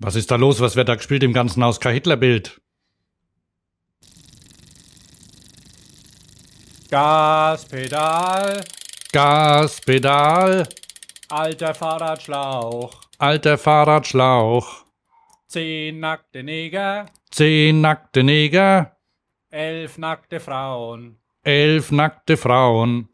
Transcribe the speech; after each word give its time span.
Was 0.00 0.14
ist 0.16 0.30
da 0.30 0.36
los? 0.36 0.60
Was 0.60 0.76
wird 0.76 0.88
da 0.88 0.94
gespielt 0.94 1.22
im 1.22 1.32
ganzen 1.32 1.62
Haus? 1.62 1.78
Kein 1.80 1.94
Hitlerbild. 1.94 2.60
Gaspedal, 7.30 8.64
Gaspedal, 9.12 10.66
alter 11.28 11.72
Fahrradschlauch, 11.74 13.00
alter 13.18 13.58
Fahrradschlauch, 13.58 14.84
zehn 15.46 16.00
nackte 16.00 16.42
Neger, 16.42 17.06
zehn 17.30 17.80
nackte 17.80 18.24
Neger, 18.24 18.96
elf 19.50 19.98
nackte 19.98 20.40
Frauen. 20.40 21.18
elf 21.44 21.92
nackte 21.92 22.36
Frauen. 22.36 23.08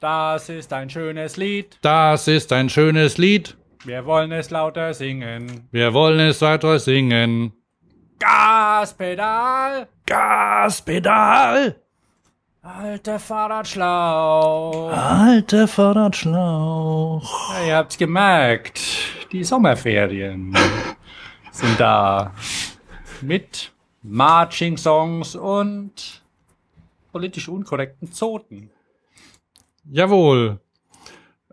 Das 0.00 0.50
ist 0.50 0.72
ein 0.74 0.90
schönes 0.90 1.38
Lied, 1.38 1.78
Das 1.80 2.28
ist 2.28 2.52
ein 2.52 2.68
schönes 2.68 3.16
Lied. 3.16 3.56
Wir 3.86 4.04
wollen 4.04 4.32
es 4.32 4.50
lauter 4.50 4.92
singen. 4.94 5.68
Wir 5.70 5.94
wollen 5.94 6.18
es 6.20 6.40
weiter 6.42 6.78
singen. 6.78 7.52
Gaspedal, 8.18 9.88
Gaspedal, 10.06 11.76
alter 12.62 13.18
Fahrradschlauch. 13.18 14.90
alter 14.92 15.68
Fahrradschlauch. 15.68 17.50
Ja, 17.60 17.66
ihr 17.66 17.76
habt's 17.76 17.98
gemerkt, 17.98 18.80
die 19.32 19.44
Sommerferien 19.44 20.56
sind 21.52 21.78
da. 21.78 22.32
Mit 23.22 23.72
Marching-Songs 24.02 25.36
und 25.36 26.22
politisch 27.12 27.48
unkorrekten 27.48 28.12
Zoten. 28.12 28.70
Jawohl. 29.90 30.60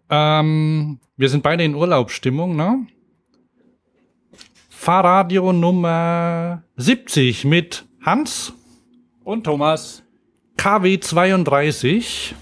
Ähm, 0.10 1.00
wir 1.18 1.30
sind 1.30 1.44
beide 1.44 1.64
in 1.64 1.76
Urlaubsstimmung, 1.76 2.56
ne? 2.56 2.86
Fahrradio 4.70 5.54
Nummer 5.54 6.64
70 6.76 7.46
mit 7.46 7.86
Hans 8.02 8.54
Und 9.24 9.46
Thomas. 9.46 10.04
KW 10.58 11.00
32. 11.00 12.36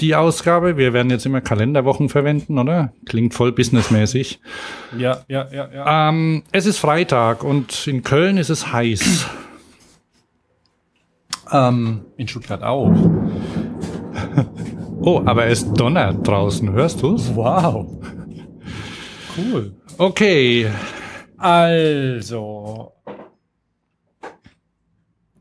Die 0.00 0.14
Ausgabe, 0.14 0.76
wir 0.76 0.92
werden 0.92 1.10
jetzt 1.10 1.26
immer 1.26 1.40
Kalenderwochen 1.40 2.08
verwenden, 2.08 2.58
oder? 2.58 2.92
Klingt 3.06 3.34
voll 3.34 3.52
businessmäßig. 3.52 4.40
Ja, 4.96 5.24
ja, 5.28 5.48
ja, 5.52 5.68
ja. 5.72 6.08
Ähm, 6.08 6.44
es 6.52 6.66
ist 6.66 6.78
Freitag 6.78 7.42
und 7.42 7.86
in 7.86 8.02
Köln 8.02 8.38
ist 8.38 8.50
es 8.50 8.72
heiß. 8.72 9.26
Ähm, 11.50 12.02
in 12.16 12.28
Stuttgart 12.28 12.62
auch. 12.62 12.92
Oh, 15.00 15.22
aber 15.24 15.46
es 15.46 15.72
donnert 15.72 16.26
draußen, 16.26 16.72
hörst 16.72 17.02
du's? 17.02 17.34
Wow. 17.34 17.86
Cool. 19.36 19.72
Okay, 19.96 20.66
Also. 21.38 22.92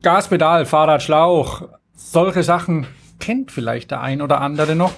Gaspedal, 0.03 0.65
Fahrradschlauch, 0.65 1.63
solche 1.95 2.43
Sachen 2.43 2.85
kennt 3.19 3.51
vielleicht 3.51 3.91
der 3.91 4.01
ein 4.01 4.21
oder 4.21 4.41
andere 4.41 4.75
noch. 4.75 4.93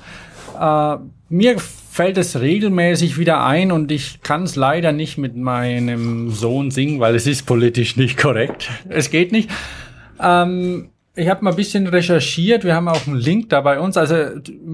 Äh, 0.60 0.98
mir 1.30 1.58
fällt 1.60 2.18
es 2.18 2.40
regelmäßig 2.40 3.18
wieder 3.18 3.44
ein 3.44 3.72
und 3.72 3.92
ich 3.92 4.22
kann 4.22 4.44
es 4.44 4.56
leider 4.56 4.92
nicht 4.92 5.18
mit 5.18 5.36
meinem 5.38 6.32
Sohn 6.32 6.70
singen, 6.70 7.00
weil 7.00 7.16
es 7.16 7.26
ist 7.28 7.46
politisch 7.46 7.96
nicht 7.96 8.18
korrekt. 8.18 8.70
Es 8.90 9.10
geht 9.10 9.32
nicht. 9.32 9.50
Ähm, 10.22 10.90
ich 11.16 11.28
habe 11.28 11.44
mal 11.44 11.52
ein 11.52 11.56
bisschen 11.56 11.88
recherchiert. 11.88 12.64
Wir 12.64 12.76
haben 12.76 12.88
auch 12.88 13.08
einen 13.08 13.18
Link 13.18 13.50
da 13.50 13.62
bei 13.62 13.80
uns, 13.80 13.98
also 13.98 14.16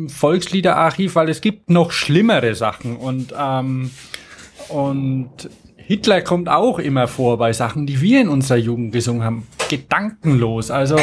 Volksliederarchiv, 0.08 1.16
weil 1.16 1.30
es 1.30 1.42
gibt 1.42 1.70
noch 1.70 1.92
schlimmere 1.92 2.56
Sachen 2.56 2.98
und 2.98 3.34
ähm, 3.38 3.92
und 4.70 5.50
Hitler 5.78 6.22
kommt 6.22 6.50
auch 6.50 6.80
immer 6.80 7.08
vor 7.08 7.38
bei 7.38 7.54
Sachen, 7.54 7.86
die 7.86 8.02
wir 8.02 8.22
in 8.22 8.30
unserer 8.30 8.58
Jugend 8.58 8.92
gesungen 8.92 9.24
haben. 9.24 9.48
Gedankenlos. 9.70 10.72
Also, 10.72 10.98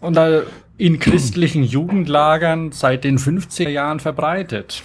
und 0.00 0.14
da 0.14 0.42
in 0.78 1.00
christlichen 1.00 1.64
Jugendlagern 1.64 2.70
seit 2.70 3.02
den 3.02 3.18
50er 3.18 3.68
Jahren 3.68 3.98
verbreitet. 3.98 4.82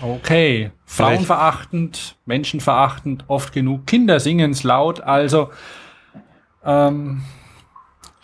Okay. 0.00 0.70
Frauenverachtend, 0.86 2.16
menschenverachtend, 2.24 3.24
oft 3.28 3.52
genug. 3.52 3.86
Kinder 3.86 4.20
singen's 4.20 4.62
laut. 4.62 5.00
Also, 5.00 5.50
ähm, 6.64 7.22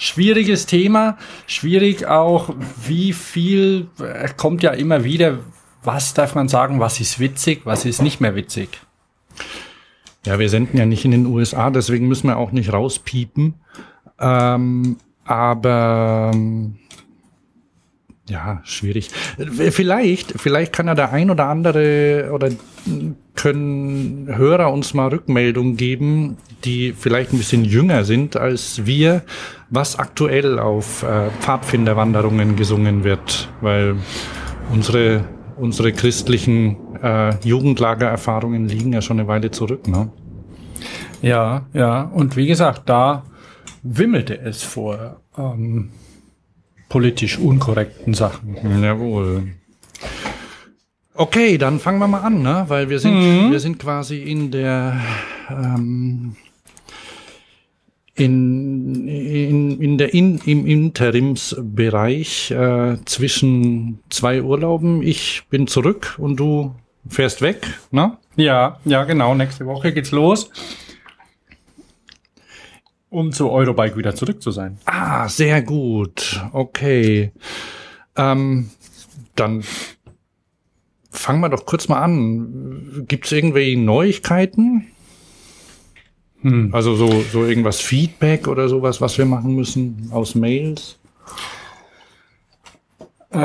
schwieriges 0.05 0.67
Thema. 0.67 1.17
Schwierig 1.47 2.07
auch, 2.07 2.55
wie 2.87 3.13
viel, 3.13 3.89
äh, 3.99 4.29
kommt 4.37 4.63
ja 4.63 4.71
immer 4.73 5.05
wieder, 5.05 5.39
was 5.83 6.15
darf 6.15 6.35
man 6.35 6.49
sagen, 6.49 6.81
was 6.81 7.01
ist 7.01 7.19
witzig, 7.19 7.63
was 7.65 7.85
ist 7.85 8.03
nicht 8.03 8.21
mehr 8.21 8.35
witzig. 8.35 8.69
Ja, 10.27 10.39
wir 10.39 10.49
senden 10.49 10.79
ja 10.79 10.87
nicht 10.87 11.05
in 11.05 11.11
den 11.11 11.27
USA, 11.27 11.71
deswegen 11.71 12.09
müssen 12.09 12.29
wir 12.29 12.39
auch 12.39 12.53
nicht 12.53 12.73
rauspiepen. 12.73 13.55
Ähm, 14.19 14.97
aber 15.25 16.33
ja, 18.29 18.61
schwierig. 18.65 19.11
Äh, 19.39 19.71
Vielleicht, 19.71 20.33
vielleicht 20.41 20.73
kann 20.73 20.87
ja 20.87 20.95
der 20.95 21.13
ein 21.13 21.31
oder 21.31 21.49
andere 21.49 22.31
oder 22.33 22.51
können 23.35 24.29
Hörer 24.29 24.73
uns 24.73 24.95
mal 24.95 25.09
Rückmeldungen 25.09 25.77
geben, 25.77 26.37
die 26.65 26.93
vielleicht 26.93 27.33
ein 27.33 27.39
bisschen 27.39 27.65
jünger 27.65 28.05
sind 28.05 28.37
als 28.37 28.87
wir, 28.87 29.23
was 29.71 29.99
aktuell 29.99 30.59
auf 30.59 31.03
äh, 31.03 31.31
Pfadfinderwanderungen 31.41 32.57
gesungen 32.57 33.05
wird, 33.05 33.49
weil 33.61 33.97
unsere 34.73 35.25
unsere 35.57 35.93
christlichen 35.93 36.77
äh, 37.03 37.35
Jugendlagererfahrungen 37.45 38.69
liegen 38.69 38.93
ja 38.93 39.03
schon 39.03 39.19
eine 39.19 39.29
Weile 39.29 39.51
zurück, 39.51 39.89
ne? 39.89 40.11
Ja, 41.23 41.67
ja. 41.73 42.03
Und 42.03 42.37
wie 42.37 42.47
gesagt, 42.47 42.83
da 42.89 43.25
wimmelte 43.83 44.39
es 44.39 44.63
vor 44.63 45.21
ähm, 45.39 45.91
politisch 46.89 47.39
unkorrekten 47.39 48.15
Sachen. 48.15 48.83
Jawohl. 48.83 49.55
Okay, 51.17 51.59
dann 51.59 51.79
fangen 51.79 52.01
wir 52.01 52.09
mal 52.09 52.23
an, 52.23 52.43
ne? 52.43 52.65
Weil 52.67 52.91
wir 52.91 52.99
sind, 52.99 53.51
wir 53.51 53.61
sind 53.61 53.79
quasi 53.79 54.19
in 54.19 54.51
der 54.51 55.01
ähm, 55.49 56.35
in, 58.17 59.07
in, 59.07 59.81
in 59.81 59.99
der 59.99 60.13
in, 60.13 60.39
im 60.39 60.67
Interimsbereich 60.67 62.51
äh, 62.51 62.97
zwischen 63.05 64.01
zwei 64.11 64.43
Urlauben. 64.43 65.03
Ich 65.03 65.45
bin 65.51 65.69
zurück 65.69 66.17
und 66.19 66.37
du 66.37 66.75
fährst 67.09 67.43
weg, 67.43 67.79
ne? 67.93 68.19
Ja, 68.35 68.79
ja, 68.85 69.05
genau. 69.05 69.37
Nächste 69.37 69.67
Woche 69.67 69.93
geht's 69.93 70.11
los. 70.11 70.51
Um 73.09 73.31
zu 73.31 73.51
Eurobike 73.51 73.97
wieder 73.97 74.17
zurück 74.17 74.43
zu 74.43 74.51
sein. 74.51 74.79
Ah, 74.87 75.29
sehr 75.29 75.63
gut. 75.63 76.43
Okay. 76.53 77.31
Ähm, 78.17 78.71
dann 79.37 79.63
fangen 81.25 81.41
wir 81.41 81.49
doch 81.49 81.65
kurz 81.65 81.89
mal 81.89 82.03
an. 82.03 83.07
Gibt 83.09 83.25
es 83.25 83.33
irgendwelche 83.33 83.79
Neuigkeiten? 83.79 84.89
Hm. 86.43 86.69
Also 86.75 86.95
so, 86.97 87.23
so 87.33 87.47
irgendwas 87.47 87.81
Feedback 87.81 88.47
oder 88.47 88.69
sowas, 88.69 89.01
was 89.01 89.17
wir 89.17 89.25
machen 89.25 89.55
müssen 89.55 90.11
aus 90.13 90.35
Mails? 90.35 90.99
Äh, 93.31 93.39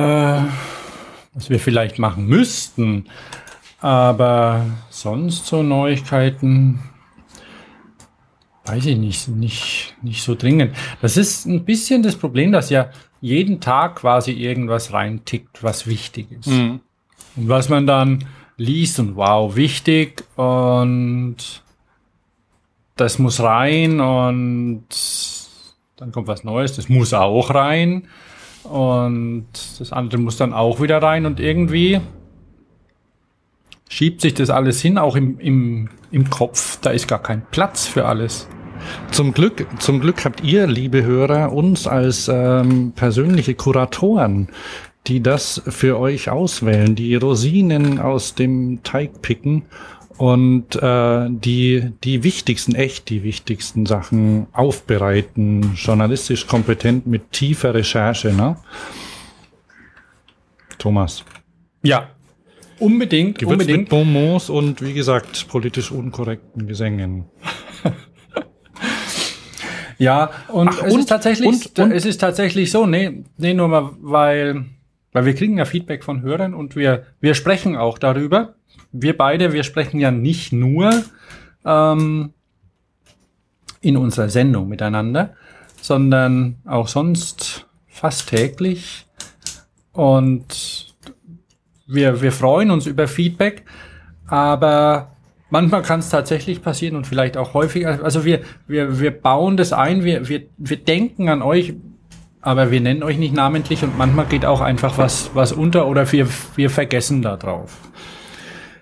was 1.33 1.49
wir 1.49 1.59
vielleicht 1.59 1.99
machen 1.99 2.27
müssten. 2.27 3.05
Aber 3.79 4.65
sonst 4.89 5.45
so 5.45 5.63
Neuigkeiten, 5.63 6.81
weiß 8.65 8.87
ich 8.87 8.97
nicht, 8.97 9.29
nicht, 9.29 9.95
nicht 10.01 10.21
so 10.21 10.35
dringend. 10.35 10.75
Das 11.01 11.15
ist 11.15 11.45
ein 11.45 11.63
bisschen 11.63 12.03
das 12.03 12.17
Problem, 12.17 12.51
dass 12.51 12.69
ja 12.69 12.89
jeden 13.21 13.61
Tag 13.61 13.95
quasi 13.95 14.31
irgendwas 14.31 14.91
reintickt, 14.91 15.63
was 15.63 15.87
wichtig 15.87 16.29
ist. 16.33 16.49
Und 17.35 17.49
was 17.49 17.69
man 17.69 17.87
dann 17.87 18.25
liest 18.57 18.99
und 18.99 19.15
wow, 19.15 19.55
wichtig 19.55 20.23
und 20.35 21.37
das 22.95 23.17
muss 23.17 23.39
rein 23.39 24.01
und 24.01 24.85
dann 25.95 26.11
kommt 26.11 26.27
was 26.27 26.43
Neues, 26.43 26.75
das 26.75 26.89
muss 26.89 27.13
auch 27.13 27.53
rein 27.53 28.07
und 28.63 29.47
das 29.79 29.93
andere 29.93 30.19
muss 30.19 30.37
dann 30.37 30.53
auch 30.53 30.81
wieder 30.81 31.01
rein 31.01 31.25
und 31.25 31.39
irgendwie 31.39 32.01
schiebt 33.89 34.21
sich 34.21 34.33
das 34.33 34.49
alles 34.49 34.81
hin, 34.81 34.97
auch 34.97 35.15
im, 35.15 35.39
im, 35.39 35.89
im 36.11 36.29
Kopf, 36.29 36.79
da 36.81 36.91
ist 36.91 37.07
gar 37.07 37.21
kein 37.21 37.41
Platz 37.51 37.87
für 37.87 38.05
alles. 38.05 38.47
Zum 39.11 39.33
Glück, 39.33 39.65
zum 39.79 39.99
Glück 39.99 40.23
habt 40.23 40.43
ihr, 40.43 40.67
liebe 40.67 41.03
Hörer, 41.03 41.51
uns 41.51 41.87
als 41.87 42.29
ähm, 42.29 42.93
persönliche 42.95 43.55
Kuratoren, 43.55 44.47
die 45.09 45.21
das 45.21 45.61
für 45.67 45.99
euch 45.99 46.29
auswählen, 46.29 46.95
die 46.95 47.15
Rosinen 47.15 47.99
aus 47.99 48.35
dem 48.35 48.81
Teig 48.83 49.21
picken 49.21 49.63
und 50.17 50.75
äh, 50.75 51.27
die 51.29 51.91
die 52.03 52.23
wichtigsten, 52.23 52.75
echt 52.75 53.09
die 53.09 53.23
wichtigsten 53.23 53.85
Sachen 53.85 54.47
aufbereiten, 54.53 55.73
journalistisch 55.75 56.45
kompetent 56.47 57.07
mit 57.07 57.31
tiefer 57.31 57.73
Recherche, 57.73 58.31
ne? 58.33 58.55
Thomas. 60.77 61.23
Ja, 61.83 62.09
Unbedingt, 62.79 63.39
Gewürzt 63.39 63.53
unbedingt. 63.61 63.79
mit 63.79 63.89
Bonbons 63.89 64.49
und 64.49 64.81
wie 64.81 64.93
gesagt, 64.93 65.49
politisch 65.49 65.91
unkorrekten 65.91 66.65
Gesängen. 66.67 67.25
Ja, 69.97 70.29
und 70.47 70.69
Ach, 70.69 70.83
es 70.83 70.93
und- 70.93 70.99
ist 71.01 71.07
tatsächlich, 71.09 71.47
und- 71.47 71.77
und- 71.79 71.91
es 71.91 72.05
ist 72.05 72.19
tatsächlich 72.19 72.71
so, 72.71 72.85
nee, 72.85 73.23
nee, 73.37 73.53
nur 73.53 73.67
mal, 73.67 73.89
weil, 73.99 74.63
weil 75.11 75.25
wir 75.25 75.35
kriegen 75.35 75.57
ja 75.57 75.65
Feedback 75.65 76.03
von 76.03 76.21
Hörern 76.21 76.53
und 76.53 76.75
wir, 76.75 77.05
wir 77.19 77.33
sprechen 77.33 77.75
auch 77.75 77.97
darüber. 77.97 78.55
Wir 78.91 79.17
beide, 79.17 79.53
wir 79.53 79.63
sprechen 79.63 79.99
ja 79.99 80.11
nicht 80.11 80.51
nur 80.53 80.91
ähm, 81.65 82.33
in 83.81 83.97
unserer 83.97 84.29
Sendung 84.29 84.67
miteinander, 84.67 85.35
sondern 85.81 86.57
auch 86.65 86.87
sonst 86.87 87.67
fast 87.87 88.29
täglich. 88.29 89.05
Und 89.91 90.95
wir, 91.87 92.21
wir 92.21 92.31
freuen 92.31 92.71
uns 92.71 92.85
über 92.85 93.07
Feedback, 93.07 93.65
aber 94.27 95.15
manchmal 95.49 95.81
kann 95.81 95.99
es 95.99 96.09
tatsächlich 96.09 96.61
passieren 96.61 96.95
und 96.95 97.07
vielleicht 97.07 97.35
auch 97.35 97.53
häufiger. 97.53 98.03
Also 98.03 98.25
wir, 98.25 98.41
wir, 98.67 98.99
wir 98.99 99.11
bauen 99.11 99.57
das 99.57 99.73
ein, 99.73 100.03
wir, 100.03 100.29
wir, 100.29 100.43
wir 100.57 100.77
denken 100.77 101.29
an 101.29 101.41
euch, 101.41 101.73
aber 102.41 102.71
wir 102.71 102.81
nennen 102.81 103.03
euch 103.03 103.17
nicht 103.17 103.33
namentlich 103.33 103.83
und 103.83 103.97
manchmal 103.97 104.25
geht 104.25 104.45
auch 104.45 104.61
einfach 104.61 104.97
was, 104.97 105.31
was 105.33 105.51
unter 105.51 105.87
oder 105.87 106.09
wir, 106.11 106.27
wir 106.55 106.69
vergessen 106.69 107.21
da 107.21 107.35
drauf. 107.37 107.77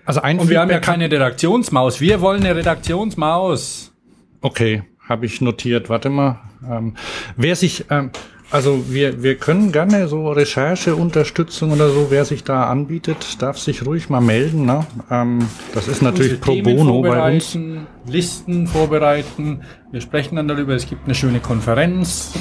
Also 0.04 0.22
ein 0.22 0.38
Und 0.38 0.48
wir 0.48 0.60
haben 0.60 0.70
ja 0.70 0.80
keine 0.80 1.10
Redaktionsmaus. 1.10 2.00
Wir 2.00 2.20
wollen 2.20 2.42
eine 2.42 2.56
Redaktionsmaus. 2.56 3.92
Okay, 4.40 4.84
habe 5.06 5.26
ich 5.26 5.40
notiert. 5.40 5.90
Warte 5.90 6.08
mal. 6.08 6.40
Ähm, 6.66 6.94
wer 7.36 7.56
sich, 7.56 7.84
ähm, 7.90 8.10
also 8.50 8.84
wir, 8.88 9.22
wir 9.22 9.34
können 9.34 9.70
gerne 9.70 10.08
so 10.08 10.30
Rechercheunterstützung 10.30 11.72
oder 11.72 11.90
so, 11.90 12.06
wer 12.08 12.24
sich 12.24 12.42
da 12.42 12.70
anbietet, 12.70 13.42
darf 13.42 13.58
sich 13.58 13.84
ruhig 13.84 14.08
mal 14.08 14.22
melden. 14.22 14.64
Ne? 14.64 14.86
Ähm, 15.10 15.40
das 15.74 15.88
ist 15.88 16.00
natürlich 16.00 16.40
pro 16.40 16.62
bono 16.62 17.02
bei 17.02 17.34
uns. 17.34 17.58
Listen 18.06 18.66
vorbereiten. 18.66 19.60
Wir 19.90 20.00
sprechen 20.00 20.36
dann 20.36 20.48
darüber. 20.48 20.74
Es 20.74 20.88
gibt 20.88 21.04
eine 21.04 21.14
schöne 21.14 21.40
Konferenz 21.40 22.32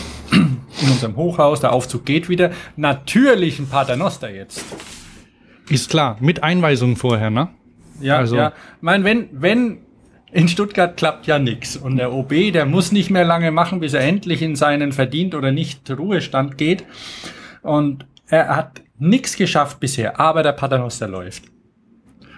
in 0.81 0.89
unserem 0.89 1.15
Hochhaus. 1.15 1.59
Der 1.59 1.73
Aufzug 1.73 2.05
geht 2.05 2.29
wieder. 2.29 2.51
Natürlich 2.75 3.59
ein 3.59 3.67
Paternoster 3.67 4.29
jetzt. 4.33 4.63
Ist 5.69 5.89
klar, 5.89 6.17
mit 6.19 6.43
Einweisung 6.43 6.95
vorher, 6.95 7.29
ne? 7.29 7.49
Ja, 7.99 8.17
Also- 8.17 8.35
ja. 8.37 8.49
Ich 8.77 8.81
meine, 8.81 9.03
wenn, 9.03 9.27
wenn 9.31 9.79
in 10.31 10.47
Stuttgart 10.47 10.95
klappt 10.97 11.25
ja 11.27 11.39
nix 11.39 11.75
und 11.77 11.97
der 11.97 12.13
OB, 12.13 12.51
der 12.51 12.65
muss 12.65 12.91
nicht 12.91 13.09
mehr 13.09 13.25
lange 13.25 13.51
machen, 13.51 13.79
bis 13.79 13.93
er 13.93 14.01
endlich 14.01 14.41
in 14.41 14.55
seinen 14.55 14.91
verdient 14.91 15.33
oder 15.35 15.51
nicht 15.51 15.89
Ruhestand 15.89 16.57
geht. 16.57 16.83
Und 17.63 18.05
er 18.27 18.55
hat 18.55 18.81
nix 18.99 19.35
geschafft 19.37 19.79
bisher, 19.79 20.19
aber 20.19 20.43
der 20.43 20.51
Paternoster 20.51 21.07
läuft. 21.07 21.43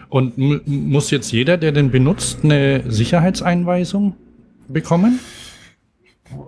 Und 0.08 0.38
mu- 0.38 0.60
muss 0.66 1.12
jetzt 1.12 1.32
jeder, 1.32 1.58
der 1.58 1.72
den 1.72 1.92
benutzt, 1.92 2.40
eine 2.44 2.84
Sicherheitseinweisung 2.92 4.16
bekommen? 4.68 5.20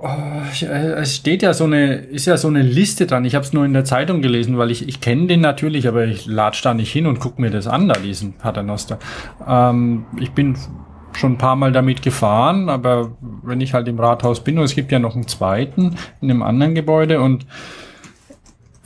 Äh, 0.03 0.65
Es 1.01 1.15
steht 1.15 1.41
ja 1.41 1.53
so 1.53 1.65
eine, 1.65 1.95
ist 1.95 2.25
ja 2.25 2.37
so 2.37 2.47
eine 2.47 2.61
Liste 2.61 3.07
dran. 3.07 3.25
Ich 3.25 3.35
habe 3.35 3.45
es 3.45 3.53
nur 3.53 3.65
in 3.65 3.73
der 3.73 3.85
Zeitung 3.85 4.21
gelesen, 4.21 4.57
weil 4.57 4.71
ich, 4.71 4.87
ich 4.87 5.01
kenne 5.01 5.27
den 5.27 5.41
natürlich, 5.41 5.87
aber 5.87 6.05
ich 6.05 6.25
latsch 6.25 6.63
da 6.63 6.73
nicht 6.73 6.91
hin 6.91 7.07
und 7.07 7.19
guck 7.19 7.39
mir 7.39 7.49
das 7.49 7.67
an, 7.67 7.87
da 7.87 7.95
diesen 7.95 8.33
Paternoster. 8.33 8.99
Ähm, 9.47 10.05
ich 10.19 10.31
bin 10.31 10.57
schon 11.13 11.33
ein 11.33 11.37
paar 11.37 11.55
Mal 11.55 11.71
damit 11.71 12.01
gefahren, 12.01 12.69
aber 12.69 13.11
wenn 13.43 13.59
ich 13.61 13.73
halt 13.73 13.87
im 13.87 13.99
Rathaus 13.99 14.43
bin 14.43 14.57
und 14.57 14.63
es 14.63 14.75
gibt 14.75 14.91
ja 14.91 14.99
noch 14.99 15.15
einen 15.15 15.27
zweiten 15.27 15.97
in 16.21 16.31
einem 16.31 16.41
anderen 16.41 16.73
Gebäude 16.73 17.19
und 17.19 17.45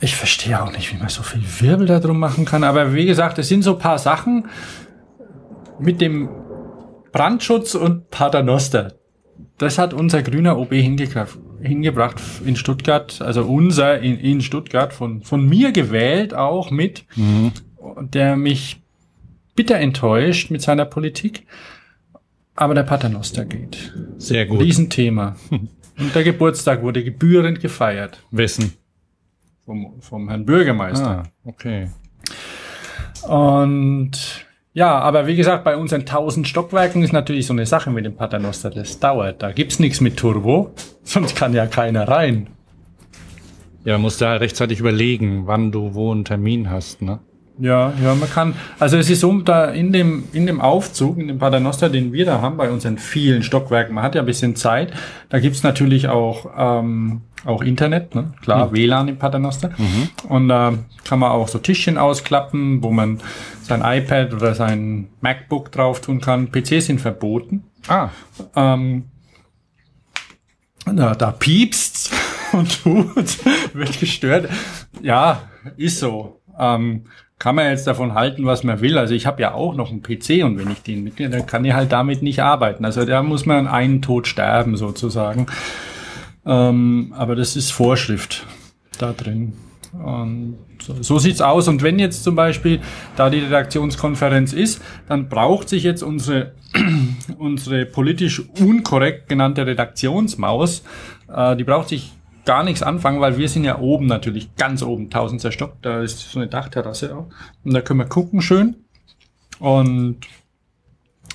ich 0.00 0.16
verstehe 0.16 0.62
auch 0.62 0.72
nicht, 0.72 0.92
wie 0.92 0.98
man 0.98 1.08
so 1.08 1.22
viel 1.22 1.42
Wirbel 1.60 1.86
da 1.86 2.00
drum 2.00 2.18
machen 2.18 2.44
kann. 2.44 2.64
Aber 2.64 2.92
wie 2.94 3.06
gesagt, 3.06 3.38
es 3.38 3.48
sind 3.48 3.62
so 3.62 3.78
paar 3.78 3.98
Sachen 3.98 4.48
mit 5.78 6.00
dem 6.00 6.28
Brandschutz 7.12 7.74
und 7.74 8.10
Paternoster 8.10 8.94
das 9.58 9.78
hat 9.78 9.94
unser 9.94 10.22
grüner 10.22 10.58
OB 10.58 10.72
hingebracht, 10.72 12.20
in 12.44 12.56
Stuttgart, 12.56 13.20
also 13.20 13.44
unser 13.44 14.00
in, 14.00 14.18
in 14.18 14.40
Stuttgart, 14.40 14.92
von, 14.92 15.22
von 15.22 15.46
mir 15.46 15.72
gewählt 15.72 16.34
auch 16.34 16.70
mit, 16.70 17.04
der 18.00 18.36
mich 18.36 18.82
bitter 19.54 19.76
enttäuscht 19.76 20.50
mit 20.50 20.62
seiner 20.62 20.84
Politik. 20.84 21.46
Aber 22.54 22.74
der 22.74 22.84
Paternoster 22.84 23.44
geht. 23.44 23.94
Sehr 24.16 24.46
gut. 24.46 24.60
Riesenthema. 24.60 25.36
Und 25.98 26.14
der 26.14 26.24
Geburtstag 26.24 26.82
wurde 26.82 27.04
gebührend 27.04 27.60
gefeiert 27.60 28.22
Wessen? 28.30 28.74
vom, 29.66 30.00
vom 30.00 30.28
Herrn 30.28 30.46
Bürgermeister. 30.46 31.24
Ah, 31.24 31.28
okay. 31.44 31.90
Und 33.28 34.45
ja, 34.76 34.98
aber 34.98 35.26
wie 35.26 35.36
gesagt, 35.36 35.64
bei 35.64 35.74
unseren 35.74 36.02
1000 36.02 36.46
Stockwerken 36.46 37.02
ist 37.02 37.14
natürlich 37.14 37.46
so 37.46 37.54
eine 37.54 37.64
Sache 37.64 37.88
mit 37.88 38.04
dem 38.04 38.14
Paternoster, 38.14 38.68
das 38.68 39.00
dauert. 39.00 39.42
Da 39.42 39.52
gibt's 39.52 39.78
nichts 39.78 40.02
mit 40.02 40.18
Turbo, 40.18 40.74
sonst 41.02 41.34
kann 41.34 41.54
ja 41.54 41.64
keiner 41.64 42.06
rein. 42.06 42.48
Ja, 43.84 43.94
man 43.94 44.02
muss 44.02 44.18
da 44.18 44.34
rechtzeitig 44.34 44.78
überlegen, 44.78 45.46
wann 45.46 45.72
du 45.72 45.94
wo 45.94 46.12
einen 46.12 46.26
Termin 46.26 46.68
hast, 46.68 47.00
ne? 47.00 47.20
Ja, 47.58 47.94
ja, 48.04 48.14
man 48.14 48.28
kann, 48.28 48.54
also 48.78 48.98
es 48.98 49.08
ist 49.08 49.20
so, 49.20 49.32
da 49.40 49.70
in 49.70 49.94
dem, 49.94 50.24
in 50.34 50.46
dem 50.46 50.60
Aufzug, 50.60 51.16
in 51.16 51.28
dem 51.28 51.38
Paternoster, 51.38 51.88
den 51.88 52.12
wir 52.12 52.26
da 52.26 52.42
haben, 52.42 52.58
bei 52.58 52.70
unseren 52.70 52.98
vielen 52.98 53.42
Stockwerken, 53.42 53.94
man 53.94 54.04
hat 54.04 54.14
ja 54.14 54.20
ein 54.20 54.26
bisschen 54.26 54.56
Zeit, 54.56 54.92
da 55.30 55.38
gibt's 55.38 55.62
natürlich 55.62 56.08
auch, 56.08 56.50
ähm, 56.54 57.22
auch 57.44 57.62
Internet, 57.62 58.14
ne? 58.14 58.32
klar, 58.42 58.72
WLAN 58.72 59.08
im 59.08 59.18
Paternoster. 59.18 59.70
Und 60.28 60.48
da 60.48 60.74
kann 61.04 61.18
man 61.18 61.30
auch 61.30 61.48
so 61.48 61.58
Tischchen 61.58 61.98
ausklappen, 61.98 62.82
wo 62.82 62.90
man 62.90 63.20
sein 63.62 63.82
iPad 63.84 64.32
oder 64.34 64.54
sein 64.54 65.08
MacBook 65.20 65.70
drauf 65.70 66.00
tun 66.00 66.20
kann. 66.20 66.50
PCs 66.50 66.86
sind 66.86 67.00
verboten. 67.00 67.64
Ah, 67.88 68.08
Ähm, 68.54 69.04
na, 70.86 71.14
da 71.14 71.32
piepst 71.32 72.12
und 72.52 72.82
tut, 72.82 73.44
wird 73.74 74.00
gestört. 74.00 74.48
Ja, 75.02 75.42
ist 75.76 75.98
so. 75.98 76.40
Ähm, 76.58 77.04
kann 77.38 77.54
man 77.54 77.66
jetzt 77.66 77.86
davon 77.86 78.14
halten, 78.14 78.46
was 78.46 78.64
man 78.64 78.80
will. 78.80 78.96
Also 78.96 79.14
ich 79.14 79.26
habe 79.26 79.42
ja 79.42 79.52
auch 79.52 79.74
noch 79.74 79.90
einen 79.90 80.02
PC 80.02 80.42
und 80.42 80.58
wenn 80.58 80.70
ich 80.70 80.82
den 80.82 81.04
mitnehme, 81.04 81.36
dann 81.36 81.46
kann 81.46 81.64
ich 81.64 81.74
halt 81.74 81.92
damit 81.92 82.22
nicht 82.22 82.40
arbeiten. 82.40 82.84
Also 82.84 83.04
da 83.04 83.22
muss 83.22 83.44
man 83.44 83.66
einen 83.66 84.00
Tod 84.00 84.26
sterben 84.26 84.76
sozusagen. 84.76 85.46
Ähm, 86.46 87.12
aber 87.16 87.34
das 87.34 87.56
ist 87.56 87.70
Vorschrift 87.72 88.46
da 88.98 89.12
drin. 89.12 89.54
Und 89.92 90.58
so, 90.82 91.02
so 91.02 91.18
sieht's 91.18 91.40
aus. 91.40 91.68
Und 91.68 91.82
wenn 91.82 91.98
jetzt 91.98 92.22
zum 92.22 92.34
Beispiel 92.34 92.80
da 93.16 93.30
die 93.30 93.40
Redaktionskonferenz 93.40 94.52
ist, 94.52 94.82
dann 95.08 95.28
braucht 95.28 95.68
sich 95.68 95.82
jetzt 95.82 96.02
unsere 96.02 96.52
unsere 97.38 97.86
politisch 97.86 98.42
unkorrekt 98.60 99.28
genannte 99.28 99.66
Redaktionsmaus, 99.66 100.82
äh, 101.32 101.56
die 101.56 101.64
braucht 101.64 101.88
sich 101.88 102.12
gar 102.44 102.62
nichts 102.62 102.82
anfangen, 102.82 103.20
weil 103.20 103.38
wir 103.38 103.48
sind 103.48 103.64
ja 103.64 103.78
oben 103.78 104.06
natürlich, 104.06 104.54
ganz 104.56 104.82
oben, 104.82 105.10
tausendster 105.10 105.52
Stock, 105.52 105.74
da 105.82 106.02
ist 106.02 106.30
so 106.30 106.38
eine 106.38 106.48
Dachterrasse 106.48 107.16
auch. 107.16 107.26
Und 107.64 107.74
da 107.74 107.80
können 107.80 108.00
wir 108.00 108.06
gucken 108.06 108.40
schön. 108.40 108.76
Und 109.58 110.18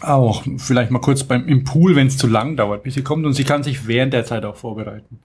auch 0.04 0.44
vielleicht 0.58 0.92
mal 0.92 1.00
kurz 1.00 1.24
beim 1.24 1.48
im 1.48 1.64
Pool, 1.64 1.96
wenn 1.96 2.08
es 2.08 2.18
zu 2.18 2.28
lang 2.28 2.56
dauert, 2.56 2.84
bis 2.84 2.94
sie 2.96 3.04
kommt. 3.04 3.26
Und 3.26 3.34
sie 3.34 3.44
kann 3.44 3.64
sich 3.64 3.88
während 3.88 4.14
der 4.14 4.26
Zeit 4.26 4.46
auch 4.46 4.56
vorbereiten. 4.56 5.20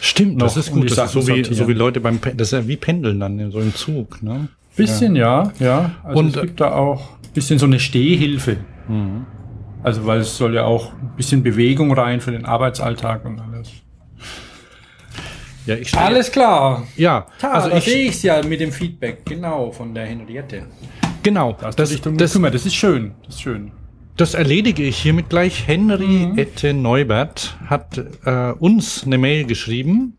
stimmt, 0.00 0.40
das 0.42 0.56
ist 0.56 0.72
gut. 0.72 0.90
Das 0.96 1.06
ist 1.06 1.12
so 1.12 1.20
wie, 1.22 1.26
sortieren. 1.26 1.54
so 1.54 1.68
wie 1.68 1.72
Leute 1.74 2.00
beim, 2.00 2.20
das 2.36 2.48
ist 2.48 2.52
ja 2.52 2.66
wie 2.68 2.76
Pendeln 2.76 3.20
dann 3.20 3.38
in 3.38 3.50
so 3.50 3.58
einem 3.58 3.74
Zug, 3.74 4.22
ne? 4.22 4.48
Bisschen, 4.76 5.16
ja, 5.16 5.52
ja. 5.58 5.90
Also 6.04 6.18
Und, 6.20 6.36
es 6.36 6.40
gibt 6.42 6.60
da 6.60 6.72
auch 6.72 7.10
ein 7.24 7.32
bisschen 7.34 7.58
so 7.58 7.66
eine 7.66 7.80
Stehhilfe. 7.80 8.58
Also 9.82 10.06
weil 10.06 10.20
es 10.20 10.36
soll 10.36 10.54
ja 10.54 10.64
auch 10.64 10.92
ein 10.92 11.12
bisschen 11.16 11.42
Bewegung 11.42 11.92
rein 11.92 12.20
für 12.20 12.30
den 12.30 12.44
Arbeitsalltag 12.46 13.24
und 13.24 13.40
alles. 13.40 13.70
Ja, 15.66 15.74
ich 15.74 15.88
stehe- 15.88 16.02
Alles 16.02 16.30
klar. 16.32 16.84
Ja, 16.96 17.26
Ja, 17.42 17.50
also 17.50 17.70
ich, 17.76 17.84
sehe 17.84 18.06
ich's 18.08 18.22
ja 18.22 18.42
mit 18.42 18.60
dem 18.60 18.72
Feedback, 18.72 19.26
genau, 19.26 19.70
von 19.70 19.92
der 19.94 20.06
Henriette. 20.06 20.62
genau, 21.22 21.56
das, 21.60 21.76
das, 21.76 21.90
gekümmert. 21.90 22.54
Das 22.54 22.64
ist 22.64 22.74
schön. 22.74 23.12
Das 23.26 23.34
ist 23.34 23.42
schön. 23.42 23.72
Das 24.18 24.34
erledige 24.34 24.82
ich 24.82 24.98
hiermit 24.98 25.30
gleich. 25.30 25.66
Henry 25.66 26.26
Mhm. 26.26 26.38
Ette 26.38 26.74
Neubert 26.74 27.56
hat 27.66 27.98
äh, 28.24 28.52
uns 28.58 29.04
eine 29.04 29.16
Mail 29.16 29.44
geschrieben, 29.44 30.18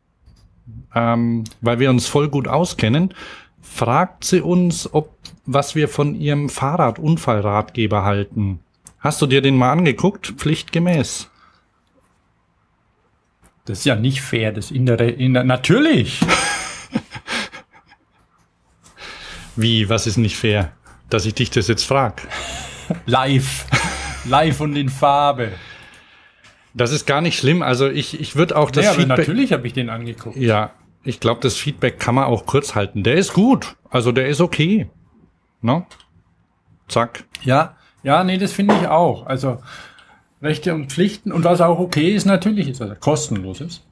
ähm, 0.95 1.43
weil 1.61 1.79
wir 1.79 1.89
uns 1.89 2.07
voll 2.07 2.29
gut 2.29 2.47
auskennen. 2.47 3.13
Fragt 3.61 4.23
sie 4.23 4.41
uns, 4.41 4.91
ob 4.93 5.17
was 5.45 5.75
wir 5.75 5.89
von 5.89 6.15
ihrem 6.15 6.49
Fahrradunfallratgeber 6.49 8.03
halten. 8.03 8.59
Hast 8.99 9.21
du 9.21 9.25
dir 9.25 9.41
den 9.41 9.57
mal 9.57 9.71
angeguckt? 9.71 10.33
Pflichtgemäß. 10.37 11.29
Das 13.65 13.79
ist 13.79 13.85
ja 13.85 13.95
nicht 13.95 14.21
fair, 14.21 14.51
das 14.51 14.71
innere, 14.71 15.09
inner, 15.09 15.43
natürlich. 15.43 16.21
Wie, 19.55 19.89
was 19.89 20.07
ist 20.07 20.17
nicht 20.17 20.37
fair? 20.37 20.71
Dass 21.09 21.25
ich 21.25 21.33
dich 21.33 21.49
das 21.49 21.67
jetzt 21.67 21.83
frag. 21.83 22.27
Live. 23.05 23.65
Live 24.29 24.61
und 24.61 24.75
in 24.75 24.89
Farbe. 24.89 25.51
Das 26.73 26.91
ist 26.91 27.05
gar 27.05 27.21
nicht 27.21 27.37
schlimm. 27.37 27.61
Also 27.61 27.89
ich, 27.89 28.19
ich 28.19 28.35
würde 28.35 28.55
auch 28.55 28.71
das 28.71 28.85
ja, 28.85 28.93
Feedback. 28.93 29.17
natürlich 29.17 29.53
habe 29.53 29.67
ich 29.67 29.73
den 29.73 29.89
angeguckt. 29.89 30.37
Ja, 30.37 30.71
ich 31.03 31.19
glaube, 31.19 31.41
das 31.41 31.55
Feedback 31.55 31.99
kann 31.99 32.15
man 32.15 32.25
auch 32.25 32.45
kurz 32.45 32.75
halten. 32.75 33.03
Der 33.03 33.15
ist 33.15 33.33
gut. 33.33 33.75
Also 33.89 34.11
der 34.11 34.27
ist 34.27 34.39
okay. 34.39 34.89
Ne? 35.61 35.85
zack. 36.89 37.23
Ja, 37.43 37.75
ja, 38.03 38.23
nee, 38.23 38.37
das 38.37 38.51
finde 38.51 38.75
ich 38.75 38.87
auch. 38.87 39.25
Also 39.25 39.59
Rechte 40.41 40.73
und 40.73 40.91
Pflichten 40.91 41.31
und 41.31 41.43
was 41.43 41.61
auch 41.61 41.79
okay 41.79 42.13
ist 42.13 42.25
natürlich, 42.25 42.67
ist, 42.67 42.81
er 42.81 42.95
kostenlos 42.95 43.61
ist. 43.61 43.85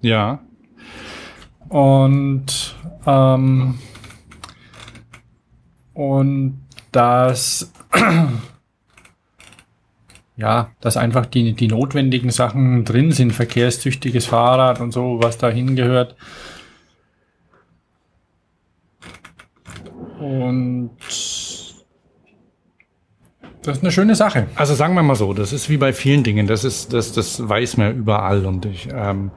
Ja. 0.00 0.40
Und 1.68 2.76
ähm, 3.06 3.78
und 5.94 6.60
das 6.92 7.72
ja, 10.36 10.70
dass 10.80 10.96
einfach 10.96 11.26
die, 11.26 11.52
die 11.52 11.68
notwendigen 11.68 12.30
Sachen 12.30 12.84
drin 12.84 13.12
sind, 13.12 13.32
verkehrstüchtiges 13.32 14.26
Fahrrad 14.26 14.80
und 14.80 14.92
so, 14.92 15.18
was 15.22 15.38
da 15.38 15.48
hingehört. 15.48 16.16
Und 20.18 20.90
das 23.62 23.78
ist 23.78 23.82
eine 23.82 23.92
schöne 23.92 24.14
Sache. 24.14 24.48
Also 24.56 24.74
sagen 24.74 24.94
wir 24.94 25.02
mal 25.02 25.14
so, 25.14 25.32
das 25.32 25.52
ist 25.52 25.70
wie 25.70 25.76
bei 25.76 25.92
vielen 25.92 26.24
Dingen, 26.24 26.46
das 26.46 26.64
ist, 26.64 26.92
das, 26.92 27.12
das 27.12 27.48
weiß 27.48 27.76
man 27.76 27.96
überall 27.96 28.44
und 28.44 28.66
ich, 28.66 28.88
ähm, 28.92 29.30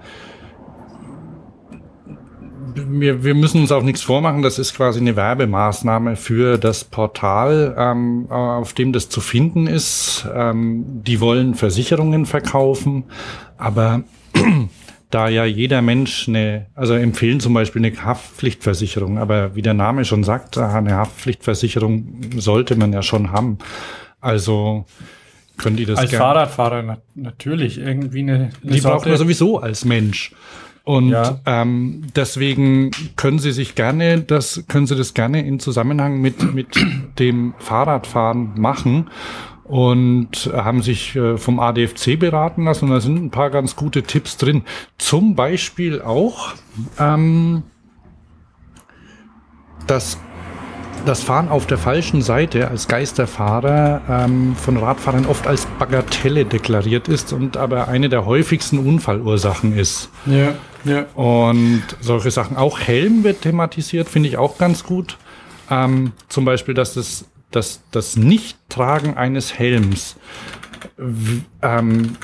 wir, 2.88 3.24
wir 3.24 3.36
müssen 3.36 3.62
uns 3.62 3.72
auch 3.72 3.84
nichts 3.84 4.02
vormachen, 4.02 4.42
das 4.42 4.60
ist 4.60 4.76
quasi 4.76 5.00
eine 5.00 5.16
Werbemaßnahme 5.16 6.16
für 6.16 6.58
das 6.58 6.84
Portal, 6.84 7.76
ähm, 7.78 8.28
auf 8.30 8.74
dem 8.74 8.94
das 8.94 9.10
zu 9.10 9.22
finden 9.22 9.68
ist. 9.68 10.28
Ähm, 10.34 10.86
die 11.04 11.20
wollen 11.20 11.56
Versicherungen 11.56 12.26
verkaufen, 12.26 13.06
aber 13.58 14.04
da 15.10 15.30
ja 15.30 15.46
jeder 15.46 15.82
Mensch 15.82 16.28
eine, 16.28 16.68
also 16.76 16.94
empfehlen 16.94 17.40
zum 17.40 17.54
Beispiel 17.54 17.84
eine 17.86 18.04
Haftpflichtversicherung, 18.04 19.18
aber 19.18 19.56
wie 19.56 19.62
der 19.62 19.74
Name 19.74 20.06
schon 20.06 20.24
sagt, 20.24 20.58
eine 20.58 20.96
Haftpflichtversicherung 20.96 22.20
sollte 22.38 22.76
man 22.76 22.92
ja 22.94 23.02
schon 23.02 23.32
haben. 23.32 23.58
Also 24.20 24.86
können 25.58 25.78
die 25.78 25.86
das 25.86 26.00
als 26.00 26.14
Fahrradfahrer 26.14 26.84
na 26.84 26.98
natürlich 27.16 27.80
irgendwie 27.80 28.20
eine, 28.20 28.34
eine 28.34 28.52
die 28.64 28.80
Sorte. 28.80 28.96
braucht 28.96 29.08
man 29.08 29.18
sowieso 29.18 29.60
als 29.60 29.86
Mensch. 29.86 30.34
Und 30.88 31.10
ja. 31.10 31.38
ähm, 31.46 32.04
deswegen 32.16 32.92
können 33.18 33.40
Sie 33.40 33.52
sich 33.52 33.76
gerne, 33.76 34.22
das 34.22 34.64
können 34.70 34.88
Sie 34.88 34.96
das 34.96 35.14
gerne 35.14 35.46
in 35.46 35.60
Zusammenhang 35.60 36.22
mit 36.22 36.56
mit 36.56 36.80
dem 37.20 37.56
Fahrradfahren 37.58 38.54
machen 38.58 39.10
und 39.66 40.50
haben 40.54 40.82
sich 40.82 41.14
äh, 41.18 41.36
vom 41.36 41.60
ADFC 41.60 42.18
beraten 42.18 42.64
lassen 42.64 42.86
und 42.86 42.92
da 42.92 43.02
sind 43.02 43.22
ein 43.22 43.32
paar 43.32 43.50
ganz 43.50 43.76
gute 43.76 44.04
Tipps 44.04 44.38
drin. 44.38 44.64
Zum 44.98 45.36
Beispiel 45.36 46.02
auch 46.02 46.54
ähm, 46.98 47.64
das 49.88 50.18
das 51.06 51.22
Fahren 51.22 51.50
auf 51.50 51.66
der 51.68 51.78
falschen 51.78 52.22
Seite 52.22 52.70
als 52.70 52.88
Geisterfahrer 52.88 54.02
ähm, 54.10 54.56
von 54.56 54.78
Radfahrern 54.78 55.26
oft 55.26 55.48
als 55.48 55.66
Bagatelle 55.80 56.46
deklariert 56.46 57.08
ist 57.08 57.34
und 57.34 57.58
aber 57.58 57.90
eine 57.90 58.08
der 58.08 58.26
häufigsten 58.26 58.80
Unfallursachen 58.80 59.78
ist. 59.78 60.10
Ja, 60.26 60.54
ja. 60.88 61.06
Und 61.16 61.84
solche 62.02 62.32
Sachen. 62.32 62.58
Auch 62.58 62.80
Helm 62.80 63.24
wird 63.24 63.42
thematisiert, 63.42 64.10
finde 64.10 64.30
ich 64.30 64.38
auch 64.38 64.58
ganz 64.58 64.84
gut. 64.84 65.18
Ähm, 65.70 66.14
zum 66.30 66.46
Beispiel, 66.46 66.74
dass 66.74 66.94
das, 66.94 67.26
dass 67.52 67.82
das 67.92 68.16
Nicht-Tragen 68.16 69.18
eines 69.18 69.58
Helms 69.58 70.16
ähm, 71.62 72.18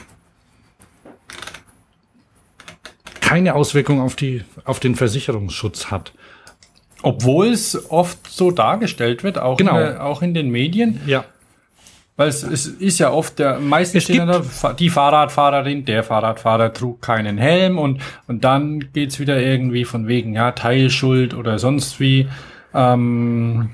keine 3.21 3.55
Auswirkung 3.55 3.99
auf, 4.01 4.15
die, 4.15 4.43
auf 4.63 4.79
den 4.79 4.95
Versicherungsschutz 4.95 5.87
hat. 5.87 6.13
Obwohl 7.01 7.47
es 7.47 7.89
oft 7.91 8.27
so 8.29 8.51
dargestellt 8.51 9.23
wird, 9.23 9.37
auch, 9.37 9.57
genau. 9.57 9.79
in, 9.79 9.97
auch 9.97 10.21
in 10.21 10.33
den 10.33 10.49
Medien. 10.49 11.01
Ja. 11.05 11.25
Weil 12.15 12.27
es, 12.29 12.43
es 12.43 12.67
ist 12.67 12.99
ja 12.99 13.11
oft 13.11 13.39
der 13.39 13.59
meistens 13.59 14.05
die 14.05 14.89
Fahrradfahrerin, 14.89 15.85
der 15.85 16.03
Fahrradfahrer 16.03 16.71
trug 16.71 17.01
keinen 17.01 17.39
Helm 17.39 17.79
und, 17.79 18.01
und 18.27 18.43
dann 18.43 18.91
geht's 18.93 19.19
wieder 19.19 19.41
irgendwie 19.41 19.83
von 19.83 20.07
wegen, 20.07 20.33
ja, 20.33 20.51
Teilschuld 20.51 21.33
oder 21.33 21.57
sonst 21.57 21.99
wie. 21.99 22.27
Ähm, 22.73 23.71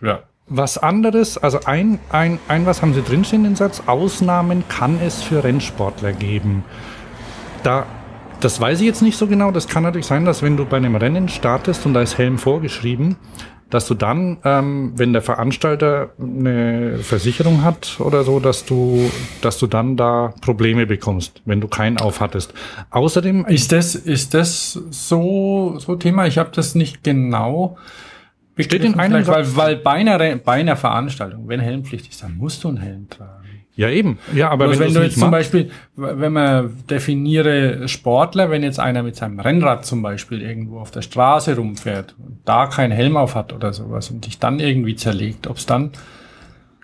ja. 0.00 0.20
Was 0.48 0.78
anderes, 0.78 1.38
also 1.38 1.60
ein, 1.64 2.00
ein, 2.10 2.40
ein, 2.48 2.66
was 2.66 2.82
haben 2.82 2.92
Sie 2.92 3.02
drinstehen, 3.02 3.44
den 3.44 3.54
Satz? 3.54 3.84
Ausnahmen 3.86 4.64
kann 4.68 4.98
es 5.00 5.22
für 5.22 5.44
Rennsportler 5.44 6.12
geben. 6.12 6.64
Da 7.62 7.86
das 8.42 8.60
weiß 8.60 8.80
ich 8.80 8.86
jetzt 8.86 9.02
nicht 9.02 9.16
so 9.16 9.28
genau. 9.28 9.52
Das 9.52 9.68
kann 9.68 9.84
natürlich 9.84 10.06
sein, 10.06 10.24
dass 10.24 10.42
wenn 10.42 10.56
du 10.56 10.64
bei 10.64 10.76
einem 10.76 10.96
Rennen 10.96 11.28
startest 11.28 11.86
und 11.86 11.94
da 11.94 12.02
ist 12.02 12.18
Helm 12.18 12.38
vorgeschrieben, 12.38 13.16
dass 13.72 13.86
du 13.86 13.94
dann, 13.94 14.36
ähm, 14.44 14.92
wenn 14.96 15.14
der 15.14 15.22
Veranstalter 15.22 16.10
eine 16.20 16.98
Versicherung 16.98 17.64
hat 17.64 18.00
oder 18.00 18.22
so, 18.22 18.38
dass 18.38 18.66
du, 18.66 19.10
dass 19.40 19.58
du 19.58 19.66
dann 19.66 19.96
da 19.96 20.34
Probleme 20.42 20.86
bekommst, 20.86 21.40
wenn 21.46 21.62
du 21.62 21.68
keinen 21.68 21.96
aufhattest. 21.96 22.52
Außerdem 22.90 23.46
ist 23.46 23.72
das 23.72 23.94
ist 23.94 24.34
das 24.34 24.72
so 24.90 25.76
so 25.78 25.96
Thema. 25.96 26.26
Ich 26.26 26.36
habe 26.36 26.50
das 26.54 26.74
nicht 26.74 27.02
genau. 27.02 27.78
Steht 28.58 28.84
in 28.84 29.00
einem 29.00 29.26
weil, 29.26 29.56
weil 29.56 29.76
bei 29.76 29.92
einer, 29.92 30.18
bei 30.36 30.52
einer 30.52 30.76
Veranstaltung, 30.76 31.48
wenn 31.48 31.58
Helmpflicht 31.58 32.10
ist, 32.10 32.22
dann 32.22 32.36
musst 32.36 32.64
du 32.64 32.68
einen 32.68 32.76
Helm 32.76 33.08
tragen. 33.08 33.31
Ja, 33.74 33.88
eben. 33.88 34.18
Ja, 34.34 34.50
aber 34.50 34.70
wenn, 34.70 34.78
wenn 34.80 34.94
du 34.94 35.02
jetzt 35.02 35.18
zum 35.18 35.30
Beispiel, 35.30 35.70
wenn 35.96 36.32
man 36.32 36.76
definiere 36.90 37.88
Sportler, 37.88 38.50
wenn 38.50 38.62
jetzt 38.62 38.78
einer 38.78 39.02
mit 39.02 39.16
seinem 39.16 39.40
Rennrad 39.40 39.86
zum 39.86 40.02
Beispiel 40.02 40.42
irgendwo 40.42 40.78
auf 40.78 40.90
der 40.90 41.00
Straße 41.00 41.56
rumfährt 41.56 42.14
und 42.18 42.40
da 42.44 42.66
keinen 42.66 42.92
Helm 42.92 43.16
auf 43.16 43.34
hat 43.34 43.52
oder 43.52 43.72
sowas 43.72 44.10
und 44.10 44.26
sich 44.26 44.38
dann 44.38 44.60
irgendwie 44.60 44.94
zerlegt, 44.94 45.46
ob 45.46 45.56
es 45.56 45.64
dann 45.64 45.92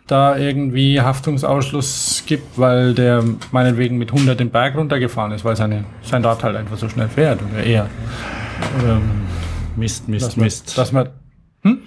da 0.06 0.38
irgendwie 0.38 1.00
Haftungsausschluss 1.00 2.24
gibt, 2.26 2.58
weil 2.58 2.94
der 2.94 3.22
meinetwegen 3.52 3.98
mit 3.98 4.10
100 4.10 4.40
den 4.40 4.50
Berg 4.50 4.74
runtergefahren 4.76 5.32
ist, 5.32 5.44
weil 5.44 5.54
seine, 5.54 5.84
sein 6.02 6.24
Rad 6.24 6.42
halt 6.42 6.56
einfach 6.56 6.78
so 6.78 6.88
schnell 6.88 7.08
fährt 7.08 7.40
oder 7.42 7.62
eher. 7.62 7.88
Oder, 8.82 9.00
Mist, 9.76 10.08
Mist, 10.08 10.26
dass 10.26 10.36
man, 10.36 10.44
Mist. 10.44 10.78
Dass 10.78 10.92
man, 10.92 11.08
hm? 11.62 11.80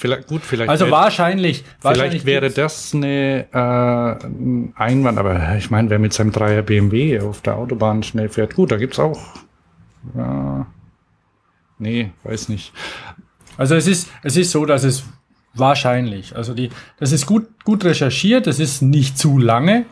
Vielleicht, 0.00 0.28
gut, 0.28 0.40
vielleicht. 0.40 0.70
Also 0.70 0.90
wahrscheinlich. 0.90 1.58
Vielleicht 1.58 1.84
wahrscheinlich 1.84 2.24
wäre 2.24 2.48
das 2.48 2.94
eine 2.94 3.44
äh, 3.52 4.24
ein 4.24 4.72
Einwand, 4.74 5.18
aber 5.18 5.56
ich 5.58 5.70
meine, 5.70 5.90
wer 5.90 5.98
mit 5.98 6.14
seinem 6.14 6.32
Dreier 6.32 6.62
BMW 6.62 7.20
auf 7.20 7.42
der 7.42 7.56
Autobahn 7.56 8.02
schnell 8.02 8.30
fährt, 8.30 8.54
gut, 8.54 8.72
da 8.72 8.78
gibt's 8.78 8.98
auch. 8.98 9.20
Äh, 10.16 10.64
nee, 11.78 12.12
weiß 12.22 12.48
nicht. 12.48 12.72
Also 13.58 13.74
es 13.74 13.86
ist, 13.86 14.08
es 14.22 14.38
ist 14.38 14.52
so, 14.52 14.64
dass 14.64 14.84
es 14.84 15.04
wahrscheinlich, 15.52 16.34
also 16.34 16.54
die, 16.54 16.70
das 16.98 17.12
ist 17.12 17.26
gut, 17.26 17.62
gut 17.64 17.84
recherchiert, 17.84 18.46
das 18.46 18.58
ist 18.58 18.80
nicht 18.80 19.18
zu 19.18 19.36
lange. 19.36 19.84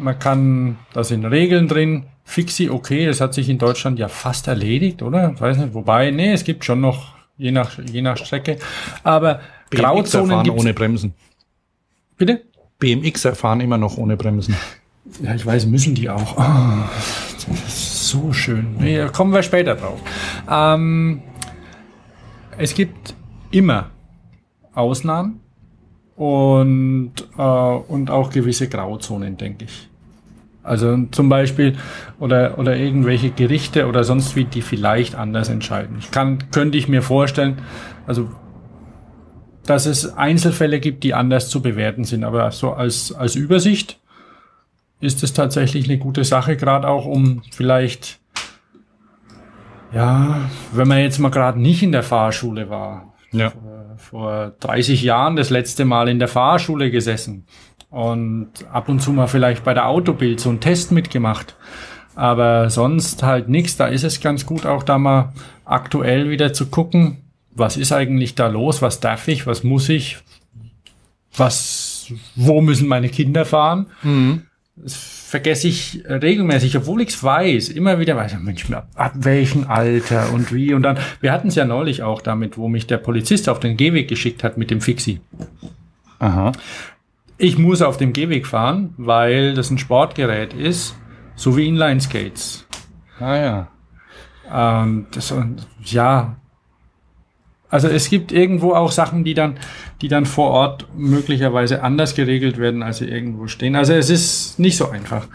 Man 0.00 0.18
kann, 0.18 0.78
da 0.94 1.04
sind 1.04 1.24
Regeln 1.26 1.68
drin. 1.68 2.06
Fixi, 2.24 2.70
okay, 2.70 3.06
das 3.06 3.20
hat 3.20 3.34
sich 3.34 3.48
in 3.48 3.58
Deutschland 3.58 4.00
ja 4.00 4.08
fast 4.08 4.48
erledigt, 4.48 5.00
oder? 5.00 5.40
Weiß 5.40 5.58
nicht, 5.58 5.74
wobei, 5.74 6.10
nee, 6.10 6.32
es 6.32 6.42
gibt 6.42 6.64
schon 6.64 6.80
noch 6.80 7.21
je 7.42 7.50
nach, 7.50 7.78
je 7.78 8.02
nach 8.02 8.16
Strecke. 8.16 8.58
Aber 9.02 9.40
BMX 9.70 9.82
Grauzonen 9.82 10.42
gibt's 10.44 10.60
ohne 10.60 10.74
Bremsen. 10.74 11.14
Bitte? 12.16 12.42
BMX 12.78 13.24
erfahren 13.24 13.60
immer 13.60 13.78
noch 13.78 13.96
ohne 13.96 14.16
Bremsen. 14.16 14.54
Ja, 15.22 15.34
ich 15.34 15.44
weiß, 15.44 15.66
müssen 15.66 15.94
die 15.94 16.08
auch. 16.08 16.36
Oh, 16.36 17.54
so 17.66 18.32
schön. 18.32 18.76
Nee, 18.78 19.04
kommen 19.12 19.32
wir 19.32 19.42
später 19.42 19.74
drauf. 19.74 20.00
Ähm, 20.48 21.22
es 22.56 22.74
gibt 22.74 23.14
immer 23.50 23.90
Ausnahmen 24.74 25.40
und, 26.14 27.14
äh, 27.36 27.42
und 27.42 28.10
auch 28.10 28.30
gewisse 28.30 28.68
Grauzonen, 28.68 29.36
denke 29.36 29.64
ich. 29.64 29.88
Also 30.62 30.96
zum 31.10 31.28
Beispiel 31.28 31.76
oder, 32.20 32.58
oder 32.58 32.76
irgendwelche 32.76 33.30
Gerichte 33.30 33.88
oder 33.88 34.04
sonst 34.04 34.36
wie, 34.36 34.44
die 34.44 34.62
vielleicht 34.62 35.16
anders 35.16 35.48
entscheiden. 35.48 35.96
Ich 35.98 36.10
kann, 36.10 36.50
könnte 36.52 36.78
ich 36.78 36.88
mir 36.88 37.02
vorstellen, 37.02 37.62
also 38.06 38.30
dass 39.66 39.86
es 39.86 40.16
Einzelfälle 40.16 40.80
gibt, 40.80 41.04
die 41.04 41.14
anders 41.14 41.48
zu 41.48 41.62
bewerten 41.62 42.04
sind, 42.04 42.24
aber 42.24 42.50
so 42.50 42.72
als, 42.72 43.12
als 43.12 43.36
Übersicht 43.36 44.00
ist 45.00 45.22
es 45.22 45.32
tatsächlich 45.32 45.88
eine 45.88 45.98
gute 45.98 46.24
Sache, 46.24 46.56
gerade 46.56 46.88
auch 46.88 47.06
um 47.06 47.42
vielleicht, 47.50 48.20
ja, 49.92 50.48
wenn 50.72 50.88
man 50.88 50.98
jetzt 50.98 51.18
mal 51.18 51.30
gerade 51.30 51.60
nicht 51.60 51.82
in 51.82 51.92
der 51.92 52.02
Fahrschule 52.04 52.70
war, 52.70 53.12
ja. 53.32 53.50
vor, 53.50 53.96
vor 53.96 54.52
30 54.60 55.02
Jahren 55.02 55.36
das 55.36 55.50
letzte 55.50 55.84
Mal 55.84 56.08
in 56.08 56.18
der 56.18 56.28
Fahrschule 56.28 56.90
gesessen 56.90 57.46
und 57.92 58.48
ab 58.72 58.88
und 58.88 59.00
zu 59.00 59.12
mal 59.12 59.28
vielleicht 59.28 59.64
bei 59.64 59.74
der 59.74 59.86
Autobild 59.86 60.40
so 60.40 60.48
einen 60.48 60.60
Test 60.60 60.90
mitgemacht. 60.90 61.54
Aber 62.14 62.68
sonst 62.70 63.22
halt 63.22 63.48
nichts. 63.48 63.76
Da 63.76 63.86
ist 63.86 64.02
es 64.02 64.20
ganz 64.20 64.44
gut, 64.46 64.66
auch 64.66 64.82
da 64.82 64.98
mal 64.98 65.32
aktuell 65.64 66.30
wieder 66.30 66.52
zu 66.52 66.66
gucken, 66.66 67.18
was 67.54 67.76
ist 67.76 67.92
eigentlich 67.92 68.34
da 68.34 68.48
los, 68.48 68.82
was 68.82 69.00
darf 69.00 69.28
ich, 69.28 69.46
was 69.46 69.62
muss 69.62 69.90
ich, 69.90 70.18
was, 71.36 72.12
wo 72.34 72.62
müssen 72.62 72.88
meine 72.88 73.10
Kinder 73.10 73.44
fahren. 73.44 73.86
Mhm. 74.02 74.42
Das 74.76 74.94
vergesse 74.94 75.68
ich 75.68 76.02
regelmäßig, 76.08 76.76
obwohl 76.78 77.02
ich 77.02 77.10
es 77.10 77.22
weiß, 77.22 77.68
immer 77.68 77.98
wieder 77.98 78.16
weiß, 78.16 78.38
Mensch, 78.40 78.70
ab, 78.70 78.88
ab 78.94 79.12
welchem 79.16 79.66
Alter 79.68 80.32
und 80.32 80.52
wie 80.52 80.72
und 80.72 80.82
dann. 80.82 80.98
Wir 81.20 81.30
hatten 81.30 81.48
es 81.48 81.56
ja 81.56 81.66
neulich 81.66 82.02
auch 82.02 82.22
damit, 82.22 82.56
wo 82.56 82.68
mich 82.68 82.86
der 82.86 82.98
Polizist 82.98 83.50
auf 83.50 83.60
den 83.60 83.76
Gehweg 83.76 84.08
geschickt 84.08 84.44
hat 84.44 84.56
mit 84.56 84.70
dem 84.70 84.80
Fixie. 84.80 85.20
Aha. 86.18 86.52
Ich 87.42 87.58
muss 87.58 87.82
auf 87.82 87.96
dem 87.96 88.12
Gehweg 88.12 88.46
fahren, 88.46 88.94
weil 88.98 89.54
das 89.54 89.68
ein 89.68 89.76
Sportgerät 89.76 90.54
ist, 90.54 90.94
so 91.34 91.56
wie 91.56 91.66
Inline 91.66 92.00
Skates. 92.00 92.64
Ah 93.18 93.34
ja. 93.34 93.68
Ähm, 94.54 95.06
das, 95.12 95.32
und, 95.32 95.66
ja. 95.82 96.36
Also 97.68 97.88
es 97.88 98.08
gibt 98.08 98.30
irgendwo 98.30 98.74
auch 98.74 98.92
Sachen, 98.92 99.24
die 99.24 99.34
dann, 99.34 99.58
die 100.02 100.06
dann 100.06 100.24
vor 100.24 100.50
Ort 100.50 100.86
möglicherweise 100.96 101.82
anders 101.82 102.14
geregelt 102.14 102.58
werden, 102.58 102.84
als 102.84 102.98
sie 102.98 103.08
irgendwo 103.08 103.48
stehen. 103.48 103.74
Also 103.74 103.92
es 103.92 104.08
ist 104.08 104.60
nicht 104.60 104.76
so 104.76 104.90
einfach. 104.90 105.26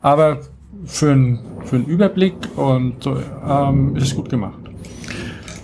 Aber 0.00 0.40
für, 0.84 1.12
ein, 1.12 1.38
für 1.64 1.76
einen 1.76 1.86
Überblick 1.86 2.34
und 2.56 3.06
ähm, 3.06 3.94
ist 3.94 4.02
es 4.02 4.16
gut 4.16 4.30
gemacht. 4.30 4.58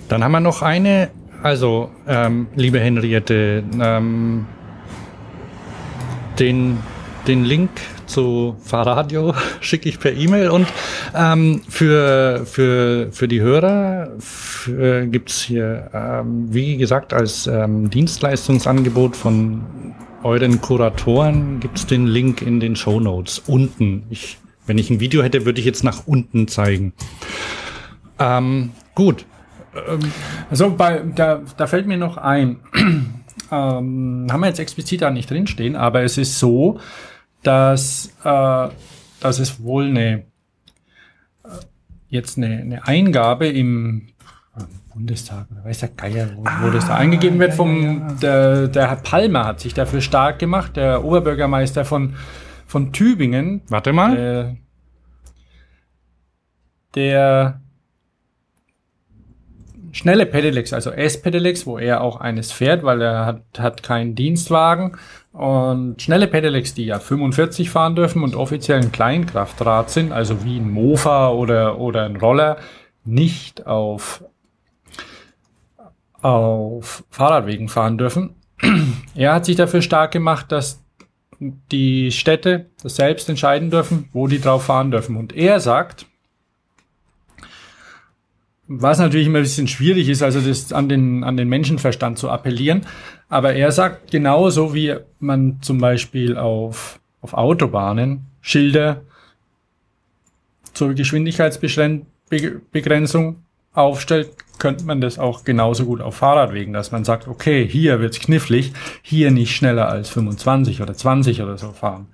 Dann 0.08 0.22
haben 0.22 0.30
wir 0.30 0.38
noch 0.38 0.62
eine, 0.62 1.10
also 1.42 1.90
ähm, 2.06 2.46
liebe 2.54 2.78
Henriette, 2.78 3.64
ähm, 3.80 4.46
den, 6.38 6.78
den 7.26 7.44
Link 7.44 7.70
zu 8.06 8.56
Fahrradio 8.62 9.34
schicke 9.60 9.88
ich 9.88 10.00
per 10.00 10.12
E-Mail 10.12 10.50
und 10.50 10.66
ähm, 11.14 11.62
für, 11.68 12.44
für, 12.46 13.08
für 13.12 13.28
die 13.28 13.40
Hörer 13.40 14.12
für, 14.18 15.06
gibt's 15.06 15.42
hier, 15.42 15.90
ähm, 15.92 16.52
wie 16.52 16.76
gesagt, 16.76 17.12
als 17.12 17.46
ähm, 17.46 17.90
Dienstleistungsangebot 17.90 19.16
von 19.16 19.94
euren 20.22 20.60
Kuratoren 20.60 21.60
gibt's 21.60 21.86
den 21.86 22.06
Link 22.06 22.42
in 22.42 22.60
den 22.60 22.74
Show 22.76 22.98
Notes 22.98 23.42
unten. 23.46 24.04
Ich, 24.10 24.38
wenn 24.66 24.78
ich 24.78 24.90
ein 24.90 25.00
Video 25.00 25.22
hätte, 25.22 25.46
würde 25.46 25.60
ich 25.60 25.66
jetzt 25.66 25.84
nach 25.84 26.06
unten 26.06 26.48
zeigen. 26.48 26.92
Ähm, 28.18 28.70
gut. 28.94 29.26
Also 30.50 30.70
bei, 30.70 31.02
da, 31.14 31.42
da 31.56 31.66
fällt 31.66 31.86
mir 31.86 31.98
noch 31.98 32.16
ein, 32.16 32.56
ähm, 33.50 34.26
haben 34.30 34.40
wir 34.40 34.48
jetzt 34.48 34.58
explizit 34.58 35.02
da 35.02 35.10
nicht 35.10 35.30
drinstehen, 35.30 35.76
aber 35.76 36.02
es 36.02 36.18
ist 36.18 36.38
so, 36.38 36.80
dass, 37.42 38.12
äh, 38.24 38.68
dass 39.20 39.38
es 39.38 39.62
wohl 39.62 39.86
eine, 39.86 40.24
äh, 41.44 41.48
jetzt 42.08 42.36
eine, 42.36 42.58
eine 42.58 42.86
Eingabe 42.86 43.48
im 43.48 44.08
äh, 44.56 44.62
Bundestag 44.92 45.46
oder 45.50 45.64
weiß 45.64 45.80
der 45.80 45.88
Geier, 45.90 46.30
wo, 46.36 46.44
ah, 46.44 46.60
wo 46.62 46.70
das 46.70 46.88
da 46.88 46.96
eingegeben 46.96 47.38
wird 47.38 47.54
vom, 47.54 47.82
ja, 47.82 47.90
ja. 47.90 48.12
Der, 48.14 48.68
der 48.68 48.88
Herr 48.88 48.96
Palmer 48.96 49.44
hat 49.44 49.60
sich 49.60 49.74
dafür 49.74 50.00
stark 50.00 50.38
gemacht, 50.38 50.76
der 50.76 51.04
Oberbürgermeister 51.04 51.84
von, 51.84 52.16
von 52.66 52.92
Tübingen. 52.92 53.62
Warte 53.68 53.92
mal. 53.92 54.16
Der, 54.16 54.56
der 56.94 57.60
schnelle 59.98 60.26
Pedelecs, 60.26 60.72
also 60.72 60.92
S-Pedelecs, 60.92 61.66
wo 61.66 61.76
er 61.76 62.02
auch 62.02 62.20
eines 62.20 62.52
fährt, 62.52 62.84
weil 62.84 63.02
er 63.02 63.26
hat, 63.26 63.42
hat 63.58 63.82
keinen 63.82 64.14
Dienstwagen. 64.14 64.96
Und 65.32 66.00
schnelle 66.00 66.28
Pedelecs, 66.28 66.72
die 66.72 66.86
ja 66.86 67.00
45 67.00 67.68
fahren 67.68 67.96
dürfen 67.96 68.22
und 68.22 68.36
offiziell 68.36 68.80
ein 68.80 68.92
Kleinkraftrad 68.92 69.90
sind, 69.90 70.12
also 70.12 70.44
wie 70.44 70.58
ein 70.58 70.70
Mofa 70.70 71.30
oder, 71.30 71.80
oder 71.80 72.04
ein 72.04 72.14
Roller, 72.14 72.58
nicht 73.04 73.66
auf, 73.66 74.22
auf 76.22 77.02
Fahrradwegen 77.10 77.68
fahren 77.68 77.98
dürfen. 77.98 78.36
er 79.16 79.34
hat 79.34 79.46
sich 79.46 79.56
dafür 79.56 79.82
stark 79.82 80.12
gemacht, 80.12 80.52
dass 80.52 80.84
die 81.40 82.12
Städte 82.12 82.70
das 82.84 82.94
selbst 82.94 83.28
entscheiden 83.28 83.70
dürfen, 83.70 84.08
wo 84.12 84.28
die 84.28 84.40
drauf 84.40 84.66
fahren 84.66 84.92
dürfen. 84.92 85.16
Und 85.16 85.34
er 85.34 85.58
sagt, 85.58 86.06
was 88.68 88.98
natürlich 88.98 89.26
immer 89.26 89.38
ein 89.38 89.44
bisschen 89.44 89.66
schwierig 89.66 90.10
ist, 90.10 90.22
also 90.22 90.40
das 90.40 90.72
an 90.72 90.88
den, 90.88 91.24
an 91.24 91.36
den 91.36 91.48
Menschenverstand 91.48 92.16
zu 92.18 92.30
appellieren. 92.30 92.82
Aber 93.28 93.54
er 93.54 93.72
sagt 93.72 94.10
genauso, 94.10 94.74
wie 94.74 94.94
man 95.18 95.60
zum 95.62 95.78
Beispiel 95.78 96.36
auf, 96.36 97.00
auf 97.22 97.34
Autobahnen 97.34 98.26
Schilder 98.42 99.00
zur 100.74 100.94
Geschwindigkeitsbegrenzung 100.94 103.36
aufstellt, 103.72 104.30
könnte 104.58 104.84
man 104.84 105.00
das 105.00 105.18
auch 105.18 105.44
genauso 105.44 105.86
gut 105.86 106.00
auf 106.00 106.16
Fahrradwegen, 106.16 106.72
dass 106.72 106.92
man 106.92 107.04
sagt, 107.04 107.28
okay, 107.28 107.66
hier 107.66 108.00
wird's 108.00 108.20
knifflig, 108.20 108.72
hier 109.02 109.30
nicht 109.30 109.54
schneller 109.54 109.88
als 109.88 110.10
25 110.10 110.82
oder 110.82 110.94
20 110.94 111.42
oder 111.42 111.56
so 111.56 111.72
fahren. 111.72 112.08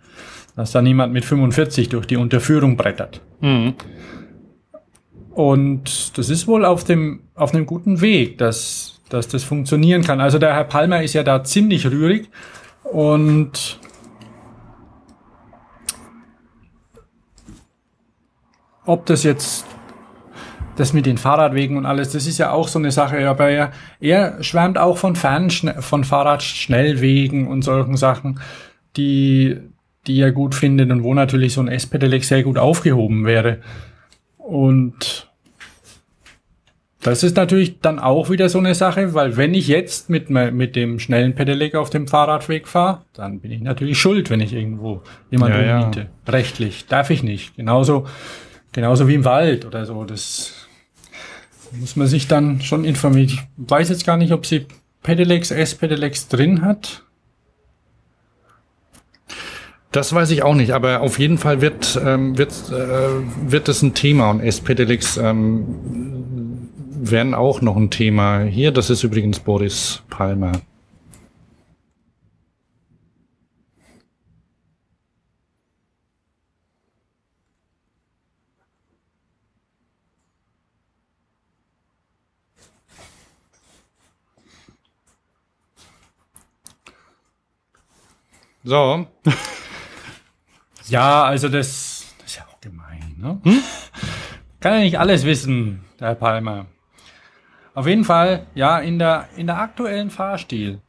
Dass 0.55 0.71
da 0.71 0.83
niemand 0.83 1.13
mit 1.13 1.25
45 1.25 1.89
durch 1.89 2.07
die 2.07 2.17
Unterführung 2.17 2.77
brettert. 2.77 3.21
Mhm. 3.41 3.75
Und 5.35 6.17
das 6.17 6.31
ist 6.31 6.47
wohl 6.47 6.65
auf 6.65 6.85
dem, 6.85 7.21
auf 7.35 7.53
einem 7.53 7.67
guten 7.67 8.01
Weg, 8.01 8.39
dass, 8.39 9.01
dass 9.09 9.27
das 9.27 9.43
funktionieren 9.43 10.03
kann. 10.03 10.21
Also 10.21 10.39
der 10.39 10.55
Herr 10.55 10.65
Palmer 10.65 11.03
ist 11.03 11.15
ja 11.15 11.25
da 11.25 11.43
ziemlich 11.43 11.87
rührig 11.87 12.31
und 12.85 13.81
ob 18.87 19.07
das 19.07 19.25
jetzt 19.25 19.67
das 20.77 20.93
mit 20.93 21.05
den 21.07 21.19
Fahrradwegen 21.19 21.77
und 21.77 21.87
alles, 21.87 22.13
das 22.13 22.27
ist 22.27 22.39
ja 22.39 22.53
auch 22.53 22.69
so 22.69 22.79
eine 22.79 22.93
Sache, 22.93 23.29
aber 23.29 23.49
er, 23.49 23.73
er 24.01 24.43
schwärmt 24.43 24.79
auch 24.79 24.99
von 24.99 25.17
Fern, 25.17 25.51
von 25.51 26.05
Fahrradschnellwegen 26.05 27.49
und 27.49 27.63
solchen 27.63 27.97
Sachen, 27.97 28.41
die, 28.97 29.57
die 30.07 30.21
er 30.21 30.31
gut 30.31 30.55
findet 30.55 30.93
und 30.93 31.03
wo 31.03 31.13
natürlich 31.13 31.55
so 31.55 31.61
ein 31.61 31.69
S-Pedelec 31.69 32.25
sehr 32.25 32.45
gut 32.45 32.59
aufgehoben 32.59 33.25
wäre. 33.25 33.59
Und 34.45 35.29
das 37.01 37.23
ist 37.23 37.37
natürlich 37.37 37.81
dann 37.81 37.99
auch 37.99 38.31
wieder 38.31 38.49
so 38.49 38.59
eine 38.59 38.75
Sache, 38.75 39.15
weil 39.15 39.37
wenn 39.37 39.55
ich 39.55 39.69
jetzt 39.69 40.11
mit, 40.11 40.29
mit 40.31 40.77
dem 40.77 40.99
schnellen 40.99 41.35
Pedelec 41.35 41.75
auf 41.75 41.91
dem 41.91 42.09
Fahrradweg 42.09 42.69
fahre, 42.69 43.03
dann 43.15 43.41
bin 43.41 43.51
ich 43.51 43.61
natürlich 43.63 43.99
schuld, 43.99 44.31
wenn 44.31 44.41
ich 44.41 44.53
irgendwo 44.53 45.03
jemanden 45.31 45.61
ja. 45.61 45.91
Ja. 45.91 46.07
Rechtlich 46.29 46.87
darf 46.87 47.11
ich 47.11 47.23
nicht. 47.23 47.57
Genauso, 47.57 48.07
genauso 48.73 49.09
wie 49.09 49.15
im 49.15 49.25
Wald 49.25 49.65
oder 49.65 49.87
so. 49.87 50.05
Das 50.05 50.53
muss 51.73 51.97
man 51.97 52.07
sich 52.07 52.29
dann 52.29 52.61
schon 52.61 52.85
informieren. 52.85 53.29
Ich 53.29 53.41
weiß 53.57 53.89
jetzt 53.89 54.05
gar 54.05 54.19
nicht, 54.19 54.33
ob 54.33 54.45
sie 54.45 54.67
Pedelecs, 55.03 55.51
S-Pedelecs 55.51 56.29
drin 56.29 56.63
hat. 56.63 57.04
Das 59.95 60.13
weiß 60.13 60.33
ich 60.33 60.43
auch 60.43 60.57
nicht, 60.57 60.73
aber 60.73 61.03
auf 61.03 61.21
jeden 61.21 61.39
Fall 61.39 61.61
wird, 61.61 62.01
ähm, 62.05 62.37
wird, 62.37 62.51
äh, 62.73 63.49
wird 63.49 63.69
es 63.69 63.81
ein 63.81 63.95
Thema 63.95 64.29
und 64.29 64.41
S-Pedelecs 64.41 65.19
ähm, 65.19 66.69
werden 67.01 67.33
auch 67.33 67.61
noch 67.61 67.77
ein 67.77 67.91
Thema. 67.91 68.41
Hier, 68.41 68.73
das 68.73 68.91
ist 68.91 69.05
übrigens 69.05 69.39
Boris 69.39 70.03
Palmer. 70.11 70.51
So. 88.65 89.07
Ja, 90.89 91.25
also 91.25 91.49
das, 91.49 92.15
das 92.19 92.27
ist 92.27 92.37
ja 92.37 92.45
auch 92.51 92.61
gemein. 92.61 93.15
Ne? 93.19 93.41
Hm? 93.43 93.63
Kann 94.61 94.75
ja 94.75 94.81
nicht 94.81 94.99
alles 94.99 95.25
wissen, 95.25 95.81
der 96.01 96.09
Herr 96.09 96.15
Palmer. 96.15 96.67
Auf 97.75 97.87
jeden 97.87 98.05
Fall, 98.05 98.47
ja, 98.55 98.79
in 98.79 98.99
der, 98.99 99.29
in 99.37 99.47
der 99.47 99.59
aktuellen 99.59 100.11
Fahrstil, 100.11 100.81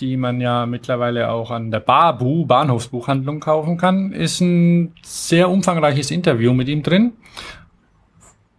die 0.00 0.16
man 0.16 0.40
ja 0.40 0.64
mittlerweile 0.66 1.30
auch 1.30 1.50
an 1.50 1.70
der 1.70 1.80
Babu 1.80 2.46
Bahnhofsbuchhandlung 2.46 3.40
kaufen 3.40 3.76
kann, 3.78 4.12
ist 4.12 4.40
ein 4.40 4.94
sehr 5.02 5.50
umfangreiches 5.50 6.10
Interview 6.10 6.52
mit 6.52 6.68
ihm 6.68 6.82
drin. 6.82 7.12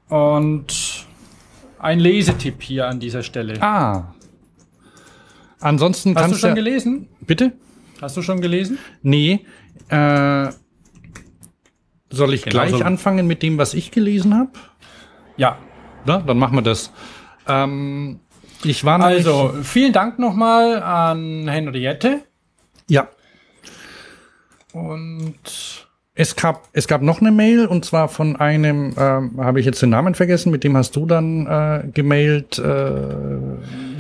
Und 0.10 1.08
ein 1.80 2.00
Lesetipp 2.00 2.62
hier 2.62 2.88
an 2.88 3.00
dieser 3.00 3.24
Stelle. 3.24 3.62
Ah. 3.62 4.14
Ansonsten 5.60 6.16
Hast 6.16 6.34
du 6.34 6.38
schon 6.38 6.56
gelesen? 6.56 7.08
Bitte? 7.22 7.54
Hast 8.02 8.18
du 8.18 8.22
schon 8.22 8.42
gelesen? 8.42 8.78
Nee, 9.02 9.46
äh, 9.90 10.52
soll 12.10 12.34
ich 12.34 12.44
genau 12.44 12.52
gleich 12.52 12.72
so. 12.72 12.84
anfangen 12.84 13.28
mit 13.28 13.42
dem, 13.42 13.58
was 13.58 13.74
ich 13.74 13.92
gelesen 13.92 14.36
habe? 14.36 14.52
Ja. 15.38 15.58
Na, 16.06 16.20
dann 16.20 16.38
machen 16.38 16.56
wir 16.56 16.62
das. 16.62 16.92
Ähm, 17.48 18.20
ich 18.64 18.86
war 18.86 19.00
also 19.02 19.54
vielen 19.64 19.94
Dank 19.94 20.20
nochmal 20.20 20.82
an 20.82 21.48
Henriette. 21.48 22.22
Ja. 22.88 23.08
Und 24.74 25.88
es 26.16 26.36
gab, 26.36 26.68
es 26.74 26.88
gab 26.88 27.02
noch 27.02 27.22
eine 27.22 27.32
Mail 27.32 27.66
und 27.66 27.86
zwar 27.86 28.08
von 28.08 28.36
einem, 28.36 28.94
ähm, 28.98 29.40
habe 29.40 29.60
ich 29.60 29.66
jetzt 29.66 29.82
den 29.82 29.90
Namen 29.90 30.14
vergessen, 30.16 30.52
mit 30.52 30.64
dem 30.64 30.78
hast 30.78 30.96
du 30.96 31.06
dann 31.06 31.48
äh, 31.48 31.88
gemailt. 31.92 32.60
Äh, 32.60 33.06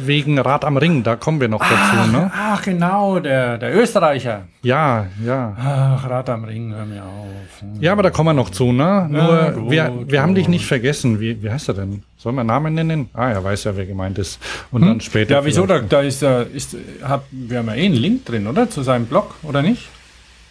wegen 0.08 0.40
Rad 0.40 0.66
am 0.66 0.78
Ring, 0.78 1.04
da 1.04 1.16
kommen 1.16 1.40
wir 1.42 1.48
noch 1.48 1.62
dazu, 1.62 2.12
ne? 2.12 2.32
Ach, 2.34 2.62
genau, 2.62 3.20
der, 3.20 3.58
der 3.58 3.76
Österreicher. 3.76 4.46
Ja, 4.62 5.08
ja. 5.24 5.56
Ach, 5.58 6.10
Rad 6.10 6.30
am 6.30 6.44
Ring, 6.44 6.74
hör 6.74 6.86
mir 6.86 7.04
auf. 7.04 7.80
Ja, 7.80 7.92
aber 7.92 8.04
da 8.04 8.10
kommen 8.10 8.30
wir 8.30 8.34
noch 8.34 8.50
zu, 8.50 8.72
ne? 8.72 9.08
Nur, 9.10 9.52
gut, 9.52 9.72
wir, 9.72 9.92
wir 10.08 10.22
haben 10.22 10.36
dich 10.36 10.46
gut. 10.46 10.52
nicht 10.52 10.66
vergessen. 10.66 11.20
Wie, 11.20 11.42
wie 11.42 11.50
heißt 11.50 11.68
er 11.70 11.74
denn? 11.76 12.04
Sollen 12.18 12.36
wir 12.36 12.44
Namen 12.44 12.74
nennen? 12.74 13.10
Ah, 13.14 13.30
er 13.30 13.44
weiß 13.44 13.66
ja, 13.66 13.76
wer 13.76 13.86
gemeint 13.86 14.18
ist. 14.18 14.40
Und 14.72 14.82
dann 14.82 15.02
später. 15.02 15.36
Ja, 15.36 15.46
wieso? 15.46 15.66
Da, 15.66 15.80
da 15.80 16.02
ist, 16.02 16.24
äh, 16.24 16.46
ist, 16.46 16.76
hat, 17.04 17.24
wir 17.32 17.60
haben 17.60 17.68
ja 17.68 17.76
eh 17.76 17.86
einen 17.86 17.96
Link 17.96 18.26
drin, 18.26 18.48
oder? 18.48 18.70
Zu 18.70 18.84
seinem 18.84 19.06
Blog, 19.06 19.36
oder 19.44 19.62
nicht? 19.62 19.88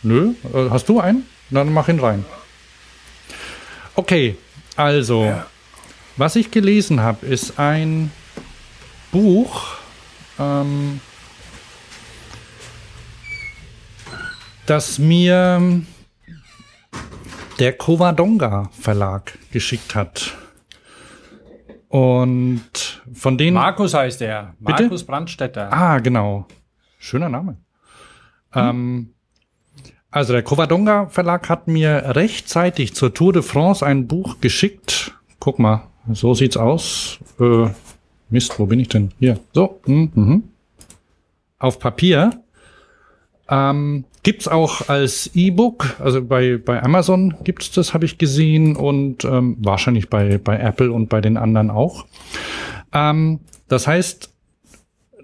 Nö, 0.02 0.32
äh, 0.52 0.70
hast 0.70 0.88
du 0.88 1.00
einen? 1.00 1.24
Dann 1.50 1.72
mach 1.72 1.88
ihn 1.88 2.00
rein. 2.00 2.24
Okay, 3.94 4.36
also, 4.76 5.32
was 6.16 6.36
ich 6.36 6.50
gelesen 6.50 7.00
habe, 7.00 7.26
ist 7.26 7.58
ein 7.58 8.10
Buch, 9.12 9.76
ähm, 10.40 11.00
das 14.66 14.98
mir 14.98 15.82
der 17.58 17.72
Covadonga 17.74 18.70
Verlag 18.72 19.38
geschickt 19.52 19.94
hat. 19.94 20.34
Und 21.88 23.02
von 23.12 23.36
denen. 23.36 23.54
Markus 23.54 23.92
heißt 23.92 24.22
er. 24.22 24.54
Bitte? 24.58 24.84
Markus 24.84 25.04
Brandstätter. 25.04 25.70
Ah, 25.72 25.98
genau. 25.98 26.46
Schöner 26.98 27.28
Name. 27.28 27.58
Ähm, 28.54 29.14
also 30.10 30.32
der 30.32 30.42
Covadonga 30.42 31.06
Verlag 31.06 31.48
hat 31.48 31.68
mir 31.68 32.16
rechtzeitig 32.16 32.94
zur 32.94 33.12
Tour 33.12 33.32
de 33.32 33.42
France 33.42 33.84
ein 33.84 34.08
Buch 34.08 34.40
geschickt. 34.40 35.12
Guck 35.38 35.58
mal, 35.58 35.88
so 36.10 36.32
sieht's 36.34 36.56
aus. 36.56 37.18
Äh, 37.38 37.68
Mist, 38.32 38.58
wo 38.58 38.66
bin 38.66 38.80
ich 38.80 38.88
denn? 38.88 39.12
Hier. 39.18 39.38
So. 39.52 39.80
Mhm. 39.86 40.10
mhm. 40.14 40.42
Auf 41.58 41.78
Papier. 41.78 42.42
Ähm, 43.48 44.04
gibt's 44.22 44.48
auch 44.48 44.88
als 44.88 45.30
E-Book, 45.34 45.96
also 45.98 46.24
bei, 46.24 46.56
bei 46.56 46.82
Amazon 46.82 47.34
gibt's 47.44 47.70
das, 47.70 47.92
habe 47.92 48.04
ich 48.04 48.18
gesehen, 48.18 48.76
und 48.76 49.24
ähm, 49.24 49.56
wahrscheinlich 49.60 50.08
bei, 50.08 50.38
bei 50.38 50.58
Apple 50.58 50.90
und 50.90 51.08
bei 51.08 51.20
den 51.20 51.36
anderen 51.36 51.70
auch. 51.70 52.06
Ähm, 52.92 53.40
das 53.68 53.86
heißt, 53.86 54.30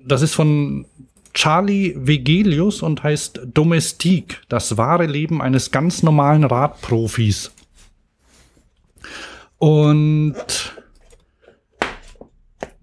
das 0.05 0.23
ist 0.23 0.35
von 0.35 0.87
Charlie 1.33 1.95
Vegelius 1.97 2.83
und 2.83 3.03
heißt 3.03 3.41
Domestik, 3.55 4.43
das 4.49 4.77
wahre 4.77 5.07
Leben 5.07 5.41
eines 5.41 5.71
ganz 5.71 6.03
normalen 6.03 6.45
Radprofis. 6.45 7.53
Und 9.59 10.35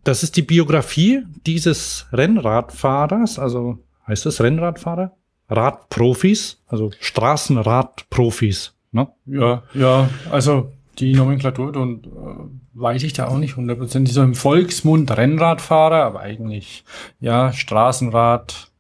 das 0.06 0.24
ist 0.24 0.38
die 0.38 0.44
Biografie 0.44 1.24
dieses 1.46 2.06
Rennradfahrers, 2.14 3.40
also 3.40 3.80
heißt 4.08 4.26
es 4.28 4.42
Rennradfahrer? 4.42 5.12
Radprofis, 5.50 6.62
also 6.68 6.92
Straßenradprofis. 7.00 8.74
Ne? 8.92 9.08
Ja, 9.26 9.64
ja, 9.74 10.10
also 10.32 10.72
die 11.00 11.14
Nomenklatur 11.14 11.76
und 11.76 12.08
äh, 12.08 12.10
weiß 12.74 13.04
ich 13.04 13.14
da 13.14 13.28
auch 13.28 13.38
nicht 13.38 13.58
hundertprozentig. 13.58 14.14
So 14.14 14.24
im 14.24 14.36
Volksmund 14.36 15.16
Rennradfahrer, 15.16 16.04
aber 16.04 16.22
eigentlich 16.22 16.86
ja 17.20 17.52
Straßenrad. 17.52 18.72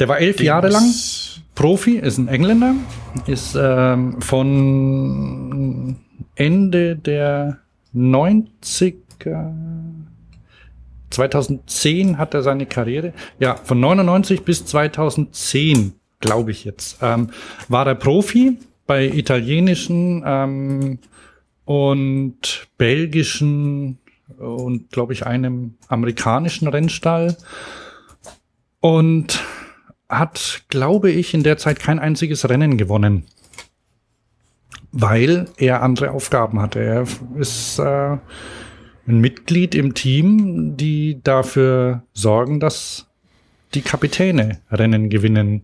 Der 0.00 0.08
war 0.08 0.18
elf 0.18 0.40
Jahre 0.40 0.68
lang 0.68 0.90
Profi, 1.54 1.96
ist 1.98 2.16
ein 2.18 2.28
Engländer, 2.28 2.74
ist 3.26 3.56
ähm, 3.60 4.20
von 4.22 5.96
Ende 6.34 6.96
der 6.96 7.58
90er, 7.94 9.54
2010 11.10 12.18
hat 12.18 12.34
er 12.34 12.42
seine 12.42 12.66
Karriere, 12.66 13.12
ja, 13.38 13.56
von 13.56 13.80
99 13.80 14.42
bis 14.42 14.64
2010, 14.66 15.94
glaube 16.20 16.50
ich 16.52 16.64
jetzt, 16.64 16.98
ähm, 17.02 17.30
war 17.68 17.86
er 17.86 17.94
Profi 17.94 18.58
bei 18.86 19.06
italienischen 19.06 20.22
ähm, 20.24 20.98
und 21.64 22.68
belgischen 22.78 23.98
und, 24.38 24.90
glaube 24.90 25.12
ich, 25.12 25.26
einem 25.26 25.74
amerikanischen 25.88 26.68
Rennstall. 26.68 27.36
Und 28.80 29.44
hat, 30.08 30.62
glaube 30.68 31.10
ich, 31.10 31.34
in 31.34 31.42
der 31.42 31.56
Zeit 31.56 31.78
kein 31.78 31.98
einziges 31.98 32.48
Rennen 32.48 32.76
gewonnen, 32.76 33.24
weil 34.92 35.48
er 35.56 35.82
andere 35.82 36.10
Aufgaben 36.10 36.60
hatte. 36.60 36.80
Er 36.80 37.06
ist 37.38 37.78
äh, 37.78 38.16
ein 39.06 39.20
Mitglied 39.20 39.74
im 39.74 39.94
Team, 39.94 40.76
die 40.76 41.20
dafür 41.22 42.02
sorgen, 42.12 42.60
dass 42.60 43.06
die 43.74 43.82
Kapitäne 43.82 44.60
Rennen 44.70 45.10
gewinnen. 45.10 45.62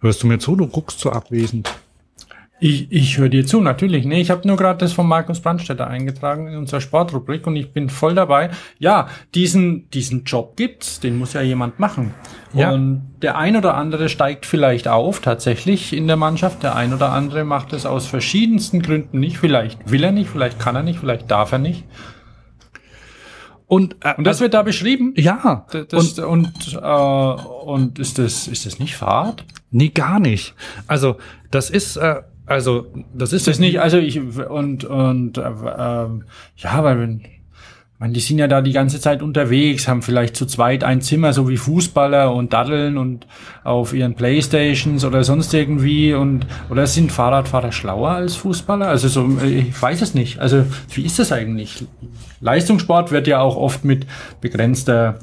Hörst 0.00 0.22
du 0.22 0.26
mir 0.26 0.38
zu? 0.38 0.56
Du 0.56 0.66
guckst 0.66 0.98
so 0.98 1.10
abwesend. 1.10 1.72
Ich, 2.64 2.92
ich 2.92 3.18
höre 3.18 3.28
dir 3.28 3.44
zu, 3.44 3.60
natürlich. 3.60 4.04
Nee, 4.04 4.20
ich 4.20 4.30
habe 4.30 4.46
nur 4.46 4.56
gerade 4.56 4.78
das 4.78 4.92
von 4.92 5.08
Markus 5.08 5.40
Brandstätter 5.40 5.88
eingetragen 5.88 6.46
in 6.46 6.56
unserer 6.56 6.80
Sportrubrik 6.80 7.44
und 7.48 7.56
ich 7.56 7.72
bin 7.72 7.88
voll 7.88 8.14
dabei. 8.14 8.50
Ja, 8.78 9.08
diesen, 9.34 9.90
diesen 9.90 10.22
Job 10.22 10.56
gibt's, 10.56 11.00
den 11.00 11.18
muss 11.18 11.32
ja 11.32 11.42
jemand 11.42 11.80
machen. 11.80 12.14
Ja. 12.52 12.70
Und 12.70 13.14
der 13.20 13.36
ein 13.36 13.56
oder 13.56 13.74
andere 13.74 14.08
steigt 14.08 14.46
vielleicht 14.46 14.86
auf, 14.86 15.18
tatsächlich 15.18 15.92
in 15.92 16.06
der 16.06 16.16
Mannschaft. 16.16 16.62
Der 16.62 16.76
ein 16.76 16.94
oder 16.94 17.10
andere 17.10 17.42
macht 17.42 17.72
es 17.72 17.84
aus 17.84 18.06
verschiedensten 18.06 18.80
Gründen 18.80 19.18
nicht. 19.18 19.38
Vielleicht 19.38 19.90
will 19.90 20.04
er 20.04 20.12
nicht, 20.12 20.30
vielleicht 20.30 20.60
kann 20.60 20.76
er 20.76 20.84
nicht, 20.84 21.00
vielleicht 21.00 21.28
darf 21.32 21.50
er 21.50 21.58
nicht. 21.58 21.82
Und, 23.66 23.96
äh, 24.04 24.14
Und 24.16 24.24
das 24.24 24.38
wird 24.40 24.54
da 24.54 24.62
beschrieben. 24.62 25.14
ja, 25.16 25.66
Das, 25.88 26.18
und 26.18 26.18
und, 26.20 26.78
äh, 26.80 26.86
und 27.64 27.98
ist 27.98 28.18
das 28.18 28.46
ist 28.46 28.66
das 28.66 28.78
nicht 28.78 28.94
Fahrt? 28.94 29.44
nee, 29.72 29.88
gar 29.88 30.20
nicht. 30.20 30.54
Also, 30.86 31.16
das 31.50 31.70
ist, 31.70 31.96
äh, 31.96 32.20
also, 32.46 32.86
das 33.14 33.32
ist 33.32 33.46
das 33.46 33.58
nicht, 33.58 33.80
also 33.80 33.98
ich, 33.98 34.20
und, 34.20 34.84
und, 34.84 35.38
äh, 35.38 35.42
ähm, 35.42 36.24
ja, 36.56 36.82
weil 36.82 36.98
wenn, 36.98 37.20
man, 38.02 38.12
die 38.12 38.18
sind 38.18 38.38
ja 38.38 38.48
da 38.48 38.62
die 38.62 38.72
ganze 38.72 38.98
Zeit 38.98 39.22
unterwegs, 39.22 39.86
haben 39.86 40.02
vielleicht 40.02 40.34
zu 40.34 40.44
zweit 40.44 40.82
ein 40.82 41.02
Zimmer, 41.02 41.32
so 41.32 41.48
wie 41.48 41.56
Fußballer 41.56 42.34
und 42.34 42.52
daddeln 42.52 42.98
und 42.98 43.28
auf 43.62 43.94
ihren 43.94 44.16
Playstations 44.16 45.04
oder 45.04 45.22
sonst 45.22 45.54
irgendwie 45.54 46.12
und, 46.12 46.44
oder 46.68 46.88
sind 46.88 47.12
Fahrradfahrer 47.12 47.70
schlauer 47.70 48.10
als 48.10 48.34
Fußballer? 48.34 48.88
Also 48.88 49.06
so, 49.06 49.38
äh, 49.40 49.60
ich 49.68 49.80
weiß 49.80 50.02
es 50.02 50.14
nicht. 50.14 50.40
Also, 50.40 50.64
wie 50.92 51.04
ist 51.04 51.20
das 51.20 51.30
eigentlich? 51.30 51.84
Leistungssport 52.40 53.12
wird 53.12 53.28
ja 53.28 53.40
auch 53.40 53.56
oft 53.56 53.84
mit 53.84 54.04
begrenzter 54.40 55.20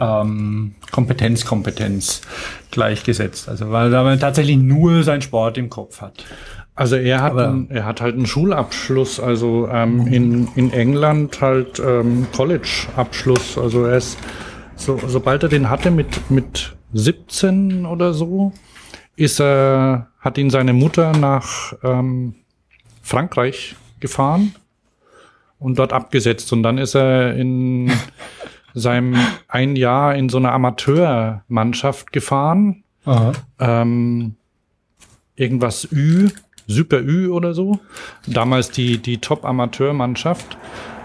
ähm, 0.00 0.74
Kompetenz, 0.90 1.44
Kompetenz 1.44 2.22
gleichgesetzt. 2.70 3.48
Also, 3.48 3.70
weil 3.70 3.90
man 3.90 4.18
tatsächlich 4.18 4.56
nur 4.56 5.02
sein 5.02 5.22
Sport 5.22 5.58
im 5.58 5.70
Kopf 5.70 6.00
hat. 6.00 6.24
Also 6.76 6.96
er 6.96 7.22
hat, 7.22 7.38
einen, 7.38 7.70
er 7.70 7.84
hat 7.84 8.00
halt 8.00 8.16
einen 8.16 8.26
Schulabschluss, 8.26 9.20
also 9.20 9.68
ähm, 9.68 10.08
in, 10.08 10.48
in 10.56 10.72
England 10.72 11.40
halt 11.40 11.78
ähm, 11.78 12.26
College-Abschluss. 12.34 13.56
Also 13.56 13.84
er 13.84 13.98
ist, 13.98 14.18
so, 14.74 14.98
sobald 15.06 15.44
er 15.44 15.48
den 15.48 15.70
hatte 15.70 15.92
mit, 15.92 16.30
mit 16.32 16.74
17 16.92 17.86
oder 17.86 18.12
so, 18.12 18.52
ist 19.14 19.40
er, 19.40 20.08
hat 20.18 20.36
ihn 20.36 20.50
seine 20.50 20.72
Mutter 20.72 21.12
nach 21.12 21.74
ähm, 21.84 22.34
Frankreich 23.02 23.76
gefahren 24.00 24.56
und 25.60 25.78
dort 25.78 25.92
abgesetzt. 25.92 26.52
Und 26.52 26.64
dann 26.64 26.78
ist 26.78 26.96
er 26.96 27.36
in 27.36 27.92
seinem 28.74 29.16
ein 29.48 29.76
Jahr 29.76 30.14
in 30.14 30.28
so 30.28 30.38
einer 30.38 30.52
Amateurmannschaft 30.52 32.12
gefahren 32.12 32.84
ähm, 33.58 34.36
irgendwas 35.36 35.88
Ü, 35.92 36.30
Super 36.66 37.00
Ü 37.02 37.28
oder 37.28 37.54
so. 37.54 37.78
Damals 38.26 38.70
die, 38.70 38.98
die 38.98 39.18
Top-Amateurmannschaft. 39.18 40.56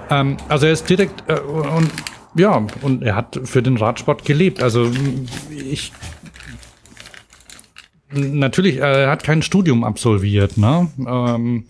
Ähm, 0.09 0.37
also 0.47 0.65
er 0.65 0.71
ist 0.71 0.89
direkt 0.89 1.23
äh, 1.27 1.39
und 1.39 1.91
ja, 2.35 2.65
und 2.81 3.03
er 3.03 3.15
hat 3.15 3.39
für 3.43 3.63
den 3.63 3.77
Radsport 3.77 4.23
gelebt. 4.23 4.61
Also 4.61 4.91
ich 5.49 5.91
natürlich, 8.11 8.77
er 8.77 9.09
hat 9.09 9.23
kein 9.23 9.41
Studium 9.41 9.83
absolviert, 9.83 10.57
ne? 10.57 10.89
Ähm, 10.99 11.65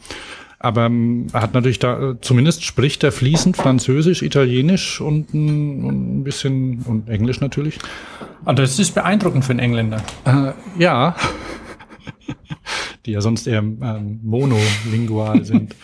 aber 0.60 0.88
ähm, 0.88 1.28
er 1.32 1.41
hat 1.41 1.54
natürlich 1.54 1.80
da, 1.80 2.12
äh, 2.12 2.15
zumindest 2.19 2.65
spricht 2.65 3.04
er 3.06 3.13
fließend 3.13 3.56
Französisch, 3.56 4.22
Italienisch 4.22 5.00
und, 5.00 5.34
ein- 5.34 5.86
und 5.86 6.19
ein 6.19 6.24
bisschen 6.26 6.84
und 6.86 7.08
Englisch 7.08 7.39
natürlich. 7.39 7.80
Ah, 8.43 8.54
das 8.54 8.78
ist 8.78 8.93
beeindruckend 8.93 9.45
für 9.45 9.52
einen 9.52 9.60
Engländer. 9.60 10.04
Äh, 10.26 10.52
ja. 10.78 11.15
Die 13.06 13.12
ja 13.12 13.22
sonst 13.22 13.48
eher 13.48 13.60
ähm, 13.60 14.19
monolingual 14.22 15.45
sind. 15.45 15.76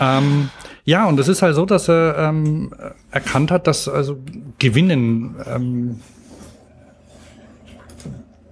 ähm, 0.00 0.50
ja, 0.84 1.06
und 1.06 1.20
es 1.20 1.28
ist 1.28 1.42
halt 1.42 1.54
so, 1.54 1.64
dass 1.64 1.88
er 1.88 2.16
ähm, 2.18 2.74
erkannt 3.12 3.52
hat, 3.52 3.68
dass 3.68 3.88
also 3.88 4.18
Gewinnen, 4.58 5.36
ähm, 5.46 6.00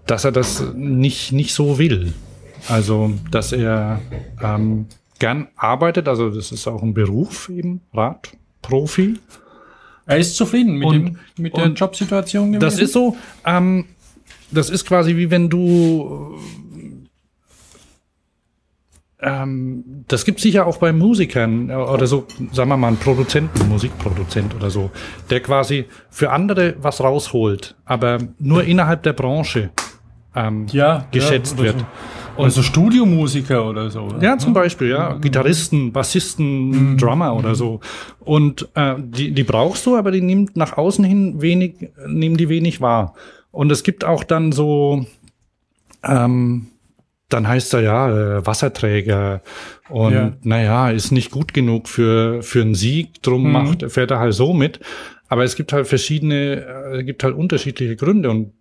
dass 0.06 0.24
er 0.24 0.30
das 0.30 0.62
nicht, 0.76 1.32
nicht 1.32 1.54
so 1.54 1.78
will. 1.78 2.12
Also, 2.68 3.12
dass 3.32 3.52
er 3.52 4.00
ähm, 4.40 4.86
gern 5.20 5.48
arbeitet, 5.54 6.08
also 6.08 6.30
das 6.30 6.50
ist 6.50 6.66
auch 6.66 6.82
ein 6.82 6.92
Beruf 6.92 7.48
eben, 7.48 7.82
Rad, 7.94 8.32
Profi. 8.62 9.20
Er 10.06 10.18
ist 10.18 10.34
zufrieden 10.34 10.74
mit, 10.74 10.88
Und- 10.88 11.04
dem, 11.04 11.18
mit 11.38 11.56
der 11.56 11.68
Jobsituation 11.68 12.52
gewesen. 12.52 12.60
Das 12.60 12.80
ist 12.80 12.92
so, 12.92 13.16
ähm, 13.46 13.84
das 14.50 14.68
ist 14.68 14.84
quasi 14.84 15.16
wie 15.16 15.30
wenn 15.30 15.48
du, 15.48 16.36
ähm, 19.20 20.04
das 20.08 20.24
gibt 20.24 20.40
sicher 20.40 20.66
auch 20.66 20.78
bei 20.78 20.92
Musikern 20.92 21.70
äh, 21.70 21.74
oder 21.74 22.06
so, 22.08 22.26
sagen 22.52 22.70
wir 22.70 22.76
mal, 22.76 22.88
einen 22.88 22.96
Produzenten, 22.96 23.68
Musikproduzent 23.68 24.54
oder 24.56 24.70
so, 24.70 24.90
der 25.28 25.40
quasi 25.40 25.84
für 26.08 26.32
andere 26.32 26.74
was 26.80 27.00
rausholt, 27.00 27.76
aber 27.84 28.18
nur 28.38 28.64
innerhalb 28.64 29.04
der 29.04 29.12
Branche 29.12 29.70
ähm, 30.34 30.66
ja, 30.72 31.06
geschätzt 31.10 31.58
ja, 31.58 31.64
wird. 31.64 31.78
So. 31.78 31.86
Oder 32.36 32.50
so 32.50 32.62
Studiomusiker 32.62 33.68
oder 33.68 33.90
so. 33.90 34.02
oder? 34.02 34.22
Ja, 34.22 34.38
zum 34.38 34.52
Beispiel, 34.54 34.88
ja. 34.88 35.14
Gitarristen, 35.14 35.92
Bassisten, 35.92 36.96
Drummer 36.96 37.34
oder 37.36 37.54
so. 37.54 37.80
Und 38.20 38.68
äh, 38.74 38.94
die, 38.98 39.32
die 39.32 39.42
brauchst 39.44 39.84
du, 39.86 39.96
aber 39.96 40.10
die 40.10 40.22
nimmt 40.22 40.56
nach 40.56 40.76
außen 40.78 41.04
hin 41.04 41.42
wenig, 41.42 41.90
nehmen 42.06 42.36
die 42.36 42.48
wenig 42.48 42.80
wahr. 42.80 43.14
Und 43.50 43.70
es 43.72 43.82
gibt 43.82 44.04
auch 44.04 44.24
dann 44.24 44.52
so, 44.52 45.04
ähm, 46.02 46.68
dann 47.28 47.46
heißt 47.46 47.74
er 47.74 47.80
ja, 47.82 48.08
äh, 48.38 48.46
Wasserträger 48.46 49.42
und 49.88 50.12
Ja. 50.12 50.32
naja, 50.42 50.90
ist 50.90 51.10
nicht 51.12 51.30
gut 51.30 51.52
genug 51.52 51.88
für, 51.88 52.42
für 52.42 52.62
einen 52.62 52.74
Sieg, 52.74 53.22
drum 53.22 53.44
Mhm. 53.44 53.52
macht, 53.52 53.90
fährt 53.92 54.10
er 54.10 54.18
halt 54.20 54.34
so 54.34 54.52
mit. 54.52 54.80
Aber 55.30 55.44
es 55.44 55.54
gibt 55.54 55.72
halt 55.72 55.86
verschiedene, 55.86 56.66
äh, 56.92 57.04
gibt 57.04 57.22
halt 57.22 57.36
unterschiedliche 57.36 57.94
Gründe 57.94 58.30
und 58.30 58.52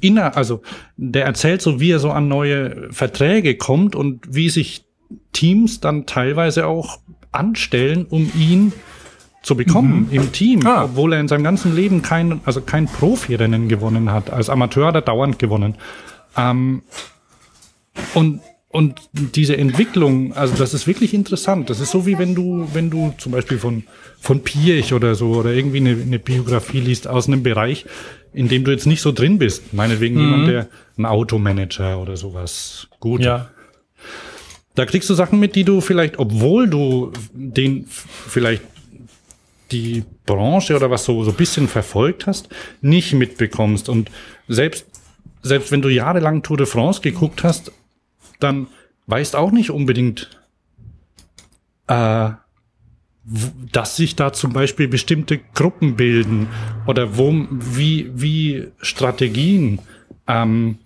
inner, 0.00 0.36
also 0.36 0.62
der 0.96 1.26
erzählt 1.26 1.60
so, 1.60 1.80
wie 1.80 1.90
er 1.90 1.98
so 1.98 2.10
an 2.12 2.28
neue 2.28 2.88
Verträge 2.92 3.56
kommt 3.56 3.96
und 3.96 4.20
wie 4.32 4.48
sich 4.48 4.84
Teams 5.32 5.80
dann 5.80 6.06
teilweise 6.06 6.66
auch 6.68 7.00
anstellen, 7.32 8.06
um 8.08 8.30
ihn 8.38 8.72
zu 9.42 9.56
bekommen 9.56 10.08
im 10.12 10.30
Team, 10.30 10.64
Ah. 10.64 10.84
obwohl 10.84 11.12
er 11.14 11.18
in 11.20 11.26
seinem 11.26 11.42
ganzen 11.42 11.74
Leben 11.74 12.02
kein, 12.02 12.40
also 12.44 12.60
kein 12.60 12.86
Profirennen 12.86 13.68
gewonnen 13.68 14.12
hat. 14.12 14.30
Als 14.30 14.48
Amateur 14.48 14.86
hat 14.86 14.94
er 14.94 15.02
dauernd 15.02 15.40
gewonnen. 15.40 15.74
Ähm, 16.36 16.82
und, 18.14 18.40
und 18.72 19.00
diese 19.14 19.58
Entwicklung, 19.58 20.32
also 20.32 20.54
das 20.56 20.72
ist 20.72 20.86
wirklich 20.86 21.12
interessant. 21.12 21.68
Das 21.68 21.78
ist 21.78 21.90
so 21.90 22.06
wie 22.06 22.18
wenn 22.18 22.34
du, 22.34 22.66
wenn 22.72 22.88
du 22.88 23.12
zum 23.18 23.30
Beispiel 23.30 23.58
von, 23.58 23.84
von 24.18 24.42
Pirch 24.42 24.94
oder 24.94 25.14
so 25.14 25.32
oder 25.32 25.50
irgendwie 25.50 25.76
eine, 25.76 25.90
eine 25.90 26.18
Biografie 26.18 26.80
liest 26.80 27.06
aus 27.06 27.28
einem 27.28 27.42
Bereich, 27.42 27.84
in 28.32 28.48
dem 28.48 28.64
du 28.64 28.70
jetzt 28.70 28.86
nicht 28.86 29.02
so 29.02 29.12
drin 29.12 29.38
bist. 29.38 29.74
Meinetwegen 29.74 30.18
jemand, 30.18 30.48
der 30.48 30.68
ein 30.96 31.04
Automanager 31.04 32.00
oder 32.00 32.16
sowas. 32.16 32.88
Gut. 32.98 33.20
Ja. 33.20 33.50
Da 34.74 34.86
kriegst 34.86 35.10
du 35.10 35.14
Sachen 35.14 35.38
mit, 35.38 35.54
die 35.54 35.64
du 35.64 35.82
vielleicht, 35.82 36.18
obwohl 36.18 36.66
du 36.66 37.12
den 37.34 37.84
vielleicht 37.86 38.62
die 39.70 40.02
Branche 40.24 40.74
oder 40.74 40.90
was 40.90 41.04
so, 41.04 41.24
so 41.24 41.30
ein 41.30 41.36
bisschen 41.36 41.68
verfolgt 41.68 42.26
hast, 42.26 42.48
nicht 42.80 43.12
mitbekommst. 43.12 43.90
Und 43.90 44.10
selbst, 44.48 44.86
selbst 45.42 45.72
wenn 45.72 45.82
du 45.82 45.90
jahrelang 45.90 46.42
Tour 46.42 46.56
de 46.56 46.66
France 46.66 47.02
geguckt 47.02 47.44
hast, 47.44 47.70
dann 48.42 48.68
weißt 49.06 49.36
auch 49.36 49.50
nicht 49.50 49.70
unbedingt, 49.70 50.30
äh, 51.86 52.30
dass 53.70 53.96
sich 53.96 54.16
da 54.16 54.32
zum 54.32 54.52
Beispiel 54.52 54.88
bestimmte 54.88 55.38
Gruppen 55.54 55.96
bilden 55.96 56.48
oder 56.86 57.16
wo, 57.16 57.32
wie, 57.50 58.10
wie 58.14 58.68
Strategien 58.80 59.78
ähm, 60.26 60.78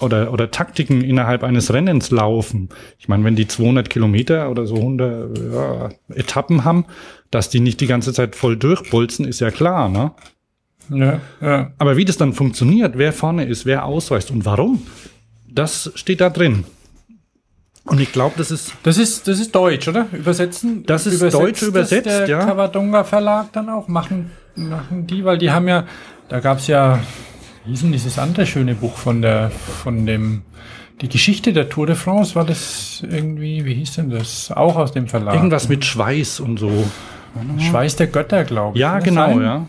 oder, 0.00 0.32
oder 0.32 0.50
Taktiken 0.50 1.02
innerhalb 1.02 1.42
eines 1.42 1.72
Rennens 1.72 2.10
laufen. 2.10 2.70
Ich 2.98 3.08
meine, 3.08 3.24
wenn 3.24 3.36
die 3.36 3.46
200 3.46 3.90
Kilometer 3.90 4.50
oder 4.50 4.66
so 4.66 4.76
100 4.76 5.38
ja, 5.38 5.90
Etappen 6.14 6.64
haben, 6.64 6.86
dass 7.30 7.50
die 7.50 7.60
nicht 7.60 7.80
die 7.80 7.86
ganze 7.86 8.12
Zeit 8.12 8.34
voll 8.34 8.56
durchbolzen, 8.56 9.26
ist 9.26 9.40
ja 9.40 9.50
klar, 9.50 9.88
ne? 9.88 10.12
Ja, 10.90 11.20
ja. 11.40 11.72
Aber 11.78 11.96
wie 11.96 12.04
das 12.04 12.18
dann 12.18 12.34
funktioniert, 12.34 12.98
wer 12.98 13.12
vorne 13.12 13.44
ist, 13.44 13.64
wer 13.64 13.86
ausweist 13.86 14.30
und 14.30 14.44
warum, 14.44 14.86
das 15.48 15.92
steht 15.94 16.20
da 16.20 16.28
drin. 16.28 16.64
Und 17.86 18.00
ich 18.00 18.12
glaube, 18.12 18.34
das 18.38 18.50
ist 18.50 18.72
Das 18.82 18.96
ist, 18.96 19.28
das 19.28 19.38
ist 19.38 19.54
Deutsch, 19.54 19.88
oder? 19.88 20.06
Übersetzen? 20.12 20.84
Das 20.86 21.06
ist 21.06 21.14
übersetzt 21.14 21.42
Deutsch 21.42 21.62
übersetzt, 21.62 22.06
das 22.06 22.26
der 22.26 22.28
ja. 22.28 22.44
Cavadonga 22.44 23.04
Verlag 23.04 23.52
dann 23.52 23.68
auch 23.68 23.88
machen, 23.88 24.30
machen 24.54 25.06
die, 25.06 25.24
weil 25.24 25.38
die 25.38 25.50
haben 25.50 25.68
ja, 25.68 25.84
da 26.28 26.40
gab's 26.40 26.66
ja, 26.66 26.98
wie 27.64 27.70
hieß 27.72 27.82
denn 27.82 27.92
dieses 27.92 28.18
andere 28.18 28.46
schöne 28.46 28.74
Buch 28.74 28.96
von 28.96 29.20
der, 29.20 29.50
von 29.50 30.06
dem, 30.06 30.42
die 31.02 31.08
Geschichte 31.08 31.52
der 31.52 31.68
Tour 31.68 31.86
de 31.86 31.96
France, 31.96 32.34
war 32.34 32.44
das 32.44 33.02
irgendwie, 33.02 33.64
wie 33.66 33.74
hieß 33.74 33.96
denn 33.96 34.10
das? 34.10 34.50
Auch 34.50 34.76
aus 34.76 34.92
dem 34.92 35.06
Verlag. 35.06 35.34
irgendwas 35.34 35.68
mit 35.68 35.84
Schweiß 35.84 36.40
und 36.40 36.58
so. 36.58 36.84
Schweiß 37.58 37.96
der 37.96 38.06
Götter, 38.06 38.44
glaube 38.44 38.76
ich. 38.76 38.80
Ja, 38.80 39.00
genau, 39.00 39.26
sein? 39.26 39.42
ja. 39.42 39.66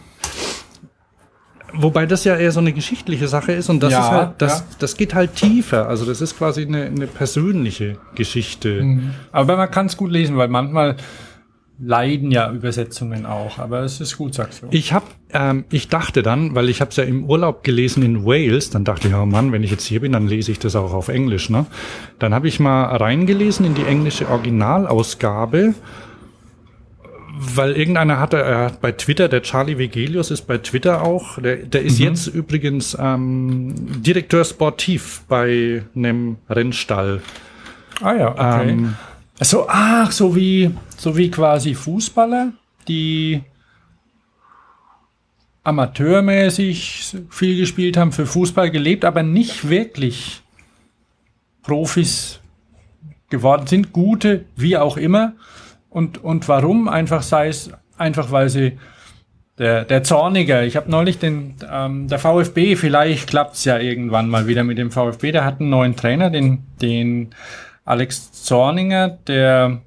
Wobei 1.74 2.06
das 2.06 2.24
ja 2.24 2.36
eher 2.38 2.52
so 2.52 2.60
eine 2.60 2.72
geschichtliche 2.74 3.28
Sache 3.28 3.52
ist 3.52 3.70
und 3.70 3.82
das 3.82 3.92
Ja, 3.92 4.00
ist 4.00 4.12
halt, 4.12 4.30
das, 4.38 4.60
ja. 4.60 4.66
das 4.80 4.98
geht 4.98 5.14
halt 5.14 5.36
tiefer. 5.36 5.88
Also 5.90 6.06
das 6.06 6.22
ist 6.22 6.38
quasi 6.38 6.62
eine, 6.64 6.84
eine 6.86 7.08
persönliche 7.08 7.98
Geschichte. 8.16 8.82
Mhm. 8.84 9.12
Aber 9.32 9.58
man 9.58 9.70
kann 9.70 9.88
es 9.88 9.98
gut 9.98 10.12
lesen, 10.12 10.38
weil 10.38 10.48
manchmal 10.48 10.96
leiden 11.78 12.32
ja 12.32 12.52
Übersetzungen 12.52 13.26
auch. 13.26 13.60
Aber 13.60 13.82
es 13.82 14.00
ist 14.00 14.18
gut, 14.18 14.34
sagst 14.34 14.64
du. 14.64 14.68
Ich 14.72 14.94
habe, 14.94 15.06
ähm, 15.34 15.66
ich 15.70 15.90
dachte 15.90 16.24
dann, 16.24 16.56
weil 16.56 16.70
ich 16.70 16.80
habe 16.80 16.92
es 16.92 16.98
ja 16.98 17.04
im 17.04 17.26
Urlaub 17.30 17.64
gelesen 17.64 18.02
in 18.04 18.26
Wales, 18.26 18.70
dann 18.70 18.86
dachte 18.86 19.10
ich, 19.10 19.14
oh 19.14 19.26
Mann, 19.26 19.52
wenn 19.52 19.64
ich 19.64 19.72
jetzt 19.72 19.86
hier 19.86 20.00
bin, 20.00 20.14
dann 20.14 20.28
lese 20.28 20.52
ich 20.52 20.60
das 20.60 20.76
auch 20.76 20.94
auf 20.94 21.10
Englisch. 21.10 21.50
Ne? 21.50 21.66
Dann 22.20 22.34
habe 22.34 22.48
ich 22.48 22.60
mal 22.62 22.86
reingelesen 22.96 23.66
in 23.66 23.76
die 23.76 23.84
englische 23.84 24.30
Originalausgabe, 24.30 25.74
weil 27.38 27.74
irgendeiner 27.74 28.20
hatte, 28.20 28.38
er 28.38 28.66
hat 28.66 28.82
bei 28.82 28.92
Twitter, 28.92 29.28
der 29.28 29.42
Charlie 29.42 29.78
Vegelius 29.78 30.32
ist 30.32 30.44
bei 30.44 30.58
Twitter 30.58 31.02
auch, 31.02 31.40
der, 31.40 31.58
der 31.58 31.82
ist 31.84 32.00
jetzt 32.00 32.28
übrigens 32.28 32.96
ähm, 33.00 33.74
Direktor 34.02 34.44
Sportiv 34.46 35.24
bei 35.28 35.84
einem 35.96 36.38
Rennstall. 36.50 37.22
ah 38.02 38.14
ja, 38.14 38.32
okay. 38.32 38.70
Ähm, 38.70 38.96
So, 39.42 39.66
ach, 39.68 40.12
so 40.12 40.36
wie, 40.36 40.72
so 40.98 41.18
wie 41.18 41.30
quasi 41.30 41.76
Fußballer, 41.76 42.54
die 42.88 43.44
amateurmäßig 45.64 47.18
viel 47.30 47.58
gespielt 47.58 47.98
haben, 47.98 48.12
für 48.12 48.26
Fußball 48.26 48.72
gelebt, 48.72 49.04
aber 49.04 49.24
nicht 49.24 49.68
wirklich 49.68 50.42
Profis 51.64 52.40
geworden 53.30 53.68
sind, 53.68 53.92
gute, 53.92 54.46
wie 54.56 54.78
auch 54.78 54.96
immer. 54.96 55.34
Und, 55.96 56.22
und 56.22 56.50
warum? 56.50 56.90
Einfach 56.90 57.22
sei 57.22 57.48
es, 57.48 57.72
einfach 57.98 58.30
weil 58.30 58.50
sie 58.50 58.78
der, 59.58 59.86
der 59.86 60.04
Zorniger, 60.04 60.64
ich 60.64 60.76
habe 60.76 60.92
neulich 60.92 61.20
den, 61.20 61.56
ähm, 61.72 62.10
der 62.10 62.20
VfB, 62.20 62.76
vielleicht 62.76 63.30
klappt's 63.30 63.64
ja 63.64 63.80
irgendwann 63.80 64.28
mal 64.28 64.46
wieder 64.46 64.66
mit 64.66 64.78
dem 64.78 64.92
VfB, 64.92 65.32
der 65.32 65.46
hat 65.46 65.62
einen 65.62 65.70
neuen 65.70 65.96
Trainer, 65.96 66.30
den, 66.30 66.64
den 66.82 67.30
Alex 67.86 68.44
Zorninger, 68.44 69.08
der, 69.26 69.84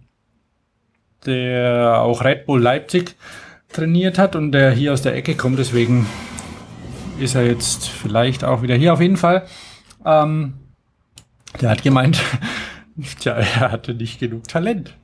der 1.27 2.01
auch 2.01 2.25
Red 2.25 2.47
Bull 2.47 2.63
Leipzig 2.63 3.15
trainiert 3.71 4.17
hat 4.17 4.35
und 4.35 4.53
der 4.53 4.71
hier 4.71 4.95
aus 4.95 5.03
der 5.03 5.15
Ecke 5.15 5.35
kommt, 5.35 5.59
deswegen 5.59 6.07
ist 7.21 7.35
er 7.35 7.45
jetzt 7.45 7.87
vielleicht 7.87 8.45
auch 8.45 8.63
wieder 8.63 8.77
hier. 8.77 8.95
Auf 8.95 9.03
jeden 9.03 9.19
Fall, 9.19 9.47
ähm, 10.07 10.55
der 11.61 11.69
hat 11.69 11.83
gemeint, 11.83 12.19
tja, 13.21 13.35
er 13.35 13.73
hatte 13.73 13.93
nicht 13.93 14.21
genug 14.21 14.49
Talent. 14.49 14.95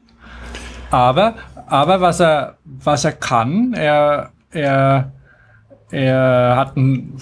Aber, 0.94 1.34
aber 1.66 2.00
was 2.00 2.20
er, 2.20 2.56
was 2.64 3.04
er 3.04 3.10
kann, 3.10 3.72
er, 3.72 4.30
er, 4.52 5.10
er 5.90 6.54
hat 6.56 6.76
ein, 6.76 7.16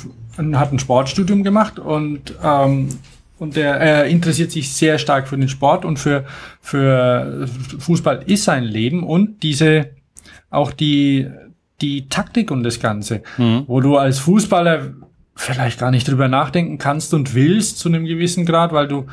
hat 0.53 0.73
ein 0.73 0.79
Sportstudium 0.79 1.43
gemacht 1.43 1.79
und, 1.79 2.35
ähm, 2.45 2.91
und 3.39 3.57
er, 3.57 3.77
er 3.77 4.05
interessiert 4.09 4.53
sich 4.53 4.71
sehr 4.71 4.99
stark 4.99 5.27
für 5.27 5.39
den 5.39 5.49
Sport 5.49 5.87
und 5.87 5.99
für, 5.99 6.27
für 6.61 7.49
Fußball 7.79 8.25
ist 8.27 8.45
sein 8.45 8.65
Leben 8.65 9.05
und 9.05 9.43
diese, 9.43 9.89
auch 10.51 10.73
die, 10.73 11.31
die 11.81 12.11
Taktik 12.11 12.51
und 12.51 12.65
das 12.65 12.79
Ganze, 12.79 13.23
wo 13.67 13.81
du 13.81 13.97
als 13.97 14.19
Fußballer 14.19 14.93
vielleicht 15.35 15.81
gar 15.81 15.91
nicht 15.91 16.07
drüber 16.07 16.29
nachdenken 16.29 16.77
kannst 16.77 17.15
und 17.15 17.35
willst 17.35 17.79
zu 17.79 17.89
einem 17.89 18.05
gewissen 18.05 18.45
Grad, 18.45 18.75
weil 18.75 18.87
du, 18.87 19.07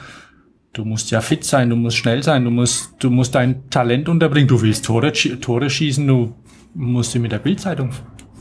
du 0.73 0.85
musst 0.85 1.11
ja 1.11 1.21
fit 1.21 1.43
sein, 1.43 1.69
du 1.69 1.75
musst 1.75 1.97
schnell 1.97 2.23
sein, 2.23 2.43
du 2.43 2.51
musst, 2.51 2.93
du 2.99 3.09
musst 3.09 3.35
dein 3.35 3.69
Talent 3.69 4.09
unterbringen, 4.09 4.47
du 4.47 4.61
willst 4.61 4.85
Tore, 4.85 5.11
Tore 5.11 5.69
schießen, 5.69 6.05
du 6.05 6.35
musst 6.73 7.11
sie 7.11 7.19
mit 7.19 7.31
der 7.31 7.39
Bildzeitung 7.39 7.91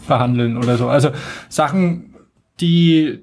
verhandeln 0.06 0.56
oder 0.56 0.76
so. 0.76 0.88
Also 0.88 1.10
Sachen, 1.48 2.14
die, 2.60 3.20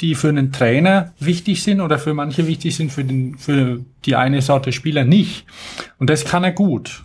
die 0.00 0.14
für 0.14 0.28
einen 0.28 0.52
Trainer 0.52 1.12
wichtig 1.18 1.62
sind 1.62 1.80
oder 1.80 1.98
für 1.98 2.14
manche 2.14 2.46
wichtig 2.46 2.76
sind, 2.76 2.92
für 2.92 3.04
den, 3.04 3.36
für 3.38 3.84
die 4.04 4.16
eine 4.16 4.42
Sorte 4.42 4.72
Spieler 4.72 5.04
nicht. 5.04 5.46
Und 5.98 6.10
das 6.10 6.24
kann 6.24 6.44
er 6.44 6.52
gut. 6.52 7.04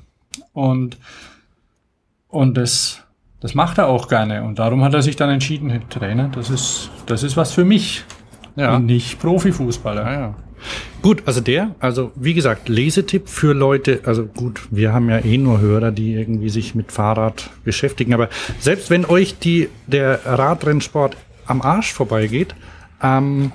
Und, 0.53 0.97
und 2.27 2.55
das, 2.55 3.03
das 3.39 3.55
macht 3.55 3.77
er 3.77 3.87
auch 3.87 4.07
gerne. 4.07 4.43
Und 4.43 4.59
darum 4.59 4.83
hat 4.83 4.93
er 4.93 5.01
sich 5.01 5.15
dann 5.15 5.29
entschieden, 5.29 5.83
Trainer, 5.89 6.29
das 6.29 6.49
ist, 6.49 6.91
das 7.05 7.23
ist 7.23 7.37
was 7.37 7.51
für 7.51 7.65
mich. 7.65 8.03
Ja. 8.55 8.75
und 8.75 8.87
nicht 8.87 9.19
Profifußballer. 9.19 10.03
Ja, 10.03 10.19
ja. 10.19 10.35
Gut, 11.01 11.23
also 11.25 11.41
der, 11.41 11.75
also 11.79 12.11
wie 12.15 12.33
gesagt, 12.33 12.69
Lesetipp 12.69 13.29
für 13.29 13.53
Leute, 13.53 14.01
also 14.05 14.25
gut, 14.25 14.61
wir 14.71 14.93
haben 14.93 15.09
ja 15.09 15.19
eh 15.19 15.37
nur 15.37 15.59
Hörer, 15.61 15.91
die 15.91 16.13
irgendwie 16.13 16.49
sich 16.49 16.75
mit 16.75 16.91
Fahrrad 16.91 17.49
beschäftigen, 17.63 18.13
aber 18.13 18.29
selbst 18.59 18.89
wenn 18.89 19.05
euch 19.05 19.39
die, 19.39 19.69
der 19.87 20.19
Radrennsport 20.25 21.15
am 21.45 21.61
Arsch 21.61 21.93
vorbeigeht, 21.93 22.53
ähm, 23.01 23.51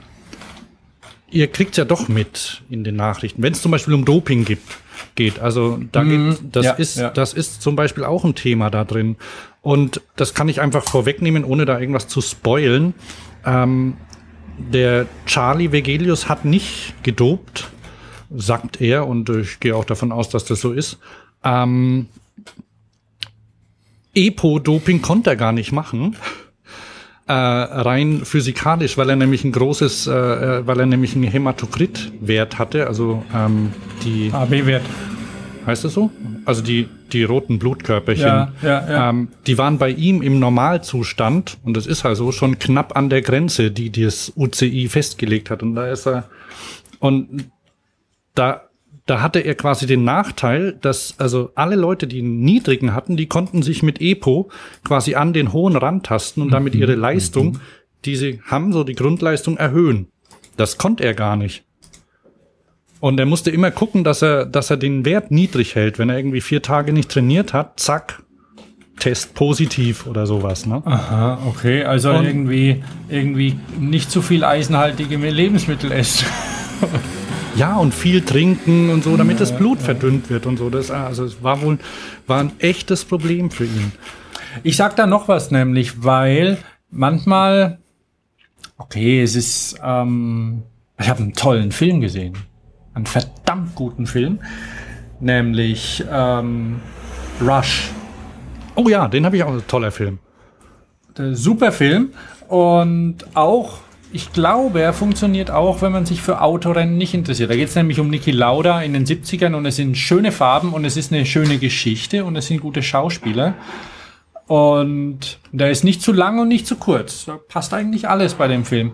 ihr 1.31 1.49
kriegt 1.49 1.77
ja 1.77 1.85
doch 1.85 2.09
mit 2.09 2.63
in 2.71 2.85
den 2.85 2.97
Nachrichten, 2.97 3.43
wenn 3.43 3.53
es 3.53 3.63
zum 3.63 3.73
Beispiel 3.73 3.95
um 3.95 4.05
Doping 4.05 4.45
gibt, 4.45 4.63
geht. 5.17 5.41
Also 5.41 5.81
da 5.93 6.03
Mhm. 6.03 6.31
geht, 6.31 6.39
das 6.53 6.65
Ja, 6.67 6.73
ist, 6.73 6.97
ja. 6.99 7.11
das 7.11 7.33
ist 7.33 7.61
zum 7.63 7.77
Beispiel 7.77 8.05
auch 8.05 8.25
ein 8.25 8.35
Thema 8.35 8.71
da 8.71 8.85
drin. 8.85 9.17
Und 9.63 10.01
das 10.17 10.35
kann 10.35 10.49
ich 10.49 10.61
einfach 10.61 10.85
vorwegnehmen, 10.85 11.45
ohne 11.45 11.65
da 11.65 11.79
irgendwas 11.81 12.07
zu 12.07 12.21
spoilen. 12.21 12.95
Ähm, 13.45 13.95
der 14.59 15.07
Charlie 15.27 15.73
Vegelius 15.73 16.29
hat 16.29 16.45
nicht 16.45 16.95
gedopt, 17.03 17.71
sagt 18.35 18.81
er, 18.81 19.07
und 19.07 19.29
ich 19.29 19.61
gehe 19.61 19.77
auch 19.77 19.85
davon 19.85 20.13
aus, 20.13 20.29
dass 20.29 20.45
das 20.45 20.61
so 20.61 20.73
ist. 20.73 20.99
Ähm, 21.43 22.07
Epo-Doping 24.15 25.03
konnte 25.03 25.31
er 25.31 25.37
gar 25.37 25.53
nicht 25.53 25.73
machen. 25.73 26.17
Äh, 27.27 27.33
rein 27.33 28.21
physikalisch, 28.25 28.99
weil 28.99 29.09
er 29.09 29.17
nämlich 29.17 29.45
ein 29.45 29.53
großes, 29.53 30.09
äh, 30.09 30.13
äh, 30.13 30.67
weil 30.67 30.81
er 30.81 30.87
nämlich 30.87 31.15
einen 31.15 31.25
Hämatokrit-Wert 31.25 32.59
hatte, 32.59 32.87
also 32.87 33.25
ähm, 33.35 33.73
die, 34.05 34.31
AB-Wert. 34.31 34.83
Heißt 35.67 35.85
das 35.85 35.95
so? 35.95 36.11
Also 36.45 36.63
die, 36.63 36.89
die 37.13 37.25
roten 37.25 37.59
Blutkörperchen. 37.59 38.27
Ja, 38.27 38.53
ja, 38.63 38.91
ja. 38.91 39.11
Ähm, 39.11 39.29
die 39.47 39.59
waren 39.59 39.79
bei 39.79 39.91
ihm 39.91 40.23
im 40.23 40.39
Normalzustand, 40.39 41.59
und 41.65 41.77
das 41.77 41.87
ist 41.87 42.05
halt 42.05 42.17
so, 42.17 42.33
schon 42.33 42.59
knapp 42.59 42.97
an 42.97 43.11
der 43.11 43.23
Grenze, 43.23 43.71
die 43.71 43.91
das 43.91 44.33
UCI 44.37 44.89
festgelegt 44.89 45.51
hat. 45.51 45.63
Und 45.63 45.75
da 45.75 45.91
ist 45.91 46.07
er, 46.07 46.29
und 46.99 47.51
da, 48.35 48.63
da 49.07 49.21
hatte 49.21 49.41
er 49.41 49.55
quasi 49.55 49.87
den 49.87 50.05
Nachteil, 50.05 50.73
dass 50.81 51.15
also 51.19 51.51
alle 51.55 51.77
Leute, 51.77 52.07
die 52.07 52.21
einen 52.21 52.41
niedrigen 52.41 52.95
hatten, 52.95 53.17
die 53.17 53.27
konnten 53.27 53.63
sich 53.63 53.83
mit 53.83 54.01
EPO 54.01 54.51
quasi 54.85 55.15
an 55.15 55.33
den 55.33 55.53
hohen 55.53 55.77
rantasten 55.77 56.43
und 56.43 56.51
damit 56.51 56.75
ihre 56.75 56.95
Leistung, 56.95 57.61
die 58.05 58.17
sie 58.17 58.41
haben, 58.45 58.73
so 58.73 58.85
die 58.85 58.95
Grundleistung 58.95 59.57
erhöhen. 59.57 60.09
Das 60.57 60.79
konnte 60.79 61.05
er 61.05 61.15
gar 61.15 61.37
nicht. 61.37 61.65
Und 63.05 63.21
er 63.21 63.27
musste 63.27 63.51
immer 63.51 63.71
gucken, 63.71 64.03
dass 64.03 64.23
er, 64.23 64.47
dass 64.47 64.71
er 64.71 64.79
den 64.79 65.05
Wert 65.05 65.31
niedrig 65.31 65.75
hält. 65.75 65.99
Wenn 65.99 66.09
er 66.09 66.17
irgendwie 66.17 66.41
vier 66.41 66.63
Tage 66.63 66.91
nicht 66.95 67.11
trainiert 67.11 67.53
hat, 67.53 67.79
zack, 67.79 68.23
Test 68.99 69.35
positiv 69.35 70.07
oder 70.07 70.27
sowas. 70.27 70.65
Ne? 70.65 70.81
Aha, 70.87 71.39
okay. 71.47 71.85
Also 71.85 72.15
Und- 72.15 72.25
irgendwie, 72.25 72.83
irgendwie 73.11 73.59
nicht 73.79 74.11
zu 74.11 74.23
viel 74.23 74.43
eisenhaltige 74.43 75.19
Lebensmittel 75.19 75.93
essen. 75.93 76.27
Ja, 77.57 77.77
und 77.77 77.95
viel 77.95 78.23
trinken 78.23 78.89
und 78.91 79.05
so, 79.05 79.17
damit 79.19 79.39
das 79.39 79.55
Blut 79.55 79.81
verdünnt 79.81 80.29
wird 80.31 80.47
und 80.47 80.57
so. 80.57 80.71
Das, 80.71 80.91
also 80.91 81.25
es 81.25 81.41
war 81.43 81.61
wohl 81.63 81.79
war 82.27 82.41
ein 82.41 82.53
echtes 82.59 83.05
Problem 83.05 83.51
für 83.51 83.65
ihn. 83.65 83.93
Ich 84.63 84.77
sag 84.77 84.97
da 84.97 85.07
noch 85.07 85.29
was 85.29 85.51
nämlich, 85.53 86.03
weil 86.03 86.57
manchmal, 86.91 87.79
okay, 88.79 89.23
es 89.23 89.37
ist, 89.37 89.77
ähm, 89.85 90.63
ich 90.99 91.09
habe 91.09 91.23
einen 91.23 91.35
tollen 91.35 91.71
Film 91.71 92.01
gesehen, 92.01 92.33
einen 92.95 93.07
verdammt 93.07 93.75
guten 93.75 94.07
Film, 94.07 94.41
nämlich 95.21 96.05
ähm, 96.11 96.81
Rush. 97.41 97.91
Oh 98.77 98.89
ja, 98.89 99.09
den 99.09 99.27
habe 99.27 99.37
ich 99.37 99.45
auch. 99.45 99.53
Ein 99.53 99.67
toller 99.67 99.91
Film. 99.91 100.19
Super 101.17 101.71
Film 101.71 102.11
und 102.49 103.19
auch, 103.35 103.79
ich 104.13 104.33
glaube, 104.33 104.81
er 104.81 104.93
funktioniert 104.93 105.51
auch, 105.51 105.81
wenn 105.81 105.93
man 105.93 106.07
sich 106.07 106.21
für 106.21 106.41
Autorennen 106.41 106.97
nicht 106.99 107.15
interessiert. 107.15 107.51
Da 107.51 107.57
geht 107.57 107.69
es 107.69 107.75
nämlich 107.77 108.01
um 108.01 108.09
Niki 108.09 108.33
Lauda 108.33 108.83
in 108.83 108.93
den 108.93 109.07
70ern 109.07 109.55
und 109.55 109.65
es 109.67 109.77
sind 109.77 109.97
schöne 109.97 110.33
Farben 110.33 110.73
und 110.73 110.85
es 110.85 110.97
ist 110.97 111.13
eine 111.13 111.25
schöne 111.25 111.59
Geschichte 111.59 112.25
und 112.25 112.35
es 112.37 112.49
sind 112.49 112.61
gute 112.61 112.83
Schauspieler. 112.83 113.55
Und 114.47 115.39
der 115.53 115.71
ist 115.71 115.85
nicht 115.85 116.03
zu 116.03 116.13
lang 116.13 116.39
und 116.39 116.49
nicht 116.49 116.67
zu 116.67 116.77
kurz. 116.77 117.25
Da 117.25 117.39
passt 117.49 117.73
eigentlich 117.73 118.09
alles 118.09 118.35
bei 118.35 118.47
dem 118.47 118.65
Film. 118.65 118.93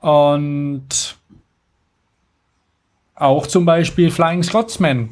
Und 0.00 1.17
auch 3.18 3.46
zum 3.46 3.64
Beispiel 3.64 4.10
Flying 4.10 4.42
Scotsman 4.42 5.10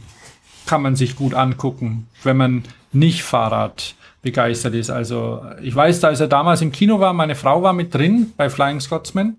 kann 0.66 0.82
man 0.82 0.96
sich 0.96 1.16
gut 1.16 1.34
angucken, 1.34 2.08
wenn 2.24 2.36
man 2.36 2.64
nicht 2.92 3.22
Fahrrad 3.22 3.94
begeistert 4.22 4.74
ist. 4.74 4.90
Also 4.90 5.44
ich 5.62 5.74
weiß, 5.74 6.02
als 6.04 6.20
er 6.20 6.26
damals 6.26 6.60
im 6.60 6.72
Kino 6.72 6.98
war, 6.98 7.12
meine 7.12 7.34
Frau 7.34 7.62
war 7.62 7.72
mit 7.72 7.94
drin 7.94 8.32
bei 8.36 8.50
Flying 8.50 8.80
Scotsman 8.80 9.36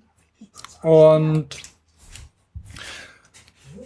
und 0.82 1.48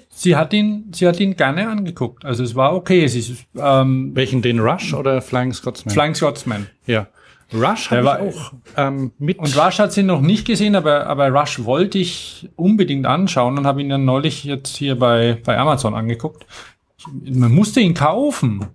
sie 0.09 0.35
hat 0.35 0.53
ihn, 0.53 0.91
sie 0.93 1.07
hat 1.07 1.19
ihn 1.19 1.35
gerne 1.35 1.67
angeguckt. 1.67 2.23
Also 2.23 2.43
es 2.43 2.55
war 2.55 2.75
okay. 2.75 3.03
Ist 3.03 3.45
ähm, 3.57 4.11
Welchen, 4.13 4.41
den 4.41 4.59
Rush 4.59 4.93
oder 4.93 5.21
Flying 5.21 5.53
Scotsman? 5.53 5.93
Flying 5.93 6.15
Scotsman. 6.15 6.67
ja. 6.85 7.07
Rush 7.53 7.91
habe 7.91 8.03
war- 8.05 8.25
ich 8.25 8.35
auch 8.35 8.53
ähm, 8.77 9.11
mit. 9.19 9.39
Und 9.39 9.55
Rush 9.57 9.79
hat 9.79 9.91
sie 9.93 10.03
noch 10.03 10.21
nicht 10.21 10.45
gesehen, 10.45 10.75
aber, 10.75 11.07
aber 11.07 11.29
Rush 11.29 11.63
wollte 11.65 11.97
ich 11.97 12.49
unbedingt 12.55 13.05
anschauen 13.05 13.57
und 13.57 13.65
habe 13.65 13.81
ihn 13.81 13.89
dann 13.89 14.05
neulich 14.05 14.43
jetzt 14.43 14.75
hier 14.77 14.97
bei, 14.97 15.37
bei 15.43 15.57
Amazon 15.57 15.93
angeguckt. 15.93 16.45
Ich, 16.97 17.05
man 17.35 17.51
musste 17.51 17.79
ihn 17.81 17.93
kaufen. 17.93 18.65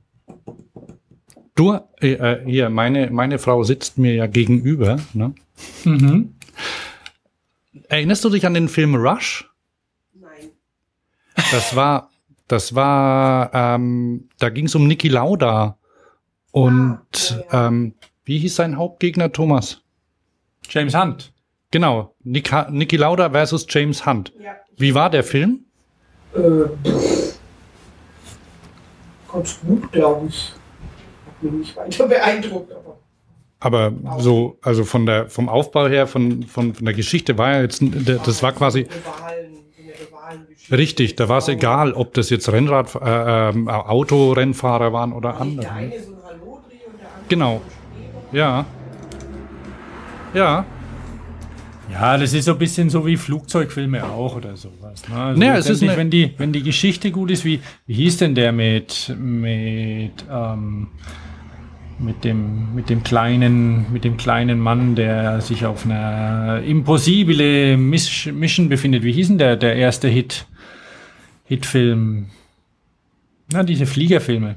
du, 1.55 1.79
äh, 2.01 2.13
äh, 2.13 2.45
hier, 2.45 2.69
meine, 2.71 3.11
meine 3.11 3.39
Frau 3.39 3.63
sitzt 3.63 3.99
mir 3.99 4.15
ja 4.15 4.27
gegenüber. 4.27 4.99
Ne? 5.15 5.33
Mhm. 5.85 6.35
Erinnerst 7.89 8.25
du 8.25 8.31
dich 8.31 8.45
an 8.47 8.55
den 8.55 8.69
Film 8.69 8.95
Rush? 8.95 9.49
Nein. 10.15 10.51
Das 11.53 11.77
war, 11.77 12.11
das 12.49 12.75
war, 12.75 13.51
ähm, 13.55 14.29
da 14.39 14.49
ging 14.51 14.67
es 14.67 14.75
um 14.75 14.87
Niki 14.87 15.09
Lauda. 15.09 15.79
Und 16.51 17.01
ja, 17.53 17.69
ähm, 17.69 17.95
wie 18.27 18.39
hieß 18.39 18.55
sein 18.57 18.77
Hauptgegner, 18.77 19.33
Thomas? 19.33 19.81
James 20.69 20.95
Hunt. 20.95 21.33
Genau, 21.71 22.15
Nick, 22.23 22.51
Niki 22.71 22.97
Lauda 22.97 23.31
versus 23.31 23.67
James 23.69 24.05
Hunt. 24.05 24.33
Ja. 24.43 24.53
Wie 24.77 24.95
war 24.95 25.09
der 25.11 25.25
Film? 25.25 25.61
Äh, 26.35 26.39
pff. 26.89 27.39
ganz 29.33 29.61
gut, 29.67 29.91
glaube 29.93 30.27
ich. 30.29 30.53
Hat 31.27 31.43
mich 31.43 31.53
nicht 31.53 31.77
weiter 31.77 32.07
beeindruckt, 32.09 32.73
aber. 32.73 32.99
Aber 33.59 33.93
so, 34.21 34.59
also 34.61 34.85
von 34.85 35.07
der, 35.07 35.31
vom 35.31 35.49
Aufbau 35.49 35.89
her, 35.89 36.07
von, 36.07 36.43
von, 36.43 36.75
von 36.75 36.85
der 36.85 36.95
Geschichte 36.95 37.39
war 37.39 37.53
ja 37.55 37.63
jetzt, 37.63 37.83
das 38.27 38.43
war 38.43 38.53
quasi 38.53 38.87
richtig, 40.71 41.17
da 41.17 41.29
war 41.29 41.39
es 41.39 41.49
egal, 41.49 41.93
ob 41.95 42.13
das 42.15 42.29
jetzt 42.29 42.51
Rennrad, 42.53 42.95
äh, 42.97 43.49
ähm, 43.51 43.69
Autorennfahrer 43.69 44.93
waren 44.93 45.13
oder 45.13 45.33
Der 45.33 45.41
andere. 45.41 45.71
eine 45.71 46.01
so 46.03 46.13
ein 46.13 46.17
Hallodri 46.25 46.81
und 46.87 47.01
der 47.01 47.09
andere 47.09 47.29
Genau. 47.29 47.61
Ja. 48.33 48.67
Ja. 50.35 50.65
Ja, 51.91 52.19
das 52.19 52.33
ist 52.33 52.47
so 52.47 52.53
ein 52.53 52.59
bisschen 52.59 52.91
so 52.91 53.07
wie 53.07 53.17
Flugzeugfilme 53.17 54.05
auch 54.05 54.35
oder 54.37 54.57
sowas. 54.57 55.09
Ne? 55.09 55.17
Also 55.17 55.41
Naja, 55.41 55.57
es 55.59 55.71
ist 55.71 55.83
eine- 55.83 55.97
wenn 55.97 56.11
die, 56.11 56.35
wenn 56.37 56.53
die 56.53 56.63
Geschichte 56.65 57.13
gut 57.13 57.31
ist, 57.31 57.45
wie, 57.45 57.61
wie 57.87 57.95
hieß 57.95 58.17
denn 58.19 58.35
der 58.35 58.51
mit, 58.53 59.15
mit, 59.19 60.13
ähm, 60.31 60.89
mit 61.99 62.25
dem, 62.25 62.75
mit 62.75 62.91
dem 62.91 63.03
kleinen, 63.05 63.87
mit 63.93 64.05
dem 64.05 64.17
kleinen 64.17 64.59
Mann, 64.59 64.97
der 64.97 65.41
sich 65.41 65.65
auf 65.65 65.87
einer 65.87 66.61
impossible 66.65 67.77
Miss- 67.79 68.27
Mission 68.33 68.69
befindet. 68.69 69.05
Wie 69.05 69.13
hieß 69.13 69.29
denn 69.29 69.39
der, 69.39 69.57
der 69.57 69.77
erste 69.77 70.09
Hit, 70.09 70.45
Hitfilm? 71.45 72.27
Na, 73.53 73.63
diese 73.63 73.87
Fliegerfilme. 73.87 74.57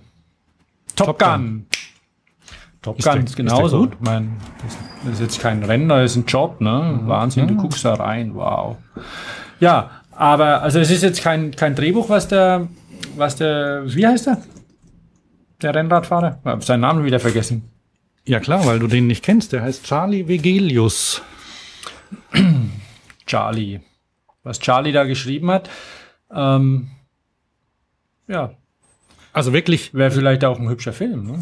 Top, 0.96 1.08
Top 1.08 1.20
Gun. 1.20 1.68
Top 2.82 2.98
Ist 3.00 3.06
Gun 3.06 3.18
ist 3.20 3.30
ist 3.32 3.36
genauso. 3.36 3.80
gut? 3.82 3.94
Ich 3.94 4.00
mein, 4.00 4.38
das, 5.04 5.14
ist 5.16 5.20
jetzt 5.22 5.40
kein 5.42 5.64
Rennen, 5.64 5.90
das 5.90 6.12
ist 6.12 6.18
ein 6.18 6.26
Job, 6.26 6.62
ne? 6.62 7.02
Wahnsinn, 7.04 7.48
du 7.48 7.56
Ja. 7.56 7.62
guckst 7.62 7.84
da 7.84 7.96
rein, 7.96 8.34
wow. 8.36 8.78
Ja, 9.60 10.02
aber 10.12 10.62
also 10.62 10.80
es 10.80 10.90
ist 10.90 11.04
jetzt 11.04 11.22
kein, 11.22 11.52
kein 11.52 11.76
Drehbuch, 11.76 12.08
was 12.10 12.28
der, 12.30 12.68
was 13.18 13.36
der, 13.36 13.84
wie 13.86 14.08
heißt 14.08 14.28
der? 14.28 14.38
Der 15.62 15.76
Rennradfahrer? 15.76 16.40
Ich 16.42 16.46
hab 16.50 16.64
seinen 16.64 16.80
Namen 16.82 17.04
wieder 17.04 17.20
vergessen. 17.20 17.70
Ja 18.26 18.40
klar, 18.40 18.66
weil 18.66 18.80
du 18.80 18.88
den 18.88 19.08
nicht 19.08 19.24
kennst. 19.26 19.52
Der 19.52 19.62
heißt 19.64 19.84
Charlie 19.86 20.28
Vegelius. 20.28 21.22
Charlie. 23.26 23.82
Was 24.44 24.60
Charlie 24.60 24.92
da 24.94 25.04
geschrieben 25.04 25.52
hat. 25.52 25.70
Ähm, 26.34 26.90
ja, 28.28 28.52
Also 29.34 29.52
wirklich 29.54 29.94
wäre 29.94 30.12
vielleicht 30.12 30.46
auch 30.46 30.60
ein 30.60 30.70
hübscher 30.70 30.94
Film, 30.94 31.26
ne? 31.28 31.40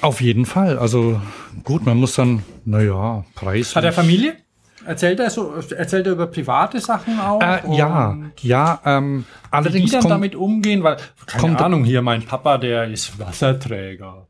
Auf 0.00 0.20
jeden 0.20 0.46
Fall. 0.46 0.78
Also 0.78 1.20
gut, 1.64 1.84
man 1.86 1.96
muss 1.98 2.14
dann, 2.14 2.42
naja, 2.64 3.24
Preis. 3.34 3.74
Hat 3.76 3.84
er 3.84 3.92
Familie? 3.92 4.34
Erzählt 4.86 5.20
er 5.20 5.28
so, 5.28 5.52
erzählt 5.76 6.06
er 6.06 6.12
über 6.12 6.26
private 6.28 6.80
Sachen 6.80 7.18
auch? 7.20 7.40
Äh, 7.42 7.76
ja, 7.76 8.16
ja. 8.40 8.80
Ähm, 8.86 9.18
Wie 9.18 9.22
die 9.22 9.26
allerdings 9.50 9.90
dann 9.90 10.00
kommt, 10.00 10.10
damit 10.12 10.34
umgehen, 10.34 10.82
weil, 10.82 10.96
keine 11.26 11.40
kommt- 11.42 11.60
Ahnung, 11.60 11.84
hier 11.84 12.00
mein 12.00 12.22
Papa, 12.22 12.56
der 12.58 12.88
ist 12.88 13.18
Wasserträger. 13.18 14.26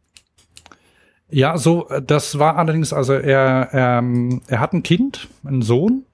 Ja, 1.30 1.58
so, 1.58 1.88
äh, 1.90 2.02
das 2.02 2.38
war 2.38 2.56
allerdings, 2.56 2.92
also 2.92 3.12
er, 3.12 3.68
ähm, 3.72 4.40
er 4.48 4.60
hat 4.60 4.72
ein 4.72 4.82
Kind, 4.82 5.28
einen 5.44 5.62
Sohn, 5.62 6.04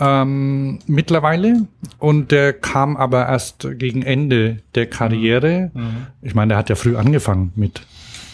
ähm, 0.00 0.78
mittlerweile, 0.86 1.66
und 1.98 2.32
der 2.32 2.54
kam 2.54 2.96
aber 2.96 3.28
erst 3.28 3.68
gegen 3.74 4.02
Ende 4.02 4.60
der 4.74 4.86
Karriere. 4.88 5.70
Mhm. 5.74 6.06
Ich 6.22 6.34
meine, 6.34 6.48
der 6.50 6.58
hat 6.58 6.70
ja 6.70 6.74
früh 6.74 6.96
angefangen 6.96 7.52
mit, 7.54 7.82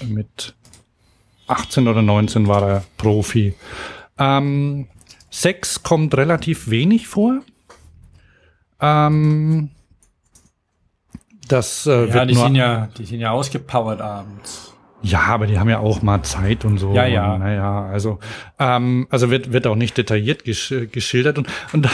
mit 0.05 0.55
18 1.49 1.87
oder 1.89 2.03
19 2.03 2.49
war 2.49 2.69
er 2.69 2.85
Profi. 2.97 3.55
Ähm, 4.19 4.89
Sex 5.31 5.83
kommt 5.83 6.17
relativ 6.17 6.71
wenig 6.71 7.07
vor. 7.09 7.41
Ähm, 8.81 9.71
das 11.49 11.87
äh, 11.87 12.07
Ja, 12.09 12.15
wird 12.15 12.31
die 12.31 12.35
nur 12.35 12.45
sind 12.45 12.55
ja, 12.57 12.89
die 12.99 13.05
sind 13.05 13.21
ja 13.21 13.31
ausgepowert 13.31 14.01
abends. 14.01 14.75
ja, 15.03 15.21
aber 15.21 15.47
die 15.47 15.59
haben 15.59 15.69
ja 15.69 15.79
auch 15.79 16.03
mal 16.03 16.23
Zeit 16.23 16.65
und 16.65 16.79
so. 16.79 16.93
Ja, 16.95 17.07
ja. 17.07 17.39
Naja, 17.39 17.87
also, 17.87 18.19
ähm, 18.59 19.07
also 19.11 19.31
wird, 19.31 19.53
wird 19.53 19.67
auch 19.67 19.77
nicht 19.77 19.97
detailliert 19.97 20.45
gesch 20.45 20.75
geschildert. 20.91 21.39
Und, 21.39 21.49
und 21.73 21.89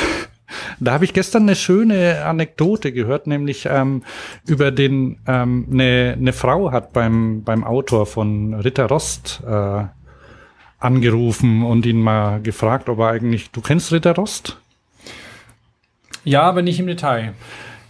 da, 0.81 0.93
habe 0.93 1.05
ich 1.05 1.13
gestern 1.13 1.43
eine 1.43 1.57
schöne 1.57 2.25
Anekdote 2.25 2.93
gehört, 2.93 3.27
nämlich 3.27 3.67
ähm, 3.71 4.03
über 4.47 4.71
den, 4.71 5.19
ähm, 5.27 5.67
eine, 5.71 6.17
eine 6.19 6.33
Frau 6.33 6.73
hat 6.73 6.93
beim, 6.93 7.43
beim 7.45 7.65
Autor 7.65 8.07
von 8.07 8.55
Ritter 8.55 8.87
Rost 8.87 9.43
äh, 9.47 9.85
angerufen 10.79 11.63
und 11.63 11.87
ihn 11.87 12.01
mal 12.01 12.41
gefragt, 12.41 12.89
ob 12.89 12.99
er 12.99 13.09
eigentlich, 13.09 13.51
du 13.51 13.61
kennst 13.61 13.93
Ritter 13.93 14.15
Rost? 14.15 14.59
Ja, 16.25 16.43
aber 16.43 16.63
nicht 16.63 16.79
im 16.79 16.87
Detail. 16.87 17.35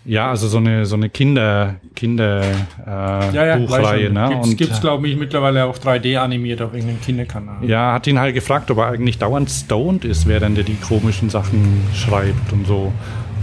Ja, 0.05 0.31
also 0.31 0.49
so 0.49 0.59
eine 0.59 0.85
so 0.85 0.97
eine 0.97 1.09
Kinder 1.09 1.77
Kinder 1.95 2.43
äh, 2.43 3.35
Ja, 3.35 3.47
ja, 3.47 3.57
Buchreihe, 3.57 4.11
ne? 4.11 4.31
Gibt's, 4.31 4.57
gibt's 4.57 4.81
glaube 4.81 5.09
ich, 5.09 5.17
mittlerweile 5.17 5.65
auch 5.67 5.79
3D 5.79 6.19
animiert 6.19 6.61
auf 6.61 6.75
irgendeinem 6.75 7.01
Kinderkanal. 7.01 7.65
Ja, 7.65 7.93
hat 7.93 8.07
ihn 8.07 8.19
halt 8.19 8.35
gefragt, 8.35 8.71
ob 8.71 8.79
er 8.79 8.87
eigentlich 8.87 9.19
dauernd 9.19 9.49
stoned 9.49 10.05
ist, 10.05 10.27
während 10.27 10.59
er 10.59 10.65
die 10.65 10.75
komischen 10.75 11.31
Sachen 11.31 11.83
schreibt 11.95 12.53
und 12.53 12.67
so. 12.67 12.93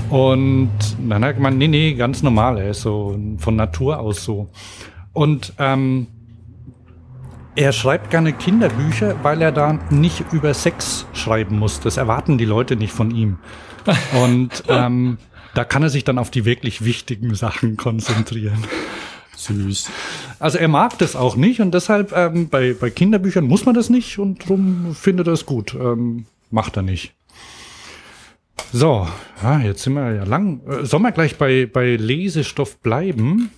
Und 0.10 0.72
dann 1.08 1.24
hat 1.24 1.30
er 1.30 1.34
gemeint, 1.36 1.58
nee, 1.58 1.68
nee, 1.68 1.94
ganz 1.94 2.24
normal, 2.24 2.58
er 2.58 2.72
ist 2.72 2.82
so 2.82 3.18
von 3.38 3.56
Natur 3.56 4.00
aus 4.00 4.24
so. 4.24 4.50
Und 5.14 5.54
ähm, 5.60 6.08
er 7.56 7.72
schreibt 7.72 8.10
gerne 8.10 8.34
Kinderbücher, 8.34 9.16
weil 9.22 9.42
er 9.42 9.52
da 9.52 9.80
nicht 9.90 10.26
über 10.32 10.54
Sex 10.54 11.06
schreiben 11.14 11.60
muss. 11.60 11.80
Das 11.80 11.98
erwarten 11.98 12.38
die 12.38 12.46
Leute 12.46 12.76
nicht 12.76 12.94
von 12.94 13.12
ihm. 13.12 13.38
Und 14.24 14.64
ähm, 14.68 15.18
da 15.60 15.66
kann 15.66 15.84
er 15.84 15.90
sich 15.90 16.06
dann 16.06 16.18
auf 16.20 16.32
die 16.32 16.46
wirklich 16.46 16.86
wichtigen 16.86 17.36
Sachen 17.36 17.76
konzentrieren. 17.76 18.64
Süß. 19.36 19.90
Also 20.40 20.58
er 20.58 20.70
mag 20.70 20.98
das 21.00 21.18
auch 21.18 21.36
nicht 21.36 21.60
und 21.60 21.74
deshalb 21.74 22.14
ähm, 22.16 22.48
bei, 22.48 22.74
bei 22.80 22.90
Kinderbüchern 22.90 23.44
muss 23.44 23.66
man 23.66 23.76
das 23.76 23.90
nicht 23.90 24.18
und 24.20 24.48
drum 24.48 24.96
findet 24.96 25.28
er 25.28 25.34
es 25.34 25.46
gut. 25.46 25.74
Ähm, 25.76 26.28
macht 26.50 26.78
er 26.78 26.84
nicht. 26.84 27.14
So, 28.72 29.06
ja, 29.44 29.60
jetzt 29.60 29.84
sind 29.84 29.96
wir 29.96 30.14
ja 30.14 30.24
lang. 30.24 30.62
Äh, 30.66 30.86
sollen 30.86 31.04
wir 31.04 31.12
gleich 31.12 31.36
bei, 31.38 31.66
bei 31.66 31.98
Lesestoff 31.98 32.78
bleiben? 32.78 33.52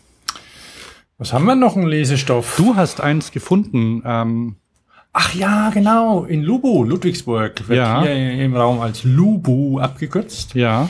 Was 1.19 1.33
haben 1.33 1.45
wir 1.45 1.53
noch 1.55 1.75
einen 1.75 1.85
Lesestoff? 1.85 2.55
Du 2.57 2.75
hast 2.75 2.99
eins 2.99 3.31
gefunden. 3.31 4.01
Ähm, 4.07 4.55
Ach 5.13 5.35
ja, 5.35 5.69
genau. 5.69 6.23
In 6.23 6.41
Lubu, 6.41 6.83
Ludwigsburg, 6.83 7.67
wird 7.67 7.77
Ja. 7.77 8.01
hier 8.01 8.11
im 8.43 8.55
Raum 8.55 8.79
als 8.81 9.03
Lubu 9.03 9.77
abgekürzt. 9.77 10.55
ja, 10.55 10.89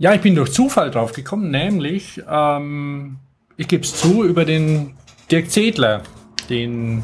Ja, 0.00 0.14
ich 0.14 0.20
bin 0.20 0.36
durch 0.36 0.52
Zufall 0.52 0.92
drauf 0.92 1.12
gekommen, 1.12 1.50
nämlich, 1.50 2.22
ähm, 2.30 3.16
ich 3.56 3.66
gebe 3.66 3.82
es 3.82 3.96
zu, 3.96 4.24
über 4.24 4.44
den 4.44 4.94
Dirk 5.28 5.50
Zedler, 5.50 6.04
den 6.48 7.02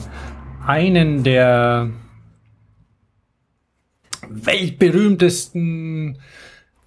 einen 0.65 1.25
der 1.25 1.91
weltberühmtesten 4.29 6.19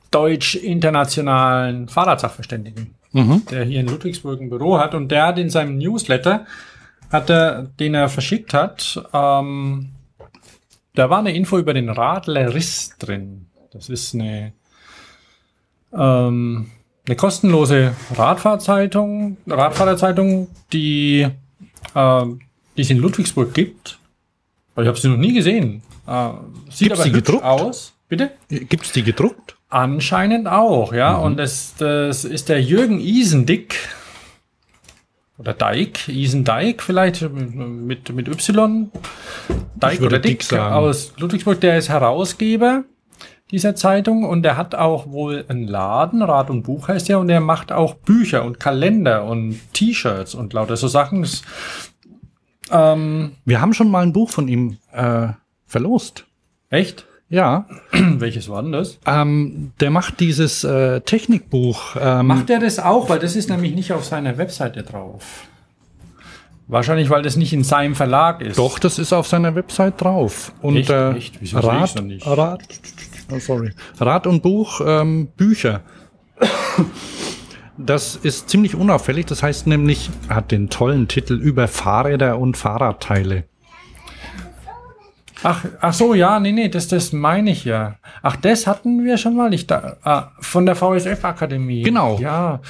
deutsch-internationalen 0.10 1.90
Fahrradsachverständigen, 1.90 2.96
mhm. 3.12 3.44
der 3.52 3.66
hier 3.66 3.82
in 3.82 3.88
Ludwigsburg 3.88 4.40
ein 4.40 4.50
Büro 4.50 4.80
hat 4.80 4.96
und 4.96 5.10
der 5.10 5.28
hat 5.28 5.38
in 5.38 5.50
seinem 5.50 5.78
Newsletter, 5.78 6.46
hat 7.12 7.30
er, 7.30 7.64
den 7.64 7.94
er 7.94 8.08
verschickt 8.08 8.54
hat, 8.54 9.04
ähm, 9.14 9.90
da 10.96 11.10
war 11.10 11.20
eine 11.20 11.36
Info 11.36 11.60
über 11.60 11.74
den 11.74 11.90
Radler 11.90 12.56
Riss 12.56 12.96
drin. 12.98 13.48
Das 13.72 13.90
ist 13.90 14.16
eine 14.16 14.54
ähm, 15.98 16.72
eine 17.06 17.16
kostenlose 17.16 17.94
Radfahrzeitung, 18.16 19.38
Radfahrerzeitung, 19.48 20.50
die, 20.74 21.28
ähm, 21.96 22.42
die 22.76 22.82
es 22.82 22.90
in 22.90 22.98
Ludwigsburg 22.98 23.54
gibt. 23.54 24.00
Aber 24.76 24.84
ich 24.84 24.88
habe 24.88 25.00
sie 25.00 25.08
noch 25.08 25.18
nie 25.18 25.34
gesehen. 25.34 25.82
Äh, 26.06 26.30
sieht 26.70 26.90
Gibt's 26.90 27.02
aber 27.02 27.10
gedruckt? 27.10 27.44
aus. 27.44 27.94
Bitte? 28.10 28.32
Gibt's 28.50 28.92
die 28.92 29.04
gedruckt? 29.04 29.58
Anscheinend 29.70 30.48
auch, 30.48 30.94
ja. 30.94 31.16
Und 31.18 31.38
das, 31.38 31.76
das 31.78 32.24
ist 32.24 32.48
der 32.50 32.62
Jürgen 32.62 33.00
Isendick. 33.00 33.76
Oder 35.38 35.54
Dijk, 35.54 36.08
Isendijk 36.08 36.82
vielleicht 36.82 37.22
mit, 37.22 38.12
mit 38.14 38.28
Y. 38.28 38.92
Dijk 39.76 40.02
oder 40.02 40.20
Dick 40.20 40.40
Dick 40.40 40.44
sagen. 40.44 40.74
aus 40.74 41.14
Ludwigsburg, 41.18 41.60
der 41.62 41.78
ist 41.78 41.90
Herausgeber 41.90 42.86
dieser 43.52 43.76
Zeitung 43.76 44.24
und 44.26 44.44
der 44.44 44.58
hat 44.58 44.76
auch 44.76 45.10
wohl 45.10 45.46
einen 45.48 45.68
Laden, 45.68 46.22
Rad 46.22 46.50
und 46.50 46.64
Buch 46.64 46.88
heißt 46.90 47.08
der, 47.10 47.20
und 47.20 47.28
der 47.30 47.40
macht 47.40 47.72
auch 47.72 47.94
Bücher 47.94 48.44
und 48.44 48.60
Kalender 48.60 49.24
und 49.26 49.58
T-Shirts 49.74 50.36
und 50.36 50.52
lauter 50.54 50.76
so 50.78 50.88
Sachen. 50.88 51.26
Ähm, 52.72 53.32
Wir 53.46 53.62
haben 53.62 53.74
schon 53.74 53.90
mal 53.90 54.04
ein 54.04 54.14
Buch 54.14 54.30
von 54.30 54.48
ihm 54.48 54.78
äh, 54.92 55.28
verlost. 55.66 56.26
echt? 56.70 57.06
Ja, 57.30 57.66
Welches 57.92 58.48
war 58.48 58.62
denn 58.64 58.72
das? 58.72 59.00
ähm, 59.06 59.74
der 59.82 59.92
macht 59.92 60.22
dieses 60.22 60.64
äh, 60.64 61.02
Technikbuch. 61.02 61.98
Ähm, 62.00 62.28
Macht 62.28 62.50
er 62.50 62.60
das 62.62 62.80
auch? 62.80 63.10
Weil 63.10 63.20
das 63.20 63.36
ist 63.36 63.50
nämlich 63.50 63.76
nicht 63.76 63.92
auf 63.92 64.06
seiner 64.06 64.38
Webseite 64.38 64.84
drauf. 64.84 65.24
Wahrscheinlich, 66.70 67.10
weil 67.10 67.22
das 67.24 67.36
nicht 67.36 67.52
in 67.52 67.66
seinem 67.66 67.96
Verlag 67.96 68.42
ist. 68.42 68.58
Doch, 68.58 68.80
das 68.80 68.98
ist 68.98 69.12
auf 69.12 69.28
seiner 69.28 69.56
Website 69.56 70.00
drauf. 70.02 70.54
Und 70.62 70.78
Echt? 70.78 70.90
äh, 70.90 71.12
Echt? 71.16 71.42
Wieso 71.42 71.60
noch 71.60 72.02
nicht? 72.02 72.26
Rad, 72.26 72.62
oh, 73.32 73.40
sorry. 73.40 73.72
Rad 74.00 74.28
und 74.28 74.42
Buch, 74.44 74.82
ähm, 74.86 75.28
Bücher. 75.36 75.82
Das 77.78 78.16
ist 78.16 78.50
ziemlich 78.50 78.76
unauffällig. 78.76 79.28
Das 79.28 79.44
heißt 79.44 79.68
nämlich, 79.68 80.10
hat 80.30 80.52
den 80.52 80.70
tollen 80.70 81.08
Titel 81.08 81.36
über 81.36 81.68
Fahrräder 81.68 82.40
und 82.40 82.58
Fahrradteile. 82.58 83.44
Ach, 85.44 85.64
ach 85.80 85.94
so, 85.94 86.16
ja, 86.16 86.40
nee, 86.40 86.52
nee, 86.52 86.70
das, 86.70 86.88
das 86.88 87.14
meine 87.14 87.52
ich 87.52 87.64
ja. 87.66 87.98
Ach, 88.24 88.36
das 88.36 88.66
hatten 88.66 89.06
wir 89.06 89.18
schon 89.18 89.36
mal. 89.36 89.54
Ich 89.54 89.68
da, 89.68 89.98
ah, 90.04 90.32
von 90.40 90.66
der 90.66 90.76
VSF-Akademie. 90.76 91.84
Genau. 91.84 92.18
Ja, 92.20 92.62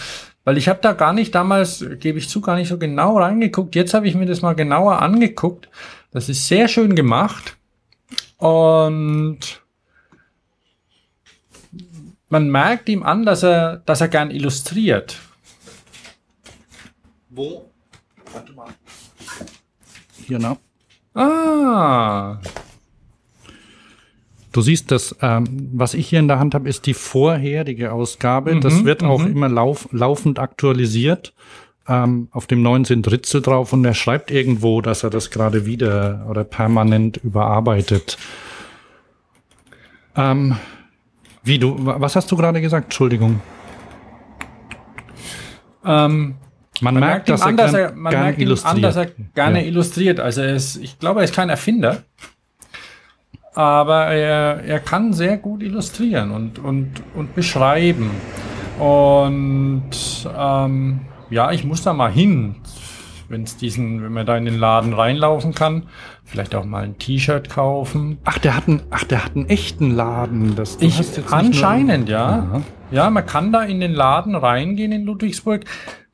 weil 0.43 0.57
ich 0.57 0.67
habe 0.67 0.79
da 0.81 0.93
gar 0.93 1.13
nicht 1.13 1.33
damals, 1.33 1.85
gebe 1.99 2.17
ich 2.17 2.29
zu, 2.29 2.41
gar 2.41 2.55
nicht 2.55 2.67
so 2.67 2.77
genau 2.77 3.17
reingeguckt. 3.17 3.75
Jetzt 3.75 3.93
habe 3.93 4.07
ich 4.07 4.15
mir 4.15 4.25
das 4.25 4.41
mal 4.41 4.53
genauer 4.53 5.01
angeguckt. 5.01 5.69
Das 6.11 6.27
ist 6.27 6.47
sehr 6.47 6.67
schön 6.67 6.95
gemacht. 6.95 7.57
Und 8.37 9.61
man 12.29 12.49
merkt 12.49 12.89
ihm 12.89 13.03
an, 13.03 13.25
dass 13.25 13.43
er, 13.43 13.77
dass 13.85 14.01
er 14.01 14.07
gern 14.07 14.31
illustriert. 14.31 15.19
Wo? 17.29 17.69
Warte 18.33 18.53
mal. 18.53 18.67
Hier, 20.25 20.39
ne? 20.39 20.57
Ah, 21.13 22.39
Du 24.57 24.63
siehst, 24.63 24.89
das, 24.89 25.15
ähm, 25.21 25.69
was 25.73 25.93
ich 25.93 26.09
hier 26.09 26.17
in 26.17 26.27
der 26.27 26.39
Hand 26.39 26.55
habe, 26.55 26.67
ist 26.67 26.87
die 26.87 26.95
vorherige 26.95 27.91
Ausgabe. 27.91 28.59
das 28.59 28.73
Mhm, 28.73 28.85
wird 28.85 29.03
auch 29.03 29.19
mhm. 29.19 29.31
immer 29.33 29.49
lauf, 29.49 29.87
laufend 29.91 30.39
aktualisiert. 30.39 31.35
Ähm, 31.87 32.27
auf 32.31 32.47
dem 32.47 32.63
neuen 32.63 32.83
sind 32.83 33.09
Ritzel 33.11 33.43
drauf 33.43 33.71
und 33.71 33.85
er 33.85 33.93
schreibt 33.93 34.31
irgendwo, 34.31 34.81
dass 34.81 35.03
er 35.03 35.11
das 35.11 35.29
gerade 35.29 35.67
wieder 35.67 36.25
oder 36.27 36.43
permanent 36.43 37.17
überarbeitet. 37.17 38.17
Ähm, 40.15 40.55
wie 41.47 41.59
du, 41.59 41.85
wa- 41.85 41.95
was 41.99 42.15
hast 42.15 42.31
du 42.31 42.35
gerade 42.37 42.61
gesagt? 42.61 42.85
Entschuldigung. 42.85 43.41
ähm, 45.85 46.35
Man, 46.81 46.93
Man 46.93 46.99
merkt, 46.99 47.29
dass 47.29 47.41
er, 47.41 47.47
an, 47.47 47.57
dass 47.57 47.73
er, 47.73 47.93
man 47.93 48.13
merkt 48.13 48.39
ihm 48.39 48.55
an, 48.63 48.81
dass 48.81 48.95
er 48.95 49.07
gerne 49.33 49.61
Ja. 49.61 49.67
illustriert. 49.67 50.19
Also 50.19 50.43
ist, 50.43 50.75
ich 50.77 50.99
glaube, 50.99 51.21
er 51.21 51.23
ist 51.23 51.33
kein 51.35 51.49
Erfinder, 51.49 52.03
aber 53.55 54.05
er, 54.07 54.63
er 54.63 54.79
kann 54.79 55.13
sehr 55.13 55.37
gut 55.37 55.63
illustrieren 55.63 56.31
und, 56.31 56.59
und, 56.59 57.01
und 57.15 57.33
beschreiben. 57.33 58.11
Und 58.77 59.89
ähm, 60.37 61.01
ja, 61.31 61.51
ich 61.51 61.63
muss 61.63 61.81
da 61.81 61.93
mal 61.93 62.11
hin, 62.11 62.57
wenn 63.27 63.41
es 63.43 63.57
diesen, 63.57 64.03
wenn 64.03 64.13
man 64.13 64.25
da 64.27 64.37
in 64.37 64.45
den 64.45 64.59
Laden 64.59 64.93
reinlaufen 64.93 65.55
kann, 65.55 65.87
vielleicht 66.27 66.53
auch 66.55 66.65
mal 66.65 66.83
ein 66.83 66.97
T-Shirt 66.97 67.49
kaufen. 67.49 68.17
Ach, 68.25 68.37
der 68.37 68.55
hat 68.55 68.67
einen, 68.67 68.81
ach, 68.91 69.03
der 69.05 69.23
hat 69.25 69.35
einen 69.35 69.47
echten 69.47 69.95
Laden. 69.95 70.55
Das, 70.55 70.77
Ich, 70.81 70.97
jetzt 70.97 71.17
nicht 71.17 71.29
nur- 71.29 71.33
anscheinend, 71.39 72.09
ja. 72.09 72.25
Aha. 72.27 72.61
Ja, 72.91 73.09
man 73.09 73.25
kann 73.25 73.51
da 73.51 73.63
in 73.63 73.79
den 73.79 73.93
Laden 73.93 74.35
reingehen 74.35 74.91
in 74.91 75.05
Ludwigsburg. 75.05 75.65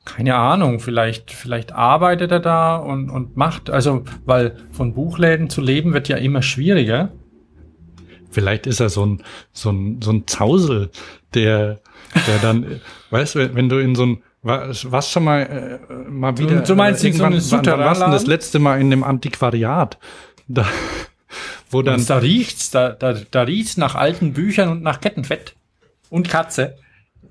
keine 0.04 0.34
Ahnung, 0.36 0.80
vielleicht, 0.80 1.30
vielleicht 1.32 1.72
arbeitet 1.72 2.30
er 2.30 2.40
da 2.40 2.76
und, 2.76 3.08
und 3.10 3.36
macht, 3.36 3.70
also, 3.70 4.04
weil 4.26 4.56
von 4.70 4.92
Buchläden 4.94 5.48
zu 5.50 5.60
leben 5.62 5.92
wird 5.94 6.08
ja 6.08 6.16
immer 6.18 6.42
schwieriger. 6.42 7.10
Vielleicht 8.30 8.66
ist 8.66 8.80
er 8.80 8.88
so 8.90 9.06
ein, 9.06 9.22
so 9.52 9.70
ein, 9.70 10.00
so 10.02 10.10
ein 10.12 10.26
Zausel, 10.26 10.90
der, 11.34 11.80
der 12.26 12.38
dann, 12.42 12.80
weißt 13.10 13.36
du, 13.36 13.54
wenn 13.54 13.68
du 13.68 13.78
in 13.78 13.94
so 13.94 14.04
ein, 14.06 14.22
was, 14.44 14.90
was 14.92 15.10
schon 15.10 15.24
mal, 15.24 15.80
äh, 15.88 16.10
mal 16.10 16.36
wieder. 16.38 16.60
du 16.60 16.74
meinst 16.76 17.02
in 17.04 17.14
so 17.14 17.24
irgendwann- 17.24 17.32
eine 17.32 17.66
wann, 17.66 17.78
wann 17.78 17.86
warst 17.86 18.00
du 18.00 18.04
denn 18.04 18.12
das 18.12 18.26
letzte 18.26 18.58
Mal 18.58 18.80
in 18.80 18.90
dem 18.90 19.02
Antiquariat? 19.02 19.98
Da, 20.46 20.66
wo 21.70 21.82
dann, 21.82 22.00
Und 22.00 22.10
da 22.10 22.18
riecht's, 22.18 22.70
da, 22.70 22.90
da, 22.90 23.14
da 23.30 23.42
riecht's 23.42 23.76
nach 23.76 23.94
alten 23.94 24.32
Büchern 24.34 24.68
und 24.68 24.82
nach 24.82 25.00
Kettenfett. 25.00 25.56
Und 26.10 26.28
Katze. 26.28 26.76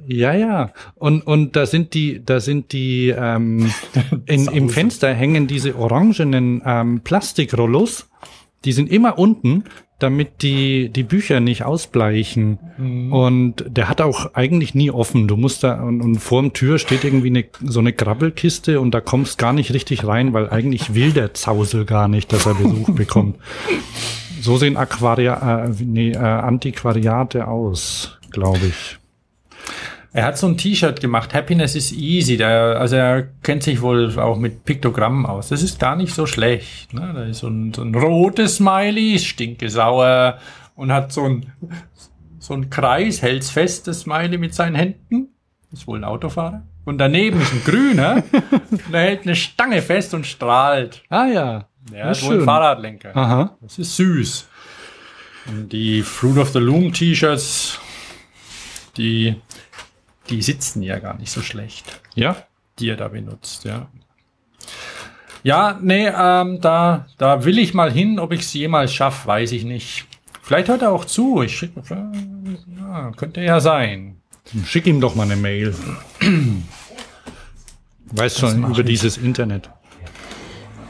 Ja, 0.05 0.34
ja. 0.34 0.74
Und, 0.95 1.22
und 1.26 1.55
da 1.55 1.66
sind 1.66 1.93
die, 1.93 2.24
da 2.26 2.39
sind 2.41 2.74
die, 2.74 3.09
ähm, 3.16 3.72
in, 4.26 4.47
im 4.47 4.70
Fenster 4.70 5.14
hängen 5.14 5.47
diese 5.47 5.78
orangenen 5.78 6.61
ähm, 6.66 7.01
Plastikrollos. 7.01 8.09
Die 8.66 8.74
sind 8.74 8.89
immer 8.89 9.18
unten, 9.18 9.66
damit 10.04 10.41
die, 10.41 10.89
die 10.89 11.04
Bücher 11.04 11.39
nicht 11.39 11.64
ausbleichen. 11.64 12.60
Und 13.12 13.64
der 13.68 13.89
hat 13.89 14.01
auch 14.01 14.36
eigentlich 14.36 14.76
nie 14.76 14.91
offen. 14.91 15.28
Du 15.28 15.38
musst 15.38 15.64
da, 15.64 15.82
und, 15.82 16.01
und 16.01 16.18
vorm 16.18 16.54
Tür 16.54 16.78
steht 16.78 17.04
irgendwie 17.04 17.28
eine, 17.28 17.45
so 17.64 17.80
eine 17.80 17.93
Grabbelkiste 17.93 18.80
und 18.80 18.91
da 18.91 19.01
kommst 19.01 19.38
gar 19.38 19.54
nicht 19.54 19.74
richtig 19.74 20.06
rein, 20.06 20.34
weil 20.34 20.49
eigentlich 20.49 20.93
will 20.93 21.14
der 21.14 21.34
Zausel 21.34 21.86
gar 21.86 22.08
nicht, 22.08 22.34
dass 22.34 22.45
er 22.45 22.56
Besuch 22.56 22.89
bekommt. 22.95 23.38
So 24.41 24.58
sehen 24.58 24.76
Aquaria, 24.76 25.66
äh, 25.66 25.70
nee, 25.80 26.12
äh, 26.12 26.18
Antiquariate 26.18 27.47
aus, 27.47 28.20
glaube 28.32 28.66
ich. 28.68 28.97
Er 30.16 30.26
hat 30.26 30.38
so 30.38 30.45
ein 30.45 30.57
T-Shirt 30.57 31.01
gemacht, 31.01 31.34
Happiness 31.34 31.76
is 31.76 31.91
easy. 31.91 32.38
Der, 32.38 32.80
also 32.80 32.95
er 32.95 33.24
kennt 33.41 33.64
sich 33.64 33.82
wohl 33.82 34.18
auch 34.20 34.38
mit 34.38 34.64
Piktogrammen 34.64 35.26
aus. 35.26 35.49
Das 35.49 35.64
ist 35.64 35.80
gar 35.80 35.95
nicht 35.95 36.14
so 36.14 36.28
schlecht. 36.28 36.93
Ne? 36.93 37.11
Da 37.16 37.24
ist 37.24 37.39
so 37.39 37.47
ein, 37.47 37.74
so 37.74 37.82
ein 37.82 37.95
rotes 37.95 38.57
Smiley, 38.57 39.18
stinke 39.18 39.70
sauer 39.70 40.38
und 40.76 40.91
hat 40.91 41.11
so 41.11 41.26
ein, 41.26 41.51
so 42.38 42.53
ein 42.53 42.70
Kreis, 42.70 43.24
hält's 43.24 43.49
fest, 43.49 43.88
das 43.88 44.01
Smiley 44.01 44.38
mit 44.38 44.53
seinen 44.53 44.76
Händen. 44.76 45.30
Ist 45.72 45.88
wohl 45.88 45.97
ein 45.97 46.03
Autofahrer. 46.03 46.61
Und 46.86 46.99
daneben 46.99 47.41
ist 47.41 47.51
ein 47.51 47.64
grüner, 47.64 48.24
der 48.91 49.01
hält 49.01 49.24
eine 49.24 49.36
Stange 49.36 49.82
fest 49.82 50.14
und 50.14 50.28
strahlt. 50.28 51.01
Ah 51.09 51.26
ja. 51.26 51.68
Der 51.91 52.11
ist 52.11 52.24
wohl 52.24 52.39
ein 52.39 52.45
Fahrradlenker. 52.45 53.16
Aha. 53.16 53.57
Das 53.61 53.80
ist 53.80 53.95
süß. 53.95 54.47
Und 55.47 55.74
die 55.74 56.03
Fruit 56.03 56.38
of 56.38 56.49
the 56.49 56.59
Loom 56.59 56.93
T-Shirts, 56.93 57.80
die, 58.95 59.36
die 60.30 60.41
sitzen 60.41 60.82
ja 60.82 60.99
gar 60.99 61.17
nicht 61.17 61.32
so 61.32 61.41
schlecht, 61.41 61.99
Ja. 62.15 62.36
die 62.80 62.89
er 62.89 62.95
da 62.97 63.07
benutzt, 63.09 63.65
ja. 63.65 63.88
Ja, 65.43 65.78
nee, 65.82 66.07
ähm, 66.07 66.61
da, 66.61 67.05
da 67.17 67.43
will 67.43 67.57
ich 67.59 67.74
mal 67.74 67.91
hin, 67.91 68.17
ob 68.19 68.32
ich 68.32 68.41
es 68.41 68.53
jemals 68.53 68.93
schaffe, 68.93 69.28
weiß 69.28 69.51
ich 69.51 69.65
nicht. 69.65 70.05
Vielleicht 70.41 70.69
hört 70.69 70.82
er 70.82 70.91
auch 70.91 71.05
zu. 71.05 71.41
Ich 71.41 71.57
schick, 71.57 71.71
ja, 71.89 73.11
könnte 73.17 73.41
ja 73.41 73.59
sein. 73.59 74.17
Schick 74.65 74.86
ihm 74.88 75.01
doch 75.01 75.15
mal 75.15 75.24
eine 75.24 75.36
Mail. 75.36 75.74
Weiß 78.11 78.39
schon 78.39 78.63
über 78.63 78.80
ich. 78.80 78.86
dieses 78.86 79.17
Internet. 79.17 79.69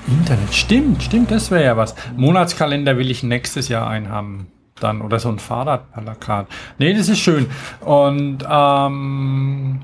Internet, 0.08 0.54
stimmt, 0.54 1.02
stimmt, 1.04 1.32
das 1.32 1.50
wäre 1.50 1.64
ja 1.64 1.78
was. 1.78 1.96
Monatskalender 2.18 2.98
will 2.98 3.10
ich 3.10 3.24
nächstes 3.24 3.70
Jahr 3.70 3.88
einhaben. 3.88 4.48
Dann, 4.80 5.02
oder 5.02 5.20
so 5.20 5.30
ein 5.30 5.40
Fahrradplakat. 5.40 6.48
Nee, 6.80 6.94
das 6.94 7.10
ist 7.10 7.20
schön. 7.20 7.48
Und 7.82 8.40
ähm, 8.50 9.82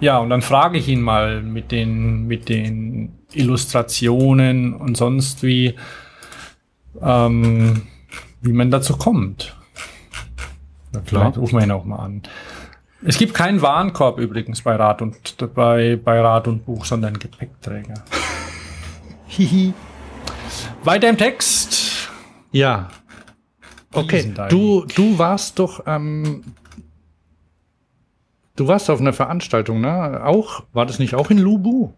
ja, 0.00 0.18
und 0.18 0.30
dann 0.30 0.42
frage 0.42 0.78
ich 0.78 0.88
ihn 0.88 1.00
mal 1.00 1.42
mit 1.42 1.70
den, 1.70 2.26
mit 2.26 2.48
den 2.48 3.18
Illustrationen 3.32 4.74
und 4.74 4.96
sonst 4.96 5.42
wie, 5.42 5.76
ähm, 7.00 7.82
wie 8.40 8.52
man 8.52 8.70
dazu 8.70 8.96
kommt. 8.96 9.56
Ja, 10.92 11.00
vielleicht 11.04 11.38
rufen 11.38 11.58
wir 11.58 11.64
ihn 11.64 11.70
auch 11.70 11.84
mal 11.84 12.00
an. 12.00 12.22
Es 13.04 13.18
gibt 13.18 13.34
keinen 13.34 13.62
Warenkorb 13.62 14.18
übrigens 14.18 14.62
bei 14.62 14.76
Rad 14.76 15.02
und 15.02 15.36
bei, 15.54 15.98
bei 16.02 16.20
Rad 16.20 16.48
und 16.48 16.64
Buch, 16.64 16.84
sondern 16.84 17.18
Gepäckträger. 17.18 17.94
Hihi. 19.26 19.72
Weiter 20.84 21.08
im 21.08 21.16
Text. 21.16 22.10
Ja. 22.52 22.88
Okay, 23.92 24.32
du, 24.48 24.86
du 24.94 25.18
warst 25.18 25.58
doch, 25.58 25.84
ähm, 25.86 26.42
du 28.56 28.66
warst 28.66 28.90
auf 28.90 29.00
einer 29.00 29.12
Veranstaltung, 29.12 29.80
ne? 29.80 30.24
Auch, 30.24 30.64
war 30.72 30.86
das 30.86 30.98
nicht 30.98 31.14
auch 31.14 31.30
in 31.30 31.38
Lubu? 31.38 31.92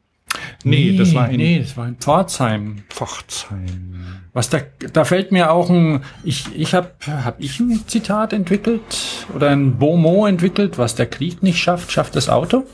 Nee, 0.65 0.97
das 0.97 1.15
war 1.15 1.29
in 1.29 1.37
nee, 1.37 1.59
das 1.61 1.77
war 1.77 1.87
in 1.87 1.97
Pforzheim. 1.97 2.83
Pforzheim. 2.89 4.23
Was 4.33 4.51
da, 4.51 4.61
da 4.93 5.05
fällt 5.05 5.31
mir 5.31 5.53
auch 5.53 5.71
ein, 5.71 6.03
ich, 6.25 6.47
ich 6.57 6.75
habe, 6.75 6.91
hab 7.07 7.41
ich 7.41 7.61
ein 7.61 7.85
Zitat 7.87 8.33
entwickelt 8.33 9.27
oder 9.35 9.51
ein 9.51 9.79
Beaumont 9.79 10.29
entwickelt, 10.29 10.79
was 10.79 10.95
der 10.95 11.07
Krieg 11.07 11.43
nicht 11.43 11.59
schafft, 11.59 11.93
schafft 11.93 12.17
das 12.17 12.29
Auto? 12.29 12.65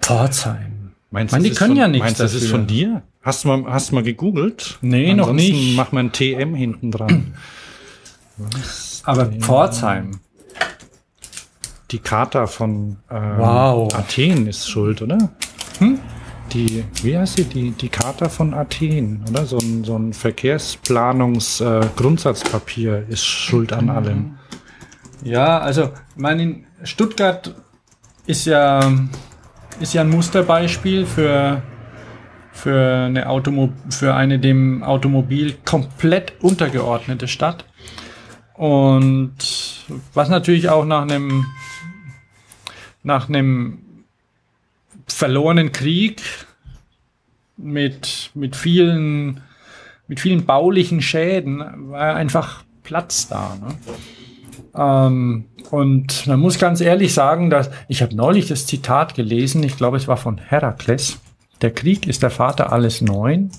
Pforzheim. 0.00 0.92
Meinst 1.10 1.32
Mann, 1.32 1.42
das 1.42 1.52
ist 1.52 1.58
können 1.58 1.76
von, 1.76 1.92
ja 1.92 1.98
Meinst 1.98 2.20
du, 2.20 2.24
das 2.24 2.34
ist 2.34 2.48
von 2.48 2.66
dir? 2.66 3.02
Hast 3.22 3.44
du 3.44 3.48
mal, 3.48 3.64
hast 3.70 3.90
du 3.90 3.96
mal 3.96 4.02
gegoogelt? 4.02 4.78
Nee, 4.80 5.12
noch 5.14 5.28
Ansonsten 5.28 5.52
nicht. 5.52 5.76
Mach 5.76 5.92
mal 5.92 6.04
ein 6.04 6.12
TM 6.12 6.54
hinten 6.54 6.90
dran. 6.90 7.34
Aber 9.04 9.26
Pforzheim. 9.26 10.20
Die 11.90 11.98
Charta 11.98 12.46
von 12.46 12.96
ähm, 13.10 13.38
Wow. 13.38 13.92
Athen 13.94 14.46
ist 14.46 14.70
schuld, 14.70 15.02
oder? 15.02 15.30
Die, 16.52 16.84
wie 17.02 17.18
heißt 17.18 17.36
sie? 17.36 17.44
Die, 17.44 17.72
die 17.72 17.88
Charta 17.88 18.28
von 18.28 18.54
Athen, 18.54 19.24
oder? 19.28 19.44
So 19.44 19.58
ein, 19.58 19.82
so 19.84 19.98
ein 19.98 20.12
Verkehrsplanungs-Grundsatzpapier 20.12 23.06
ist 23.08 23.26
schuld 23.26 23.72
an 23.72 23.90
allem. 23.90 24.36
Ja, 25.22 25.58
also, 25.58 25.84
ich 25.84 25.90
meine, 26.16 26.42
in 26.42 26.64
Stuttgart 26.84 27.54
ist 28.26 28.46
ja, 28.46 28.90
ist 29.80 29.94
ja 29.94 30.00
ein 30.00 30.10
Musterbeispiel 30.10 31.06
für, 31.06 31.62
für, 32.62 33.06
eine 33.06 33.28
Automo 33.28 33.72
für 33.88 34.14
eine 34.14 34.38
dem 34.38 34.82
Automobil 34.82 35.54
komplett 35.64 36.34
untergeordnete 36.42 37.26
Stadt. 37.28 37.64
Und 38.54 39.32
was 40.12 40.28
natürlich 40.28 40.68
auch 40.68 40.84
nach 40.84 41.02
einem, 41.02 41.46
nach 43.02 43.28
einem 43.28 43.78
verlorenen 45.06 45.72
Krieg 45.72 46.22
mit, 47.56 48.30
mit 48.34 48.56
vielen, 48.56 49.40
mit 50.06 50.20
vielen 50.20 50.44
baulichen 50.44 51.00
Schäden 51.00 51.90
war 51.90 52.14
einfach 52.14 52.64
Platz 52.82 53.28
da. 53.28 53.56
Ne? 53.60 53.74
Ähm, 54.76 55.44
und 55.70 56.26
man 56.26 56.40
muss 56.40 56.58
ganz 56.58 56.80
ehrlich 56.80 57.14
sagen, 57.14 57.48
dass 57.48 57.70
ich 57.88 58.02
habe 58.02 58.14
neulich 58.14 58.48
das 58.48 58.66
Zitat 58.66 59.14
gelesen, 59.14 59.62
ich 59.62 59.76
glaube, 59.76 59.96
es 59.96 60.08
war 60.08 60.16
von 60.16 60.38
Herakles. 60.38 61.18
Der 61.62 61.72
Krieg 61.72 62.06
ist 62.06 62.22
der 62.22 62.30
Vater 62.30 62.72
alles 62.72 63.00
Neuen. 63.00 63.50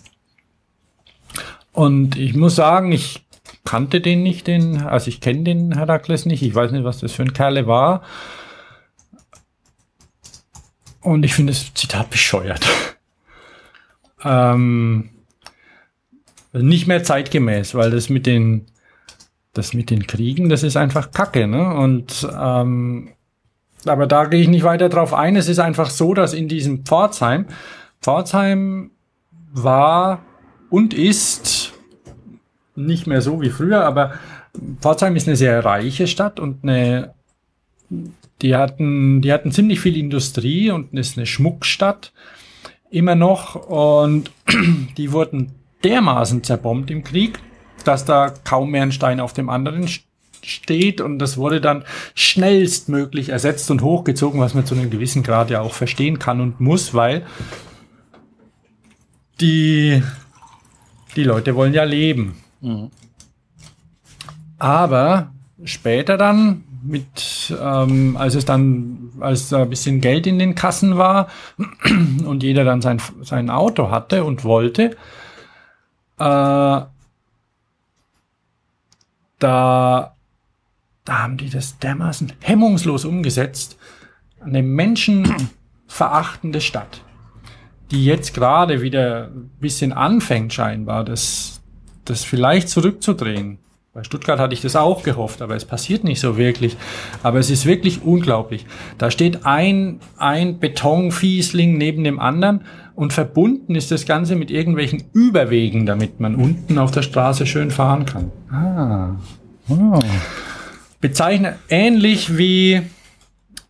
Und 1.73 2.17
ich 2.17 2.35
muss 2.35 2.55
sagen, 2.55 2.91
ich 2.91 3.25
kannte 3.63 4.01
den 4.01 4.23
nicht, 4.23 4.47
den, 4.47 4.81
also 4.81 5.07
ich 5.07 5.21
kenne 5.21 5.43
den 5.43 5.73
Herakles 5.73 6.25
nicht, 6.25 6.41
ich 6.43 6.53
weiß 6.53 6.71
nicht, 6.71 6.83
was 6.83 6.99
das 6.99 7.11
für 7.11 7.23
ein 7.23 7.33
Kerle 7.33 7.67
war. 7.67 8.03
Und 11.01 11.23
ich 11.23 11.33
finde 11.33 11.53
das 11.53 11.73
Zitat 11.73 12.09
bescheuert. 12.09 12.65
ähm, 14.23 15.09
nicht 16.53 16.87
mehr 16.87 17.03
zeitgemäß, 17.03 17.75
weil 17.75 17.91
das 17.91 18.09
mit 18.09 18.25
den 18.25 18.67
das 19.53 19.73
mit 19.73 19.89
den 19.89 20.07
Kriegen, 20.07 20.49
das 20.49 20.63
ist 20.63 20.77
einfach 20.77 21.11
Kacke, 21.11 21.47
ne? 21.47 21.73
Und 21.75 22.27
ähm, 22.33 23.09
aber 23.85 24.05
da 24.05 24.25
gehe 24.25 24.41
ich 24.41 24.47
nicht 24.47 24.63
weiter 24.63 24.89
drauf 24.89 25.13
ein. 25.13 25.35
Es 25.35 25.49
ist 25.49 25.59
einfach 25.59 25.89
so, 25.89 26.13
dass 26.13 26.33
in 26.33 26.47
diesem 26.47 26.85
Pforzheim, 26.85 27.47
Pforzheim 28.01 28.91
war 29.53 30.23
und 30.69 30.93
ist 30.93 31.73
nicht 32.75 33.05
mehr 33.07 33.21
so 33.21 33.41
wie 33.41 33.49
früher, 33.49 33.85
aber 33.85 34.13
Pforzheim 34.79 35.15
ist 35.15 35.27
eine 35.27 35.35
sehr 35.37 35.63
reiche 35.63 36.07
Stadt 36.07 36.39
und 36.39 36.63
eine, 36.63 37.13
die 38.41 38.55
hatten, 38.55 39.21
die 39.21 39.31
hatten 39.31 39.51
ziemlich 39.51 39.79
viel 39.79 39.97
Industrie 39.97 40.71
und 40.71 40.93
ist 40.93 41.17
eine 41.17 41.25
Schmuckstadt 41.25 42.11
immer 42.89 43.15
noch 43.15 43.55
und 43.55 44.31
die 44.97 45.11
wurden 45.11 45.51
dermaßen 45.83 46.43
zerbombt 46.43 46.91
im 46.91 47.03
Krieg, 47.03 47.39
dass 47.85 48.05
da 48.05 48.33
kaum 48.43 48.71
mehr 48.71 48.83
ein 48.83 48.91
Stein 48.91 49.19
auf 49.19 49.33
dem 49.33 49.49
anderen 49.49 49.85
st- 49.85 50.03
steht 50.43 51.01
und 51.01 51.19
das 51.19 51.37
wurde 51.37 51.61
dann 51.61 51.83
schnellstmöglich 52.15 53.29
ersetzt 53.29 53.69
und 53.69 53.83
hochgezogen, 53.83 54.39
was 54.39 54.55
man 54.55 54.65
zu 54.65 54.73
einem 54.73 54.89
gewissen 54.89 55.21
Grad 55.21 55.51
ja 55.51 55.61
auch 55.61 55.73
verstehen 55.73 56.17
kann 56.17 56.41
und 56.41 56.59
muss, 56.59 56.95
weil 56.95 57.23
die, 59.41 60.01
die 61.15 61.23
Leute 61.23 61.55
wollen 61.55 61.73
ja 61.73 61.83
leben. 61.83 62.37
Aber 64.59 65.31
später 65.63 66.17
dann 66.17 66.63
mit 66.83 67.53
ähm, 67.59 68.17
als 68.17 68.35
es 68.35 68.45
dann, 68.45 69.11
als 69.19 69.53
ein 69.53 69.69
bisschen 69.69 70.01
Geld 70.01 70.25
in 70.27 70.39
den 70.39 70.55
Kassen 70.55 70.97
war 70.97 71.27
und 72.25 72.43
jeder 72.43 72.63
dann 72.63 72.81
sein, 72.81 73.01
sein 73.21 73.49
Auto 73.49 73.91
hatte 73.91 74.23
und 74.23 74.43
wollte, 74.43 74.97
äh, 76.17 76.17
da, 76.17 76.89
da 79.39 80.15
haben 81.07 81.37
die 81.37 81.49
das 81.49 81.79
dermaßen 81.79 82.33
hemmungslos 82.41 83.05
umgesetzt. 83.05 83.77
Eine 84.39 84.63
menschenverachtende 84.63 86.61
Stadt, 86.61 87.03
die 87.91 88.05
jetzt 88.05 88.33
gerade 88.33 88.81
wieder 88.81 89.25
ein 89.25 89.51
bisschen 89.59 89.93
anfängt 89.93 90.53
scheinbar, 90.53 91.03
das, 91.03 91.61
das 92.05 92.23
vielleicht 92.23 92.69
zurückzudrehen. 92.69 93.59
Bei 93.93 94.05
Stuttgart 94.05 94.39
hatte 94.39 94.53
ich 94.53 94.61
das 94.61 94.77
auch 94.77 95.03
gehofft, 95.03 95.41
aber 95.41 95.53
es 95.57 95.65
passiert 95.65 96.05
nicht 96.05 96.21
so 96.21 96.37
wirklich. 96.37 96.77
Aber 97.23 97.39
es 97.39 97.49
ist 97.49 97.65
wirklich 97.65 98.01
unglaublich. 98.03 98.65
Da 98.97 99.11
steht 99.11 99.45
ein, 99.45 99.99
ein 100.17 100.59
Betonfiesling 100.59 101.77
neben 101.77 102.05
dem 102.05 102.17
anderen 102.17 102.61
und 102.95 103.11
verbunden 103.11 103.75
ist 103.75 103.91
das 103.91 104.05
Ganze 104.05 104.37
mit 104.37 104.49
irgendwelchen 104.49 105.03
Überwegen, 105.11 105.85
damit 105.85 106.21
man 106.21 106.35
unten 106.35 106.77
auf 106.77 106.91
der 106.91 107.01
Straße 107.01 107.45
schön 107.45 107.69
fahren 107.69 108.05
kann. 108.05 108.31
Ah. 108.49 109.15
Oh. 109.67 109.99
Bezeichnet 111.01 111.55
ähnlich 111.67 112.37
wie 112.37 112.81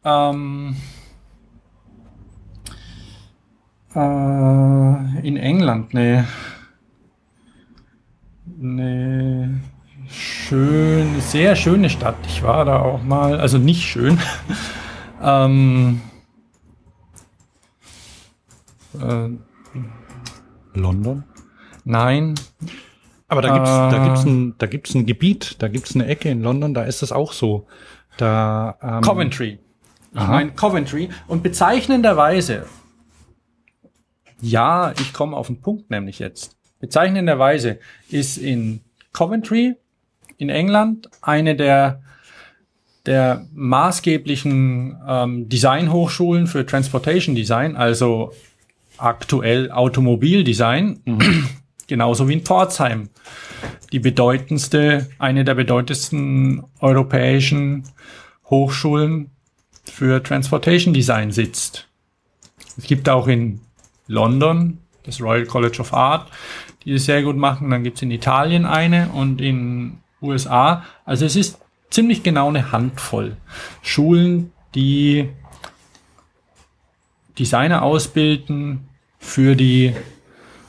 ähm, 0.05 0.75
äh, 3.95 5.27
in 5.27 5.37
England 5.37 5.93
eine, 5.93 6.27
eine 8.61 9.61
schön, 10.09 11.19
sehr 11.21 11.55
schöne 11.55 11.89
Stadt. 11.89 12.17
Ich 12.27 12.43
war 12.43 12.65
da 12.65 12.79
auch 12.79 13.03
mal, 13.03 13.39
also 13.39 13.57
nicht 13.57 13.83
schön. 13.83 14.19
ähm, 15.21 16.01
äh, 18.99 19.29
London? 20.73 21.23
Nein. 21.83 22.35
Aber 23.27 23.41
da 23.41 23.53
gibt's, 23.53 23.69
äh, 23.69 23.89
da 23.89 24.03
gibt's 24.03 24.25
ein, 24.25 24.55
da 24.57 24.67
gibt's 24.67 24.93
ein 24.93 25.05
Gebiet, 25.05 25.55
da 25.59 25.69
gibt's 25.69 25.95
eine 25.95 26.05
Ecke 26.05 26.29
in 26.29 26.41
London, 26.41 26.73
da 26.73 26.83
ist 26.83 27.01
es 27.01 27.11
auch 27.11 27.31
so. 27.31 27.65
Da, 28.17 28.77
ähm, 28.81 29.01
Coventry. 29.01 29.59
Ich 30.13 30.27
meine 30.27 30.51
Coventry. 30.51 31.09
Und 31.27 31.41
bezeichnenderweise, 31.41 32.65
ja, 34.41 34.93
ich 34.99 35.13
komme 35.13 35.37
auf 35.37 35.47
den 35.47 35.61
Punkt 35.61 35.89
nämlich 35.89 36.19
jetzt. 36.19 36.57
Bezeichnenderweise 36.79 37.79
ist 38.09 38.37
in 38.37 38.81
Coventry 39.13 39.75
in 40.37 40.49
England 40.49 41.09
eine 41.21 41.55
der, 41.55 42.01
der 43.05 43.45
maßgeblichen 43.53 44.97
ähm, 45.07 45.49
Designhochschulen 45.49 46.47
für 46.47 46.65
Transportation 46.65 47.35
Design, 47.35 47.75
also 47.75 48.33
aktuell 48.97 49.71
Automobildesign, 49.71 51.01
mhm. 51.05 51.49
genauso 51.87 52.27
wie 52.27 52.33
in 52.33 52.41
Pforzheim. 52.41 53.09
Die 53.91 53.99
bedeutendste, 53.99 55.09
eine 55.19 55.43
der 55.43 55.55
bedeutendsten 55.55 56.63
europäischen 56.79 57.83
Hochschulen 58.45 59.29
für 59.83 60.23
Transportation 60.23 60.93
Design 60.93 61.31
sitzt. 61.31 61.87
Es 62.77 62.85
gibt 62.85 63.09
auch 63.09 63.27
in 63.27 63.59
London 64.11 64.79
das 65.03 65.21
Royal 65.21 65.45
College 65.45 65.79
of 65.79 65.93
Art, 65.93 66.29
die 66.83 66.93
es 66.93 67.05
sehr 67.05 67.23
gut 67.23 67.37
machen. 67.37 67.69
Dann 67.69 67.83
gibt 67.83 67.97
es 67.97 68.03
in 68.03 68.11
Italien 68.11 68.65
eine 68.65 69.09
und 69.09 69.41
in 69.41 69.97
USA. 70.21 70.83
Also 71.05 71.25
es 71.25 71.35
ist 71.35 71.59
ziemlich 71.89 72.23
genau 72.23 72.49
eine 72.49 72.71
Handvoll 72.71 73.37
Schulen, 73.81 74.51
die 74.75 75.29
Designer 77.37 77.81
ausbilden 77.81 78.89
für 79.19 79.55
die 79.55 79.93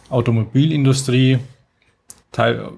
Automobilindustrie, 0.09 1.39
teil, 2.33 2.71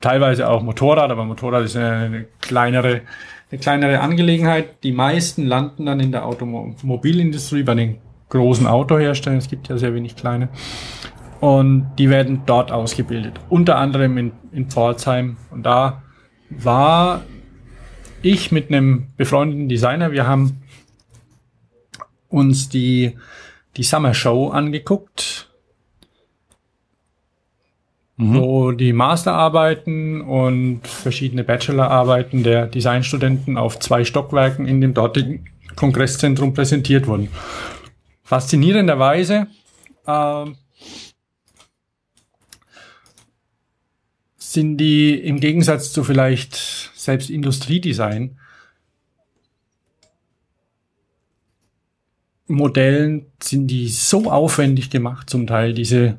teilweise 0.00 0.48
auch 0.48 0.62
Motorrad, 0.62 1.10
aber 1.10 1.24
Motorrad 1.24 1.64
ist 1.64 1.76
eine 1.76 2.26
kleinere, 2.40 3.02
eine 3.50 3.60
kleinere 3.60 4.00
Angelegenheit. 4.00 4.82
Die 4.82 4.92
meisten 4.92 5.46
landen 5.46 5.86
dann 5.86 6.00
in 6.00 6.12
der 6.12 6.24
Automobilindustrie 6.24 7.62
bei 7.62 7.74
den 7.74 7.98
großen 8.30 8.66
Autoherstellern. 8.66 9.38
Es 9.38 9.48
gibt 9.48 9.68
ja 9.68 9.76
sehr 9.76 9.94
wenig 9.94 10.16
kleine. 10.16 10.48
Und 11.40 11.90
die 11.98 12.10
werden 12.10 12.42
dort 12.46 12.72
ausgebildet. 12.72 13.40
Unter 13.48 13.76
anderem 13.76 14.18
in, 14.18 14.32
in 14.52 14.68
Pforzheim. 14.68 15.36
Und 15.50 15.64
da 15.64 16.02
war 16.50 17.22
ich 18.22 18.52
mit 18.52 18.68
einem 18.68 19.08
befreundeten 19.16 19.68
Designer, 19.68 20.12
wir 20.12 20.26
haben 20.26 20.62
uns 22.28 22.68
die, 22.68 23.16
die 23.76 23.82
Summer 23.82 24.14
Show 24.14 24.48
angeguckt, 24.48 25.48
mhm. 28.16 28.34
wo 28.34 28.72
die 28.72 28.92
Masterarbeiten 28.92 30.20
und 30.20 30.86
verschiedene 30.86 31.44
Bachelorarbeiten 31.44 32.42
der 32.42 32.66
Designstudenten 32.66 33.56
auf 33.56 33.78
zwei 33.78 34.04
Stockwerken 34.04 34.66
in 34.66 34.80
dem 34.80 34.94
dortigen 34.94 35.46
Kongresszentrum 35.76 36.52
präsentiert 36.52 37.06
wurden. 37.06 37.28
Faszinierenderweise 38.30 39.48
äh, 40.06 40.44
sind 44.36 44.76
die 44.76 45.14
im 45.14 45.40
Gegensatz 45.40 45.92
zu 45.92 46.04
vielleicht 46.04 46.54
selbst 46.94 47.28
Industriedesign 47.28 48.38
Modellen 52.46 53.26
sind 53.42 53.66
die 53.66 53.88
so 53.88 54.30
aufwendig 54.30 54.90
gemacht, 54.90 55.28
zum 55.28 55.48
Teil 55.48 55.74
diese, 55.74 56.18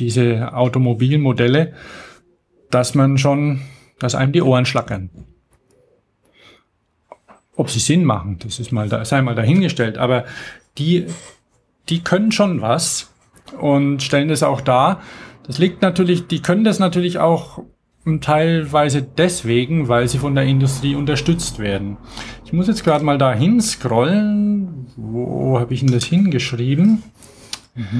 diese 0.00 0.52
Automobilmodelle, 0.54 1.74
dass 2.72 2.96
man 2.96 3.18
schon, 3.18 3.60
dass 4.00 4.16
einem 4.16 4.32
die 4.32 4.42
Ohren 4.42 4.66
schlackern. 4.66 5.10
Ob 7.54 7.70
sie 7.70 7.78
Sinn 7.78 8.04
machen, 8.04 8.40
das 8.40 8.58
ist 8.58 8.72
mal, 8.72 8.88
da, 8.88 9.04
sei 9.04 9.22
mal 9.22 9.36
dahingestellt, 9.36 9.96
aber 9.96 10.24
die, 10.76 11.06
die 11.88 12.02
können 12.02 12.32
schon 12.32 12.60
was 12.60 13.10
und 13.58 14.02
stellen 14.02 14.28
das 14.28 14.42
auch 14.42 14.60
dar. 14.60 15.00
Das 15.46 15.58
liegt 15.58 15.82
natürlich, 15.82 16.26
die 16.26 16.40
können 16.40 16.64
das 16.64 16.78
natürlich 16.78 17.18
auch 17.18 17.62
teilweise 18.20 19.02
deswegen, 19.02 19.88
weil 19.88 20.08
sie 20.08 20.18
von 20.18 20.34
der 20.34 20.44
Industrie 20.44 20.94
unterstützt 20.94 21.58
werden. 21.58 21.96
Ich 22.44 22.52
muss 22.52 22.66
jetzt 22.66 22.84
gerade 22.84 23.04
mal 23.04 23.18
da 23.18 23.36
scrollen. 23.60 24.86
Wo 24.96 25.58
habe 25.58 25.72
ich 25.74 25.80
denn 25.80 25.92
das 25.92 26.04
hingeschrieben? 26.04 27.02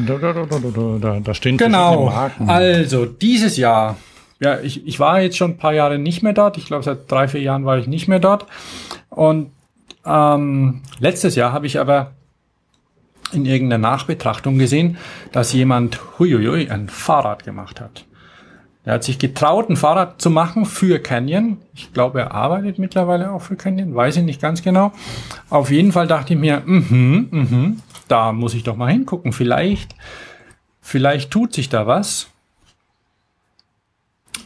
Da, 0.07 0.19
da, 0.19 0.33
da, 0.33 0.45
da, 0.45 0.99
da, 1.01 1.21
da 1.21 1.35
stehen 1.35 1.57
genau. 1.57 2.07
Marken. 2.07 2.49
Also 2.49 3.07
dieses 3.07 3.57
Jahr. 3.57 3.97
Ja, 4.41 4.61
ich, 4.61 4.87
ich 4.87 4.99
war 4.99 5.21
jetzt 5.21 5.37
schon 5.37 5.53
ein 5.53 5.57
paar 5.57 5.73
Jahre 5.73 5.99
nicht 5.99 6.23
mehr 6.23 6.33
dort. 6.33 6.59
Ich 6.59 6.67
glaube, 6.67 6.83
seit 6.83 7.11
drei, 7.11 7.29
vier 7.29 7.41
Jahren 7.41 7.65
war 7.65 7.79
ich 7.79 7.87
nicht 7.87 8.09
mehr 8.09 8.19
dort. 8.19 8.47
Und 9.09 9.53
ähm, 10.05 10.83
letztes 10.99 11.37
Jahr 11.37 11.53
habe 11.53 11.67
ich 11.67 11.79
aber 11.79 12.13
in 13.33 13.47
irgendeiner 13.47 13.91
Nachbetrachtung 13.91 14.59
gesehen, 14.59 14.99
dass 15.33 15.53
jemand 15.53 16.01
huiuiui, 16.19 16.71
ein 16.71 16.89
Fahrrad 16.89 17.45
gemacht 17.45 17.81
hat. 17.81 18.05
Er 18.85 18.95
hat 18.95 19.05
sich 19.05 19.19
getraut, 19.19 19.71
ein 19.71 19.77
Fahrrad 19.77 20.21
zu 20.21 20.29
machen 20.29 20.67
für 20.67 20.99
Canyon. 20.99 21.59
Ich 21.75 21.93
glaube, 21.93 22.21
er 22.21 22.33
arbeitet 22.33 22.79
mittlerweile 22.79 23.31
auch 23.31 23.43
für 23.43 23.55
Canyon, 23.55 23.95
weiß 23.95 24.17
ich 24.17 24.25
nicht 24.25 24.41
ganz 24.41 24.63
genau. 24.63 24.93
Auf 25.51 25.71
jeden 25.71 25.93
Fall 25.93 26.09
dachte 26.09 26.35
ich 26.35 26.41
mir, 26.41 26.63
mhm, 26.65 27.29
mhm, 27.31 27.83
da 28.09 28.33
muss 28.33 28.55
ich 28.55 28.65
doch 28.65 28.77
mal 28.77 28.91
hingucken. 28.91 29.33
Vielleicht, 29.33 29.95
vielleicht 30.81 31.31
tut 31.31 31.55
sich 31.55 31.69
da 31.69 31.87
was. 31.87 32.29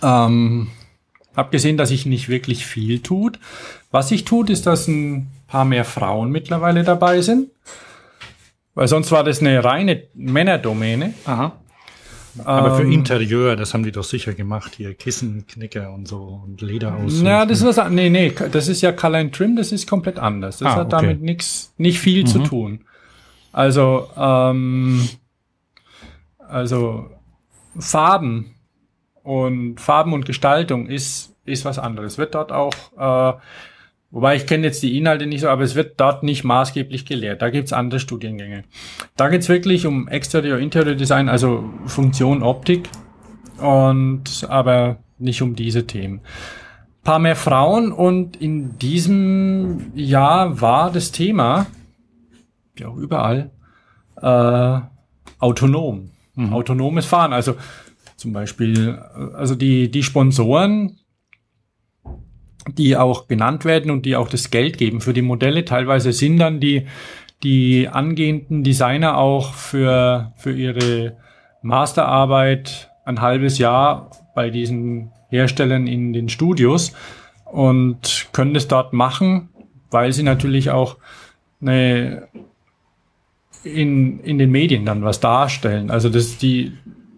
Ähm, 0.02 0.68
hab 1.34 1.50
gesehen, 1.50 1.78
dass 1.78 1.88
sich 1.88 2.04
nicht 2.04 2.28
wirklich 2.28 2.66
viel 2.66 3.00
tut. 3.00 3.38
Was 3.90 4.08
sich 4.08 4.24
tut, 4.24 4.50
ist, 4.50 4.66
dass 4.66 4.86
ein 4.86 5.28
paar 5.48 5.64
mehr 5.64 5.84
Frauen 5.84 6.30
mittlerweile 6.30 6.84
dabei 6.84 7.22
sind. 7.22 7.50
Weil 8.76 8.88
sonst 8.88 9.10
war 9.10 9.24
das 9.24 9.40
eine 9.40 9.64
reine 9.64 10.02
Männerdomäne. 10.14 11.14
Aha. 11.24 11.52
Aber 12.44 12.76
für 12.76 12.82
ähm, 12.82 12.92
Interieur, 12.92 13.56
das 13.56 13.72
haben 13.72 13.82
die 13.82 13.90
doch 13.90 14.04
sicher 14.04 14.34
gemacht, 14.34 14.74
hier 14.76 14.92
Kissenknicker 14.92 15.90
und 15.94 16.06
so 16.06 16.42
und 16.44 16.60
Leder 16.60 16.94
aus. 16.94 17.22
Ja, 17.22 17.46
das 17.46 17.62
ist 17.62 17.76
was, 17.78 17.90
nee, 17.90 18.10
nee, 18.10 18.34
das 18.52 18.68
ist 18.68 18.82
ja 18.82 18.92
Color 18.92 19.20
and 19.20 19.34
Trim, 19.34 19.56
das 19.56 19.72
ist 19.72 19.88
komplett 19.88 20.18
anders. 20.18 20.58
Das 20.58 20.68
ah, 20.68 20.76
hat 20.76 20.92
okay. 20.92 21.06
damit 21.06 21.22
nichts, 21.22 21.72
nicht 21.78 21.98
viel 21.98 22.24
mhm. 22.24 22.26
zu 22.26 22.38
tun. 22.40 22.80
Also, 23.50 24.10
ähm, 24.14 25.08
also 26.46 27.08
Farben 27.78 28.54
und 29.22 29.80
Farben 29.80 30.12
und 30.12 30.26
Gestaltung 30.26 30.86
ist, 30.86 31.34
ist 31.46 31.64
was 31.64 31.78
anderes. 31.78 32.18
Wird 32.18 32.34
dort 32.34 32.52
auch 32.52 32.74
äh, 32.98 33.38
Wobei 34.10 34.36
ich 34.36 34.46
kenne 34.46 34.64
jetzt 34.66 34.82
die 34.82 34.96
Inhalte 34.96 35.26
nicht 35.26 35.40
so, 35.40 35.48
aber 35.48 35.62
es 35.62 35.74
wird 35.74 36.00
dort 36.00 36.22
nicht 36.22 36.44
maßgeblich 36.44 37.06
gelehrt. 37.06 37.42
Da 37.42 37.50
gibt's 37.50 37.72
andere 37.72 38.00
Studiengänge. 38.00 38.64
Da 39.16 39.28
geht's 39.28 39.48
wirklich 39.48 39.86
um 39.86 40.08
Exterior, 40.08 40.58
Interior 40.58 40.94
Design, 40.94 41.28
also 41.28 41.68
Funktion, 41.86 42.42
Optik 42.42 42.88
und 43.58 44.46
aber 44.48 44.98
nicht 45.18 45.42
um 45.42 45.56
diese 45.56 45.86
Themen. 45.86 46.20
paar 47.02 47.18
mehr 47.18 47.36
Frauen 47.36 47.92
und 47.92 48.36
in 48.36 48.78
diesem 48.78 49.92
Jahr 49.94 50.60
war 50.60 50.90
das 50.90 51.12
Thema, 51.12 51.66
wie 52.74 52.84
auch 52.84 52.96
überall, 52.96 53.50
äh, 54.20 54.80
autonom. 55.38 56.10
Mhm. 56.34 56.52
Autonomes 56.52 57.06
Fahren. 57.06 57.32
Also 57.32 57.54
zum 58.16 58.32
Beispiel, 58.32 58.98
also 59.34 59.54
die, 59.54 59.90
die 59.90 60.02
Sponsoren, 60.02 60.98
die 62.68 62.96
auch 62.96 63.28
genannt 63.28 63.64
werden 63.64 63.90
und 63.90 64.06
die 64.06 64.16
auch 64.16 64.28
das 64.28 64.50
Geld 64.50 64.78
geben 64.78 65.00
für 65.00 65.12
die 65.12 65.22
Modelle, 65.22 65.64
teilweise 65.64 66.12
sind 66.12 66.38
dann 66.38 66.60
die, 66.60 66.86
die 67.42 67.88
angehenden 67.88 68.64
Designer 68.64 69.18
auch 69.18 69.54
für, 69.54 70.32
für 70.36 70.52
ihre 70.52 71.16
Masterarbeit 71.62 72.90
ein 73.04 73.20
halbes 73.20 73.58
Jahr 73.58 74.10
bei 74.34 74.50
diesen 74.50 75.12
Herstellern 75.28 75.86
in 75.86 76.12
den 76.12 76.28
Studios 76.28 76.92
und 77.44 78.28
können 78.32 78.54
das 78.54 78.68
dort 78.68 78.92
machen, 78.92 79.48
weil 79.90 80.12
sie 80.12 80.22
natürlich 80.22 80.70
auch 80.70 80.96
eine, 81.60 82.28
in, 83.64 84.20
in 84.20 84.38
den 84.38 84.50
Medien 84.50 84.84
dann 84.84 85.04
was 85.04 85.20
darstellen. 85.20 85.90
Also 85.90 86.08
das 86.08 86.38
die 86.38 86.72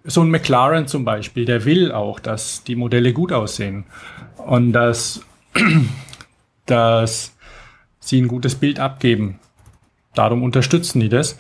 so 0.04 0.22
ein 0.22 0.30
McLaren 0.30 0.86
zum 0.86 1.04
Beispiel, 1.04 1.44
der 1.44 1.64
will 1.64 1.92
auch, 1.92 2.18
dass 2.18 2.64
die 2.64 2.76
Modelle 2.76 3.12
gut 3.12 3.30
aussehen 3.30 3.84
und 4.38 4.72
dass, 4.72 5.22
dass 6.66 7.34
sie 8.00 8.20
ein 8.20 8.28
gutes 8.28 8.54
Bild 8.54 8.80
abgeben. 8.80 9.38
Darum 10.14 10.42
unterstützen 10.42 11.00
die 11.00 11.08
das. 11.08 11.38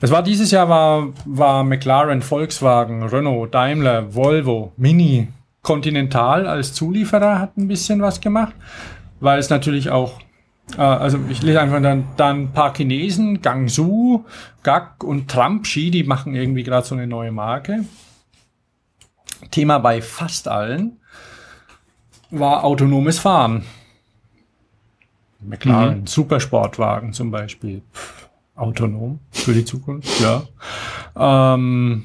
Es 0.00 0.10
war 0.10 0.22
dieses 0.22 0.50
Jahr 0.50 0.68
war, 0.68 1.08
war 1.24 1.64
McLaren, 1.64 2.22
Volkswagen, 2.22 3.02
Renault, 3.02 3.54
Daimler, 3.54 4.14
Volvo, 4.14 4.72
Mini, 4.76 5.28
Continental 5.62 6.46
als 6.46 6.74
Zulieferer 6.74 7.40
hat 7.40 7.56
ein 7.56 7.66
bisschen 7.66 8.00
was 8.00 8.20
gemacht, 8.20 8.54
weil 9.20 9.38
es 9.38 9.50
natürlich 9.50 9.90
auch, 9.90 10.20
äh, 10.76 10.82
also 10.82 11.18
ich 11.28 11.42
lese 11.42 11.60
einfach 11.60 11.82
dann, 11.82 12.04
dann 12.16 12.42
ein 12.42 12.52
paar 12.52 12.74
Chinesen, 12.74 13.42
Gangsu, 13.42 14.24
Gak 14.62 15.02
und 15.02 15.28
Trumpshi, 15.28 15.90
die 15.90 16.04
machen 16.04 16.34
irgendwie 16.34 16.62
gerade 16.62 16.86
so 16.86 16.94
eine 16.94 17.06
neue 17.06 17.32
Marke. 17.32 17.84
Thema 19.50 19.78
bei 19.78 20.02
fast 20.02 20.46
allen 20.46 21.00
war 22.30 22.64
autonomes 22.64 23.18
Fahren. 23.18 23.64
McLaren, 25.40 26.00
mhm. 26.00 26.06
Supersportwagen 26.06 27.12
zum 27.12 27.30
Beispiel. 27.30 27.82
Pff, 27.92 28.28
autonom 28.56 29.20
für 29.30 29.52
die 29.52 29.64
Zukunft, 29.64 30.20
ja. 30.20 30.42
Ähm, 31.54 32.04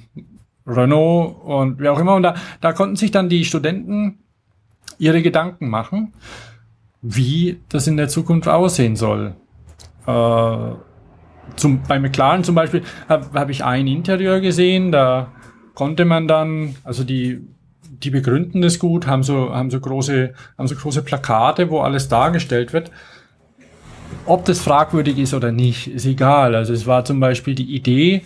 Renault 0.67 1.43
und 1.43 1.79
wie 1.79 1.89
auch 1.89 1.99
immer. 1.99 2.15
Und 2.15 2.23
da, 2.23 2.35
da 2.59 2.73
konnten 2.73 2.95
sich 2.95 3.11
dann 3.11 3.29
die 3.29 3.45
Studenten 3.45 4.19
ihre 4.97 5.21
Gedanken 5.21 5.69
machen, 5.69 6.13
wie 7.01 7.59
das 7.69 7.87
in 7.87 7.97
der 7.97 8.09
Zukunft 8.09 8.47
aussehen 8.47 8.95
soll. 8.95 9.35
Äh, 10.05 10.71
zum, 11.55 11.81
bei 11.87 11.99
McLaren 11.99 12.43
zum 12.43 12.55
Beispiel 12.55 12.83
habe 13.09 13.39
hab 13.39 13.49
ich 13.49 13.63
ein 13.63 13.87
Interieur 13.87 14.39
gesehen, 14.41 14.91
da 14.91 15.31
konnte 15.73 16.05
man 16.05 16.27
dann, 16.27 16.75
also 16.83 17.03
die, 17.03 17.41
die 18.03 18.09
begründen 18.09 18.61
das 18.61 18.79
gut, 18.79 19.07
haben 19.07 19.23
so, 19.23 19.53
haben 19.53 19.71
so 19.71 19.79
große, 19.79 20.33
haben 20.57 20.67
so 20.67 20.75
große 20.75 21.03
Plakate, 21.03 21.69
wo 21.69 21.79
alles 21.79 22.07
dargestellt 22.07 22.73
wird. 22.73 22.91
Ob 24.25 24.45
das 24.45 24.59
fragwürdig 24.59 25.17
ist 25.17 25.33
oder 25.33 25.51
nicht, 25.51 25.87
ist 25.87 26.05
egal. 26.05 26.55
Also 26.55 26.73
es 26.73 26.85
war 26.85 27.05
zum 27.05 27.19
Beispiel 27.19 27.55
die 27.55 27.75
Idee, 27.75 28.21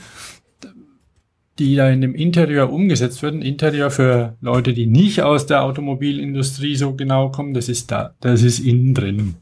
die 1.60 1.76
da 1.76 1.90
in 1.90 2.02
dem 2.02 2.16
Interieur 2.16 2.72
umgesetzt 2.72 3.22
wird. 3.22 3.36
Ein 3.36 3.42
Interieur 3.42 3.90
für 3.90 4.36
Leute, 4.42 4.74
die 4.74 4.88
nicht 4.88 5.22
aus 5.22 5.46
der 5.46 5.64
Automobilindustrie 5.64 6.76
so 6.76 6.96
genau 6.96 7.30
kommen, 7.30 7.54
das 7.54 7.70
ist 7.70 7.92
da, 7.92 8.14
das 8.20 8.42
ist 8.42 8.60
innen 8.60 8.94
drin. 8.94 9.36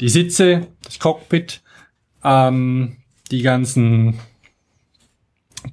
Die 0.00 0.08
Sitze, 0.08 0.68
das 0.82 0.98
Cockpit, 0.98 1.62
ähm, 2.24 2.96
die 3.30 3.42
ganzen 3.42 4.14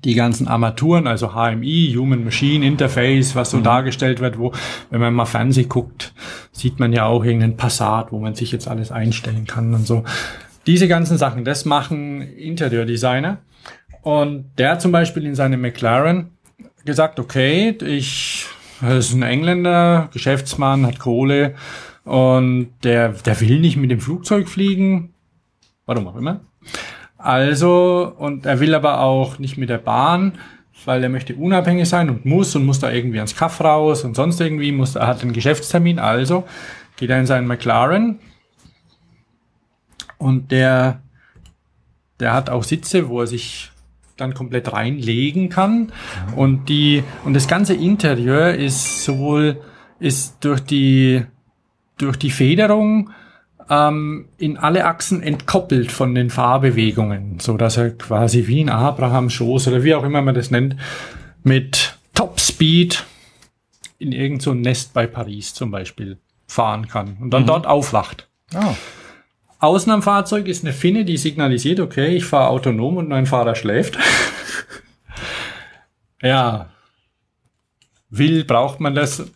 die 0.03 0.15
ganzen 0.15 0.47
Armaturen, 0.47 1.07
also 1.07 1.33
HMI, 1.33 1.93
Human 1.95 2.23
Machine 2.23 2.65
Interface, 2.65 3.35
was 3.35 3.51
so 3.51 3.57
mhm. 3.57 3.63
dargestellt 3.63 4.19
wird, 4.19 4.37
wo, 4.37 4.53
wenn 4.89 5.01
man 5.01 5.13
mal 5.13 5.25
Fernseh 5.25 5.63
guckt, 5.63 6.13
sieht 6.51 6.79
man 6.79 6.93
ja 6.93 7.05
auch 7.05 7.23
irgendeinen 7.23 7.57
Passat, 7.57 8.11
wo 8.11 8.19
man 8.19 8.35
sich 8.35 8.51
jetzt 8.51 8.67
alles 8.67 8.91
einstellen 8.91 9.45
kann 9.45 9.73
und 9.73 9.85
so. 9.85 10.03
Diese 10.67 10.87
ganzen 10.87 11.17
Sachen, 11.17 11.43
das 11.43 11.65
machen 11.65 12.21
Interieurdesigner. 12.21 13.39
Und 14.03 14.51
der 14.57 14.71
hat 14.71 14.81
zum 14.81 14.91
Beispiel 14.91 15.25
in 15.25 15.35
seinem 15.35 15.61
McLaren 15.61 16.31
gesagt, 16.85 17.19
okay, 17.19 17.77
ich, 17.81 18.45
das 18.81 19.09
ist 19.09 19.13
ein 19.13 19.23
Engländer, 19.23 20.09
Geschäftsmann, 20.11 20.85
hat 20.85 20.99
Kohle 20.99 21.55
und 22.03 22.71
der, 22.83 23.09
der 23.09 23.39
will 23.41 23.59
nicht 23.59 23.77
mit 23.77 23.91
dem 23.91 23.99
Flugzeug 23.99 24.49
fliegen. 24.49 25.13
Warum 25.85 26.07
auch 26.07 26.15
immer. 26.15 26.41
Also, 27.23 28.13
und 28.17 28.45
er 28.45 28.59
will 28.59 28.73
aber 28.73 29.01
auch 29.01 29.39
nicht 29.39 29.57
mit 29.57 29.69
der 29.69 29.77
Bahn, 29.77 30.33
weil 30.85 31.03
er 31.03 31.09
möchte 31.09 31.35
unabhängig 31.35 31.87
sein 31.87 32.09
und 32.09 32.25
muss 32.25 32.55
und 32.55 32.65
muss 32.65 32.79
da 32.79 32.91
irgendwie 32.91 33.17
ans 33.17 33.35
Kaff 33.35 33.61
raus 33.61 34.03
und 34.03 34.15
sonst 34.15 34.41
irgendwie 34.41 34.71
muss, 34.71 34.95
er 34.95 35.07
hat 35.07 35.21
einen 35.21 35.33
Geschäftstermin, 35.33 35.99
also 35.99 36.45
geht 36.97 37.09
er 37.09 37.19
in 37.19 37.25
seinen 37.25 37.47
McLaren 37.47 38.19
und 40.17 40.51
der, 40.51 41.01
der 42.19 42.33
hat 42.33 42.49
auch 42.49 42.63
Sitze, 42.63 43.09
wo 43.09 43.21
er 43.21 43.27
sich 43.27 43.71
dann 44.17 44.33
komplett 44.33 44.71
reinlegen 44.71 45.49
kann. 45.49 45.91
Und 46.35 46.69
die, 46.69 47.03
und 47.25 47.33
das 47.33 47.47
ganze 47.47 47.73
Interieur 47.73 48.53
ist 48.53 49.03
sowohl, 49.03 49.61
ist 49.99 50.37
durch 50.41 50.59
die, 50.59 51.25
durch 51.97 52.17
die 52.17 52.29
Federung, 52.29 53.09
ähm, 53.71 54.25
in 54.37 54.57
alle 54.57 54.83
Achsen 54.83 55.23
entkoppelt 55.23 55.93
von 55.93 56.13
den 56.13 56.29
Fahrbewegungen, 56.29 57.39
so 57.39 57.55
dass 57.55 57.77
er 57.77 57.91
quasi 57.91 58.45
wie 58.47 58.61
ein 58.61 58.69
Abraham-Schoß 58.69 59.69
oder 59.69 59.83
wie 59.83 59.95
auch 59.95 60.03
immer 60.03 60.21
man 60.21 60.35
das 60.35 60.51
nennt, 60.51 60.75
mit 61.43 61.97
Top 62.13 62.39
Speed 62.39 63.05
in 63.97 64.11
irgendein 64.11 64.39
so 64.41 64.53
Nest 64.53 64.93
bei 64.93 65.07
Paris 65.07 65.53
zum 65.53 65.71
Beispiel 65.71 66.17
fahren 66.47 66.89
kann 66.89 67.17
und 67.21 67.31
dann 67.31 67.43
mhm. 67.43 67.47
dort 67.47 67.65
aufwacht. 67.65 68.27
Oh. 68.53 68.75
Außen 69.59 69.91
am 69.91 70.01
Fahrzeug 70.01 70.47
ist 70.47 70.65
eine 70.65 70.73
Finne, 70.73 71.05
die 71.05 71.17
signalisiert, 71.17 71.79
okay, 71.79 72.15
ich 72.15 72.25
fahre 72.25 72.49
autonom 72.49 72.97
und 72.97 73.07
mein 73.07 73.25
Fahrer 73.25 73.55
schläft. 73.55 73.97
ja. 76.21 76.67
Will, 78.09 78.43
braucht 78.43 78.81
man 78.81 78.95
das? 78.95 79.31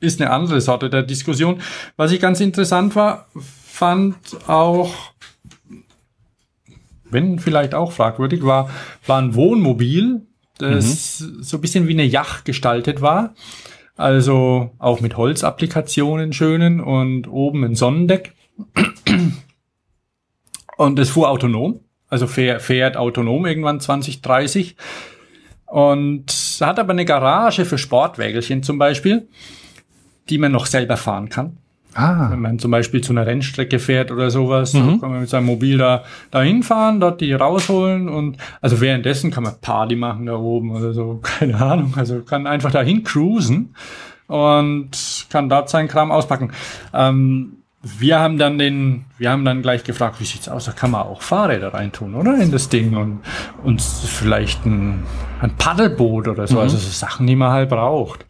Ist 0.00 0.20
eine 0.20 0.30
andere 0.30 0.60
Sorte 0.60 0.90
der 0.90 1.02
Diskussion. 1.02 1.62
Was 1.96 2.10
ich 2.10 2.20
ganz 2.20 2.40
interessant 2.40 2.96
war, 2.96 3.28
fand 3.76 4.16
auch, 4.48 4.90
wenn 7.04 7.38
vielleicht 7.38 7.74
auch 7.74 7.92
fragwürdig, 7.92 8.42
war, 8.42 8.70
war 9.06 9.20
ein 9.20 9.34
Wohnmobil, 9.34 10.22
das 10.56 11.20
mhm. 11.20 11.42
so 11.42 11.58
ein 11.58 11.60
bisschen 11.60 11.86
wie 11.86 11.92
eine 11.92 12.04
Yacht 12.04 12.46
gestaltet 12.46 13.02
war. 13.02 13.34
Also 13.94 14.70
auch 14.78 15.00
mit 15.00 15.18
Holzapplikationen 15.18 16.32
schönen 16.32 16.80
und 16.80 17.28
oben 17.28 17.64
ein 17.64 17.74
Sonnendeck. 17.74 18.32
Und 20.78 20.98
es 20.98 21.10
fuhr 21.10 21.30
autonom, 21.30 21.80
also 22.08 22.26
fährt, 22.26 22.62
fährt 22.62 22.96
autonom 22.96 23.44
irgendwann 23.44 23.80
2030. 23.80 24.76
Und 25.66 26.32
hat 26.60 26.78
aber 26.78 26.92
eine 26.92 27.04
Garage 27.04 27.66
für 27.66 27.76
Sportwägelchen 27.76 28.62
zum 28.62 28.78
Beispiel, 28.78 29.28
die 30.30 30.38
man 30.38 30.52
noch 30.52 30.64
selber 30.64 30.96
fahren 30.96 31.28
kann. 31.28 31.58
Ah. 31.96 32.30
Wenn 32.30 32.40
man 32.40 32.58
zum 32.58 32.70
Beispiel 32.70 33.00
zu 33.00 33.12
einer 33.12 33.26
Rennstrecke 33.26 33.78
fährt 33.78 34.10
oder 34.10 34.30
sowas, 34.30 34.74
mhm. 34.74 35.00
kann 35.00 35.10
man 35.10 35.20
mit 35.20 35.30
seinem 35.30 35.46
Mobil 35.46 35.78
da 35.78 36.04
dahin 36.30 36.62
fahren, 36.62 37.00
dort 37.00 37.22
die 37.22 37.32
rausholen 37.32 38.08
und 38.08 38.36
also 38.60 38.82
währenddessen 38.82 39.30
kann 39.30 39.44
man 39.44 39.54
Party 39.60 39.96
machen 39.96 40.26
da 40.26 40.36
oben 40.36 40.72
oder 40.72 40.92
so, 40.92 41.20
keine 41.22 41.56
Ahnung. 41.56 41.94
Also 41.96 42.20
kann 42.20 42.46
einfach 42.46 42.70
dahin 42.70 43.02
cruisen 43.02 43.74
und 44.26 44.90
kann 45.30 45.48
dort 45.48 45.70
seinen 45.70 45.88
Kram 45.88 46.12
auspacken. 46.12 46.52
Ähm, 46.92 47.52
wir 47.98 48.18
haben 48.18 48.36
dann 48.36 48.58
den, 48.58 49.04
wir 49.16 49.30
haben 49.30 49.44
dann 49.44 49.62
gleich 49.62 49.84
gefragt, 49.84 50.20
wie 50.20 50.24
sieht's 50.24 50.48
aus? 50.48 50.64
Da 50.64 50.72
kann 50.72 50.90
man 50.90 51.02
auch 51.02 51.22
Fahrräder 51.22 51.72
reintun, 51.72 52.14
oder? 52.14 52.36
In 52.38 52.50
das 52.50 52.68
Ding 52.68 52.96
und 52.96 53.20
uns 53.62 54.00
vielleicht 54.06 54.66
ein, 54.66 55.04
ein 55.40 55.56
Paddelboot 55.56 56.28
oder 56.28 56.46
so, 56.46 56.56
mhm. 56.56 56.62
also 56.62 56.76
so 56.76 56.90
Sachen, 56.90 57.26
die 57.26 57.36
man 57.36 57.52
halt 57.52 57.70
braucht. 57.70 58.26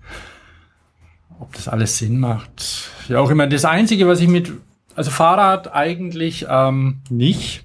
Ob 1.38 1.52
das 1.54 1.68
alles 1.68 1.98
Sinn 1.98 2.18
macht. 2.18 2.90
Ja, 3.08 3.20
auch 3.20 3.30
immer 3.30 3.46
das 3.46 3.64
Einzige, 3.64 4.06
was 4.06 4.20
ich 4.20 4.28
mit, 4.28 4.52
also 4.94 5.10
Fahrrad 5.10 5.74
eigentlich 5.74 6.46
ähm, 6.48 7.00
nicht. 7.10 7.64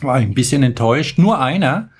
War 0.00 0.16
ein 0.16 0.34
bisschen 0.34 0.62
enttäuscht. 0.62 1.18
Nur 1.18 1.40
einer 1.40 1.90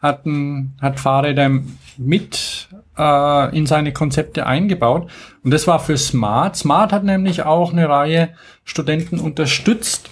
hat, 0.00 0.26
ein, 0.26 0.74
hat 0.80 1.00
Fahrräder 1.00 1.50
mit 1.98 2.68
äh, 2.96 3.56
in 3.56 3.66
seine 3.66 3.92
Konzepte 3.92 4.46
eingebaut. 4.46 5.10
Und 5.42 5.50
das 5.50 5.66
war 5.66 5.80
für 5.80 5.96
Smart. 5.96 6.56
Smart 6.56 6.92
hat 6.92 7.04
nämlich 7.04 7.42
auch 7.42 7.72
eine 7.72 7.88
Reihe 7.88 8.30
Studenten 8.64 9.18
unterstützt, 9.18 10.10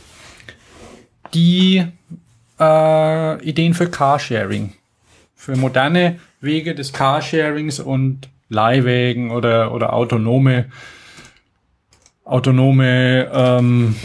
die 1.33 1.85
äh, 2.61 3.45
Ideen 3.45 3.75
für 3.75 3.91
Carsharing, 3.91 4.75
für 5.35 5.57
moderne 5.57 6.21
Wege 6.41 6.75
des 6.75 6.93
Carsharings 6.93 7.81
und 7.81 8.29
Leihwägen 8.55 9.31
oder, 9.31 9.73
oder 9.73 9.93
autonome 9.93 10.71
autonome 12.25 13.31
ähm, 13.33 13.97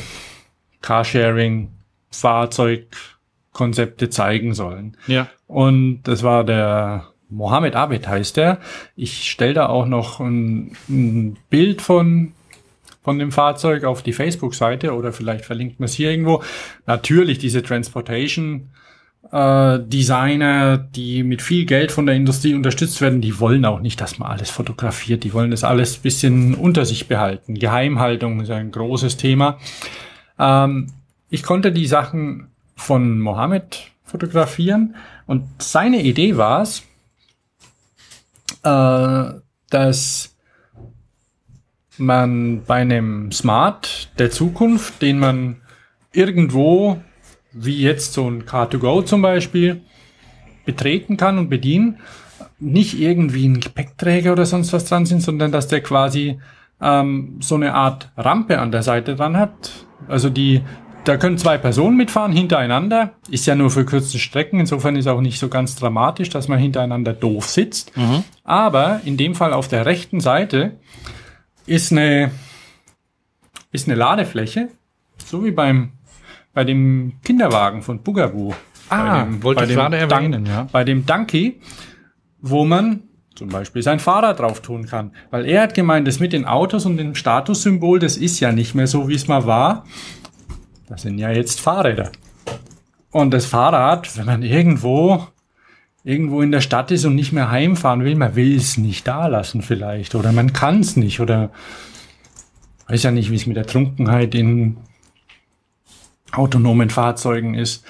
Carsharing, 0.82 1.70
Fahrzeugkonzepte 2.12 4.10
zeigen 4.10 4.54
sollen. 4.54 4.98
Ja. 5.08 5.30
Und 5.48 6.04
das 6.04 6.24
war 6.24 6.44
der 6.44 7.08
Mohammed 7.30 7.76
Abed 7.76 8.08
heißt 8.08 8.38
der. 8.38 8.60
Ich 8.96 9.30
stelle 9.30 9.54
da 9.54 9.68
auch 9.68 9.86
noch 9.86 10.20
ein, 10.20 10.76
ein 10.90 11.38
Bild 11.50 11.82
von 11.82 12.34
von 13.02 13.18
dem 13.18 13.32
Fahrzeug 13.32 13.86
auf 13.86 14.04
die 14.04 14.12
Facebook-Seite 14.14 14.94
oder 14.94 15.14
vielleicht 15.14 15.46
verlinkt 15.46 15.80
man 15.80 15.86
es 15.86 15.94
hier 15.94 16.12
irgendwo. 16.12 16.44
Natürlich 16.86 17.40
diese 17.40 17.64
Transportation 17.64 18.70
äh, 19.32 19.80
Designer, 19.80 20.78
die 20.78 21.24
mit 21.24 21.42
viel 21.42 21.66
Geld 21.66 21.92
von 21.92 22.06
der 22.06 22.16
Industrie 22.16 22.54
unterstützt 22.54 23.00
werden, 23.02 23.22
die 23.22 23.40
wollen 23.40 23.66
auch 23.66 23.80
nicht, 23.80 24.02
dass 24.02 24.18
man 24.18 24.32
alles 24.32 24.50
fotografiert. 24.50 25.24
Die 25.24 25.34
wollen 25.34 25.52
das 25.52 25.64
alles 25.64 25.98
bisschen 25.98 26.56
unter 26.56 26.86
sich 26.86 27.08
behalten. 27.08 27.56
Geheimhaltung 27.56 28.42
ist 28.42 28.52
ein 28.52 28.72
großes 28.72 29.18
Thema. 29.18 29.60
Ähm, 30.38 30.88
ich 31.30 31.44
konnte 31.44 31.72
die 31.72 31.86
Sachen 31.86 32.48
von 32.76 33.20
Mohammed 33.20 33.92
fotografieren 34.04 34.96
und 35.28 35.44
seine 35.60 36.02
Idee 36.02 36.38
war 36.38 36.64
es, 36.64 36.84
äh, 38.64 39.40
dass 39.70 40.36
man 41.98 42.64
bei 42.66 42.78
einem 42.78 43.32
Smart 43.32 44.10
der 44.18 44.32
Zukunft, 44.32 45.02
den 45.02 45.20
man 45.20 45.58
irgendwo, 46.12 47.02
wie 47.52 47.82
jetzt 47.82 48.14
so 48.14 48.30
ein 48.30 48.46
Car2Go 48.46 49.06
zum 49.06 49.22
Beispiel, 49.22 49.82
betreten 50.66 51.18
kann 51.18 51.38
und 51.38 51.50
bedienen, 51.50 51.98
nicht 52.60 53.00
irgendwie 53.00 53.48
ein 53.48 53.60
Gepäckträger 53.60 54.32
oder 54.34 54.46
sonst 54.46 54.74
was 54.74 54.86
dran 54.86 55.06
sind, 55.06 55.22
sondern 55.22 55.52
dass 55.52 55.68
der 55.68 55.82
quasi 55.82 56.40
ähm, 56.82 57.38
so 57.40 57.56
eine 57.56 57.74
Art 57.74 58.12
Rampe 58.18 58.60
an 58.60 58.72
der 58.72 58.84
Seite 58.84 59.16
dran 59.16 59.38
hat. 59.38 59.86
Also 60.08 60.30
die, 60.30 60.62
da 61.06 61.18
können 61.18 61.38
zwei 61.38 61.58
Personen 61.58 61.98
mitfahren 61.98 62.32
hintereinander. 62.32 63.14
Ist 63.30 63.46
ja 63.46 63.56
nur 63.56 63.72
für 63.72 63.86
kurze 63.86 64.20
Strecken. 64.20 64.60
Insofern 64.60 64.96
ist 64.96 65.08
auch 65.08 65.22
nicht 65.22 65.40
so 65.40 65.48
ganz 65.50 65.76
dramatisch, 65.76 66.30
dass 66.30 66.48
man 66.48 66.60
hintereinander 66.60 67.14
doof 67.14 67.46
sitzt. 67.46 67.94
Aber 68.44 69.02
in 69.06 69.18
dem 69.18 69.36
Fall 69.36 69.54
auf 69.54 69.68
der 69.68 69.86
rechten 69.86 70.20
Seite 70.20 70.80
ist 71.66 71.92
eine, 71.92 72.32
ist 73.72 73.88
eine 73.88 73.96
Ladefläche, 73.96 74.70
so 75.24 75.46
wie 75.46 75.52
beim, 75.52 75.92
bei 76.54 76.64
dem 76.64 77.14
Kinderwagen 77.24 77.82
von 77.82 78.02
Bugaboo. 78.02 78.54
Ah, 78.90 79.24
bei 79.24 79.24
dem, 79.26 79.44
wollte 79.44 79.64
ich 79.66 79.70
gerade 79.74 80.00
Dun- 80.00 80.10
erwähnen, 80.12 80.46
ja. 80.46 80.68
Bei 80.72 80.84
dem 80.84 81.06
Donkey, 81.06 81.60
wo 82.42 82.66
man 82.66 83.04
zum 83.36 83.50
Beispiel 83.50 83.82
sein 83.84 84.00
Fahrrad 84.00 84.40
drauf 84.40 84.62
tun 84.62 84.86
kann. 84.86 85.12
Weil 85.30 85.46
er 85.46 85.62
hat 85.64 85.74
gemeint, 85.74 86.08
das 86.08 86.20
mit 86.20 86.34
den 86.34 86.46
Autos 86.46 86.86
und 86.86 86.98
dem 86.98 87.16
Statussymbol, 87.16 88.00
das 88.00 88.18
ist 88.18 88.40
ja 88.40 88.52
nicht 88.52 88.76
mehr 88.76 88.88
so, 88.88 89.08
wie 89.08 89.14
es 89.16 89.28
mal 89.28 89.46
war. 89.46 89.86
Das 90.88 91.04
sind 91.04 91.20
ja 91.20 91.30
jetzt 91.32 91.62
Fahrräder. 91.62 92.12
Und 93.12 93.32
das 93.34 93.46
Fahrrad, 93.46 94.18
wenn 94.18 94.26
man 94.26 94.44
irgendwo, 94.44 95.26
irgendwo 96.04 96.42
in 96.42 96.52
der 96.52 96.62
Stadt 96.62 96.92
ist 96.92 97.06
und 97.06 97.16
nicht 97.16 97.32
mehr 97.32 97.50
heimfahren 97.50 98.04
will, 98.04 98.16
man 98.16 98.36
will 98.36 98.56
es 98.58 98.78
nicht 98.78 99.08
da 99.08 99.28
lassen 99.28 99.62
vielleicht. 99.62 100.16
Oder 100.16 100.32
man 100.32 100.52
kann 100.52 100.80
es 100.82 100.98
nicht. 100.98 101.20
Oder 101.22 101.52
weiß 102.88 103.04
ja 103.04 103.12
nicht, 103.12 103.32
wie 103.32 103.36
es 103.36 103.46
mit 103.48 103.56
der 103.56 103.68
Trunkenheit 103.68 104.36
in 104.36 104.78
autonomen 106.34 106.90
Fahrzeugen 106.90 107.56
ist. 107.56 107.84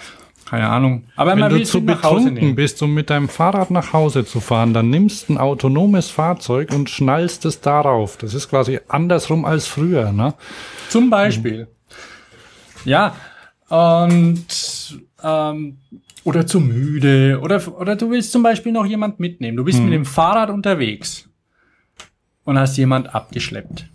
Keine 0.50 0.68
Ahnung. 0.68 1.04
Aber 1.16 1.34
Wenn 1.34 1.40
man 1.40 1.52
du 1.52 1.64
zu 1.64 1.86
betrunken 1.86 2.56
bist, 2.56 2.82
um 2.82 2.96
mit 2.96 3.12
deinem 3.12 3.30
Fahrrad 3.30 3.70
nach 3.70 3.94
Hause 3.94 4.26
zu 4.26 4.40
fahren, 4.40 4.74
dann 4.74 4.90
nimmst 4.90 5.30
ein 5.30 5.38
autonomes 5.38 6.10
Fahrzeug 6.10 6.74
und 6.74 6.90
schnallst 6.90 7.46
es 7.46 7.62
darauf. 7.62 8.18
Das 8.18 8.34
ist 8.34 8.50
quasi 8.50 8.80
andersrum 8.88 9.46
als 9.46 9.68
früher, 9.68 10.12
ne? 10.12 10.34
Zum 10.90 11.12
Beispiel. 11.12 11.68
Ja, 12.84 13.16
und 13.68 14.48
ähm, 15.24 15.78
oder 16.24 16.48
zu 16.48 16.60
müde 16.60 17.40
oder, 17.42 17.62
oder 17.80 17.96
du 17.96 18.10
willst 18.10 18.32
zum 18.32 18.42
Beispiel 18.42 18.72
noch 18.72 18.86
jemand 18.86 19.20
mitnehmen. 19.20 19.58
Du 19.58 19.64
bist 19.64 19.80
mit 19.80 19.94
dem 19.94 20.06
Fahrrad 20.06 20.50
unterwegs 20.50 21.30
und 22.44 22.58
hast 22.58 22.78
jemand 22.78 23.14
abgeschleppt. 23.14 23.88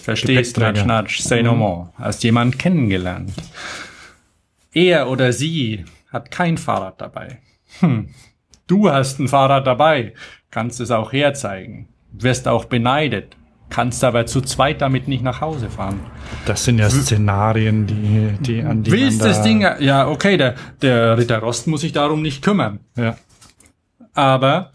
Verstehst. 0.00 0.56
Natsch, 0.58 0.84
Natsch, 0.84 1.20
say 1.20 1.42
no 1.42 1.54
more. 1.54 1.90
Hast 1.96 2.22
jemand 2.24 2.58
kennengelernt. 2.58 3.32
Er 4.72 5.08
oder 5.10 5.32
sie 5.32 5.84
hat 6.12 6.30
kein 6.30 6.58
Fahrrad 6.58 7.00
dabei. 7.00 7.38
Hm. 7.80 8.08
Du 8.66 8.90
hast 8.90 9.18
ein 9.18 9.28
Fahrrad 9.28 9.66
dabei, 9.66 10.14
kannst 10.50 10.80
es 10.80 10.90
auch 10.90 11.12
herzeigen. 11.12 11.88
Wirst 12.12 12.46
auch 12.48 12.64
beneidet, 12.64 13.36
kannst 13.68 14.02
aber 14.04 14.26
zu 14.26 14.40
zweit 14.40 14.80
damit 14.80 15.06
nicht 15.08 15.22
nach 15.22 15.40
Hause 15.40 15.70
fahren. 15.70 16.00
Das 16.46 16.64
sind 16.64 16.78
ja 16.78 16.88
Szenarien, 16.90 17.86
die, 17.86 18.32
die 18.40 18.62
an 18.62 18.82
die 18.82 18.90
Willst 18.92 19.22
das 19.22 19.38
da- 19.38 19.42
Ding, 19.44 19.60
ja, 19.80 20.08
okay, 20.08 20.36
der, 20.36 20.54
der 20.82 21.16
Ritter 21.18 21.38
Rost 21.38 21.66
muss 21.66 21.80
sich 21.82 21.92
darum 21.92 22.22
nicht 22.22 22.42
kümmern. 22.42 22.80
Ja. 22.96 23.16
Aber 24.14 24.72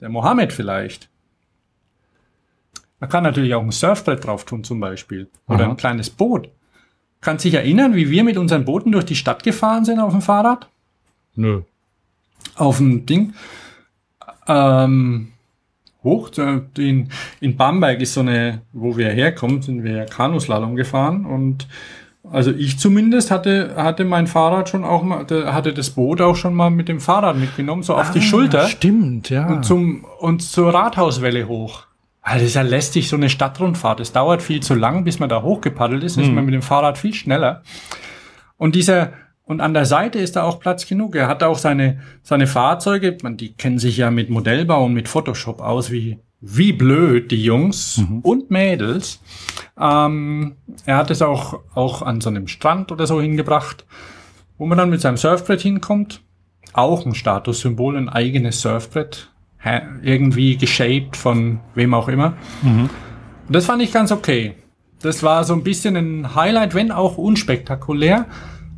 der 0.00 0.08
Mohammed 0.08 0.52
vielleicht. 0.52 1.08
Man 3.00 3.10
kann 3.10 3.22
natürlich 3.24 3.54
auch 3.54 3.62
ein 3.62 3.72
Surfbrett 3.72 4.24
drauf 4.24 4.44
tun 4.44 4.64
zum 4.64 4.80
Beispiel. 4.80 5.28
Oder 5.48 5.64
Aha. 5.64 5.70
ein 5.70 5.76
kleines 5.76 6.10
Boot. 6.10 6.48
Kannst 7.20 7.44
dich 7.44 7.54
erinnern, 7.54 7.94
wie 7.94 8.10
wir 8.10 8.24
mit 8.24 8.36
unseren 8.36 8.64
Booten 8.64 8.92
durch 8.92 9.04
die 9.04 9.16
Stadt 9.16 9.42
gefahren 9.42 9.84
sind 9.84 10.00
auf 10.00 10.12
dem 10.12 10.22
Fahrrad? 10.22 10.68
Nö. 11.34 11.62
Auf 12.54 12.78
dem 12.78 13.04
Ding. 13.06 13.34
Ähm, 14.48 15.28
hoch. 16.02 16.30
In, 16.78 17.08
in 17.40 17.56
Bamberg 17.56 18.00
ist 18.00 18.14
so 18.14 18.20
eine, 18.20 18.62
wo 18.72 18.96
wir 18.96 19.10
herkommen, 19.10 19.60
sind 19.62 19.82
wir 19.84 19.92
ja 19.92 20.04
Kanuslalom 20.04 20.76
gefahren 20.76 21.26
und 21.26 21.66
also 22.32 22.50
ich 22.50 22.78
zumindest 22.78 23.30
hatte, 23.30 23.74
hatte 23.76 24.04
mein 24.04 24.26
Fahrrad 24.26 24.68
schon 24.68 24.82
auch 24.84 25.04
mal, 25.04 25.26
hatte 25.52 25.72
das 25.72 25.90
Boot 25.90 26.20
auch 26.20 26.34
schon 26.34 26.54
mal 26.54 26.70
mit 26.70 26.88
dem 26.88 26.98
Fahrrad 27.00 27.36
mitgenommen, 27.36 27.84
so 27.84 27.94
auf 27.94 28.10
die 28.10 28.20
Schulter 28.22 28.64
Ah, 28.64 28.68
Stimmt, 28.68 29.30
ja. 29.30 29.46
und 29.46 29.64
zum 29.64 30.04
und 30.18 30.42
zur 30.42 30.74
Rathauswelle 30.74 31.46
hoch. 31.46 31.85
Also 32.26 32.40
das 32.40 32.48
ist 32.48 32.54
ja 32.54 32.62
lästig, 32.62 33.08
so 33.08 33.14
eine 33.14 33.30
Stadtrundfahrt. 33.30 34.00
Es 34.00 34.10
dauert 34.10 34.42
viel 34.42 34.60
zu 34.60 34.74
lang, 34.74 35.04
bis 35.04 35.20
man 35.20 35.28
da 35.28 35.42
hochgepaddelt 35.42 36.02
ist. 36.02 36.18
Ist 36.18 36.32
man 36.32 36.44
mit 36.44 36.54
dem 36.54 36.62
Fahrrad 36.62 36.98
viel 36.98 37.14
schneller. 37.14 37.62
Und 38.56 38.74
dieser 38.74 39.12
und 39.44 39.60
an 39.60 39.74
der 39.74 39.86
Seite 39.86 40.18
ist 40.18 40.34
da 40.34 40.42
auch 40.42 40.58
Platz 40.58 40.88
genug. 40.88 41.14
Er 41.14 41.28
hat 41.28 41.44
auch 41.44 41.56
seine 41.56 42.00
seine 42.24 42.48
Fahrzeuge. 42.48 43.16
Man, 43.22 43.36
die 43.36 43.52
kennen 43.52 43.78
sich 43.78 43.98
ja 43.98 44.10
mit 44.10 44.28
Modellbau 44.28 44.86
und 44.86 44.92
mit 44.92 45.08
Photoshop 45.08 45.60
aus 45.60 45.92
wie 45.92 46.18
wie 46.40 46.72
blöd 46.72 47.30
die 47.30 47.44
Jungs 47.44 48.02
und 48.22 48.50
Mädels. 48.50 49.20
Ähm, 49.80 50.56
er 50.84 50.96
hat 50.96 51.12
es 51.12 51.22
auch 51.22 51.60
auch 51.76 52.02
an 52.02 52.20
so 52.20 52.28
einem 52.28 52.48
Strand 52.48 52.90
oder 52.90 53.06
so 53.06 53.20
hingebracht, 53.20 53.86
wo 54.58 54.66
man 54.66 54.78
dann 54.78 54.90
mit 54.90 55.00
seinem 55.00 55.16
Surfbrett 55.16 55.60
hinkommt 55.60 56.22
auch 56.72 57.06
ein 57.06 57.14
Statussymbol, 57.14 57.96
ein 57.96 58.08
eigenes 58.08 58.60
Surfbrett, 58.60 59.30
irgendwie 60.02 60.56
geshaped 60.56 61.16
von 61.16 61.60
wem 61.74 61.94
auch 61.94 62.08
immer. 62.08 62.34
Und 63.46 63.54
das 63.54 63.66
fand 63.66 63.82
ich 63.82 63.92
ganz 63.92 64.12
okay. 64.12 64.54
Das 65.00 65.22
war 65.22 65.44
so 65.44 65.52
ein 65.52 65.62
bisschen 65.62 65.96
ein 65.96 66.34
Highlight, 66.34 66.74
wenn 66.74 66.90
auch 66.90 67.18
unspektakulär, 67.18 68.26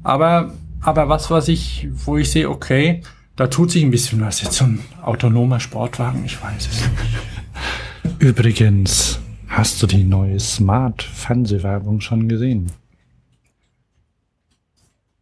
aber, 0.02 0.52
aber 0.80 1.08
was, 1.08 1.30
was 1.30 1.48
ich, 1.48 1.88
wo 1.92 2.16
ich 2.16 2.30
sehe, 2.30 2.50
okay, 2.50 3.02
da 3.36 3.46
tut 3.46 3.70
sich 3.70 3.84
ein 3.84 3.90
bisschen 3.90 4.20
was. 4.20 4.42
Jetzt 4.42 4.54
so 4.54 4.64
ein 4.64 4.80
autonomer 5.02 5.60
Sportwagen, 5.60 6.24
ich 6.24 6.42
weiß 6.42 6.68
es 6.68 6.80
nicht. 6.80 8.18
Übrigens, 8.18 9.20
hast 9.46 9.82
du 9.82 9.86
die 9.86 10.04
neue 10.04 10.40
Smart-Fernsehwerbung 10.40 12.00
schon 12.00 12.28
gesehen? 12.28 12.72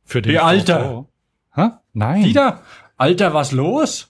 Für 0.05 0.23
den 0.23 0.33
Wie, 0.33 0.39
Alter? 0.39 1.07
Nein. 1.93 2.23
Dieter, 2.25 2.63
Alter, 2.97 3.35
was 3.35 3.53
los? 3.53 4.09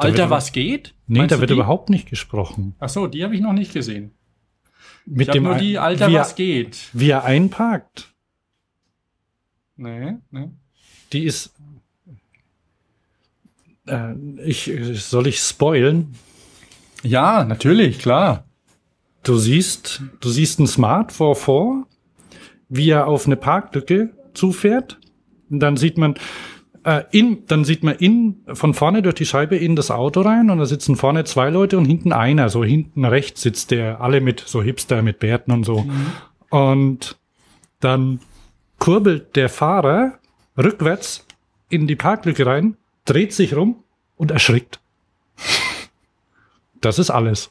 Alter, 0.00 0.30
was 0.30 0.52
geht? 0.52 0.94
nee, 1.06 1.18
Meinst 1.18 1.34
da 1.34 1.40
wird 1.40 1.50
die? 1.50 1.54
überhaupt 1.54 1.90
nicht 1.90 2.08
gesprochen. 2.08 2.74
Ach 2.78 2.88
so, 2.88 3.06
die 3.06 3.22
habe 3.24 3.34
ich 3.34 3.40
noch 3.40 3.52
nicht 3.52 3.72
gesehen. 3.72 4.12
Mit 5.06 5.22
Ich 5.22 5.28
habe 5.28 5.40
nur 5.40 5.54
die, 5.56 5.78
Alter, 5.78 6.08
wie 6.08 6.14
er, 6.14 6.20
was 6.20 6.34
geht? 6.34 6.88
Wie 6.92 7.10
er 7.10 7.24
einparkt. 7.24 8.12
Nee, 9.76 10.14
nee. 10.30 10.48
Die 11.12 11.24
ist. 11.24 11.54
Äh, 13.86 14.14
ich, 14.44 14.70
soll 14.94 15.26
ich 15.26 15.38
spoilen? 15.40 16.14
Ja, 17.02 17.44
natürlich, 17.44 17.98
klar. 17.98 18.44
Du 19.22 19.36
siehst, 19.38 20.02
du 20.20 20.28
siehst 20.30 20.60
ein 20.60 20.66
Smart 20.66 21.12
vor 21.12 21.34
vor, 21.34 21.86
wie 22.68 22.90
er 22.90 23.06
auf 23.06 23.26
eine 23.26 23.36
Parklücke 23.36 24.10
zufährt. 24.34 24.98
Und 25.50 25.60
dann 25.60 25.76
sieht 25.76 25.98
man, 25.98 26.14
äh, 26.84 27.04
in, 27.10 27.46
dann 27.46 27.64
sieht 27.64 27.82
man 27.82 27.96
in, 27.96 28.42
von 28.52 28.74
vorne 28.74 29.02
durch 29.02 29.14
die 29.14 29.26
Scheibe 29.26 29.56
in 29.56 29.76
das 29.76 29.90
Auto 29.90 30.22
rein 30.22 30.50
und 30.50 30.58
da 30.58 30.66
sitzen 30.66 30.96
vorne 30.96 31.24
zwei 31.24 31.50
Leute 31.50 31.78
und 31.78 31.84
hinten 31.84 32.12
einer. 32.12 32.48
So 32.48 32.64
hinten 32.64 33.04
rechts 33.04 33.42
sitzt 33.42 33.70
der, 33.70 34.00
alle 34.00 34.20
mit 34.20 34.40
so 34.40 34.62
Hipster 34.62 35.02
mit 35.02 35.18
Bärten 35.18 35.52
und 35.52 35.64
so. 35.64 35.84
Und 36.50 37.18
dann 37.80 38.20
kurbelt 38.78 39.36
der 39.36 39.48
Fahrer 39.48 40.18
rückwärts 40.56 41.26
in 41.68 41.86
die 41.86 41.96
Parklücke 41.96 42.46
rein, 42.46 42.76
dreht 43.04 43.32
sich 43.32 43.54
rum 43.54 43.82
und 44.16 44.30
erschrickt. 44.30 44.80
Das 46.80 46.98
ist 46.98 47.10
alles. 47.10 47.50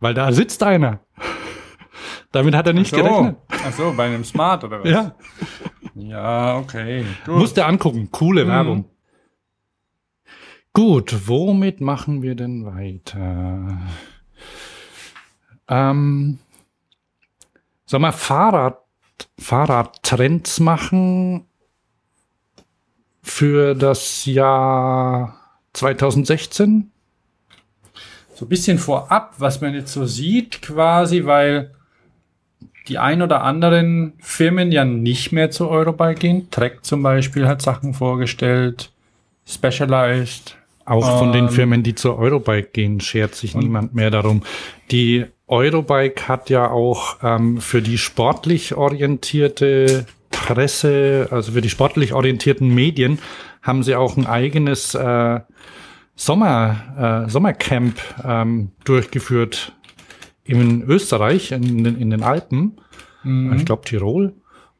Weil 0.00 0.14
da 0.14 0.32
sitzt 0.32 0.62
einer. 0.62 1.00
Damit 2.32 2.54
hat 2.54 2.66
er 2.66 2.72
nicht 2.72 2.92
gerechnet. 2.92 3.36
Ach 3.48 3.72
so, 3.72 3.92
bei 3.96 4.06
einem 4.06 4.24
Smart 4.24 4.64
oder 4.64 4.82
was? 4.82 4.90
Ja, 4.90 5.14
Ja, 5.94 6.58
okay. 6.58 7.04
Gut. 7.24 7.36
musst 7.36 7.56
du 7.56 7.64
angucken. 7.64 8.10
Coole 8.10 8.46
Werbung. 8.46 8.84
Gut, 10.72 11.26
womit 11.26 11.80
machen 11.80 12.22
wir 12.22 12.34
denn 12.34 12.66
weiter? 12.66 13.78
Ähm, 15.68 16.38
soll 17.86 18.00
mal 18.00 18.12
Fahrrad, 18.12 18.82
Fahrradtrends 19.38 20.60
machen 20.60 21.46
für 23.22 23.74
das 23.74 24.26
Jahr 24.26 25.40
2016? 25.72 26.92
so 28.36 28.44
ein 28.44 28.48
bisschen 28.50 28.78
vorab, 28.78 29.34
was 29.38 29.62
man 29.62 29.72
jetzt 29.72 29.94
so 29.94 30.04
sieht, 30.04 30.60
quasi, 30.60 31.24
weil 31.24 31.74
die 32.88 32.98
ein 32.98 33.22
oder 33.22 33.42
anderen 33.42 34.12
Firmen 34.20 34.72
ja 34.72 34.84
nicht 34.84 35.32
mehr 35.32 35.50
zu 35.50 35.68
Eurobike 35.68 36.20
gehen. 36.20 36.50
Trek 36.50 36.84
zum 36.84 37.02
Beispiel 37.02 37.46
hat 37.46 37.62
Sachen 37.62 37.94
vorgestellt, 37.94 38.92
Specialized. 39.46 40.56
Auch 40.84 41.18
von 41.18 41.32
den 41.32 41.46
Ähm, 41.46 41.50
Firmen, 41.50 41.82
die 41.82 41.96
zur 41.96 42.16
Eurobike 42.16 42.68
gehen, 42.72 43.00
schert 43.00 43.34
sich 43.34 43.56
niemand 43.56 43.94
mehr 43.94 44.10
darum. 44.10 44.42
Die 44.92 45.26
Eurobike 45.48 46.28
hat 46.28 46.48
ja 46.48 46.70
auch 46.70 47.16
ähm, 47.22 47.60
für 47.60 47.82
die 47.82 47.98
sportlich 47.98 48.74
orientierte 48.74 50.06
Presse, 50.30 51.28
also 51.30 51.52
für 51.52 51.60
die 51.60 51.70
sportlich 51.70 52.12
orientierten 52.12 52.72
Medien, 52.72 53.18
haben 53.62 53.82
sie 53.82 53.96
auch 53.96 54.16
ein 54.16 54.26
eigenes 54.26 54.94
äh, 54.94 55.40
Sommer, 56.14 57.24
äh, 57.26 57.30
Sommercamp 57.30 58.00
ähm, 58.24 58.70
durchgeführt 58.84 59.72
in 60.46 60.82
Österreich, 60.82 61.52
in, 61.52 61.84
den- 61.84 61.98
in 61.98 62.10
den 62.10 62.22
Alpen, 62.22 62.78
ich 63.56 63.64
glaube 63.64 63.82
Tirol. 63.84 64.32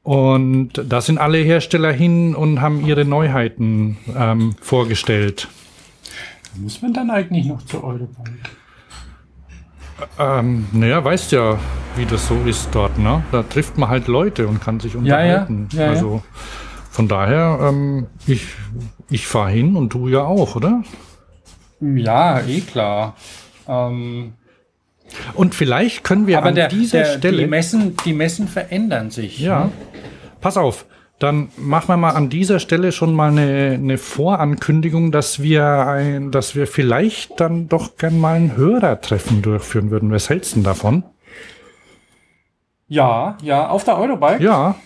Und 0.05 0.71
da 0.89 1.01
sind 1.01 1.19
alle 1.19 1.39
Hersteller 1.39 1.91
hin 1.93 2.37
und 2.37 2.61
haben 2.61 2.87
ihre 2.87 3.05
Neuheiten 3.05 3.97
ähm, 4.17 4.55
vorgestellt. 4.61 5.49
Muss 6.57 6.81
man 6.81 6.93
dann 6.95 7.11
eigentlich 7.11 7.45
noch 7.47 7.63
zu 7.63 7.83
Eurobike? 7.83 8.31
Ähm, 10.19 10.67
naja, 10.73 11.03
weißt 11.03 11.33
ja, 11.33 11.59
wie 11.97 12.05
das 12.05 12.29
so 12.29 12.37
ist 12.47 12.69
dort, 12.73 12.99
ne? 12.99 13.25
Da 13.33 13.43
trifft 13.43 13.79
man 13.79 13.89
halt 13.89 14.09
Leute 14.09 14.47
und 14.47 14.61
kann 14.61 14.79
sich 14.79 14.93
Ja, 14.95 15.01
ja. 15.01 15.15
unterhalten. 15.43 15.69
Ja, 15.73 15.81
ja. 15.85 15.89
also 15.91 16.23
von 16.91 17.09
daher, 17.09 17.59
ähm, 17.63 18.07
ich, 18.27 18.47
ich 19.11 19.27
fahre 19.27 19.51
hin 19.51 19.75
und 19.75 19.93
du 19.95 20.09
ja 20.09 20.23
auch, 20.23 20.55
oder? 20.57 20.83
Ja, 21.81 22.41
eh 22.41 22.61
klar. 22.61 23.17
Ähm, 23.67 24.35
Und 25.35 25.55
vielleicht 25.55 26.05
können 26.05 26.27
wir 26.27 26.39
aber 26.39 26.49
an 26.49 26.55
der, 26.55 26.69
dieser 26.69 26.99
der, 26.99 27.19
Stelle. 27.19 27.39
die, 27.39 27.47
Messen, 27.47 27.97
die 28.05 28.13
Messen 28.13 28.49
verändern 28.49 29.11
sich. 29.11 29.39
ja, 29.39 29.67
ne? 29.67 29.73
pass 30.41 30.57
auf. 30.57 30.87
Dann 31.19 31.49
machen 31.57 31.89
wir 31.89 31.97
mal 31.97 32.11
an 32.11 32.29
dieser 32.29 32.61
Stelle 32.61 32.93
schon 32.93 33.15
mal 33.15 33.31
eine, 33.31 33.73
eine 33.73 33.97
Vorankündigung, 33.97 35.13
dass 35.13 35.41
wir 35.41 35.65
ein, 35.65 36.31
dass 36.31 36.55
wir 36.55 36.67
vielleicht 36.67 37.41
dann 37.41 37.69
doch 37.69 37.97
gern 37.97 38.21
mal 38.21 38.35
ein 38.37 38.55
Hörertreffen 38.55 39.41
durchführen 39.41 39.91
würden. 39.91 40.11
Was 40.11 40.29
hältst 40.29 40.53
du 40.53 40.57
denn 40.57 40.65
davon? 40.65 41.05
ja, 42.89 43.37
ja, 43.43 43.69
auf 43.69 43.85
der 43.85 43.99
Eurobike. 43.99 44.45
Ja, 44.45 44.77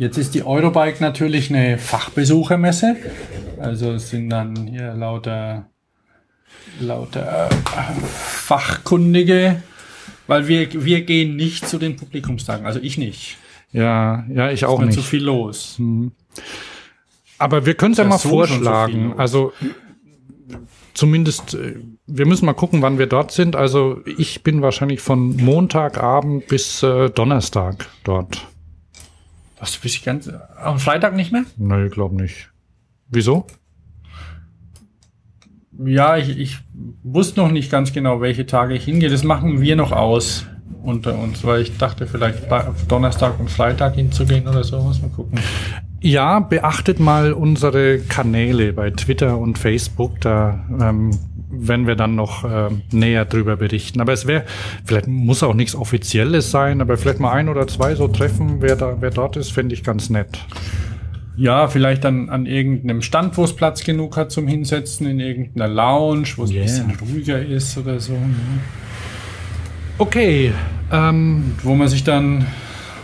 Jetzt 0.00 0.16
ist 0.16 0.34
die 0.34 0.42
Eurobike 0.42 1.02
natürlich 1.02 1.50
eine 1.50 1.76
Fachbesuchermesse. 1.76 2.96
Also 3.58 3.92
es 3.92 4.08
sind 4.08 4.30
dann 4.30 4.56
hier 4.66 4.94
lauter, 4.94 5.68
lauter 6.80 7.48
äh, 7.50 7.54
Fachkundige, 8.12 9.62
weil 10.26 10.48
wir, 10.48 10.84
wir 10.84 11.02
gehen 11.02 11.36
nicht 11.36 11.68
zu 11.68 11.78
den 11.78 11.96
Publikumstagen. 11.96 12.66
Also 12.66 12.80
ich 12.80 12.98
nicht. 12.98 13.36
ja, 13.72 14.24
ja, 14.32 14.50
ich 14.50 14.64
auch 14.64 14.80
Ist 14.80 14.86
nicht. 14.86 14.94
zu 14.96 15.02
viel 15.02 15.24
los. 15.24 15.80
Aber 17.38 17.66
wir 17.66 17.74
können 17.74 17.92
es 17.92 17.98
ja 17.98 18.04
mal 18.04 18.18
so 18.18 18.28
so 18.28 18.34
vorschlagen. 18.36 19.10
viel. 19.12 19.20
also 19.20 19.52
zumindest, 20.94 21.54
äh, 21.54 21.76
wir 22.06 22.26
müssen 22.26 22.46
mal 22.46 22.52
gucken, 22.54 22.82
wann 22.82 22.98
wir 22.98 23.06
dort 23.06 23.32
sind. 23.32 23.56
Also 23.56 24.00
ich 24.04 24.42
bin 24.42 24.62
wahrscheinlich 24.62 25.00
von 25.00 25.36
Montagabend 25.36 26.46
bis 26.48 26.82
äh, 26.82 27.10
Donnerstag 27.10 27.86
dort. 28.04 28.46
Was, 29.58 29.72
du 29.72 29.80
bist 29.80 30.04
ganz, 30.04 30.30
am 30.56 30.78
Freitag 30.78 31.14
nicht 31.14 31.32
mehr? 31.32 31.44
Nee, 31.56 31.88
glaub 31.88 32.12
nicht. 32.12 32.50
Wieso? 33.08 33.46
Ja, 35.84 36.16
ich, 36.16 36.38
ich 36.38 36.58
wusste 37.02 37.40
noch 37.40 37.50
nicht 37.50 37.70
ganz 37.70 37.92
genau, 37.92 38.20
welche 38.20 38.46
Tage 38.46 38.74
ich 38.74 38.84
hingehe. 38.84 39.08
Das 39.08 39.24
machen 39.24 39.60
wir 39.60 39.76
noch 39.76 39.92
aus 39.92 40.46
unter 40.82 41.18
uns, 41.18 41.44
weil 41.44 41.62
ich 41.62 41.76
dachte, 41.76 42.06
vielleicht 42.06 42.44
Donnerstag 42.88 43.38
und 43.38 43.50
Freitag 43.50 43.94
hinzugehen 43.94 44.46
oder 44.46 44.64
so. 44.64 44.80
Muss 44.80 45.00
man 45.00 45.12
gucken. 45.12 45.38
Ja, 46.00 46.40
beachtet 46.40 46.98
mal 47.00 47.32
unsere 47.32 47.98
Kanäle 47.98 48.72
bei 48.72 48.90
Twitter 48.90 49.38
und 49.38 49.58
Facebook. 49.58 50.20
Da 50.20 50.64
ähm, 50.80 51.10
werden 51.50 51.86
wir 51.86 51.96
dann 51.96 52.14
noch 52.14 52.44
ähm, 52.44 52.82
näher 52.90 53.24
drüber 53.24 53.56
berichten. 53.56 54.00
Aber 54.00 54.12
es 54.12 54.26
wäre, 54.26 54.44
vielleicht 54.84 55.08
muss 55.08 55.42
auch 55.42 55.54
nichts 55.54 55.74
Offizielles 55.74 56.50
sein, 56.50 56.80
aber 56.80 56.96
vielleicht 56.96 57.20
mal 57.20 57.32
ein 57.32 57.48
oder 57.48 57.66
zwei 57.66 57.94
so 57.94 58.08
treffen, 58.08 58.56
wer 58.60 58.76
da, 58.76 58.96
wer 59.00 59.10
dort 59.10 59.36
ist, 59.36 59.52
finde 59.52 59.74
ich 59.74 59.84
ganz 59.84 60.08
nett. 60.08 60.38
Ja, 61.40 61.68
vielleicht 61.68 62.04
dann 62.04 62.28
an 62.28 62.44
irgendeinem 62.44 63.00
Stand, 63.00 63.34
wo 63.38 63.44
es 63.44 63.56
Platz 63.56 63.82
genug 63.82 64.18
hat 64.18 64.30
zum 64.30 64.46
Hinsetzen, 64.46 65.06
in 65.06 65.20
irgendeiner 65.20 65.68
Lounge, 65.68 66.28
wo 66.36 66.44
es 66.44 66.50
Yeah. 66.50 66.64
ein 66.64 66.88
bisschen 66.88 67.08
ruhiger 67.08 67.40
ist 67.42 67.78
oder 67.78 67.98
so. 67.98 68.12
ne? 68.12 68.60
Okay, 69.96 70.52
ähm, 70.92 71.54
Wo 71.62 71.74
man 71.74 71.88
sich 71.88 72.04
dann 72.04 72.46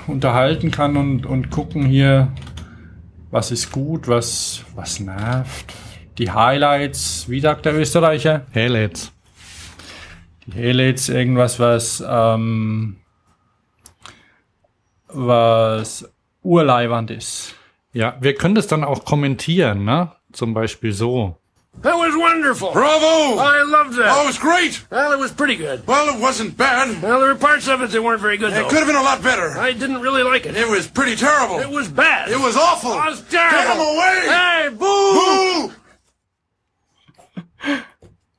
unterhalten 0.06 0.70
kann 0.70 0.98
und, 0.98 1.24
und 1.24 1.50
gucken 1.50 1.86
hier, 1.86 2.30
was 3.30 3.50
ist 3.52 3.72
gut, 3.72 4.06
was, 4.06 4.64
was 4.74 5.00
nervt. 5.00 5.72
Die 6.18 6.30
Highlights, 6.30 7.30
wie 7.30 7.40
sagt 7.40 7.64
der 7.64 7.74
Österreicher? 7.74 8.44
Helets. 8.50 9.12
Die 10.46 10.52
Highlights, 10.58 11.08
irgendwas, 11.08 11.58
was, 11.58 12.04
ähm, 12.06 12.96
was 15.08 16.06
urleiwand 16.42 17.10
ist. 17.10 17.54
Ja, 17.96 18.14
wir 18.20 18.34
können 18.34 18.54
das 18.54 18.66
dann 18.66 18.84
auch 18.84 19.06
kommentieren, 19.06 19.86
ne? 19.86 20.12
Zum 20.32 20.52
Beispiel 20.52 20.92
so. 20.92 21.38
That 21.82 21.94
was 21.94 22.14
wonderful. 22.14 22.70
Bravo! 22.72 23.38
I 23.40 23.62
loved 23.64 23.96
that. 23.96 24.12
Oh, 24.14 24.22
it 24.24 24.26
was 24.26 24.38
great! 24.38 24.84
Well, 24.90 25.14
it 25.14 25.18
was 25.18 25.30
pretty 25.32 25.56
good. 25.56 25.80
Well, 25.86 26.08
it 26.14 26.20
wasn't 26.20 26.58
bad. 26.58 26.88
Well, 27.02 27.18
there 27.20 27.28
were 27.32 27.38
parts 27.38 27.68
of 27.68 27.80
it 27.80 27.92
that 27.92 28.02
weren't 28.02 28.20
very 28.20 28.36
good, 28.36 28.52
It 28.52 28.56
though. 28.56 28.68
could 28.68 28.80
have 28.80 28.86
been 28.86 28.96
a 28.96 29.02
lot 29.02 29.22
better. 29.22 29.58
I 29.58 29.72
didn't 29.72 30.02
really 30.02 30.22
like 30.22 30.44
it. 30.44 30.56
It 30.56 30.68
was 30.68 30.86
pretty 30.86 31.16
terrible. 31.16 31.58
It 31.60 31.70
was 31.70 31.88
bad. 31.88 32.28
It 32.30 32.38
was 32.38 32.54
awful. 32.56 32.92
It 32.92 33.04
was 33.10 33.22
terrible. 33.30 33.56
Get 33.56 33.66
him 33.72 33.80
away! 33.80 34.16
Hey, 34.28 34.68
boo! 34.76 35.12
Boo! 35.16 35.72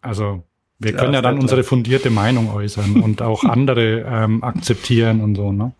Also, 0.03 0.43
wir 0.77 0.93
können 0.93 1.13
ja 1.13 1.19
ist 1.19 1.25
dann 1.25 1.39
unsere 1.39 1.63
fundierte 1.63 2.11
Meinung 2.11 2.53
äußern 2.53 3.01
und 3.01 3.23
auch 3.23 3.43
andere 3.43 4.01
ähm, 4.07 4.43
akzeptieren 4.43 5.21
und 5.21 5.33
so, 5.35 5.51
ne? 5.51 5.71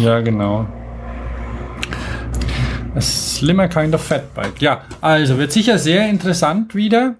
Ja, 0.00 0.20
genau. 0.20 0.66
A 2.94 3.00
slimmer 3.00 3.68
kind 3.68 3.94
of 3.94 4.02
fat 4.02 4.34
bike. 4.34 4.60
Ja, 4.60 4.82
also 5.00 5.38
wird 5.38 5.52
sicher 5.52 5.78
sehr 5.78 6.08
interessant 6.08 6.74
wieder. 6.74 7.16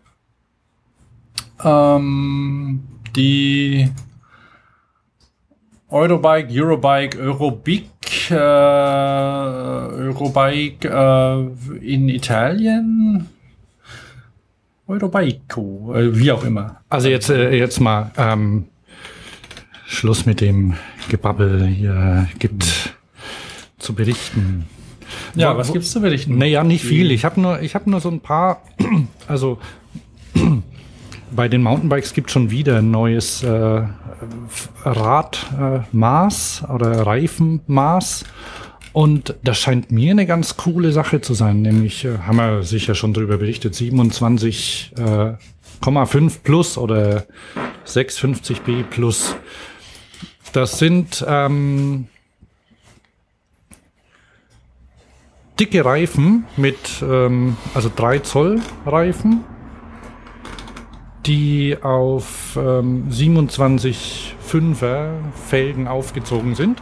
Ähm, 1.63 2.83
die 3.15 3.91
Eurobike, 5.91 6.53
Eurobike, 6.53 7.19
Eurobike, 7.19 7.89
äh, 8.31 8.35
Eurobike 10.05 10.89
äh, 10.89 11.77
in 11.79 12.09
Italien. 12.09 13.27
Eurobike, 14.87 15.61
äh, 15.95 16.17
wie 16.17 16.33
auch 16.33 16.45
immer. 16.45 16.81
Also 16.89 17.09
jetzt, 17.09 17.31
äh, 17.31 17.55
jetzt 17.57 17.81
mal 17.81 18.11
ähm, 18.17 18.67
Schluss 19.87 20.27
mit 20.27 20.41
dem 20.41 20.75
Gebabbel 21.09 21.67
hier 21.67 22.29
gibt 22.39 22.95
zu 23.79 23.95
berichten. 23.95 24.67
Ja, 25.35 25.55
Wo- 25.55 25.59
was 25.59 25.73
gibt's 25.73 25.91
zu 25.91 26.01
berichten? 26.01 26.39
Naja, 26.39 26.63
nicht 26.65 26.85
viel. 26.85 27.11
Ich 27.11 27.25
habe 27.25 27.41
nur, 27.41 27.61
ich 27.63 27.75
habe 27.75 27.91
nur 27.91 28.01
so 28.01 28.09
ein 28.11 28.21
paar. 28.21 28.63
Also 29.27 29.59
bei 31.37 31.49
den 31.49 31.63
Mountainbikes 31.63 32.15
gibt 32.15 32.31
schon 32.31 32.51
wieder 32.51 32.79
ein 32.79 32.91
neues 32.91 33.43
äh, 33.43 33.83
Radmaß 34.85 36.65
äh, 36.67 36.73
oder 36.73 37.07
Reifenmaß. 37.07 38.25
Und 38.95 39.35
das 39.45 39.59
scheint 39.59 39.93
mir 39.93 40.11
eine 40.13 40.25
ganz 40.27 40.57
coole 40.57 40.93
Sache 40.93 41.21
zu 41.21 41.35
sein. 41.35 41.61
Nämlich 41.63 42.05
äh, 42.07 42.19
haben 42.27 42.37
wir 42.39 42.63
sicher 42.63 42.95
schon 42.95 43.13
drüber 43.13 43.37
berichtet, 43.37 43.75
27,5 43.75 46.39
plus 46.43 46.79
oder 46.79 47.27
650b 47.87 48.85
plus. 48.85 49.37
Das 50.53 50.79
sind 50.79 51.23
ähm, 51.29 52.07
dicke 55.61 55.85
Reifen 55.85 56.45
mit, 56.57 57.03
ähm, 57.03 57.57
also 57.75 57.91
3 57.95 58.21
Zoll 58.21 58.61
Reifen. 58.87 59.45
die 61.27 61.77
auf 61.83 62.57
ähm, 62.57 63.09
27,5er 63.11 65.11
Felgen 65.49 65.89
aufgezogen 65.89 66.55
sind. 66.55 66.81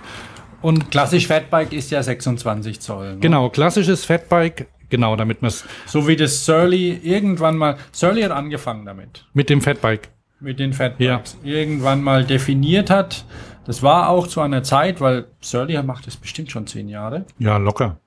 Und 0.63 0.91
Klassisch 0.91 1.27
Fatbike 1.27 1.73
ist 1.73 1.91
ja 1.91 2.03
26 2.03 2.81
Zoll. 2.81 3.15
Ne? 3.15 3.19
genau, 3.21 3.51
klassisches 3.51 4.05
Fatbike, 4.05 4.67
genau, 4.89 5.17
damit 5.17 5.43
man 5.43 5.49
es 5.49 5.65
So 5.87 6.07
wie 6.09 6.17
das 6.17 6.45
Surly 6.45 6.99
irgendwann 7.03 7.57
mal, 7.57 7.77
Surly 7.93 8.23
hat 8.23 8.33
angefangen 8.33 8.85
damit. 8.87 9.25
mit 9.35 9.51
dem 9.51 9.61
Fatbike. 9.61 10.09
mit 10.41 10.59
den 10.61 10.73
Fatbikes 10.73 11.37
irgendwann 11.43 12.03
mal 12.03 12.25
definiert 12.25 12.91
hat. 12.91 13.25
Das 13.65 13.83
war 13.83 14.09
auch 14.11 14.29
zu 14.29 14.41
einer 14.41 14.63
Zeit, 14.63 15.01
weil 15.01 15.27
Surly 15.41 15.81
macht 15.83 16.07
es 16.07 16.17
bestimmt 16.17 16.53
schon 16.53 16.67
zehn 16.69 16.89
Jahre. 16.89 17.25
Ja, 17.39 17.57
locker. 17.57 17.99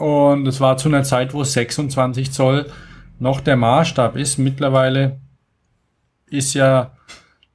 Und 0.00 0.46
es 0.46 0.60
war 0.62 0.78
zu 0.78 0.88
einer 0.88 1.02
Zeit, 1.02 1.34
wo 1.34 1.44
26 1.44 2.32
Zoll 2.32 2.72
noch 3.18 3.42
der 3.42 3.56
Maßstab 3.56 4.16
ist. 4.16 4.38
Mittlerweile 4.38 5.20
ist 6.26 6.54
ja 6.54 6.92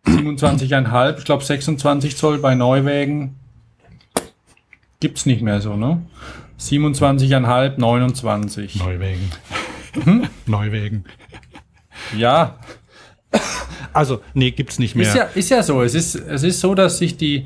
27,5, 0.05 1.17
ich 1.17 1.25
glaube 1.25 1.43
26 1.43 2.15
Zoll 2.15 2.37
bei 2.37 2.53
Neuwägen 2.53 3.39
gibt's 4.99 5.25
nicht 5.25 5.41
mehr 5.41 5.59
so, 5.59 5.75
ne? 5.75 6.05
27,5, 6.59 7.79
29. 7.79 8.75
Neuwegen. 8.75 9.31
Hm? 10.03 10.27
Neuwegen. 10.45 11.05
Ja, 12.15 12.59
Also, 13.95 14.21
nee, 14.33 14.51
gibt's 14.51 14.77
nicht 14.77 14.93
mehr. 14.95 15.07
Ist 15.07 15.15
ja, 15.15 15.23
ist 15.23 15.49
ja 15.49 15.63
so. 15.63 15.81
Es 15.81 15.95
ist, 15.95 16.15
es 16.15 16.43
ist 16.43 16.59
so, 16.59 16.75
dass 16.75 16.97
sich 16.97 17.15
die, 17.15 17.45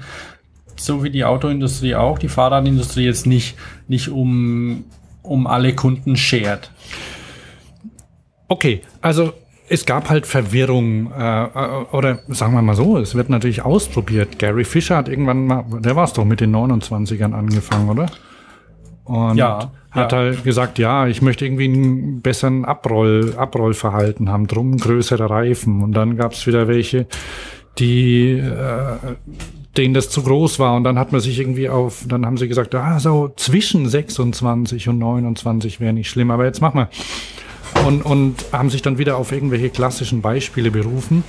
so 0.79 1.03
wie 1.03 1.09
die 1.09 1.25
Autoindustrie 1.25 1.95
auch, 1.95 2.19
die 2.19 2.29
Fahrradindustrie 2.29 3.05
jetzt 3.05 3.25
nicht, 3.25 3.55
nicht 3.87 4.09
um, 4.09 4.85
um 5.21 5.47
alle 5.47 5.73
Kunden 5.73 6.15
schert. 6.15 6.71
Okay, 8.47 8.81
also 9.01 9.33
es 9.69 9.85
gab 9.85 10.09
halt 10.09 10.25
Verwirrung, 10.25 11.11
äh, 11.11 11.47
oder 11.91 12.19
sagen 12.27 12.53
wir 12.53 12.61
mal 12.61 12.75
so, 12.75 12.97
es 12.97 13.13
wird 13.13 13.29
natürlich 13.29 13.63
ausprobiert. 13.63 14.39
Gary 14.39 14.65
Fischer 14.65 14.97
hat 14.97 15.07
irgendwann 15.07 15.45
mal, 15.45 15.63
der 15.79 15.95
war 15.95 16.05
es 16.05 16.13
doch 16.13 16.25
mit 16.25 16.41
den 16.41 16.55
29ern 16.55 17.33
angefangen, 17.33 17.89
oder? 17.89 18.07
Und 19.05 19.37
Ja, 19.37 19.71
hat 19.91 20.11
ja. 20.11 20.17
halt 20.17 20.43
gesagt, 20.43 20.79
ja, 20.79 21.07
ich 21.07 21.21
möchte 21.21 21.45
irgendwie 21.45 21.65
einen 21.65 22.21
besseren 22.21 22.65
Abroll, 22.65 23.33
Abrollverhalten 23.37 24.29
haben, 24.29 24.47
drum 24.47 24.77
größere 24.77 25.29
Reifen. 25.29 25.83
Und 25.83 25.93
dann 25.93 26.15
gab's 26.17 26.45
wieder 26.47 26.67
welche, 26.67 27.07
die 27.77 28.37
äh, 28.37 28.97
denen 29.79 29.93
das 29.93 30.09
zu 30.09 30.21
groß 30.23 30.59
war. 30.59 30.75
Und 30.75 30.83
dann 30.83 30.99
hat 30.99 31.11
man 31.11 31.21
sich 31.21 31.39
irgendwie 31.39 31.69
auf, 31.69 32.03
dann 32.07 32.25
haben 32.25 32.37
sie 32.37 32.47
gesagt, 32.47 32.75
ah, 32.75 32.99
so 32.99 33.31
zwischen 33.37 33.87
26 33.87 34.89
und 34.89 34.99
29 34.99 35.79
wäre 35.79 35.93
nicht 35.93 36.09
schlimm. 36.09 36.31
Aber 36.31 36.45
jetzt 36.45 36.61
mach 36.61 36.73
mal 36.73 36.89
und, 37.85 38.01
und 38.01 38.35
haben 38.51 38.69
sich 38.69 38.81
dann 38.81 38.97
wieder 38.97 39.17
auf 39.17 39.31
irgendwelche 39.31 39.69
klassischen 39.69 40.21
Beispiele 40.21 40.69
berufen. 40.69 41.23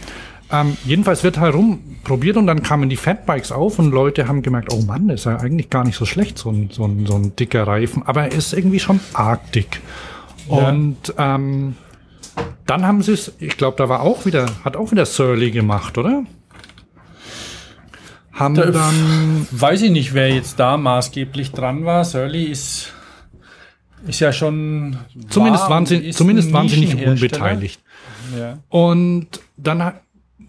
Ähm, 0.52 0.76
jedenfalls 0.84 1.22
wird 1.22 1.38
herumprobiert 1.38 2.36
und 2.36 2.48
dann 2.48 2.62
kamen 2.62 2.88
die 2.88 2.96
Fatbikes 2.96 3.52
auf 3.52 3.78
und 3.78 3.92
Leute 3.92 4.26
haben 4.26 4.42
gemerkt, 4.42 4.72
oh 4.72 4.82
Mann, 4.82 5.06
das 5.06 5.20
ist 5.20 5.26
ja 5.26 5.36
eigentlich 5.36 5.70
gar 5.70 5.84
nicht 5.84 5.96
so 5.96 6.04
schlecht, 6.04 6.38
so 6.38 6.50
ein, 6.50 6.70
so 6.72 6.84
ein, 6.84 7.06
so 7.06 7.14
ein 7.14 7.36
dicker 7.36 7.68
Reifen, 7.68 8.02
aber 8.04 8.22
er 8.22 8.32
ist 8.32 8.52
irgendwie 8.52 8.80
schon 8.80 8.98
arg 9.12 9.52
dick. 9.52 9.80
Und 10.48 11.14
ähm, 11.18 11.76
dann 12.66 12.84
haben 12.84 13.02
sie 13.02 13.12
es, 13.12 13.32
ich 13.38 13.56
glaube, 13.56 13.76
da 13.76 13.88
war 13.88 14.00
auch 14.00 14.26
wieder, 14.26 14.46
hat 14.64 14.76
auch 14.76 14.90
wieder 14.90 15.06
Surly 15.06 15.52
gemacht, 15.52 15.96
oder? 15.98 16.24
Haben 18.32 18.54
Da- 18.54 18.70
dann, 18.70 19.46
Weiß 19.50 19.82
ich 19.82 19.90
nicht, 19.90 20.14
wer 20.14 20.32
jetzt 20.32 20.58
da 20.58 20.76
maßgeblich 20.76 21.52
dran 21.52 21.84
war. 21.84 22.04
Surly 22.04 22.44
ist, 22.44 22.92
ist 24.06 24.20
ja 24.20 24.32
schon. 24.32 24.98
zumindest 25.28 25.64
war 25.64 25.70
waren 25.70 25.86
sie, 25.86 26.10
zumindest 26.10 26.52
waren 26.52 26.68
sie 26.68 26.80
nicht 26.80 26.94
unbeteiligt. 27.06 27.80
Ja. 28.38 28.58
Und 28.68 29.28
dann 29.56 29.92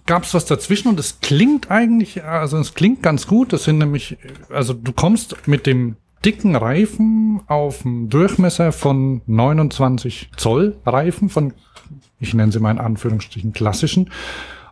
gab 0.06 0.24
es 0.24 0.34
was 0.34 0.46
dazwischen 0.46 0.90
und 0.90 1.00
es 1.00 1.20
klingt 1.22 1.72
eigentlich, 1.72 2.24
also 2.24 2.58
es 2.58 2.74
klingt 2.74 3.02
ganz 3.04 3.28
gut. 3.28 3.54
Das 3.54 3.64
sind 3.64 3.80
nämlich, 3.80 4.18
also 4.50 4.74
du 4.74 4.92
kommst 4.94 5.48
mit 5.48 5.66
dem 5.66 5.96
dicken 6.24 6.56
Reifen 6.56 7.42
auf 7.48 7.86
einen 7.86 8.10
Durchmesser 8.10 8.72
von 8.72 9.22
29 9.26 10.30
Zoll 10.38 10.78
Reifen 10.86 11.30
von, 11.30 11.54
ich 12.20 12.34
nenne 12.34 12.52
sie 12.52 12.60
mal 12.60 12.72
in 12.72 12.78
Anführungsstrichen 12.78 13.54
klassischen, 13.54 14.12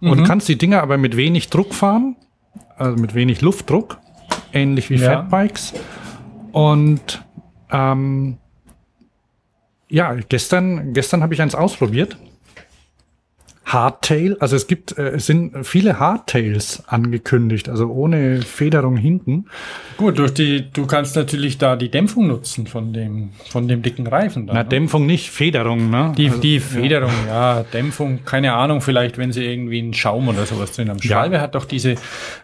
und 0.01 0.23
kannst 0.23 0.47
die 0.47 0.57
Dinger 0.57 0.81
aber 0.81 0.97
mit 0.97 1.17
wenig 1.17 1.49
Druck 1.49 1.73
fahren, 1.73 2.15
also 2.79 2.99
mit 2.99 3.13
wenig 3.13 3.41
Luftdruck, 3.41 3.99
ähnlich 4.53 4.89
wie 4.89 4.95
Ja. 4.95 5.21
Fatbikes. 5.23 5.73
Und 6.51 7.23
ähm, 7.71 8.37
ja, 9.89 10.13
gestern, 10.13 10.93
gestern 10.93 11.21
habe 11.23 11.33
ich 11.33 11.41
eins 11.41 11.55
ausprobiert. 11.55 12.17
Hardtail, 13.71 14.35
also 14.39 14.55
es 14.55 14.67
gibt, 14.67 14.97
äh, 14.97 15.09
es 15.09 15.27
sind 15.27 15.65
viele 15.65 15.99
Hardtails 15.99 16.83
angekündigt, 16.87 17.69
also 17.69 17.87
ohne 17.87 18.41
Federung 18.41 18.97
hinten. 18.97 19.45
Gut, 19.97 20.17
durch 20.17 20.33
die, 20.33 20.71
du 20.71 20.87
kannst 20.87 21.15
natürlich 21.15 21.57
da 21.57 21.75
die 21.75 21.89
Dämpfung 21.89 22.27
nutzen 22.27 22.67
von 22.67 22.93
dem, 22.93 23.29
von 23.49 23.67
dem 23.67 23.81
dicken 23.81 24.07
Reifen. 24.07 24.47
Da, 24.47 24.53
Na, 24.53 24.63
ne? 24.63 24.69
Dämpfung 24.69 25.05
nicht, 25.05 25.29
Federung, 25.29 25.89
ne? 25.89 26.13
Die, 26.17 26.29
also, 26.29 26.41
die 26.41 26.59
Federung, 26.59 27.11
ja. 27.27 27.63
Dämpfung, 27.63 28.25
keine 28.25 28.53
Ahnung, 28.53 28.81
vielleicht 28.81 29.17
wenn 29.17 29.31
sie 29.31 29.45
irgendwie 29.45 29.79
einen 29.79 29.93
Schaum 29.93 30.27
oder 30.27 30.45
sowas 30.45 30.71
drin 30.71 30.89
haben. 30.89 31.01
Schwalbe 31.01 31.39
hat 31.39 31.53
doch 31.55 31.65
diese, 31.65 31.95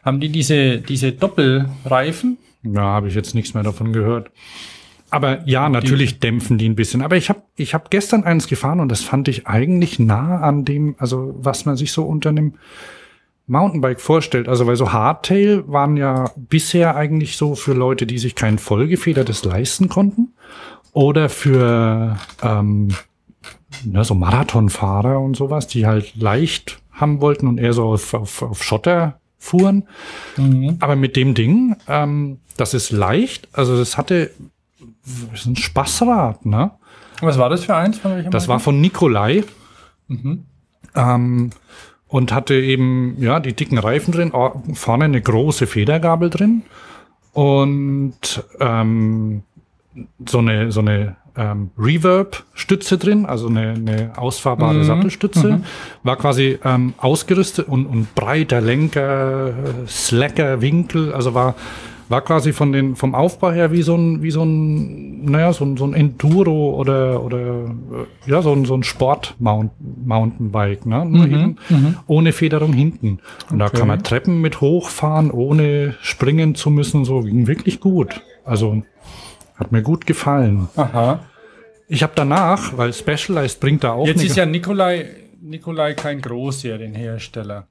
haben 0.03 0.19
die 0.19 0.29
diese, 0.29 0.77
diese 0.77 1.11
Doppelreifen? 1.11 2.37
Ja, 2.63 2.81
habe 2.81 3.07
ich 3.07 3.15
jetzt 3.15 3.35
nichts 3.35 3.53
mehr 3.53 3.63
davon 3.63 3.93
gehört. 3.93 4.29
Aber 5.15 5.47
ja, 5.47 5.69
natürlich 5.69 6.19
dämpfen 6.19 6.57
die 6.57 6.67
ein 6.67 6.75
bisschen. 6.75 7.01
Aber 7.01 7.15
ich 7.15 7.29
habe 7.29 7.41
ich 7.55 7.73
hab 7.73 7.89
gestern 7.89 8.25
eins 8.25 8.47
gefahren 8.47 8.81
und 8.81 8.89
das 8.89 9.01
fand 9.01 9.29
ich 9.29 9.47
eigentlich 9.47 9.97
nah 9.97 10.41
an 10.41 10.65
dem, 10.65 10.95
also 10.97 11.33
was 11.37 11.65
man 11.65 11.77
sich 11.77 11.93
so 11.93 12.03
unter 12.03 12.31
einem 12.31 12.55
Mountainbike 13.47 14.01
vorstellt. 14.01 14.49
Also 14.49 14.67
weil 14.67 14.75
so 14.75 14.91
Hardtail 14.91 15.63
waren 15.67 15.95
ja 15.95 16.31
bisher 16.35 16.97
eigentlich 16.97 17.37
so 17.37 17.55
für 17.55 17.71
Leute, 17.71 18.05
die 18.05 18.17
sich 18.17 18.35
kein 18.35 18.57
vollgefedertes 18.57 19.45
leisten 19.45 19.87
konnten. 19.87 20.33
Oder 20.91 21.29
für 21.29 22.17
ähm, 22.43 22.89
ne, 23.85 24.03
so 24.03 24.15
Marathonfahrer 24.15 25.21
und 25.21 25.37
sowas, 25.37 25.67
die 25.67 25.85
halt 25.85 26.13
leicht 26.17 26.79
haben 26.91 27.21
wollten 27.21 27.47
und 27.47 27.57
eher 27.57 27.71
so 27.71 27.85
auf, 27.85 28.13
auf, 28.13 28.41
auf 28.41 28.61
Schotter 28.65 29.21
fuhren. 29.37 29.87
Aber 30.81 30.97
mit 30.97 31.15
dem 31.15 31.35
Ding, 31.35 31.77
ähm, 31.87 32.39
das 32.57 32.73
ist 32.73 32.91
leicht, 32.91 33.47
also 33.53 33.77
das 33.77 33.97
hatte 33.97 34.31
ist 35.33 35.45
ein 35.45 35.55
Spaßrad, 35.55 36.45
ne? 36.45 36.71
Was 37.21 37.37
war 37.37 37.49
das 37.49 37.65
für 37.65 37.75
eins? 37.75 37.99
Das 38.29 38.47
war 38.47 38.55
Marke? 38.55 38.63
von 38.63 38.81
Nikolai. 38.81 39.43
Ähm, 40.95 41.49
und 42.07 42.31
hatte 42.31 42.55
eben, 42.55 43.15
ja, 43.19 43.39
die 43.39 43.53
dicken 43.53 43.77
Reifen 43.77 44.11
drin, 44.13 44.31
vorne 44.73 45.05
eine 45.05 45.21
große 45.21 45.67
Federgabel 45.67 46.29
drin 46.29 46.63
und 47.33 48.43
ähm, 48.59 49.43
so 50.27 50.37
eine, 50.39 50.71
so 50.71 50.79
eine 50.81 51.17
ähm, 51.35 51.71
Reverb-Stütze 51.77 52.97
drin, 52.97 53.25
also 53.25 53.47
eine, 53.47 53.71
eine 53.71 54.13
ausfahrbare 54.17 54.83
Sattelstütze. 54.83 55.61
War 56.03 56.15
quasi 56.15 56.57
ähm, 56.63 56.93
ausgerüstet 56.97 57.67
und, 57.67 57.85
und 57.85 58.15
breiter 58.15 58.61
Lenker, 58.61 59.53
slacker 59.87 60.61
Winkel, 60.61 61.13
also 61.13 61.33
war 61.33 61.55
war 62.09 62.21
quasi 62.21 62.53
von 62.53 62.71
den 62.71 62.95
vom 62.95 63.15
Aufbau 63.15 63.51
her 63.51 63.71
wie 63.71 63.81
so 63.81 63.95
ein 63.95 64.21
wie 64.21 64.31
so 64.31 64.43
ein 64.43 65.25
naja 65.25 65.53
so 65.53 65.65
ein, 65.65 65.75
so 65.77 65.85
ein 65.85 65.93
Enduro 65.93 66.75
oder 66.79 67.23
oder 67.23 67.39
äh, 67.65 68.29
ja 68.29 68.41
so 68.41 68.51
ein 68.53 68.65
so 68.65 68.75
ein 68.75 68.83
Sport 68.83 69.35
Mountainbike 69.39 70.85
ne? 70.85 71.05
Nur 71.05 71.25
eben 71.25 71.57
ohne 72.07 72.31
Federung 72.31 72.73
hinten. 72.73 73.19
Und 73.49 73.59
da 73.59 73.65
Okay. 73.65 73.77
kann 73.79 73.87
man 73.87 74.03
Treppen 74.03 74.41
mit 74.41 74.61
hochfahren 74.61 75.31
ohne 75.31 75.95
springen 76.01 76.53
zu 76.55 76.69
müssen. 76.69 77.05
So 77.05 77.21
ging 77.21 77.47
wirklich 77.47 77.79
gut. 77.79 78.21
Also 78.43 78.83
hat 79.55 79.71
mir 79.71 79.81
gut 79.81 80.05
gefallen. 80.05 80.69
Aha. 80.75 81.19
ich 81.87 82.03
habe 82.03 82.13
danach 82.15 82.77
weil 82.77 82.93
Specialized 82.93 83.59
bringt 83.59 83.83
da 83.83 83.93
auch 83.93 84.05
Jetzt 84.05 84.23
ist 84.23 84.35
ja 84.37 84.45
Nikolai, 84.45 85.05
Nikolai 85.41 85.93
kein 85.95 86.21
Großserienhersteller. 86.21 87.67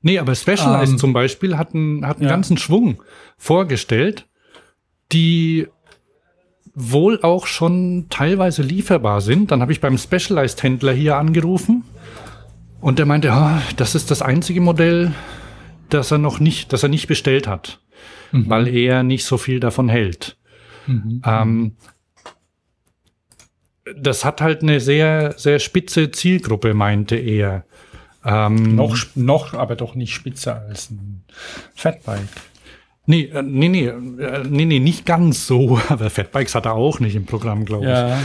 Nee, 0.00 0.18
aber 0.18 0.34
Specialized 0.34 0.92
Ähm, 0.92 0.98
zum 0.98 1.12
Beispiel 1.12 1.58
hat 1.58 1.74
einen, 1.74 2.06
hat 2.06 2.18
einen 2.18 2.26
ja. 2.26 2.30
ganzen 2.30 2.56
Schwung 2.56 3.02
vorgestellt, 3.36 4.26
die 5.12 5.66
wohl 6.74 7.20
auch 7.22 7.46
schon 7.46 8.06
teilweise 8.08 8.62
lieferbar 8.62 9.20
sind. 9.20 9.50
Dann 9.50 9.60
habe 9.60 9.72
ich 9.72 9.80
beim 9.80 9.98
Specialized-Händler 9.98 10.92
hier 10.92 11.16
angerufen 11.16 11.82
und 12.80 12.98
der 13.00 13.06
meinte, 13.06 13.32
ah, 13.32 13.60
das 13.76 13.96
ist 13.96 14.10
das 14.12 14.22
einzige 14.22 14.60
Modell, 14.60 15.12
das 15.88 16.12
er 16.12 16.18
noch 16.18 16.38
nicht, 16.38 16.72
das 16.72 16.84
er 16.84 16.88
nicht 16.88 17.08
bestellt 17.08 17.48
hat, 17.48 17.80
weil 18.30 18.68
er 18.68 19.02
nicht 19.02 19.24
so 19.24 19.38
viel 19.38 19.58
davon 19.58 19.88
hält. 19.88 20.36
Ähm, 21.26 21.72
das 23.96 24.24
hat 24.24 24.40
halt 24.40 24.62
eine 24.62 24.80
sehr, 24.80 25.34
sehr 25.36 25.58
spitze 25.58 26.10
Zielgruppe, 26.10 26.74
meinte 26.74 27.16
er. 27.16 27.64
Ähm, 28.30 28.74
Noch, 28.76 28.96
noch, 29.14 29.54
aber 29.54 29.74
doch 29.76 29.94
nicht 29.94 30.12
spitzer 30.12 30.62
als 30.68 30.90
ein 30.90 31.22
Fatbike. 31.74 32.20
Nee, 33.06 33.22
äh, 33.32 33.42
nee, 33.42 33.68
nee, 33.68 33.86
äh, 33.86 34.44
nee, 34.48 34.66
nee, 34.66 34.80
nicht 34.80 35.06
ganz 35.06 35.46
so. 35.46 35.80
Aber 35.88 36.10
Fatbikes 36.10 36.54
hat 36.54 36.66
er 36.66 36.74
auch 36.74 37.00
nicht 37.00 37.14
im 37.16 37.24
Programm, 37.24 37.64
glaube 37.64 37.84
ich. 37.84 37.90
Ja. 37.90 38.18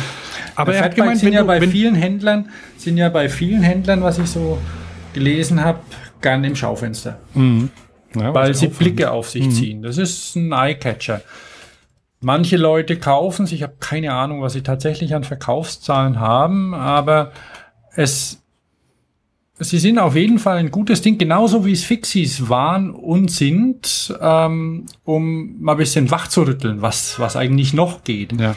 Aber 0.55 0.73
er 0.75 0.79
hat 0.83 0.87
Fatbikes 0.87 0.95
gemeint, 0.95 1.19
sind 1.19 1.27
wenn 1.27 1.33
ja 1.35 1.41
du- 1.41 1.47
bei 1.47 1.61
vielen 1.65 1.95
Händlern, 1.95 2.49
sind 2.75 2.97
ja 2.97 3.07
bei 3.07 3.29
vielen 3.29 3.61
Händlern, 3.61 4.01
was 4.03 4.19
ich 4.19 4.27
so 4.27 4.57
gelesen 5.13 5.63
habe, 5.63 5.79
gern 6.19 6.43
im 6.43 6.55
Schaufenster. 6.57 7.17
Ja, 7.33 8.33
weil 8.33 8.53
sie. 8.53 8.67
Blicke 8.67 9.09
auf 9.11 9.29
sich 9.29 9.49
ziehen. 9.51 9.83
Das 9.83 9.97
ist 9.97 10.35
ein 10.35 10.51
Eyecatcher. 10.51 11.21
Manche 12.19 12.57
Leute 12.57 12.97
kaufen 12.97 13.45
sich, 13.45 13.59
ich 13.59 13.63
habe 13.63 13.75
keine 13.79 14.11
Ahnung, 14.13 14.41
was 14.41 14.51
sie 14.53 14.63
tatsächlich 14.63 15.15
an 15.15 15.23
Verkaufszahlen 15.23 16.19
haben, 16.19 16.73
aber 16.73 17.31
es, 17.95 18.42
sie 19.59 19.77
sind 19.79 19.99
auf 19.99 20.15
jeden 20.15 20.39
Fall 20.39 20.57
ein 20.57 20.71
gutes 20.71 21.01
Ding, 21.01 21.17
genauso 21.17 21.65
wie 21.65 21.71
es 21.71 21.83
Fixies 21.83 22.49
waren 22.49 22.91
und 22.91 23.29
sind, 23.29 24.13
ähm, 24.19 24.85
um 25.03 25.61
mal 25.61 25.73
ein 25.73 25.77
bisschen 25.77 26.09
wach 26.11 26.27
zu 26.27 26.43
rütteln, 26.43 26.81
was, 26.81 27.19
was 27.19 27.35
eigentlich 27.35 27.73
noch 27.73 28.03
geht. 28.03 28.39
Ja. 28.39 28.55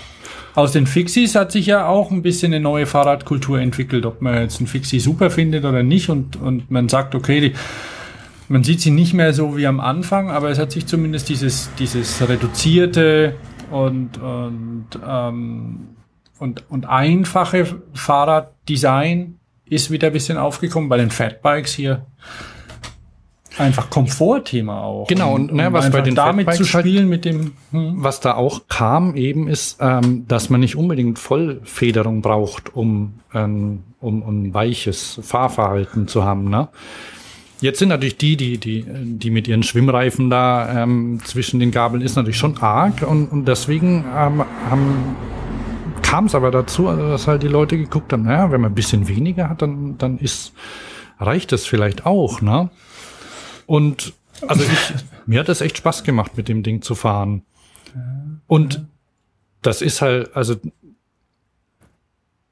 Aus 0.55 0.73
den 0.73 0.87
Fixies 0.87 1.35
hat 1.35 1.53
sich 1.53 1.67
ja 1.67 1.87
auch 1.87 2.11
ein 2.11 2.23
bisschen 2.23 2.55
eine 2.55 2.63
neue 2.63 2.87
Fahrradkultur 2.87 3.61
entwickelt, 3.61 4.07
ob 4.07 4.23
man 4.23 4.41
jetzt 4.41 4.59
einen 4.59 4.67
Fixie 4.67 5.01
super 5.01 5.31
findet 5.31 5.67
oder 5.67 5.83
nicht 5.83 6.09
und, 6.09 6.37
und 6.37 6.71
man 6.71 6.89
sagt, 6.89 7.15
okay, 7.15 7.41
die, 7.41 7.53
man 8.49 8.65
sieht 8.65 8.81
sie 8.81 8.91
nicht 8.91 9.13
mehr 9.13 9.35
so 9.35 9.57
wie 9.57 9.67
am 9.67 9.81
Anfang, 9.81 10.31
aber 10.31 10.49
es 10.49 10.59
hat 10.59 10.73
sich 10.73 10.87
zumindest 10.87 11.29
dieses, 11.29 11.69
dieses 11.79 12.27
reduzierte 12.27 13.35
und, 13.71 14.17
und, 14.17 14.87
ähm, 15.07 15.89
und, 16.39 16.65
und 16.71 16.89
einfache 16.89 17.67
Fahrraddesign 17.93 19.39
ist 19.69 19.91
wieder 19.91 20.09
ein 20.09 20.13
bisschen 20.13 20.39
aufgekommen 20.39 20.89
bei 20.89 20.97
den 20.97 21.11
Fatbikes 21.11 21.75
hier. 21.75 22.07
Einfach 23.59 23.89
Komfortthema 23.89 24.83
auch. 24.83 25.07
Genau, 25.07 25.35
und, 25.35 25.53
ne, 25.53 25.73
was 25.73 25.91
bei 25.91 26.03
den 26.03 26.15
damit 26.15 26.47
zu 26.47 26.65
Fatbikes 26.65 26.75
halt- 26.75 26.85
spielen 26.85 27.09
mit 27.09 27.25
dem, 27.25 27.53
hm, 27.71 27.95
Was 27.97 28.21
da 28.21 28.35
auch 28.35 28.69
kam 28.69 29.17
eben 29.17 29.49
ist, 29.49 29.79
ähm, 29.81 30.27
dass 30.29 30.51
man 30.51 30.61
nicht 30.61 30.77
unbedingt 30.77 31.19
Vollfederung 31.19 32.21
braucht, 32.21 32.77
um, 32.77 33.15
ähm, 33.33 33.83
um, 34.01 34.23
um 34.23 34.43
ein 34.43 34.55
weiches 34.55 35.19
Fahrverhalten 35.23 36.07
zu 36.07 36.23
haben. 36.23 36.51
Ne? 36.51 36.69
Jetzt 37.63 37.79
sind 37.79 37.89
natürlich 37.89 38.19
die, 38.19 38.37
die, 38.37 38.59
die, 38.59 38.85
die 38.87 39.31
mit 39.31 39.49
ihren 39.49 39.63
Schwimmreifen 39.63 40.29
da 40.29 40.83
ähm, 40.83 41.21
zwischen 41.25 41.59
den 41.59 41.71
Gabeln 41.71 42.03
ist 42.03 42.15
natürlich 42.15 42.37
schon 42.37 42.59
arg 42.59 43.03
und, 43.09 43.29
und 43.29 43.47
deswegen 43.47 44.05
ähm, 44.15 44.45
haben 44.69 45.17
kam 46.07 46.27
es 46.27 46.35
aber 46.35 46.51
dazu, 46.51 46.89
also 46.89 47.09
dass 47.09 47.27
halt 47.27 47.43
die 47.43 47.49
Leute 47.49 47.77
geguckt 47.77 48.13
haben, 48.13 48.23
naja, 48.23 48.51
wenn 48.53 48.61
man 48.61 48.73
ein 48.73 48.77
bisschen 48.77 49.09
weniger 49.09 49.51
hat, 49.51 49.61
dann, 49.63 49.99
dann 49.99 50.19
ist, 50.19 50.53
reicht 51.19 51.53
das 51.53 51.67
vielleicht 51.67 52.07
auch, 52.07 52.41
ne? 52.41 52.71
Und 53.67 54.15
also 54.47 54.63
ich, 54.63 54.95
mir 55.27 55.41
hat 55.41 55.49
es 55.49 55.61
echt 55.61 55.79
Spaß 55.79 56.05
gemacht, 56.05 56.37
mit 56.37 56.49
dem 56.49 56.63
Ding 56.63 56.81
zu 56.81 56.95
fahren. 56.95 57.43
Und 58.47 58.87
das 59.63 59.83
ist 59.83 60.01
halt, 60.01 60.37
also 60.37 60.57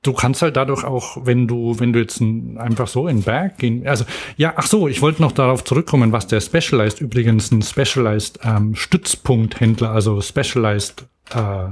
du 0.02 0.12
kannst 0.12 0.42
halt 0.42 0.56
dadurch 0.56 0.84
auch, 0.84 1.24
wenn 1.24 1.46
du, 1.46 1.78
wenn 1.78 1.92
du 1.92 2.00
jetzt 2.00 2.20
ein, 2.20 2.58
einfach 2.58 2.88
so 2.88 3.06
in 3.06 3.18
den 3.18 3.22
Berg 3.22 3.58
gehen, 3.58 3.86
also 3.86 4.04
ja, 4.36 4.54
ach 4.56 4.66
so, 4.66 4.88
ich 4.88 5.00
wollte 5.00 5.22
noch 5.22 5.32
darauf 5.32 5.62
zurückkommen, 5.62 6.10
was 6.10 6.26
der 6.26 6.40
Specialized 6.40 7.00
übrigens 7.00 7.52
ein 7.52 7.62
Specialized 7.62 8.40
ähm, 8.42 8.74
Stützpunkthändler, 8.74 9.90
also 9.90 10.20
Specialized 10.20 11.06
äh, 11.30 11.68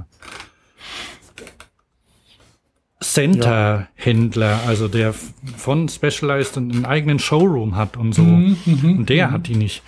Center-Händler, 3.02 4.60
also 4.66 4.88
der 4.88 5.12
von 5.56 5.88
Specialized 5.88 6.56
einen 6.56 6.84
eigenen 6.84 7.18
Showroom 7.18 7.76
hat 7.76 7.96
und 7.96 8.14
so. 8.14 8.22
und 8.22 9.06
der 9.08 9.30
hat 9.30 9.46
die 9.48 9.56
nicht. 9.56 9.82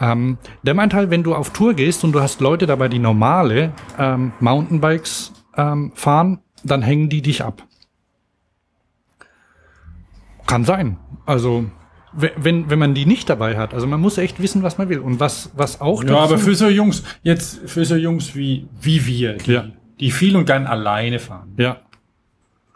Ähm, 0.00 0.38
der 0.62 0.74
meint 0.74 0.94
halt, 0.94 1.10
wenn 1.10 1.22
du 1.22 1.34
auf 1.34 1.50
Tour 1.52 1.74
gehst 1.74 2.04
und 2.04 2.12
du 2.12 2.20
hast 2.20 2.40
Leute 2.40 2.66
dabei, 2.66 2.88
die 2.88 2.98
normale 2.98 3.72
ähm, 3.98 4.32
Mountainbikes 4.40 5.32
ähm, 5.56 5.92
fahren, 5.94 6.38
dann 6.64 6.80
hängen 6.82 7.08
die 7.10 7.20
dich 7.22 7.42
ab. 7.44 7.62
Kann 10.46 10.64
sein. 10.64 10.96
Also 11.26 11.66
we- 12.12 12.32
wenn, 12.36 12.70
wenn 12.70 12.78
man 12.78 12.94
die 12.94 13.06
nicht 13.06 13.28
dabei 13.28 13.56
hat. 13.56 13.74
Also 13.74 13.86
man 13.86 14.00
muss 14.00 14.18
echt 14.18 14.40
wissen, 14.40 14.62
was 14.62 14.78
man 14.78 14.88
will. 14.88 14.98
Und 15.00 15.20
was, 15.20 15.50
was 15.54 15.80
auch 15.80 16.02
Ja, 16.02 16.16
aber 16.18 16.38
für 16.38 16.54
so 16.54 16.68
Jungs, 16.68 17.02
jetzt 17.22 17.68
für 17.68 17.84
so 17.84 17.94
Jungs 17.96 18.34
wie, 18.34 18.68
wie 18.80 19.04
wir, 19.06 19.34
die, 19.34 19.52
Ja. 19.52 19.66
die 20.00 20.10
viel 20.10 20.36
und 20.36 20.46
gern 20.46 20.66
alleine 20.66 21.18
fahren. 21.18 21.52
ja. 21.58 21.76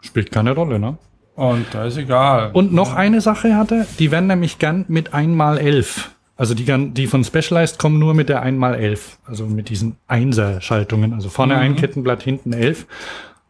Spielt 0.05 0.31
keine 0.31 0.51
Rolle, 0.51 0.79
ne? 0.79 0.97
Und 1.35 1.65
da 1.73 1.85
ist 1.85 1.97
egal. 1.97 2.51
Und 2.53 2.73
noch 2.73 2.93
eine 2.93 3.19
Sache 3.19 3.57
hatte, 3.57 3.85
die 3.99 4.11
werden 4.11 4.27
nämlich 4.27 4.57
gern 4.57 4.85
mit 4.87 5.13
1x11. 5.13 6.05
Also 6.37 6.53
die, 6.53 6.65
die 6.93 7.07
von 7.07 7.23
Specialized 7.23 7.77
kommen 7.79 7.99
nur 7.99 8.13
mit 8.13 8.29
der 8.29 8.45
1x11. 8.45 8.99
Also 9.25 9.45
mit 9.45 9.69
diesen 9.69 9.97
Einser-Schaltungen. 10.07 11.13
Also 11.13 11.29
vorne 11.29 11.57
ein 11.57 11.75
Kettenblatt, 11.75 12.23
hinten 12.23 12.53
11. 12.53 12.85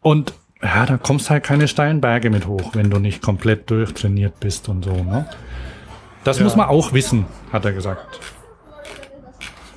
Und 0.02 0.34
ja, 0.64 0.86
da 0.86 0.98
kommst 0.98 1.30
halt 1.30 1.44
keine 1.44 1.68
steilen 1.68 2.02
Berge 2.02 2.30
mit 2.30 2.48
hoch, 2.48 2.72
wenn 2.74 2.90
du 2.90 2.98
nicht 2.98 3.22
komplett 3.22 3.70
durchtrainiert 3.70 4.40
bist 4.40 4.68
und 4.70 4.84
so, 4.86 4.92
ne? 4.92 5.28
Das 6.24 6.40
muss 6.40 6.56
man 6.56 6.68
auch 6.68 6.92
wissen, 6.92 7.26
hat 7.54 7.66
er 7.66 7.72
gesagt. 7.72 8.20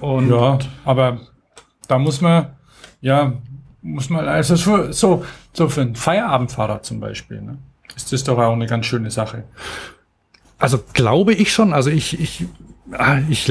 Und 0.01 0.31
ja, 0.31 0.59
aber 0.85 1.21
da 1.89 1.99
muss 1.99 2.23
man, 2.23 2.57
ja, 3.03 3.35
muss 3.89 4.11
man, 4.11 4.29
also 4.29 4.57
für, 4.57 4.93
so, 4.93 5.25
so 5.53 5.69
für 5.69 5.83
ein 5.83 5.95
Feierabendfahrrad 5.95 6.85
zum 6.85 7.01
Beispiel, 7.01 7.41
ne? 7.41 7.59
Ist 7.97 8.13
das 8.13 8.23
doch 8.23 8.39
auch 8.39 8.53
eine 8.53 8.67
ganz 8.67 8.87
schöne 8.87 9.11
Sache. 9.11 9.45
Also 10.59 10.79
glaube 10.93 11.35
ich 11.35 11.53
schon. 11.53 11.73
Also 11.73 11.91
ich, 11.91 12.21
ich, 12.21 12.47
ah, 12.93 13.19
ich, 13.29 13.49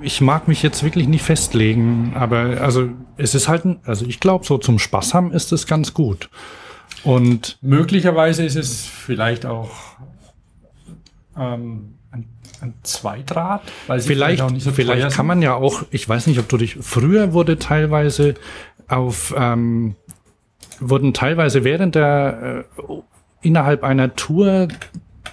ich 0.00 0.20
mag 0.20 0.48
mich 0.48 0.62
jetzt 0.62 0.82
wirklich 0.82 1.06
nicht 1.06 1.22
festlegen, 1.22 2.14
aber 2.16 2.60
also 2.60 2.88
es 3.16 3.34
ist 3.34 3.48
halt, 3.48 3.64
ein, 3.64 3.78
also 3.84 4.06
ich 4.06 4.18
glaube, 4.18 4.44
so 4.44 4.58
zum 4.58 4.78
Spaß 4.78 5.14
haben 5.14 5.32
ist 5.32 5.52
es 5.52 5.66
ganz 5.66 5.94
gut. 5.94 6.28
Und 7.04 7.58
Möglicherweise 7.60 8.44
ist 8.44 8.56
es 8.56 8.86
vielleicht 8.86 9.46
auch 9.46 9.70
ähm, 11.36 11.94
ein, 12.10 12.24
ein 12.60 12.74
Zweitrad, 12.82 13.62
weil 13.86 14.00
sie 14.00 14.08
vielleicht, 14.08 14.42
auch 14.42 14.50
nicht 14.50 14.64
so 14.64 14.72
vielleicht 14.72 15.14
kann 15.14 15.26
man 15.26 15.42
ja 15.42 15.54
auch, 15.54 15.84
ich 15.90 16.08
weiß 16.08 16.26
nicht, 16.26 16.40
ob 16.40 16.48
du 16.48 16.56
dich, 16.56 16.76
früher 16.80 17.32
wurde 17.32 17.58
teilweise 17.58 18.34
auf, 18.88 19.34
ähm, 19.36 19.94
wurden 20.80 21.12
teilweise 21.14 21.64
während 21.64 21.94
der, 21.94 22.64
äh, 22.78 22.82
innerhalb 23.42 23.82
einer 23.84 24.14
Tour 24.16 24.68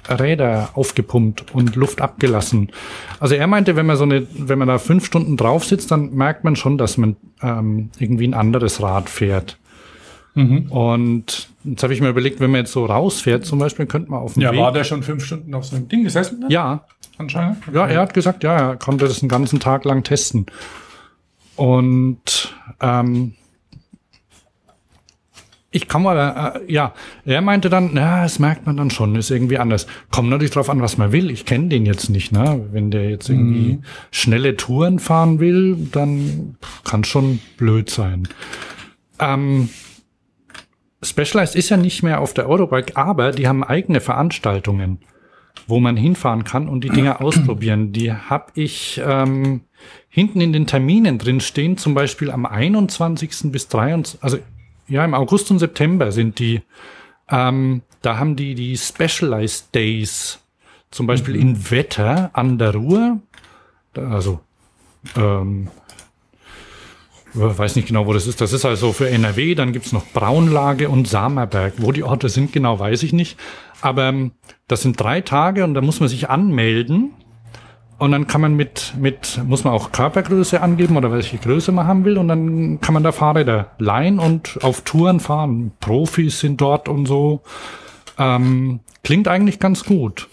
Räder 0.09 0.69
aufgepumpt 0.73 1.53
und 1.53 1.75
Luft 1.75 2.01
abgelassen. 2.01 2.71
Also 3.19 3.35
er 3.35 3.47
meinte, 3.47 3.75
wenn 3.77 3.85
man 3.85 3.95
so 3.95 4.03
eine, 4.03 4.27
wenn 4.33 4.59
man 4.59 4.67
da 4.67 4.77
fünf 4.77 5.05
Stunden 5.05 5.37
drauf 5.37 5.63
sitzt, 5.63 5.91
dann 5.91 6.13
merkt 6.13 6.43
man 6.43 6.55
schon, 6.57 6.77
dass 6.77 6.97
man 6.97 7.15
ähm, 7.41 7.89
irgendwie 7.99 8.27
ein 8.27 8.33
anderes 8.33 8.81
Rad 8.81 9.09
fährt. 9.09 9.57
Mhm. 10.35 10.69
Und 10.71 11.47
jetzt 11.63 11.83
habe 11.83 11.93
ich 11.93 12.01
mir 12.01 12.09
überlegt, 12.09 12.39
wenn 12.41 12.51
man 12.51 12.61
jetzt 12.61 12.73
so 12.73 12.85
rausfährt, 12.85 13.45
zum 13.45 13.59
Beispiel, 13.59 13.85
könnte 13.85 14.11
man 14.11 14.19
auf 14.19 14.33
dem 14.33 14.41
Ja, 14.41 14.51
Weg. 14.51 14.59
war 14.59 14.71
der 14.73 14.83
schon 14.83 15.03
fünf 15.03 15.23
Stunden 15.23 15.53
auf 15.53 15.65
so 15.65 15.75
einem 15.75 15.87
Ding 15.87 16.03
gesessen? 16.03 16.41
dann? 16.41 16.49
ja, 16.49 16.83
Anscheinend. 17.17 17.57
ja, 17.71 17.85
er 17.87 18.01
hat 18.01 18.13
gesagt, 18.13 18.43
ja, 18.43 18.57
er 18.71 18.75
konnte 18.75 19.05
das 19.07 19.21
einen 19.21 19.29
ganzen 19.29 19.59
Tag 19.61 19.85
lang 19.85 20.03
testen. 20.03 20.47
Und 21.55 22.55
ähm, 22.81 23.35
ich 25.73 25.87
kann 25.87 26.03
mal, 26.03 26.61
äh, 26.65 26.71
ja, 26.71 26.93
er 27.25 27.41
meinte 27.41 27.69
dann, 27.69 27.89
na, 27.93 28.23
das 28.23 28.39
merkt 28.39 28.65
man 28.65 28.77
dann 28.77 28.91
schon, 28.91 29.15
ist 29.15 29.31
irgendwie 29.31 29.57
anders. 29.57 29.87
Kommt 30.11 30.29
natürlich 30.29 30.53
drauf 30.53 30.69
an, 30.69 30.81
was 30.81 30.97
man 30.97 31.11
will. 31.11 31.31
Ich 31.31 31.45
kenne 31.45 31.67
den 31.67 31.85
jetzt 31.85 32.09
nicht, 32.09 32.31
ne? 32.31 32.67
Wenn 32.71 32.91
der 32.91 33.09
jetzt 33.09 33.27
irgendwie 33.27 33.79
schnelle 34.11 34.55
Touren 34.55 34.99
fahren 34.99 35.39
will, 35.39 35.75
dann 35.91 36.55
kann 36.83 37.03
schon 37.03 37.39
blöd 37.57 37.89
sein. 37.89 38.27
Ähm, 39.19 39.69
Specialized 41.01 41.55
ist 41.55 41.69
ja 41.69 41.77
nicht 41.77 42.03
mehr 42.03 42.21
auf 42.21 42.33
der 42.33 42.47
Eurobike, 42.47 42.95
aber 42.95 43.31
die 43.31 43.47
haben 43.47 43.63
eigene 43.63 43.99
Veranstaltungen 43.99 44.99
wo 45.67 45.79
man 45.79 45.95
hinfahren 45.95 46.43
kann 46.43 46.67
und 46.67 46.83
die 46.83 46.89
Dinger 46.89 47.21
ausprobieren. 47.21 47.93
Die 47.93 48.11
habe 48.11 48.51
ich 48.55 49.01
ähm, 49.05 49.61
hinten 50.09 50.41
in 50.41 50.53
den 50.53 50.67
Terminen 50.67 51.17
drin 51.17 51.39
stehen, 51.39 51.77
zum 51.77 51.93
Beispiel 51.93 52.31
am 52.31 52.45
21. 52.45 53.51
bis 53.51 53.67
23. 53.69 54.23
Also 54.23 54.37
ja, 54.87 55.05
im 55.05 55.13
August 55.13 55.51
und 55.51 55.59
September 55.59 56.11
sind 56.11 56.39
die. 56.39 56.61
Ähm, 57.29 57.81
da 58.01 58.17
haben 58.17 58.35
die 58.35 58.53
die 58.53 58.77
Specialized 58.77 59.73
Days, 59.73 60.39
zum 60.91 61.07
Beispiel 61.07 61.35
in 61.35 61.71
Wetter 61.71 62.31
an 62.33 62.57
der 62.57 62.75
Ruhr. 62.75 63.19
Also 63.95 64.41
ähm, 65.15 65.69
weiß 67.33 67.75
nicht 67.75 67.87
genau, 67.87 68.05
wo 68.05 68.13
das 68.13 68.27
ist. 68.27 68.41
Das 68.41 68.53
ist 68.53 68.65
also 68.65 68.93
für 68.93 69.09
NRW. 69.09 69.55
Dann 69.55 69.73
gibt's 69.73 69.91
noch 69.91 70.05
Braunlage 70.13 70.89
und 70.89 71.07
Samerberg. 71.07 71.75
Wo 71.77 71.91
die 71.91 72.03
Orte 72.03 72.29
sind, 72.29 72.53
genau 72.53 72.79
weiß 72.79 73.03
ich 73.03 73.13
nicht. 73.13 73.39
Aber 73.81 74.03
ähm, 74.03 74.31
das 74.67 74.81
sind 74.81 74.99
drei 74.99 75.21
Tage 75.21 75.63
und 75.63 75.73
da 75.73 75.81
muss 75.81 75.99
man 75.99 76.09
sich 76.09 76.29
anmelden. 76.29 77.13
Und 78.03 78.11
dann 78.11 78.27
kann 78.27 78.41
man 78.41 78.57
mit, 78.57 78.95
mit, 78.97 79.39
muss 79.45 79.63
man 79.63 79.73
auch 79.73 79.93
Körpergröße 79.93 80.59
angeben 80.59 80.97
oder 80.97 81.13
welche 81.13 81.37
Größe 81.37 81.71
man 81.71 81.87
haben 81.87 82.03
will. 82.03 82.17
Und 82.17 82.27
dann 82.27 82.81
kann 82.81 82.93
man 82.93 83.01
da 83.01 83.13
Fahrräder 83.13 83.71
leihen 83.77 84.19
und 84.19 84.61
auf 84.61 84.81
Touren 84.81 85.21
fahren. 85.21 85.71
Profis 85.79 86.41
sind 86.41 86.59
dort 86.59 86.89
und 86.89 87.05
so. 87.05 87.43
Ähm, 88.19 88.81
klingt 89.05 89.29
eigentlich 89.29 89.57
ganz 89.57 89.85
gut. 89.85 90.27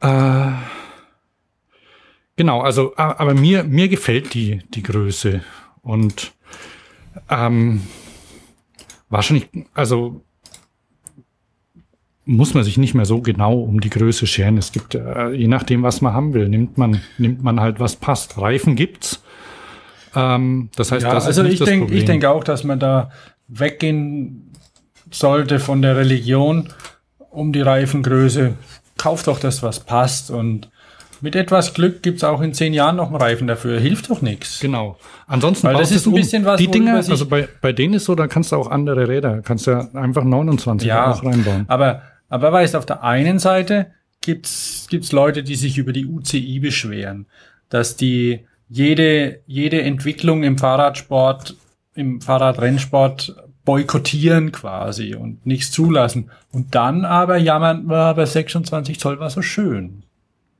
Äh, 0.00 0.52
genau, 2.36 2.62
also, 2.62 2.96
aber 2.96 3.34
mir, 3.34 3.62
mir 3.64 3.90
gefällt 3.90 4.32
die, 4.32 4.62
die 4.72 4.82
Größe. 4.82 5.42
Und 5.82 6.32
ähm, 7.28 7.82
wahrscheinlich, 9.10 9.50
also 9.74 10.22
muss 12.28 12.52
man 12.52 12.62
sich 12.62 12.76
nicht 12.76 12.92
mehr 12.94 13.06
so 13.06 13.22
genau 13.22 13.58
um 13.58 13.80
die 13.80 13.88
Größe 13.88 14.26
scheren. 14.26 14.58
Es 14.58 14.70
gibt, 14.70 14.94
äh, 14.94 15.30
je 15.30 15.48
nachdem, 15.48 15.82
was 15.82 16.02
man 16.02 16.12
haben 16.12 16.34
will, 16.34 16.46
nimmt 16.50 16.76
man, 16.76 17.00
nimmt 17.16 17.42
man 17.42 17.58
halt, 17.58 17.80
was 17.80 17.96
passt. 17.96 18.38
Reifen 18.38 18.76
gibt's. 18.76 19.22
Ähm, 20.14 20.68
das 20.76 20.92
heißt, 20.92 21.04
Ja, 21.04 21.14
das 21.14 21.24
also 21.26 21.40
ist 21.40 21.48
nicht 21.48 21.60
ich 21.62 21.66
denke 21.66 21.94
ich 21.94 22.04
denke 22.04 22.28
auch, 22.28 22.44
dass 22.44 22.64
man 22.64 22.78
da 22.78 23.10
weggehen 23.48 24.52
sollte 25.10 25.58
von 25.58 25.80
der 25.80 25.96
Religion 25.96 26.68
um 27.30 27.54
die 27.54 27.62
Reifengröße. 27.62 28.54
Kauft 28.98 29.26
doch 29.26 29.40
das, 29.40 29.62
was 29.62 29.80
passt. 29.80 30.30
Und 30.30 30.68
mit 31.22 31.34
etwas 31.34 31.72
Glück 31.72 32.02
gibt's 32.02 32.24
auch 32.24 32.42
in 32.42 32.52
zehn 32.52 32.74
Jahren 32.74 32.96
noch 32.96 33.06
einen 33.06 33.16
Reifen 33.16 33.46
dafür. 33.46 33.80
Hilft 33.80 34.10
doch 34.10 34.20
nichts. 34.20 34.60
Genau. 34.60 34.98
Ansonsten 35.26 35.66
Weil 35.66 35.76
das 35.76 35.92
ist 35.92 36.06
ein 36.06 36.12
bisschen 36.12 36.44
was, 36.44 36.58
Die 36.58 36.68
Dinger, 36.68 36.96
also 36.96 37.24
bei, 37.24 37.48
bei 37.62 37.72
denen 37.72 37.94
ist 37.94 38.04
so, 38.04 38.14
da 38.14 38.26
kannst 38.26 38.52
du 38.52 38.56
auch 38.56 38.70
andere 38.70 39.08
Räder, 39.08 39.40
kannst 39.40 39.66
du 39.66 39.70
ja 39.70 39.88
einfach 39.94 40.24
29 40.24 40.86
Ja. 40.86 41.10
auch 41.10 41.24
reinbauen. 41.24 41.64
Aber, 41.68 42.02
aber 42.28 42.52
weißt, 42.52 42.76
auf 42.76 42.86
der 42.86 43.02
einen 43.02 43.38
Seite 43.38 43.92
gibt's 44.20 44.86
gibt's 44.90 45.12
Leute, 45.12 45.42
die 45.42 45.54
sich 45.54 45.78
über 45.78 45.92
die 45.92 46.06
UCI 46.06 46.60
beschweren, 46.60 47.26
dass 47.68 47.96
die 47.96 48.40
jede, 48.68 49.40
jede 49.46 49.82
Entwicklung 49.82 50.42
im 50.42 50.58
Fahrradsport, 50.58 51.56
im 51.94 52.20
Fahrradrennsport 52.20 53.34
boykottieren 53.64 54.52
quasi 54.52 55.14
und 55.14 55.46
nichts 55.46 55.70
zulassen. 55.70 56.30
Und 56.52 56.74
dann 56.74 57.04
aber 57.04 57.36
jammern 57.36 57.86
wir, 57.86 57.96
aber 57.96 58.26
26 58.26 58.98
Zoll 58.98 59.20
war 59.20 59.30
so 59.30 59.42
schön. 59.42 60.02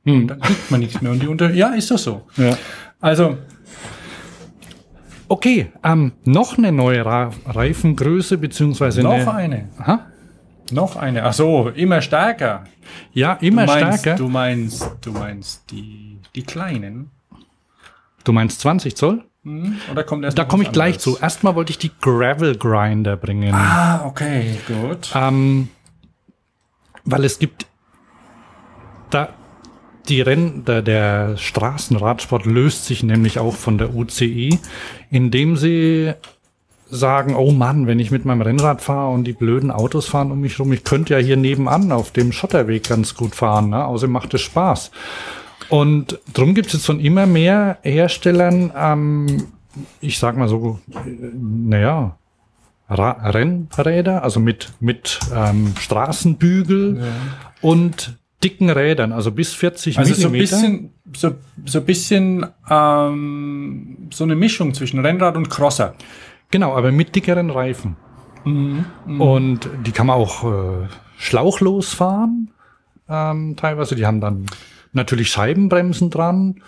Hm. 0.05 0.27
Dann 0.27 0.39
kriegt 0.39 0.71
man 0.71 0.79
nichts 0.79 1.01
mehr. 1.01 1.11
Und 1.11 1.21
die 1.21 1.27
unter, 1.27 1.51
ja, 1.51 1.69
ist 1.69 1.91
doch 1.91 1.97
so. 1.97 2.27
Ja. 2.37 2.57
Also, 2.99 3.37
Okay, 5.31 5.67
ähm, 5.83 6.13
noch 6.25 6.57
eine 6.57 6.71
neue 6.71 7.05
Ra 7.05 7.29
Reifengröße, 7.45 8.39
beziehungsweise 8.39 9.03
noch 9.03 9.13
eine, 9.13 9.29
eine. 9.29 9.69
Aha. 9.77 10.07
Noch 10.71 10.95
eine. 10.95 11.23
Ach 11.23 11.33
so, 11.33 11.69
immer 11.69 12.01
stärker. 12.01 12.65
Ja, 13.13 13.33
immer 13.33 13.65
du 13.65 13.71
meinst, 13.73 13.99
stärker. 13.99 14.17
Du 14.17 14.29
meinst, 14.29 14.91
du 15.01 15.11
meinst 15.11 15.71
die, 15.71 16.19
die 16.35 16.43
kleinen. 16.43 17.11
Du 18.23 18.31
meinst 18.33 18.61
20 18.61 18.95
Zoll? 18.95 19.23
Oder 19.91 20.03
kommt 20.03 20.25
erst 20.25 20.37
Da 20.37 20.43
komme 20.43 20.63
ich 20.63 20.71
gleich 20.71 20.95
anderes? 20.95 21.03
zu. 21.03 21.17
Erstmal 21.17 21.55
wollte 21.55 21.71
ich 21.71 21.77
die 21.77 21.91
Gravel 22.01 22.57
Grinder 22.57 23.15
bringen. 23.15 23.53
Ah, 23.53 24.05
okay, 24.05 24.57
gut. 24.67 25.11
Ähm, 25.15 25.69
weil 27.05 27.23
es 27.23 27.39
gibt 27.39 27.65
da 29.09 29.29
die 30.07 30.21
Renn, 30.21 30.65
der, 30.65 30.81
der 30.81 31.37
Straßenradsport 31.37 32.45
löst 32.45 32.85
sich 32.85 33.03
nämlich 33.03 33.39
auch 33.39 33.55
von 33.55 33.77
der 33.77 33.93
UCI, 33.93 34.59
indem 35.09 35.55
sie 35.55 36.13
sagen, 36.89 37.35
oh 37.35 37.51
Mann, 37.51 37.87
wenn 37.87 37.99
ich 37.99 38.11
mit 38.11 38.25
meinem 38.25 38.41
Rennrad 38.41 38.81
fahre 38.81 39.11
und 39.13 39.25
die 39.25 39.33
blöden 39.33 39.71
Autos 39.71 40.07
fahren 40.07 40.31
um 40.31 40.41
mich 40.41 40.59
rum, 40.59 40.73
ich 40.73 40.83
könnte 40.83 41.13
ja 41.13 41.19
hier 41.19 41.37
nebenan 41.37 41.91
auf 41.91 42.11
dem 42.11 42.31
Schotterweg 42.31 42.87
ganz 42.87 43.15
gut 43.15 43.35
fahren, 43.35 43.69
ne? 43.69 43.85
außerdem 43.85 44.11
macht 44.11 44.33
es 44.33 44.41
Spaß. 44.41 44.91
Und 45.69 46.19
drum 46.33 46.55
gibt 46.55 46.67
es 46.67 46.73
jetzt 46.73 46.85
von 46.85 46.99
immer 46.99 47.25
mehr 47.25 47.77
Herstellern, 47.83 48.71
ähm, 48.75 49.47
ich 50.01 50.17
sag 50.17 50.35
mal 50.35 50.47
so, 50.47 50.79
äh, 50.89 51.09
naja, 51.33 52.17
Ra 52.89 53.11
Rennräder, 53.29 54.23
also 54.23 54.39
mit, 54.39 54.73
mit 54.79 55.19
ähm, 55.35 55.73
Straßenbügel 55.79 57.03
und 57.61 58.17
dicken 58.43 58.69
Rädern, 58.69 59.11
also 59.11 59.31
bis 59.31 59.53
40 59.53 59.99
Also 59.99 60.13
so 60.13 60.27
ein 60.27 60.31
Millimeter. 60.31 60.55
bisschen, 60.55 60.93
so, 61.15 61.35
so 61.65 61.79
ein 61.79 61.85
bisschen 61.85 62.45
ähm, 62.69 64.09
so 64.11 64.23
eine 64.23 64.35
Mischung 64.35 64.73
zwischen 64.73 64.99
Rennrad 64.99 65.35
und 65.35 65.49
Crosser. 65.49 65.93
Genau, 66.51 66.75
aber 66.75 66.91
mit 66.91 67.15
dickeren 67.15 67.49
Reifen. 67.49 67.95
Mhm, 68.45 68.85
Und 69.19 69.69
die 69.85 69.91
kann 69.91 70.07
man 70.07 70.15
auch 70.17 70.43
äh, 70.43 70.87
schlauchlos 71.17 71.93
fahren, 71.93 72.51
ähm, 73.07 73.55
teilweise. 73.57 73.95
Die 73.95 74.05
haben 74.05 74.21
dann 74.21 74.45
natürlich 74.93 75.29
Scheibenbremsen 75.29 76.09
dran. 76.09 76.61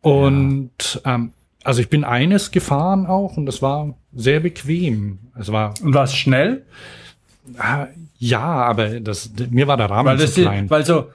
Und 0.00 1.00
ähm, 1.04 1.32
also 1.64 1.80
ich 1.80 1.88
bin 1.90 2.04
eines 2.04 2.50
gefahren 2.50 3.06
auch 3.06 3.36
und 3.36 3.46
das 3.46 3.62
war 3.62 3.94
sehr 4.14 4.40
bequem. 4.40 5.18
Es 5.38 5.50
war 5.52 5.74
Und 5.82 5.94
was 5.94 6.14
schnell? 6.16 6.64
ah, 7.58 7.86
ja, 8.18 8.40
aber 8.40 9.00
das 9.00 9.30
mir 9.50 9.66
war 9.66 9.76
der 9.76 9.90
Rahmen 9.90 10.06
Weil 10.06 10.16
das, 10.16 10.34
zu 10.34 10.42
klein. 10.42 10.58
sind, 10.60 10.70
weil 10.70 10.84
so, 10.84 11.06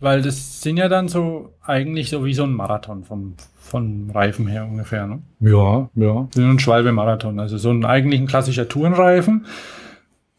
weil 0.00 0.22
das 0.22 0.62
sind 0.62 0.78
ja 0.78 0.88
dann 0.88 1.08
so 1.08 1.52
eigentlich 1.62 2.10
so 2.10 2.24
wie 2.24 2.34
so 2.34 2.44
ein 2.44 2.54
Marathon 2.54 3.04
vom, 3.04 3.34
vom 3.60 4.10
Reifen 4.10 4.48
her 4.48 4.64
ungefähr. 4.64 5.06
Ne? 5.06 5.20
ja, 5.40 5.88
ja. 5.94 6.28
So 6.34 6.42
ein 6.42 6.58
Schwalbe-Marathon. 6.58 7.38
Also 7.38 7.58
so 7.58 7.70
ein 7.70 7.84
eigentlich 7.84 8.20
ein 8.20 8.26
klassischer 8.26 8.68
Tourenreifen. 8.68 9.46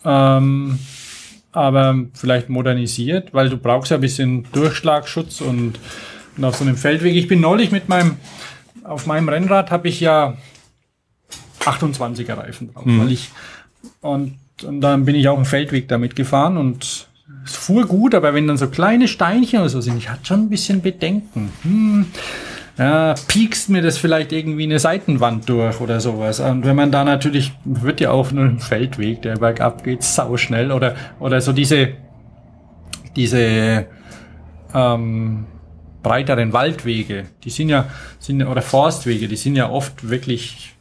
Ähm, 0.04 0.80
aber 1.52 1.96
vielleicht 2.14 2.50
modernisiert, 2.50 3.34
weil 3.34 3.50
du 3.50 3.58
brauchst 3.58 3.92
ja 3.92 3.98
ein 3.98 4.02
bisschen 4.02 4.48
Durchschlagschutz 4.52 5.42
und, 5.42 5.80
und 6.38 6.44
auf 6.44 6.56
so 6.56 6.64
einem 6.64 6.78
Feldweg. 6.78 7.16
Ich 7.16 7.28
bin 7.28 7.42
neulich 7.42 7.72
mit 7.72 7.88
meinem, 7.88 8.18
auf 8.84 9.06
meinem 9.06 9.30
Rennrad 9.30 9.70
habe 9.70 9.90
ich 9.90 10.00
ja 10.00 10.38
28er 11.60 12.38
Reifen 12.38 12.74
drauf, 12.74 12.84
weil 12.86 13.12
ich, 13.12 13.30
und, 14.00 14.40
und 14.64 14.82
dann 14.82 15.06
bin 15.06 15.16
ich 15.16 15.28
auch 15.28 15.36
einen 15.36 15.46
Feldweg 15.46 15.88
damit 15.88 16.16
gefahren 16.16 16.58
und 16.58 17.10
es 17.46 17.56
fuhr 17.56 17.86
gut, 17.86 18.16
aber 18.16 18.34
wenn 18.34 18.48
dann 18.48 18.58
so 18.58 18.68
kleine 18.68 19.08
Steinchen 19.08 19.60
oder 19.60 19.70
so 19.70 19.82
sind, 19.82 19.98
ich 19.98 20.10
hatte 20.10 20.26
schon 20.26 20.42
ein 20.42 20.50
bisschen 20.50 20.82
Bedenken. 20.82 21.52
Hm, 21.64 22.06
ja, 22.78 23.16
piekst 23.28 23.70
mir 23.70 23.82
das 23.82 23.98
vielleicht 23.98 24.32
irgendwie 24.32 24.64
eine 24.64 24.80
Seitenwand 24.80 25.48
durch 25.50 25.82
oder 25.82 26.00
sowas. 26.00 26.40
Und 26.40 26.66
wenn 26.66 26.76
man 26.76 26.92
da 26.92 27.04
natürlich, 27.04 27.52
wird 27.66 28.00
ja 28.00 28.12
auch 28.12 28.32
nur 28.32 28.46
ein 28.46 28.60
Feldweg, 28.60 29.22
der 29.22 29.38
bergab 29.38 29.84
geht, 29.84 30.04
sau 30.04 30.38
schnell 30.38 30.72
oder, 30.72 30.96
oder 31.20 31.42
so 31.42 31.52
diese, 31.52 31.90
diese, 33.16 33.86
ähm, 34.74 35.46
breiteren 36.04 36.54
Waldwege, 36.54 37.26
die 37.44 37.50
sind 37.50 37.70
ja, 37.70 37.88
sind, 38.20 38.44
oder 38.44 38.62
Forstwege, 38.62 39.28
die 39.28 39.36
sind 39.36 39.56
ja 39.56 39.70
oft 39.70 40.10
wirklich 40.10 40.74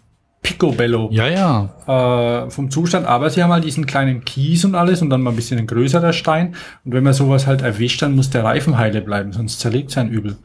picobello 0.42 1.08
Ja, 1.12 1.28
ja. 1.28 2.44
äh, 2.46 2.50
vom 2.50 2.70
Zustand, 2.70 3.06
aber 3.06 3.30
sie 3.30 3.42
haben 3.42 3.52
halt 3.52 3.64
diesen 3.64 3.86
kleinen 3.86 4.24
Kies 4.24 4.64
und 4.64 4.74
alles 4.74 5.02
und 5.02 5.10
dann 5.10 5.22
mal 5.22 5.30
ein 5.30 5.36
bisschen 5.36 5.58
ein 5.58 5.66
größerer 5.66 6.12
Stein. 6.12 6.54
Und 6.84 6.92
wenn 6.92 7.04
man 7.04 7.12
sowas 7.12 7.46
halt 7.46 7.62
erwischt, 7.62 8.02
dann 8.02 8.16
muss 8.16 8.30
der 8.30 8.44
Reifen 8.44 8.78
heile 8.78 9.02
bleiben, 9.02 9.32
sonst 9.32 9.60
zerlegt 9.60 9.90
sein 9.90 10.08
Übel. 10.08 10.36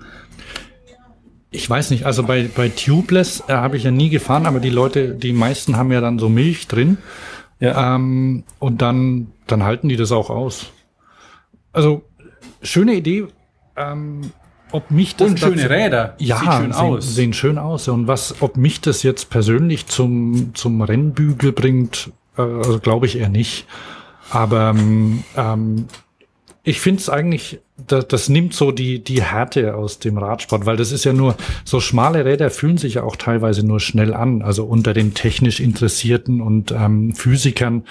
Ich 1.52 1.70
weiß 1.70 1.92
nicht, 1.92 2.06
also 2.06 2.24
bei, 2.24 2.50
bei 2.54 2.68
Tubeless 2.68 3.44
äh, 3.48 3.54
habe 3.54 3.78
ich 3.78 3.84
ja 3.84 3.92
nie 3.92 4.10
gefahren, 4.10 4.46
aber 4.46 4.60
die 4.60 4.70
Leute, 4.70 5.16
die 5.16 5.32
meisten 5.32 5.78
haben 5.78 5.92
ja 5.92 6.02
dann 6.02 6.20
so 6.20 6.28
Milch 6.28 6.68
drin. 6.68 6.98
Ja. 7.60 7.96
Ähm, 7.96 8.44
und 8.60 8.82
dann, 8.82 9.28
dann 9.48 9.64
halten 9.64 9.88
die 9.88 9.96
das 9.96 10.12
auch 10.12 10.30
aus. 10.30 10.74
Also, 11.72 12.04
schöne 12.62 12.96
Idee. 12.96 13.28
Ähm, 13.78 14.32
ob 14.72 14.92
mich 14.92 15.16
das 15.16 15.30
Und 15.32 15.40
schöne 15.40 15.56
dazu- 15.58 15.68
Räder. 15.70 16.16
Ja, 16.20 16.38
Sieht 16.40 16.54
schön 16.54 16.74
sehen, 16.74 16.82
aus. 16.82 17.16
sehen 17.16 17.34
schön 17.34 17.58
aus. 17.58 17.88
Und 17.88 18.08
was, 18.08 18.36
ob 18.42 18.58
mich 18.58 18.82
das 18.82 19.04
jetzt 19.04 19.30
persönlich 19.30 19.88
zum, 19.88 20.52
zum 20.54 20.82
Rennbügel 20.82 21.52
bringt, 21.52 22.12
äh, 22.38 22.42
also 22.42 22.80
glaube 22.80 23.06
ich 23.06 23.18
eher 23.18 23.30
nicht. 23.30 23.66
Aber 24.32 24.72
ähm, 24.72 25.24
ähm, 25.38 25.86
ich 26.64 26.80
finde 26.80 27.00
es 27.00 27.10
eigentlich, 27.10 27.60
das, 27.88 28.08
das 28.08 28.28
nimmt 28.28 28.56
so 28.56 28.72
die, 28.72 29.04
die 29.04 29.22
Härte 29.22 29.76
aus 29.76 30.00
dem 30.00 30.18
Radsport, 30.18 30.66
weil 30.66 30.78
das 30.78 30.92
ist 30.92 31.04
ja 31.06 31.14
nur, 31.14 31.36
so 31.64 31.80
schmale 31.80 32.26
Räder 32.26 32.50
fühlen 32.50 32.78
sich 32.80 32.96
ja 32.96 33.04
auch 33.04 33.18
teilweise 33.18 33.64
nur 33.64 33.80
schnell 33.80 34.14
an. 34.16 34.42
Also 34.42 34.66
unter 34.66 34.94
den 34.96 35.14
technisch 35.14 35.60
Interessierten 35.60 36.42
und 36.42 36.72
ähm, 36.72 37.14
Physikern 37.14 37.84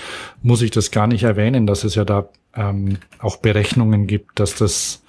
muss 0.42 0.60
ich 0.60 0.72
das 0.72 0.90
gar 0.90 1.06
nicht 1.06 1.22
erwähnen, 1.22 1.66
dass 1.68 1.84
es 1.84 1.94
ja 1.94 2.04
da 2.04 2.28
ähm, 2.56 2.98
auch 3.20 3.36
Berechnungen 3.36 4.06
gibt, 4.08 4.40
dass 4.40 4.56
das 4.56 5.02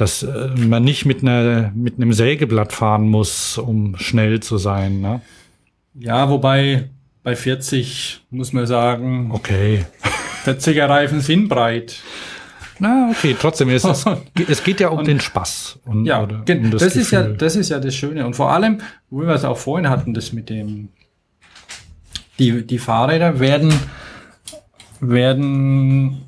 dass 0.00 0.22
äh, 0.22 0.48
man 0.56 0.82
nicht 0.82 1.04
mit 1.04 1.22
einer 1.22 1.72
mit 1.74 1.96
einem 1.96 2.12
Sägeblatt 2.12 2.72
fahren 2.72 3.08
muss, 3.08 3.58
um 3.58 3.96
schnell 3.96 4.40
zu 4.40 4.56
sein. 4.56 5.00
Ne? 5.00 5.20
Ja, 5.94 6.30
wobei 6.30 6.88
bei 7.22 7.36
40 7.36 8.22
muss 8.30 8.52
man 8.52 8.66
sagen, 8.66 9.30
Okay. 9.32 9.84
40er 10.44 10.88
Reifen 10.88 11.20
sind 11.20 11.48
breit. 11.48 12.00
Na, 12.78 13.10
okay, 13.10 13.36
trotzdem, 13.38 13.68
es, 13.68 13.84
es, 13.84 14.06
es 14.48 14.64
geht 14.64 14.80
ja 14.80 14.88
um 14.88 15.04
den 15.04 15.20
Spaß. 15.20 15.80
Und, 15.84 16.06
Ja, 16.06 16.22
oder 16.22 16.42
um 16.48 16.70
das, 16.70 16.96
ist 16.96 17.10
ja, 17.10 17.24
das 17.24 17.56
ist 17.56 17.68
ja 17.68 17.78
das 17.78 17.94
Schöne. 17.94 18.24
Und 18.24 18.34
vor 18.34 18.52
allem, 18.52 18.80
wo 19.10 19.20
wir 19.20 19.28
es 19.28 19.44
auch 19.44 19.58
vorhin 19.58 19.90
hatten, 19.90 20.14
das 20.14 20.32
mit 20.32 20.48
dem, 20.48 20.88
die, 22.38 22.66
die 22.66 22.78
Fahrräder 22.78 23.38
werden, 23.38 23.70
werden 25.00 26.22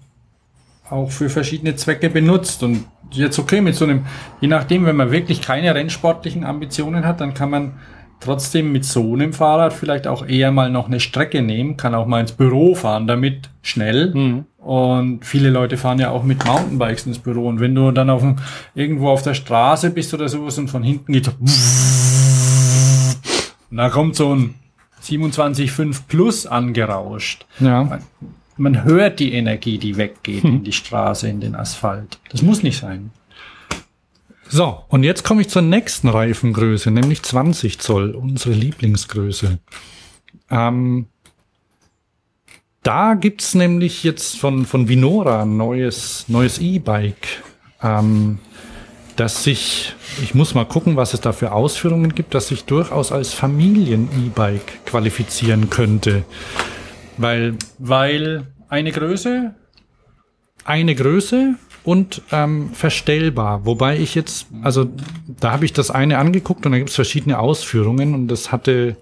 auch 0.90 1.10
für 1.10 1.30
verschiedene 1.30 1.74
Zwecke 1.74 2.10
benutzt. 2.10 2.62
Und 2.62 2.84
jetzt 3.12 3.38
okay, 3.38 3.60
mit 3.60 3.74
so 3.74 3.84
einem, 3.84 4.06
je 4.40 4.48
nachdem, 4.48 4.86
wenn 4.86 4.96
man 4.96 5.10
wirklich 5.10 5.40
keine 5.40 5.74
rennsportlichen 5.74 6.44
Ambitionen 6.44 7.06
hat, 7.06 7.20
dann 7.20 7.34
kann 7.34 7.50
man 7.50 7.72
trotzdem 8.20 8.72
mit 8.72 8.84
so 8.84 9.14
einem 9.14 9.32
Fahrrad 9.32 9.72
vielleicht 9.72 10.06
auch 10.06 10.26
eher 10.26 10.52
mal 10.52 10.70
noch 10.70 10.86
eine 10.86 11.00
Strecke 11.00 11.42
nehmen, 11.42 11.76
kann 11.76 11.94
auch 11.94 12.06
mal 12.06 12.20
ins 12.20 12.32
Büro 12.32 12.74
fahren, 12.74 13.06
damit 13.06 13.50
schnell. 13.62 14.12
Und 14.58 15.24
viele 15.24 15.50
Leute 15.50 15.76
fahren 15.76 15.98
ja 15.98 16.10
auch 16.10 16.22
mit 16.22 16.44
Mountainbikes 16.44 17.06
ins 17.06 17.18
Büro. 17.18 17.48
Und 17.48 17.58
wenn 17.58 17.74
du 17.74 17.90
dann 17.90 18.10
auf 18.10 18.20
dem, 18.22 18.36
irgendwo 18.74 19.08
auf 19.08 19.22
der 19.22 19.34
Straße 19.34 19.90
bist 19.90 20.14
oder 20.14 20.28
sowas 20.28 20.56
und 20.58 20.68
von 20.68 20.84
hinten 20.84 21.12
geht 21.12 21.28
und 23.72 23.78
da 23.78 23.88
kommt 23.88 24.16
so 24.16 24.34
ein 24.34 24.54
27,5 25.02 26.02
Plus 26.06 26.46
angerauscht. 26.46 27.46
Ja. 27.58 27.98
Man 28.56 28.84
hört 28.84 29.18
die 29.18 29.32
Energie, 29.32 29.78
die 29.78 29.96
weggeht 29.96 30.44
in 30.44 30.64
die 30.64 30.72
Straße, 30.72 31.28
in 31.28 31.40
den 31.40 31.54
Asphalt. 31.54 32.18
Das 32.30 32.42
muss 32.42 32.62
nicht 32.62 32.78
sein. 32.78 33.10
So, 34.48 34.84
und 34.88 35.02
jetzt 35.02 35.24
komme 35.24 35.40
ich 35.40 35.48
zur 35.48 35.62
nächsten 35.62 36.08
Reifengröße, 36.08 36.90
nämlich 36.90 37.22
20 37.22 37.78
Zoll, 37.78 38.10
unsere 38.10 38.54
Lieblingsgröße. 38.54 39.58
Ähm, 40.50 41.06
da 42.82 43.14
gibt's 43.14 43.54
nämlich 43.54 44.04
jetzt 44.04 44.38
von, 44.38 44.66
von 44.66 44.88
Vinora 44.88 45.42
ein 45.42 45.56
neues, 45.56 46.26
neues 46.28 46.58
E-Bike, 46.58 47.42
ähm, 47.82 48.40
das 49.16 49.44
sich, 49.44 49.94
ich 50.22 50.34
muss 50.34 50.54
mal 50.54 50.66
gucken, 50.66 50.96
was 50.96 51.14
es 51.14 51.20
da 51.20 51.32
für 51.32 51.52
Ausführungen 51.52 52.14
gibt, 52.14 52.34
das 52.34 52.48
sich 52.48 52.64
durchaus 52.64 53.12
als 53.12 53.32
Familien-E-Bike 53.32 54.84
qualifizieren 54.84 55.70
könnte. 55.70 56.24
Weil 57.16 57.56
Weil 57.78 58.46
eine 58.68 58.92
Größe, 58.92 59.54
eine 60.64 60.94
Größe 60.94 61.54
und 61.84 62.22
ähm, 62.30 62.70
verstellbar. 62.72 63.66
Wobei 63.66 63.98
ich 63.98 64.14
jetzt, 64.14 64.46
also 64.62 64.88
da 65.26 65.52
habe 65.52 65.64
ich 65.64 65.72
das 65.72 65.90
eine 65.90 66.18
angeguckt 66.18 66.64
und 66.64 66.72
da 66.72 66.78
gibt 66.78 66.90
es 66.90 66.96
verschiedene 66.96 67.38
Ausführungen 67.38 68.14
und 68.14 68.28
das 68.28 68.52
hatte, 68.52 68.96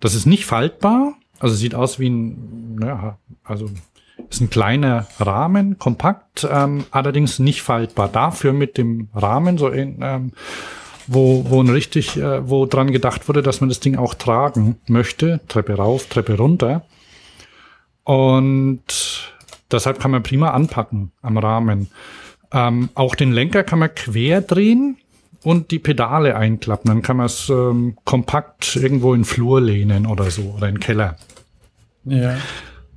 das 0.00 0.14
ist 0.14 0.26
nicht 0.26 0.44
faltbar, 0.46 1.14
also 1.38 1.54
sieht 1.54 1.74
aus 1.74 1.98
wie 1.98 2.10
ein, 2.10 2.78
ja, 2.82 3.18
also 3.44 3.70
ist 4.28 4.40
ein 4.40 4.50
kleiner 4.50 5.06
Rahmen, 5.18 5.78
kompakt, 5.78 6.46
ähm, 6.50 6.84
allerdings 6.90 7.38
nicht 7.38 7.62
faltbar. 7.62 8.08
Dafür 8.08 8.52
mit 8.52 8.76
dem 8.76 9.08
Rahmen 9.14 9.58
so 9.58 9.68
in, 9.68 9.98
ähm, 10.02 10.32
wo, 11.06 11.46
wo 11.48 11.62
ein 11.62 11.70
richtig, 11.70 12.16
äh, 12.16 12.48
wo 12.48 12.66
dran 12.66 12.92
gedacht 12.92 13.28
wurde, 13.28 13.42
dass 13.42 13.60
man 13.60 13.68
das 13.70 13.80
Ding 13.80 13.96
auch 13.96 14.14
tragen 14.14 14.76
möchte, 14.86 15.40
Treppe 15.48 15.74
rauf, 15.76 16.06
Treppe 16.06 16.36
runter. 16.36 16.84
Und 18.08 18.80
deshalb 19.70 20.00
kann 20.00 20.10
man 20.10 20.22
prima 20.22 20.52
anpacken 20.52 21.12
am 21.20 21.36
Rahmen. 21.36 21.90
Ähm, 22.50 22.88
auch 22.94 23.14
den 23.14 23.32
Lenker 23.32 23.64
kann 23.64 23.80
man 23.80 23.94
quer 23.94 24.40
drehen 24.40 24.96
und 25.44 25.70
die 25.72 25.78
Pedale 25.78 26.34
einklappen. 26.34 26.88
Dann 26.88 27.02
kann 27.02 27.18
man 27.18 27.26
es 27.26 27.50
ähm, 27.50 27.98
kompakt 28.04 28.76
irgendwo 28.76 29.12
in 29.12 29.26
Flur 29.26 29.60
lehnen 29.60 30.06
oder 30.06 30.30
so 30.30 30.54
oder 30.56 30.70
in 30.70 30.76
den 30.76 30.80
Keller. 30.80 31.16
ja. 32.04 32.38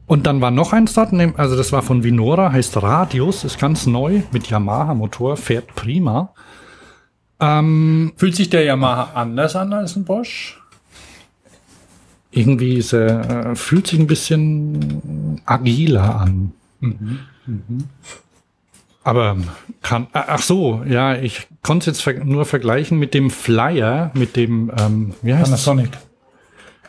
Und 0.08 0.28
dann 0.28 0.40
war 0.40 0.52
noch 0.52 0.72
eins 0.72 0.94
dort, 0.94 1.14
also 1.38 1.58
das 1.58 1.72
war 1.72 1.82
von 1.82 2.04
Vinora, 2.04 2.52
heißt 2.52 2.82
Radius, 2.82 3.44
ist 3.44 3.60
ganz 3.60 3.88
neu 3.88 4.24
mit 4.32 4.48
Yamaha-Motor, 4.48 5.36
fährt 5.38 5.76
prima. 5.76 6.34
Ähm, 7.40 8.14
fühlt 8.16 8.36
sich 8.36 8.50
der 8.50 8.64
Yamaha 8.64 9.12
anders 9.14 9.56
an 9.58 9.74
als 9.74 9.96
ein 9.96 10.06
Bosch? 10.06 10.61
Irgendwie 12.32 12.76
ist 12.76 12.94
er, 12.94 13.52
äh, 13.52 13.56
fühlt 13.56 13.88
sich 13.88 14.00
ein 14.00 14.08
bisschen 14.08 15.42
agiler 15.46 16.20
an. 16.20 16.54
Aber 19.04 19.38
kann, 19.82 20.08
ah, 20.14 20.26
ach 20.28 20.42
so, 20.42 20.84
ja, 20.88 21.16
ich 21.16 21.48
konnte 21.64 21.92
es 21.92 22.06
jetzt 22.06 22.24
nur 22.24 22.46
vergleichen 22.46 23.00
mit 23.00 23.14
dem 23.14 23.30
Flyer, 23.30 24.12
mit 24.14 24.36
dem, 24.36 24.72
ähm, 24.80 25.14
wie 25.22 25.34
heißt? 25.34 25.46
Panasonic. 25.46 25.98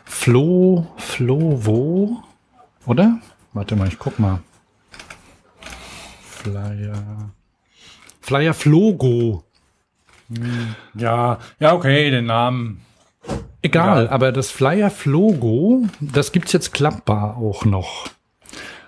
Flo, 0.05 0.87
Flovo, 0.97 2.23
oder? 2.85 3.19
Warte 3.53 3.75
mal, 3.75 3.87
ich 3.87 3.99
guck 3.99 4.19
mal. 4.19 4.41
Flyer. 6.21 7.31
Flyer 8.21 8.53
Flogo. 8.53 9.43
Ja, 10.95 11.39
ja, 11.59 11.73
okay, 11.73 12.09
den 12.09 12.25
Namen. 12.25 12.81
Egal, 13.63 14.05
Ja. 14.05 14.11
aber 14.11 14.31
das 14.31 14.51
Flyer 14.51 14.91
Flogo, 14.91 15.83
das 15.99 16.31
gibt's 16.31 16.51
jetzt 16.53 16.73
klappbar 16.73 17.37
auch 17.37 17.65
noch. 17.65 18.07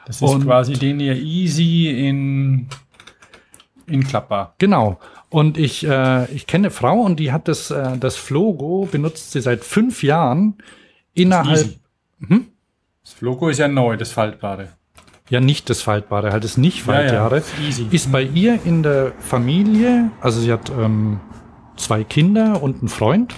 Das 0.05 0.17
ist 0.17 0.21
Und- 0.21 0.43
quasi 0.45 0.73
den 0.73 0.99
ihr 0.99 1.15
easy 1.15 1.87
in, 1.89 2.67
in 3.87 4.03
klappbar. 4.05 4.53
Genau. 4.59 4.99
Und 5.29 5.57
ich, 5.57 5.85
äh, 5.87 6.25
ich 6.31 6.45
kenne 6.45 6.67
eine 6.67 6.71
Frau 6.71 6.99
und 7.01 7.19
die 7.19 7.31
hat 7.31 7.47
das, 7.47 7.71
äh, 7.71 7.97
das 7.97 8.15
Flogo, 8.15 8.87
benutzt 8.91 9.31
sie 9.31 9.41
seit 9.41 9.63
fünf 9.65 10.03
Jahren 10.03 10.55
innerhalb, 11.13 11.57
Easy. 11.57 11.79
Das 13.03 13.21
Logo 13.21 13.49
ist 13.49 13.57
ja 13.59 13.67
neu, 13.67 13.97
das 13.97 14.11
Faltbare. 14.11 14.69
ja 15.29 15.39
nicht 15.39 15.69
das 15.69 15.81
Faltbare, 15.81 16.31
halt 16.31 16.43
das 16.43 16.57
nicht 16.57 16.83
Faltjahre, 16.83 17.37
ist 17.37 17.47
easy. 17.67 17.87
ist 17.91 18.11
bei 18.11 18.21
ihr 18.23 18.59
in 18.65 18.83
der 18.83 19.11
Familie, 19.19 20.11
also 20.21 20.39
sie 20.39 20.51
hat 20.51 20.69
ähm, 20.69 21.19
zwei 21.77 22.03
Kinder 22.03 22.61
und 22.61 22.79
einen 22.79 22.87
Freund 22.89 23.35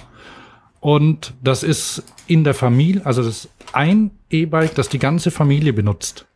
und 0.80 1.34
das 1.42 1.62
ist 1.62 2.02
in 2.26 2.44
der 2.44 2.54
Familie, 2.54 3.04
also 3.04 3.22
das 3.22 3.44
ist 3.44 3.48
ein 3.72 4.10
E-Bike, 4.30 4.74
das 4.74 4.88
die 4.88 4.98
ganze 4.98 5.30
Familie 5.30 5.72
benutzt. 5.72 6.26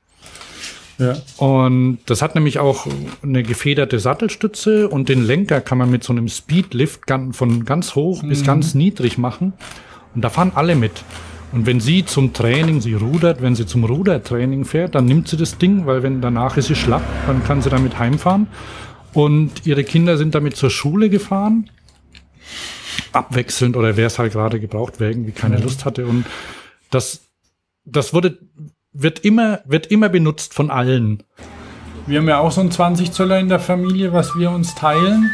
Ja. 0.99 1.17
Und 1.37 1.99
das 2.07 2.23
hat 2.23 2.35
nämlich 2.35 2.59
auch 2.59 2.87
eine 3.23 3.43
gefederte 3.43 3.99
Sattelstütze 3.99 4.89
und 4.89 5.09
den 5.09 5.25
Lenker 5.25 5.61
kann 5.61 5.79
man 5.79 5.91
mit 5.91 6.05
so 6.05 6.13
einem 6.13 6.29
Speedlift 6.29 7.03
von 7.33 7.65
ganz 7.65 7.95
hoch 7.95 8.23
bis 8.23 8.45
ganz 8.45 8.75
niedrig 8.75 9.19
machen. 9.19 9.53
Und 10.15 10.23
da 10.23 10.31
fahren 10.31 10.53
alle 10.55 10.77
mit. 10.77 11.03
Und 11.53 11.67
wenn 11.67 11.81
sie 11.81 12.05
zum 12.05 12.33
Training, 12.33 12.81
sie 12.81 12.95
rudert, 12.95 13.43
wenn 13.43 13.55
sie 13.55 13.67
zum 13.67 13.85
Rudertraining 13.85 14.65
fährt, 14.65 14.95
dann 14.95 15.05
nimmt 15.05 15.29
sie 15.29 15.37
das 15.37 15.59
Ding, 15.59 15.87
weil 15.87 16.03
wenn 16.03 16.21
danach 16.23 16.57
ist 16.57 16.69
sie 16.69 16.75
schlapp, 16.75 17.03
dann 17.27 17.45
kann 17.45 17.61
sie 17.61 17.69
damit 17.69 17.99
heimfahren. 17.99 18.47
Und 19.13 19.67
ihre 19.67 19.85
Kinder 19.85 20.17
sind 20.17 20.35
damit 20.35 20.57
zur 20.57 20.71
Schule 20.71 21.11
gefahren. 21.11 21.69
Abwechselnd 23.13 23.77
oder 23.77 23.97
wer 23.97 24.07
es 24.07 24.19
halt 24.19 24.33
gerade 24.33 24.61
gebraucht, 24.61 24.95
wer 24.99 25.11
irgendwie 25.11 25.33
keine 25.33 25.59
Lust 25.59 25.85
hatte. 25.85 26.07
Und 26.07 26.25
das, 26.91 27.23
das 27.85 28.13
wurde, 28.15 28.39
wird 28.93 29.21
immer, 29.21 29.61
wird 29.65 29.87
immer 29.87 30.09
benutzt 30.09 30.55
von 30.55 30.71
allen. 30.71 31.23
Wir 32.07 32.19
haben 32.19 32.29
ja 32.29 32.39
auch 32.39 32.51
so 32.53 32.61
einen 32.61 32.71
20 32.71 33.13
Zöller 33.13 33.39
in 33.39 33.49
der 33.49 33.61
Familie, 33.61 34.13
was 34.13 34.35
wir 34.37 34.51
uns 34.51 34.75
teilen. 34.75 35.31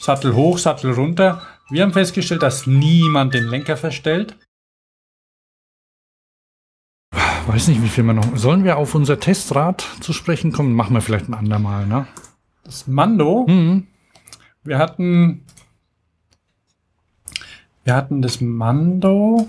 Sattel 0.00 0.34
hoch, 0.34 0.58
Sattel 0.58 0.92
runter. 0.92 1.42
Wir 1.70 1.82
haben 1.82 1.92
festgestellt, 1.92 2.42
dass 2.42 2.66
niemand 2.66 3.34
den 3.34 3.44
Lenker 3.44 3.76
verstellt. 3.76 4.36
Weiß 7.46 7.68
nicht, 7.68 7.82
wie 7.82 7.88
viel 7.88 8.04
wir 8.04 8.12
noch. 8.14 8.36
Sollen 8.36 8.64
wir 8.64 8.76
auf 8.76 8.94
unser 8.94 9.18
Testrad 9.18 9.84
zu 10.00 10.12
sprechen 10.12 10.52
kommen? 10.52 10.74
Machen 10.74 10.94
wir 10.94 11.00
vielleicht 11.00 11.28
ein 11.28 11.34
andermal, 11.34 11.86
ne? 11.86 12.06
Das 12.64 12.86
Mando, 12.86 13.46
Mhm. 13.48 13.88
wir 14.62 14.78
hatten, 14.78 15.44
wir 17.84 17.94
hatten 17.94 18.22
das 18.22 18.40
Mando, 18.40 19.46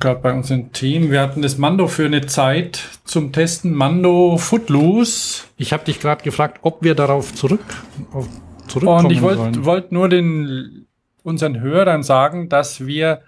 gerade 0.00 0.20
bei 0.20 0.32
unseren 0.32 0.72
Themen, 0.72 1.10
wir 1.10 1.20
hatten 1.20 1.42
das 1.42 1.58
Mando 1.58 1.86
für 1.86 2.06
eine 2.06 2.26
Zeit 2.26 2.88
zum 3.04 3.32
Testen, 3.32 3.72
Mando 3.72 4.36
Footloose. 4.36 5.44
Ich 5.56 5.72
habe 5.72 5.84
dich 5.84 6.00
gerade 6.00 6.24
gefragt, 6.24 6.58
ob 6.62 6.82
wir 6.82 6.94
darauf 6.94 7.34
zurück, 7.34 7.64
auf, 8.12 8.28
zurückkommen 8.66 9.06
Und 9.06 9.12
ich 9.12 9.22
wollte 9.22 9.64
wollt 9.64 9.92
nur 9.92 10.08
den 10.08 10.86
unseren 11.22 11.60
Hörern 11.60 12.02
sagen, 12.02 12.48
dass 12.48 12.86
wir 12.86 13.22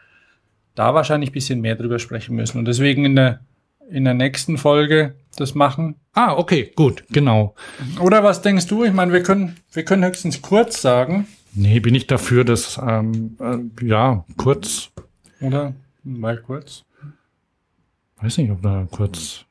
da 0.74 0.94
wahrscheinlich 0.94 1.30
ein 1.30 1.34
bisschen 1.34 1.60
mehr 1.60 1.76
drüber 1.76 1.98
sprechen 1.98 2.36
müssen 2.36 2.58
und 2.58 2.66
deswegen 2.66 3.04
in 3.04 3.16
der 3.16 3.40
in 3.88 4.04
der 4.04 4.14
nächsten 4.14 4.58
Folge 4.58 5.14
das 5.36 5.54
machen. 5.54 5.94
Ah, 6.12 6.34
okay, 6.36 6.72
gut, 6.74 7.04
genau. 7.10 7.54
Oder 8.00 8.24
was 8.24 8.42
denkst 8.42 8.66
du? 8.66 8.84
Ich 8.84 8.92
meine, 8.92 9.12
wir 9.12 9.22
können 9.22 9.56
wir 9.72 9.84
können 9.84 10.04
höchstens 10.04 10.42
kurz 10.42 10.82
sagen, 10.82 11.28
Nee, 11.56 11.80
bin 11.80 11.94
ich 11.94 12.06
dafür, 12.06 12.44
dass, 12.44 12.78
ähm, 12.86 13.36
äh, 13.40 13.86
ja, 13.86 14.24
kurz, 14.36 14.90
oder? 15.40 15.72
Mal 16.04 16.36
kurz. 16.38 16.84
weiß 18.20 18.38
nicht, 18.38 18.50
ob 18.50 18.62
da 18.62 18.86
kurz. 18.90 19.44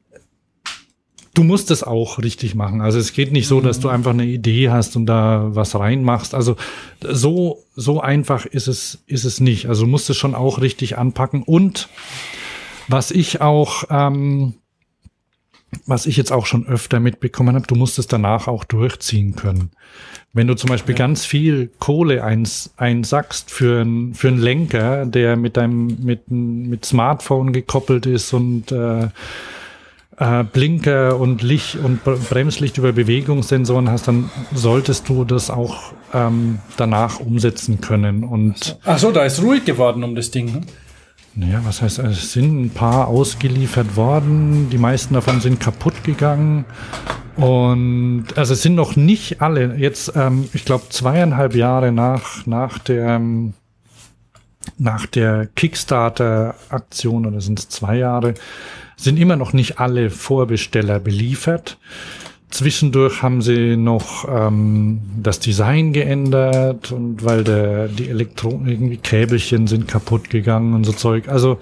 du 1.34 1.44
musst 1.44 1.72
es 1.72 1.84
auch 1.84 2.20
richtig 2.20 2.56
machen. 2.56 2.82
Also 2.82 3.00
es 3.00 3.14
geht 3.14 3.32
nicht 3.32 3.48
so, 3.48 3.60
dass 3.62 3.80
du 3.80 3.90
einfach 3.90 4.12
eine 4.12 4.26
Idee 4.26 4.70
hast 4.70 4.96
und 4.96 5.06
da 5.06 5.48
was 5.50 5.76
reinmachst. 5.78 6.34
Also 6.34 6.56
so, 7.02 7.64
so 7.76 8.02
einfach 8.02 8.46
ist 8.46 8.68
es, 8.68 9.04
ist 9.08 9.26
es 9.26 9.40
nicht. 9.40 9.68
Also 9.68 9.86
du 9.86 9.92
musst 9.92 10.10
es 10.10 10.18
schon 10.18 10.36
auch 10.36 10.62
richtig 10.62 10.98
anpacken. 10.98 11.44
Und 11.44 11.90
was 12.88 13.12
ich 13.12 13.42
auch, 13.42 13.86
ähm, 13.90 14.56
was 15.86 16.06
ich 16.06 16.18
jetzt 16.18 16.32
auch 16.32 16.46
schon 16.46 16.68
öfter 16.68 17.00
mitbekommen 17.00 17.56
habe, 17.56 17.68
du 17.68 17.76
musst 17.76 18.00
es 18.00 18.08
danach 18.08 18.48
auch 18.48 18.64
durchziehen 18.64 19.36
können. 19.36 19.72
Wenn 20.34 20.48
du 20.48 20.56
zum 20.56 20.70
Beispiel 20.70 20.96
ganz 20.96 21.26
viel 21.26 21.72
Kohle 21.80 22.24
eins, 22.24 22.74
einsackst 22.78 23.52
für, 23.52 23.82
ein, 23.82 24.14
für 24.14 24.30
einen 24.30 24.40
Lenker, 24.40 25.06
der 25.06 25.38
mit 25.38 25.58
deinem 25.58 25.98
mit, 26.04 26.30
mit 26.30 26.86
Smartphone 26.86 27.54
gekoppelt 27.54 28.06
ist 28.06 28.34
und 28.34 28.72
äh, 28.72 29.08
äh, 30.18 30.44
Blinker 30.44 31.20
und 31.20 31.42
Licht 31.42 31.76
und 31.76 32.04
Bremslicht 32.04 32.78
über 32.78 32.92
Bewegungssensoren 32.92 33.90
hast, 33.90 34.08
dann 34.08 34.30
solltest 34.54 35.08
du 35.08 35.24
das 35.24 35.50
auch 35.50 35.94
ähm, 36.14 36.60
danach 36.78 37.20
umsetzen 37.20 37.80
können. 37.80 38.24
Und 38.24 38.78
Ach 38.86 38.98
so, 38.98 39.12
da 39.12 39.24
ist 39.24 39.42
ruhig 39.42 39.66
geworden 39.66 40.04
um 40.04 40.16
das 40.16 40.32
Ding. 40.32 40.54
Hm? 40.54 40.62
Naja, 41.36 41.62
was 41.64 41.82
heißt, 41.82 42.00
es 42.00 42.32
sind 42.32 42.66
ein 42.66 42.70
paar 42.70 43.08
ausgeliefert 43.08 43.96
worden. 43.96 44.70
Die 44.70 44.78
meisten 44.78 45.14
davon 45.14 45.42
sind 45.42 45.60
kaputt 45.60 46.04
gegangen. 46.04 46.66
Und 47.36 48.28
also 48.36 48.54
es 48.54 48.62
sind 48.62 48.76
noch 48.76 48.96
nicht 48.96 49.42
alle. 49.42 49.76
Jetzt, 49.76 50.14
ähm, 50.16 50.48
ich 50.54 50.64
glaube, 50.64 50.86
zweieinhalb 50.90 51.54
Jahre 51.54 51.92
nach, 51.92 52.46
nach 52.46 52.80
der 52.80 53.16
ähm, 53.16 53.54
nach 54.78 55.06
der 55.06 55.48
Kickstarter-Aktion, 55.48 57.26
oder 57.26 57.42
sind 57.42 57.60
es 57.60 57.70
zwei 57.70 57.98
Jahre, 57.98 58.34
sind 58.98 59.18
immer 59.18 59.36
noch 59.36 59.54
nicht 59.54 59.80
alle 59.80 60.10
Vorbesteller 60.10 61.00
beliefert. 61.00 61.78
Zwischendurch 62.56 63.22
haben 63.22 63.42
sie 63.42 63.76
noch 63.76 64.26
ähm, 64.30 65.02
das 65.22 65.42
Design 65.42 65.92
geändert 65.92 66.94
und 66.94 67.26
weil 67.26 67.44
der 67.44 67.90
die 67.90 68.08
Elektronen 68.08 68.66
irgendwie 68.70 68.96
Käbelchen 68.96 69.68
sind 69.68 69.90
kaputt 69.90 70.30
gegangen 70.30 70.74
und 70.74 70.86
so 70.86 70.94
Zeug. 70.94 71.28
Also 71.28 71.60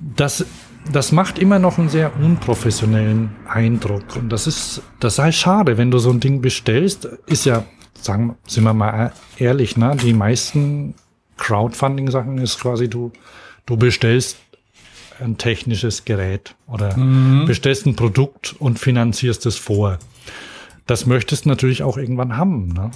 das 0.00 0.46
das 0.90 1.12
macht 1.12 1.38
immer 1.38 1.58
noch 1.58 1.76
einen 1.76 1.90
sehr 1.90 2.18
unprofessionellen 2.18 3.36
Eindruck 3.46 4.16
und 4.16 4.30
das 4.30 4.46
ist 4.46 4.80
das 4.98 5.16
sei 5.16 5.30
schade, 5.30 5.76
wenn 5.76 5.90
du 5.90 5.98
so 5.98 6.10
ein 6.10 6.20
Ding 6.20 6.40
bestellst, 6.40 7.04
ist 7.26 7.44
ja 7.44 7.64
sagen 7.92 8.36
sind 8.46 8.64
wir 8.64 8.72
mal 8.72 9.12
ehrlich, 9.36 9.76
ne, 9.76 9.94
die 10.02 10.14
meisten 10.14 10.94
Crowdfunding 11.36 12.10
Sachen 12.10 12.38
ist 12.38 12.58
quasi 12.58 12.88
du 12.88 13.12
du 13.66 13.76
bestellst 13.76 14.38
ein 15.20 15.36
technisches 15.36 16.06
Gerät 16.06 16.54
oder 16.66 16.96
mhm. 16.96 17.44
bestellst 17.44 17.84
ein 17.84 17.94
Produkt 17.94 18.54
und 18.58 18.78
finanzierst 18.78 19.44
es 19.44 19.56
vor. 19.56 19.98
Das 20.86 21.06
möchtest 21.06 21.44
du 21.44 21.48
natürlich 21.48 21.82
auch 21.82 21.96
irgendwann 21.96 22.36
haben. 22.36 22.68
Ne? 22.68 22.90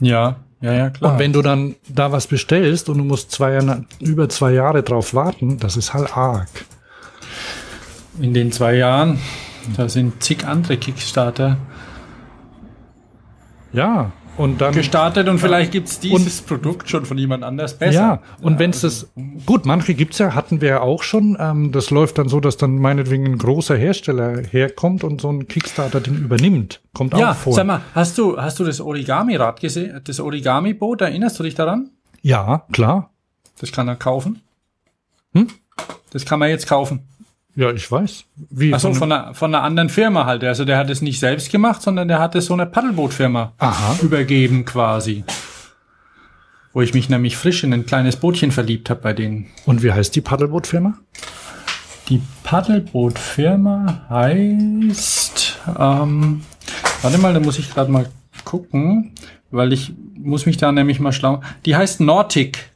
Ja, 0.00 0.36
ja, 0.60 0.72
ja, 0.72 0.90
klar. 0.90 1.12
Und 1.12 1.18
wenn 1.18 1.32
du 1.32 1.42
dann 1.42 1.74
da 1.88 2.12
was 2.12 2.26
bestellst 2.26 2.88
und 2.88 2.98
du 2.98 3.04
musst 3.04 3.30
zwei, 3.30 3.58
über 4.00 4.28
zwei 4.28 4.52
Jahre 4.52 4.82
drauf 4.82 5.12
warten, 5.14 5.58
das 5.58 5.76
ist 5.76 5.92
halt 5.92 6.16
arg. 6.16 6.48
In 8.20 8.32
den 8.32 8.52
zwei 8.52 8.76
Jahren, 8.76 9.18
da 9.76 9.88
sind 9.88 10.22
zig 10.22 10.46
andere 10.46 10.76
Kickstarter. 10.76 11.58
Ja, 13.72 14.12
und 14.36 14.60
dann 14.60 14.74
gestartet 14.74 15.28
und 15.28 15.38
vielleicht 15.38 15.72
gibt's 15.72 16.00
dieses 16.00 16.40
und, 16.40 16.46
Produkt 16.46 16.90
schon 16.90 17.06
von 17.06 17.16
jemand 17.18 17.44
anders 17.44 17.78
besser. 17.78 17.92
Ja, 17.92 18.22
und 18.40 18.54
ja, 18.54 18.58
wenn 18.58 18.70
es 18.70 18.80
das, 18.80 19.08
gut, 19.46 19.66
manche 19.66 19.94
gibt's 19.94 20.18
ja, 20.18 20.34
hatten 20.34 20.60
wir 20.60 20.68
ja 20.68 20.80
auch 20.80 21.02
schon. 21.02 21.36
Ähm, 21.38 21.72
das 21.72 21.90
läuft 21.90 22.18
dann 22.18 22.28
so, 22.28 22.40
dass 22.40 22.56
dann 22.56 22.78
meinetwegen 22.78 23.26
ein 23.26 23.38
großer 23.38 23.76
Hersteller 23.76 24.42
herkommt 24.42 25.04
und 25.04 25.20
so 25.20 25.30
ein 25.30 25.46
Kickstarter-Ding 25.46 26.16
übernimmt. 26.16 26.80
Kommt 26.92 27.16
ja, 27.16 27.30
auch 27.30 27.36
vor. 27.36 27.52
Sag 27.54 27.66
mal, 27.66 27.80
hast 27.94 28.18
du, 28.18 28.36
hast 28.36 28.58
du 28.58 28.64
das 28.64 28.80
Origami-Rad 28.80 29.60
gesehen, 29.60 30.00
das 30.02 30.20
Origami-Boot, 30.20 31.02
erinnerst 31.02 31.38
du 31.38 31.42
dich 31.44 31.54
daran? 31.54 31.90
Ja, 32.22 32.64
klar. 32.72 33.10
Das 33.60 33.70
kann 33.70 33.86
er 33.88 33.96
kaufen. 33.96 34.40
Hm? 35.32 35.48
Das 36.10 36.24
kann 36.24 36.38
man 36.38 36.48
jetzt 36.48 36.66
kaufen. 36.66 37.02
Ja, 37.56 37.70
ich 37.70 37.90
weiß. 37.90 38.24
Wie 38.50 38.74
Achso, 38.74 38.88
von, 38.88 38.98
von, 38.98 39.12
einer, 39.12 39.34
von 39.34 39.54
einer 39.54 39.64
anderen 39.64 39.88
Firma 39.88 40.26
halt. 40.26 40.42
Also 40.42 40.64
der 40.64 40.76
hat 40.76 40.90
es 40.90 41.02
nicht 41.02 41.20
selbst 41.20 41.52
gemacht, 41.52 41.82
sondern 41.82 42.08
der 42.08 42.18
hat 42.18 42.34
es 42.34 42.46
so 42.46 42.54
eine 42.54 42.66
Paddelbootfirma 42.66 43.52
übergeben 44.02 44.64
quasi. 44.64 45.24
Wo 46.72 46.80
ich 46.80 46.94
mich 46.94 47.08
nämlich 47.08 47.36
frisch 47.36 47.62
in 47.62 47.72
ein 47.72 47.86
kleines 47.86 48.16
Bootchen 48.16 48.50
verliebt 48.50 48.90
habe 48.90 49.00
bei 49.00 49.12
denen. 49.12 49.46
Und 49.66 49.84
wie 49.84 49.92
heißt 49.92 50.16
die 50.16 50.20
Paddelbootfirma? 50.20 50.94
Die 52.08 52.20
Paddelbootfirma 52.42 54.06
heißt, 54.10 55.58
ähm, 55.78 56.42
warte 57.02 57.18
mal, 57.18 57.32
da 57.32 57.40
muss 57.40 57.58
ich 57.58 57.72
gerade 57.72 57.90
mal 57.90 58.06
gucken, 58.44 59.12
weil 59.52 59.72
ich 59.72 59.94
muss 60.16 60.44
mich 60.44 60.56
da 60.56 60.72
nämlich 60.72 60.98
mal 60.98 61.12
schlau. 61.12 61.40
Die 61.64 61.76
heißt 61.76 62.00
Nortic. 62.00 62.73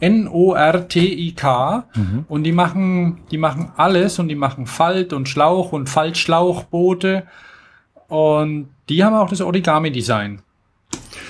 N-O-R-T-I-K. 0.00 1.84
Mhm. 1.94 2.24
Und 2.28 2.42
die 2.44 2.52
machen, 2.52 3.20
die 3.30 3.38
machen 3.38 3.72
alles 3.76 4.18
und 4.18 4.28
die 4.28 4.34
machen 4.34 4.66
Falt 4.66 5.12
und 5.12 5.28
Schlauch 5.28 5.72
und 5.72 5.88
Faltschlauchboote. 5.88 7.24
Und 8.08 8.68
die 8.88 9.04
haben 9.04 9.14
auch 9.14 9.28
das 9.28 9.40
Origami-Design. 9.40 10.40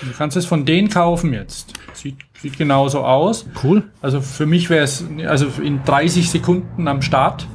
Du 0.02 0.12
kannst 0.16 0.36
es 0.36 0.46
von 0.46 0.64
denen 0.64 0.88
kaufen 0.88 1.32
jetzt. 1.32 1.72
Sieht, 1.92 2.16
sieht 2.40 2.56
genauso 2.56 3.04
aus. 3.04 3.46
Cool. 3.64 3.90
Also 4.00 4.20
für 4.20 4.46
mich 4.46 4.70
wäre 4.70 4.84
es, 4.84 5.04
also 5.26 5.48
in 5.60 5.82
30 5.84 6.30
Sekunden 6.30 6.86
am 6.86 7.02
Start. 7.02 7.46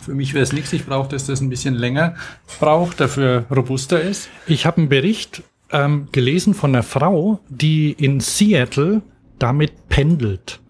Für 0.00 0.14
mich 0.14 0.34
wäre 0.34 0.42
es 0.42 0.52
nichts. 0.52 0.72
Ich 0.72 0.86
brauche, 0.86 1.08
dass 1.08 1.26
das 1.26 1.40
ein 1.40 1.50
bisschen 1.50 1.74
länger 1.74 2.14
braucht, 2.58 3.00
dafür 3.00 3.44
robuster 3.54 4.00
ist. 4.00 4.28
Ich 4.46 4.66
habe 4.66 4.78
einen 4.78 4.88
Bericht 4.88 5.42
ähm, 5.70 6.08
gelesen 6.12 6.54
von 6.54 6.74
einer 6.74 6.82
Frau, 6.82 7.40
die 7.48 7.92
in 7.92 8.20
Seattle 8.20 9.02
damit 9.38 9.88
pendelt. 9.88 10.60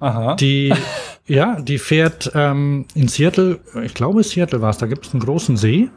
Aha. 0.00 0.34
Die, 0.36 0.72
ja, 1.26 1.60
die 1.60 1.78
fährt 1.78 2.32
ähm, 2.34 2.86
in 2.94 3.08
Seattle, 3.08 3.60
ich 3.84 3.94
glaube 3.94 4.22
Seattle 4.22 4.60
war 4.60 4.70
es, 4.70 4.78
da 4.78 4.86
gibt 4.86 5.06
es 5.06 5.12
einen 5.12 5.22
großen 5.22 5.56
See. 5.56 5.88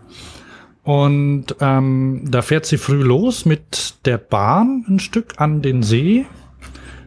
Und 0.84 1.56
ähm, 1.60 2.24
da 2.30 2.42
fährt 2.42 2.66
sie 2.66 2.78
früh 2.78 3.04
los 3.04 3.46
mit 3.46 3.96
der 4.06 4.18
Bahn 4.18 4.86
ein 4.88 5.00
Stück 5.00 5.34
an 5.38 5.62
den 5.62 5.84
See. 5.84 6.26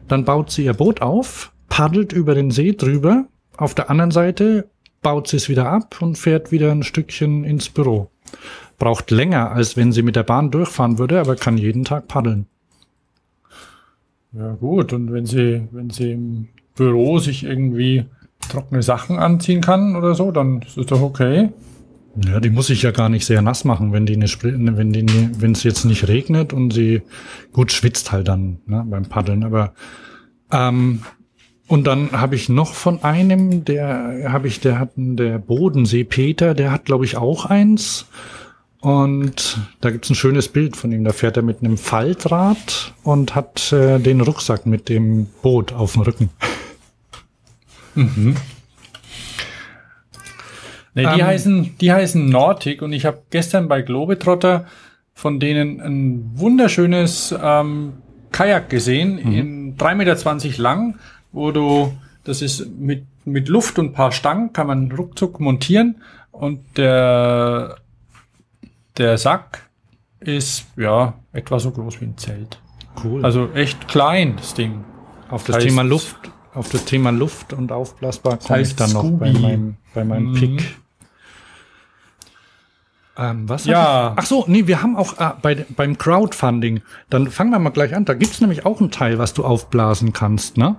Dann 0.07 0.27
baut 0.27 0.51
sie 0.51 0.67
ihr 0.67 0.75
Boot 0.75 1.01
auf, 1.01 1.53
paddelt 1.71 2.13
über 2.13 2.35
den 2.35 2.51
See 2.51 2.73
drüber. 2.73 3.25
Auf 3.57 3.75
der 3.75 3.89
anderen 3.89 4.11
Seite 4.11 4.69
baut 5.01 5.29
sie 5.29 5.39
es 5.39 5.49
wieder 5.49 5.71
ab 5.71 5.97
und 6.03 6.19
fährt 6.19 6.53
wieder 6.53 6.71
ein 6.73 6.83
Stückchen 6.83 7.45
ins 7.45 7.71
Büro 7.71 8.11
braucht 8.81 9.13
länger, 9.13 9.53
als 9.53 9.77
wenn 9.77 9.93
sie 9.93 10.03
mit 10.03 10.17
der 10.17 10.25
Bahn 10.25 10.51
durchfahren 10.51 10.99
würde, 10.99 11.21
aber 11.21 11.37
kann 11.37 11.57
jeden 11.57 11.85
Tag 11.85 12.09
paddeln. 12.09 12.47
Ja 14.33 14.55
gut, 14.55 14.93
und 14.93 15.13
wenn 15.13 15.27
sie, 15.27 15.69
wenn 15.71 15.91
sie 15.91 16.13
im 16.13 16.49
Büro 16.75 17.19
sich 17.19 17.45
irgendwie 17.45 18.07
trockene 18.49 18.83
Sachen 18.83 19.19
anziehen 19.19 19.61
kann 19.61 19.95
oder 19.95 20.15
so, 20.17 20.33
dann 20.33 20.63
ist 20.63 20.79
es 20.79 20.87
doch 20.87 21.03
okay. 21.03 21.51
Ja, 22.27 22.41
die 22.41 22.51
muss 22.51 22.71
ich 22.71 22.83
ja 22.83 22.91
gar 22.91 23.09
nicht 23.09 23.25
sehr 23.25 23.43
nass 23.43 23.65
machen, 23.65 23.93
wenn 23.93 24.07
die 24.07 24.15
eine, 24.15 24.27
wenn 24.77 24.93
die, 24.93 25.31
wenn 25.41 25.53
es 25.53 25.63
jetzt 25.63 25.85
nicht 25.85 26.09
regnet 26.09 26.53
und 26.53 26.73
sie 26.73 27.03
gut 27.53 27.71
schwitzt 27.71 28.11
halt 28.11 28.29
dann 28.29 28.59
ne, 28.67 28.85
beim 28.89 29.05
Paddeln. 29.05 29.45
Aber 29.45 29.75
ähm, 30.51 31.03
und 31.69 31.87
dann 31.87 32.11
habe 32.13 32.35
ich 32.35 32.49
noch 32.49 32.75
von 32.75 33.05
einem, 33.05 33.65
der 33.65 34.33
habe 34.33 34.49
ich, 34.49 34.59
der 34.59 34.81
hat 34.81 34.91
der 34.97 35.39
Bodensee 35.39 36.03
Peter, 36.03 36.55
der 36.55 36.73
hat 36.73 36.87
glaube 36.87 37.05
ich 37.05 37.17
auch 37.17 37.47
eins. 37.47 38.07
Und 38.81 39.59
da 39.81 39.91
gibt's 39.91 40.09
ein 40.09 40.15
schönes 40.15 40.49
Bild 40.49 40.77
von 40.77 40.91
ihm. 40.91 41.05
Da 41.05 41.13
fährt 41.13 41.37
er 41.37 41.43
mit 41.43 41.61
einem 41.61 41.77
Faltrad 41.77 42.95
und 43.03 43.35
hat 43.35 43.73
äh, 43.73 43.99
den 43.99 44.21
Rucksack 44.23 44.65
mit 44.65 44.89
dem 44.89 45.27
Boot 45.43 45.73
auf 45.73 45.93
dem 45.95 46.03
Rücken. 46.03 46.31
Mhm. 47.95 48.37
Nee, 50.93 51.03
die, 51.03 51.21
ähm, 51.21 51.27
heißen, 51.27 51.77
die 51.81 51.93
heißen 51.93 52.29
Nordic 52.29 52.83
und 52.83 52.93
ich 52.93 53.07
habe 53.07 53.23
gestern 53.31 53.69
bei 53.69 53.81
Globetrotter 53.81 54.67
von 55.15 55.39
denen 55.39 55.81
ein 55.81 56.31
wunderschönes 56.35 57.35
ähm, 57.41 57.93
Kajak 58.33 58.71
gesehen, 58.71 59.21
mhm. 59.23 59.33
in 59.33 59.77
3,20 59.77 59.95
Meter 60.47 60.63
lang, 60.63 60.99
wo 61.31 61.51
du, 61.53 61.93
das 62.25 62.43
ist 62.43 62.67
mit, 62.79 63.05
mit 63.25 63.49
Luft 63.49 63.79
und 63.79 63.93
paar 63.93 64.13
Stangen, 64.13 64.53
kann 64.53 64.67
man 64.67 64.91
ruckzuck 64.91 65.39
montieren 65.39 65.97
und 66.33 66.61
der 66.77 67.77
der 68.97 69.19
Sack 69.19 69.71
ist 70.21 70.67
ja 70.77 71.15
etwa 71.33 71.59
so 71.59 71.71
groß 71.71 72.01
wie 72.01 72.07
ein 72.07 72.19
Zelt. 72.19 72.61
Cool. 73.03 73.25
Also 73.25 73.51
echt 73.53 73.89
klein, 73.89 74.37
das 74.37 74.55
Ding. 74.55 74.85
Auf 75.29 75.45
das 75.45 75.57
heißt, 75.57 75.67
Thema 75.67 75.83
Luft, 75.83 76.31
auf 76.55 76.69
das 76.69 76.85
Thema 76.85 77.11
Luft 77.11 77.53
und 77.53 77.73
aufblasbar 77.73 78.39
komme 78.39 78.63
ich 78.63 78.75
dann 78.77 78.93
noch 78.93 79.11
bei 79.11 79.33
meinem, 79.33 79.77
bei 79.95 80.05
meinem 80.05 80.31
mhm. 80.31 80.35
Pick. 80.35 80.77
Ähm, 83.17 83.49
was? 83.49 83.67
Ja. 83.67 84.15
Ach 84.17 84.27
so, 84.27 84.45
nee, 84.49 84.67
wir 84.67 84.83
haben 84.83 84.97
auch 84.97 85.19
ah, 85.19 85.37
bei, 85.41 85.67
beim 85.77 85.99
Crowdfunding. 85.99 86.81
Dann 87.11 87.31
fangen 87.31 87.51
wir 87.51 87.59
mal 87.59 87.71
gleich 87.71 87.95
an. 87.95 88.05
Da 88.05 88.15
gibt's 88.15 88.41
nämlich 88.41 88.65
auch 88.67 88.81
einen 88.81 88.91
Teil, 88.91 89.19
was 89.19 89.35
du 89.35 89.45
aufblasen 89.45 90.13
kannst, 90.13 90.57
ne? 90.57 90.77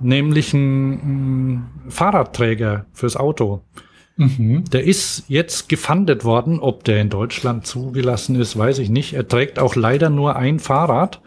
Nämlich 0.00 0.54
ein, 0.54 0.92
ein 0.92 1.70
Fahrradträger 1.88 2.86
fürs 2.92 3.16
Auto. 3.16 3.62
Der 4.72 4.84
ist 4.84 5.24
jetzt 5.28 5.68
gefundet 5.68 6.24
worden. 6.24 6.58
Ob 6.58 6.84
der 6.84 7.00
in 7.00 7.08
Deutschland 7.08 7.66
zugelassen 7.66 8.34
ist, 8.36 8.58
weiß 8.58 8.80
ich 8.80 8.90
nicht. 8.90 9.14
Er 9.14 9.26
trägt 9.26 9.58
auch 9.58 9.76
leider 9.76 10.10
nur 10.10 10.36
ein 10.36 10.58
Fahrrad. 10.58 11.20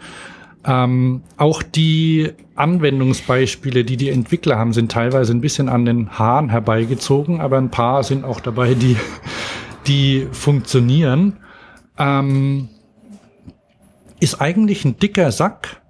Ähm, 0.63 1.23
auch 1.37 1.63
die 1.63 2.31
Anwendungsbeispiele, 2.55 3.83
die 3.83 3.97
die 3.97 4.09
Entwickler 4.09 4.57
haben, 4.57 4.73
sind 4.73 4.91
teilweise 4.91 5.33
ein 5.33 5.41
bisschen 5.41 5.69
an 5.69 5.85
den 5.85 6.11
Haaren 6.11 6.49
herbeigezogen, 6.49 7.41
aber 7.41 7.57
ein 7.57 7.71
paar 7.71 8.03
sind 8.03 8.23
auch 8.25 8.39
dabei, 8.41 8.75
die, 8.75 8.95
die 9.87 10.27
funktionieren. 10.31 11.37
Ähm, 11.97 12.69
ist 14.19 14.39
eigentlich 14.39 14.85
ein 14.85 14.99
dicker 14.99 15.31
Sack, 15.31 15.81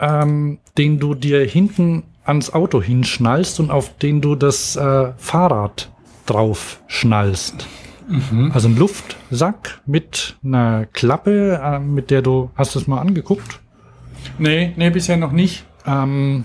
ähm, 0.00 0.58
den 0.78 0.98
du 0.98 1.14
dir 1.14 1.44
hinten 1.44 2.04
ans 2.24 2.52
Auto 2.52 2.80
hinschnallst 2.80 3.60
und 3.60 3.70
auf 3.70 3.98
den 3.98 4.22
du 4.22 4.36
das 4.36 4.76
äh, 4.76 5.12
Fahrrad 5.18 5.90
drauf 6.26 6.82
schnallst. 6.86 7.66
Also 8.52 8.68
ein 8.68 8.76
Luftsack 8.76 9.80
mit 9.86 10.36
einer 10.44 10.86
Klappe, 10.86 11.60
äh, 11.62 11.78
mit 11.78 12.10
der 12.10 12.20
du, 12.20 12.50
hast 12.56 12.74
du 12.74 12.78
es 12.78 12.86
mal 12.86 13.00
angeguckt? 13.00 13.60
Nee, 14.38 14.72
nee, 14.76 14.90
bisher 14.90 15.16
noch 15.16 15.32
nicht. 15.32 15.64
Ähm, 15.86 16.44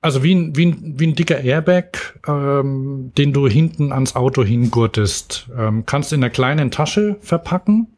also 0.00 0.22
wie 0.22 0.34
ein, 0.34 0.56
wie, 0.56 0.66
ein, 0.66 0.94
wie 0.98 1.06
ein 1.08 1.14
dicker 1.14 1.40
Airbag, 1.40 2.20
ähm, 2.26 3.12
den 3.18 3.32
du 3.32 3.48
hinten 3.48 3.92
ans 3.92 4.14
Auto 4.14 4.44
hingurtest. 4.44 5.48
Ähm, 5.56 5.84
kannst 5.86 6.12
in 6.12 6.22
einer 6.22 6.30
kleinen 6.30 6.70
Tasche 6.70 7.16
verpacken 7.20 7.88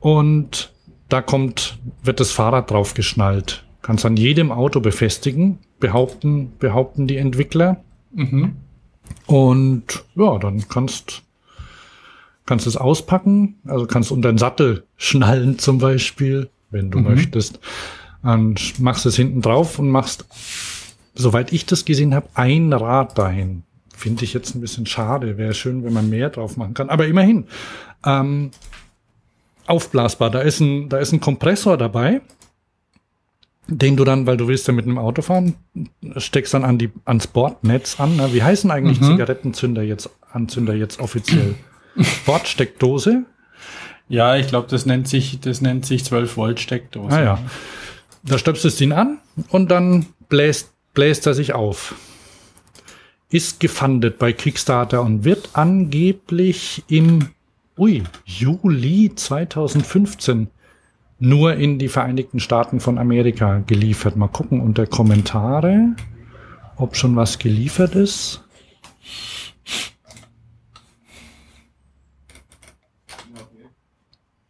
und 0.00 0.72
da 1.08 1.20
kommt, 1.20 1.78
wird 2.02 2.20
das 2.20 2.30
Fahrrad 2.30 2.70
drauf 2.70 2.94
geschnallt. 2.94 3.64
Kannst 3.82 4.06
an 4.06 4.16
jedem 4.16 4.52
Auto 4.52 4.80
befestigen, 4.80 5.58
behaupten, 5.80 6.52
behaupten 6.58 7.06
die 7.06 7.16
Entwickler. 7.16 7.82
Und 9.26 9.84
ja, 10.14 10.38
dann 10.38 10.68
kannst 10.68 11.22
kannst 12.44 12.66
es 12.66 12.76
auspacken, 12.76 13.54
also 13.66 13.86
kannst 13.86 14.10
unter 14.10 14.32
den 14.32 14.38
Sattel 14.38 14.84
schnallen 14.96 15.58
zum 15.60 15.78
Beispiel, 15.78 16.50
wenn 16.70 16.90
du 16.90 16.98
möchtest. 17.00 17.60
Dann 18.22 18.54
sch- 18.54 18.80
machst 18.82 19.06
es 19.06 19.16
hinten 19.16 19.42
drauf 19.42 19.78
und 19.78 19.88
machst, 19.90 20.24
soweit 21.14 21.52
ich 21.52 21.66
das 21.66 21.84
gesehen 21.84 22.14
habe, 22.14 22.28
ein 22.34 22.72
Rad 22.72 23.16
dahin. 23.18 23.62
Finde 23.96 24.24
ich 24.24 24.32
jetzt 24.34 24.54
ein 24.54 24.60
bisschen 24.60 24.86
schade. 24.86 25.38
Wäre 25.38 25.54
schön, 25.54 25.84
wenn 25.84 25.92
man 25.92 26.10
mehr 26.10 26.30
drauf 26.30 26.56
machen 26.56 26.74
kann. 26.74 26.90
Aber 26.90 27.06
immerhin. 27.06 27.44
Ähm, 28.04 28.50
aufblasbar. 29.66 30.30
Da 30.30 30.40
ist 30.40 30.58
ein, 30.60 30.88
da 30.88 30.98
ist 30.98 31.12
ein 31.12 31.20
Kompressor 31.20 31.76
dabei, 31.76 32.20
den 33.68 33.96
du 33.96 34.04
dann, 34.04 34.26
weil 34.26 34.36
du 34.36 34.48
willst 34.48 34.66
ja 34.66 34.72
mit 34.72 34.86
einem 34.86 34.98
Auto 34.98 35.22
fahren, 35.22 35.54
steckst 36.16 36.54
dann 36.54 36.64
an 36.64 36.78
die, 36.78 36.90
ans 37.04 37.26
Bordnetz 37.26 38.00
an. 38.00 38.14
Na, 38.16 38.32
wie 38.32 38.42
heißen 38.42 38.70
eigentlich 38.70 39.00
Zigarettenzünder 39.00 39.82
jetzt, 39.82 40.10
Anzünder 40.32 40.74
jetzt 40.74 41.00
offiziell? 41.00 41.54
Bordsteckdose? 42.26 43.24
Ja, 44.08 44.36
ich 44.36 44.48
glaube, 44.48 44.68
das 44.68 44.84
nennt 44.84 45.08
sich, 45.08 45.40
das 45.40 45.60
nennt 45.60 45.86
sich 45.86 46.04
12 46.04 46.36
Volt 46.36 46.60
Steckdose. 46.60 47.16
Ah 47.16 47.22
ja. 47.22 47.38
Da 48.24 48.38
stöpselst 48.38 48.80
du 48.80 48.84
ihn 48.84 48.92
an 48.92 49.18
und 49.48 49.70
dann 49.70 50.06
bläst, 50.28 50.72
bläst 50.94 51.26
er 51.26 51.34
sich 51.34 51.54
auf. 51.54 51.94
Ist 53.30 53.60
gefundet 53.60 54.18
bei 54.18 54.32
Kickstarter 54.32 55.02
und 55.02 55.24
wird 55.24 55.50
angeblich 55.54 56.84
im 56.88 57.30
ui, 57.78 58.02
Juli 58.24 59.12
2015 59.14 60.48
nur 61.22 61.54
in 61.54 61.78
die 61.78 61.88
Vereinigten 61.88 62.40
Staaten 62.40 62.80
von 62.80 62.98
Amerika 62.98 63.60
geliefert. 63.60 64.16
Mal 64.16 64.26
gucken 64.26 64.60
unter 64.60 64.88
Kommentare, 64.88 65.94
ob 66.76 66.96
schon 66.96 67.14
was 67.14 67.38
geliefert 67.38 67.94
ist. 67.94 68.42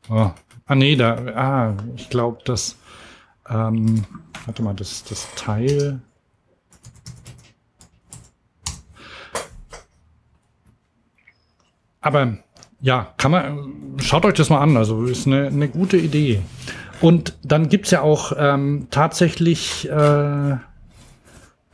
Oh. 0.08 0.30
Ah, 0.64 0.74
nee, 0.74 0.96
da, 0.96 1.16
ah, 1.34 1.76
ich 1.94 2.08
glaube, 2.08 2.38
das, 2.46 2.78
ähm, 3.50 4.04
warte 4.46 4.62
mal, 4.62 4.74
das, 4.74 5.04
das 5.04 5.28
Teil. 5.34 6.00
Aber 12.00 12.38
ja, 12.82 13.14
kann 13.16 13.30
man, 13.30 13.96
schaut 14.02 14.24
euch 14.24 14.34
das 14.34 14.50
mal 14.50 14.60
an, 14.60 14.76
also 14.76 15.04
ist 15.04 15.26
eine, 15.26 15.46
eine 15.46 15.68
gute 15.68 15.96
Idee. 15.96 16.42
Und 17.00 17.38
dann 17.42 17.68
gibt's 17.68 17.92
ja 17.92 18.02
auch 18.02 18.32
ähm, 18.36 18.88
tatsächlich 18.90 19.88
äh, 19.88 20.56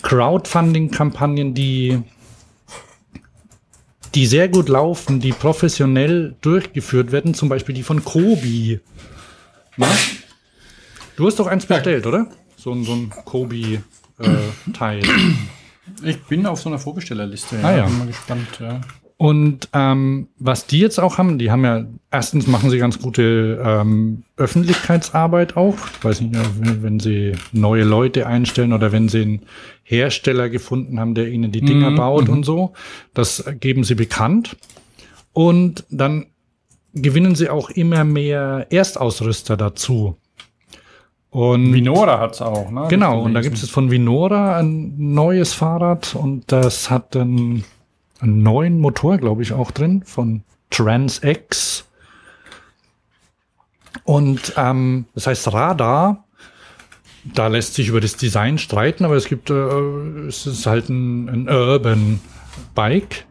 Crowdfunding-Kampagnen, 0.02 1.54
die, 1.54 2.02
die 4.14 4.26
sehr 4.26 4.48
gut 4.48 4.68
laufen, 4.68 5.20
die 5.20 5.32
professionell 5.32 6.36
durchgeführt 6.42 7.10
werden, 7.10 7.34
zum 7.34 7.48
Beispiel 7.48 7.74
die 7.74 7.82
von 7.82 8.04
Kobi. 8.04 8.80
Na? 9.76 9.88
Du 11.16 11.26
hast 11.26 11.38
doch 11.38 11.46
eins 11.46 11.66
bestellt, 11.66 12.06
oder? 12.06 12.26
So 12.56 12.72
ein, 12.72 12.84
so 12.84 12.92
ein 12.92 13.10
Kobi-Teil. 13.10 15.02
Ich 16.02 16.22
bin 16.24 16.46
auf 16.46 16.60
so 16.60 16.68
einer 16.68 16.78
Vorbestellerliste. 16.78 17.58
Ah, 17.62 17.76
ja. 17.76 17.86
Bin 17.86 17.98
mal 17.98 18.06
gespannt. 18.06 18.60
Ja. 18.60 18.80
Und 19.18 19.68
ähm, 19.72 20.28
was 20.38 20.66
die 20.66 20.78
jetzt 20.78 21.00
auch 21.00 21.18
haben, 21.18 21.38
die 21.38 21.50
haben 21.50 21.64
ja, 21.64 21.84
erstens 22.10 22.46
machen 22.46 22.70
sie 22.70 22.78
ganz 22.78 23.00
gute 23.00 23.60
ähm, 23.64 24.22
Öffentlichkeitsarbeit 24.36 25.56
auch. 25.56 25.74
Ich 25.98 26.04
weiß 26.04 26.20
nicht, 26.20 26.36
wenn 26.60 26.84
wenn 26.84 27.00
sie 27.00 27.32
neue 27.50 27.82
Leute 27.82 28.28
einstellen 28.28 28.72
oder 28.72 28.92
wenn 28.92 29.08
sie 29.08 29.22
einen 29.22 29.42
Hersteller 29.82 30.48
gefunden 30.48 31.00
haben, 31.00 31.16
der 31.16 31.28
ihnen 31.28 31.50
die 31.50 31.62
Dinger 31.62 31.90
baut 31.96 32.28
und 32.28 32.44
so. 32.44 32.72
Das 33.12 33.44
geben 33.58 33.82
sie 33.82 33.96
bekannt. 33.96 34.56
Und 35.32 35.84
dann 35.90 36.26
gewinnen 36.94 37.34
sie 37.34 37.48
auch 37.48 37.70
immer 37.70 38.04
mehr 38.04 38.66
Erstausrüster 38.70 39.56
dazu. 39.56 40.16
Und 41.30 41.74
Vinora 41.74 42.20
hat's 42.20 42.40
auch, 42.40 42.70
ne? 42.70 42.86
Genau, 42.88 43.20
und 43.22 43.34
da 43.34 43.40
gibt 43.40 43.56
es 43.56 43.68
von 43.68 43.90
Vinora 43.90 44.58
ein 44.58 44.94
neues 44.96 45.52
Fahrrad 45.52 46.14
und 46.14 46.50
das 46.50 46.88
hat 46.90 47.16
einen, 47.16 47.64
einen 48.20 48.42
neuen 48.42 48.80
Motor, 48.80 49.18
glaube 49.18 49.42
ich, 49.42 49.52
auch 49.52 49.70
drin 49.70 50.02
von 50.04 50.42
TransX. 50.70 51.84
Und 54.04 54.54
ähm, 54.56 55.06
das 55.14 55.26
heißt 55.26 55.52
Radar. 55.52 56.24
Da 57.24 57.48
lässt 57.48 57.74
sich 57.74 57.88
über 57.88 58.00
das 58.00 58.16
Design 58.16 58.58
streiten, 58.58 59.04
aber 59.04 59.16
es 59.16 59.26
gibt, 59.26 59.50
äh, 59.50 59.54
es 60.28 60.46
ist 60.46 60.66
halt 60.66 60.88
ein, 60.88 61.28
ein 61.28 61.48
Urban 61.48 62.20
Bike. 62.74 63.26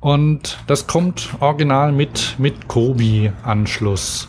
Und 0.00 0.58
das 0.66 0.86
kommt 0.86 1.30
original 1.40 1.92
mit, 1.92 2.36
mit 2.38 2.68
Kobi-Anschluss. 2.68 4.28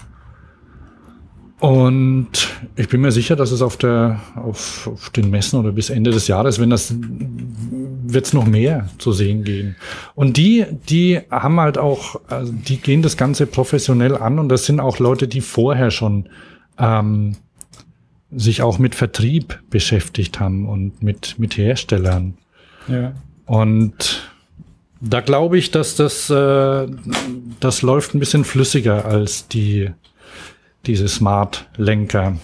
Und 1.59 2.29
ich 2.75 2.87
bin 2.87 3.01
mir 3.01 3.11
sicher, 3.11 3.35
dass 3.35 3.51
es 3.51 3.63
auf 3.63 3.77
der, 3.77 4.21
auf, 4.35 4.87
auf 4.87 5.09
den 5.09 5.31
Messen 5.31 5.59
oder 5.59 5.71
bis 5.71 5.89
Ende 5.89 6.11
des 6.11 6.27
Jahres, 6.27 6.59
wenn 6.59 6.69
das, 6.69 6.93
wird 6.99 8.27
es 8.27 8.33
noch 8.33 8.45
mehr 8.45 8.89
zu 8.99 9.11
sehen 9.11 9.43
gehen. 9.43 9.75
Und 10.13 10.37
die, 10.37 10.65
die 10.87 11.19
haben 11.31 11.59
halt 11.59 11.79
auch, 11.79 12.21
also 12.27 12.53
die 12.53 12.77
gehen 12.77 13.01
das 13.01 13.17
Ganze 13.17 13.47
professionell 13.47 14.15
an 14.15 14.37
und 14.37 14.49
das 14.49 14.65
sind 14.65 14.79
auch 14.79 14.99
Leute, 14.99 15.27
die 15.27 15.41
vorher 15.41 15.89
schon 15.89 16.29
ähm, 16.77 17.37
sich 18.31 18.61
auch 18.61 18.77
mit 18.77 18.93
Vertrieb 18.93 19.59
beschäftigt 19.71 20.39
haben 20.39 20.67
und 20.67 21.01
mit, 21.01 21.39
mit 21.39 21.57
Herstellern. 21.57 22.35
Ja. 22.87 23.13
Und 23.47 24.29
da 25.01 25.21
glaube 25.21 25.57
ich, 25.57 25.71
dass 25.71 25.95
das, 25.95 26.29
äh, 26.29 26.87
das 27.59 27.81
läuft 27.81 28.13
ein 28.13 28.19
bisschen 28.19 28.43
flüssiger 28.43 29.05
als 29.05 29.47
die, 29.47 29.89
diese 30.87 31.07
Smart-Lenker. 31.07 32.37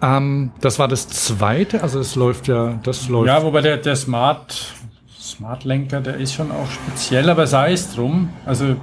Ähm, 0.00 0.52
das 0.60 0.78
war 0.78 0.88
das 0.88 1.08
zweite, 1.08 1.82
also 1.82 2.00
es 2.00 2.14
läuft 2.14 2.48
ja, 2.48 2.80
das 2.82 3.08
läuft. 3.08 3.28
ja, 3.28 3.42
wobei 3.42 3.60
der, 3.60 3.76
der 3.76 3.96
Smart, 3.96 4.72
Smart-Lenker, 5.20 6.00
der 6.00 6.16
ist 6.16 6.34
schon 6.34 6.50
auch 6.50 6.70
speziell, 6.70 7.30
aber 7.30 7.46
sei 7.46 7.72
es 7.72 7.94
drum. 7.94 8.30
Also 8.44 8.76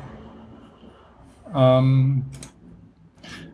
ähm, 1.53 2.25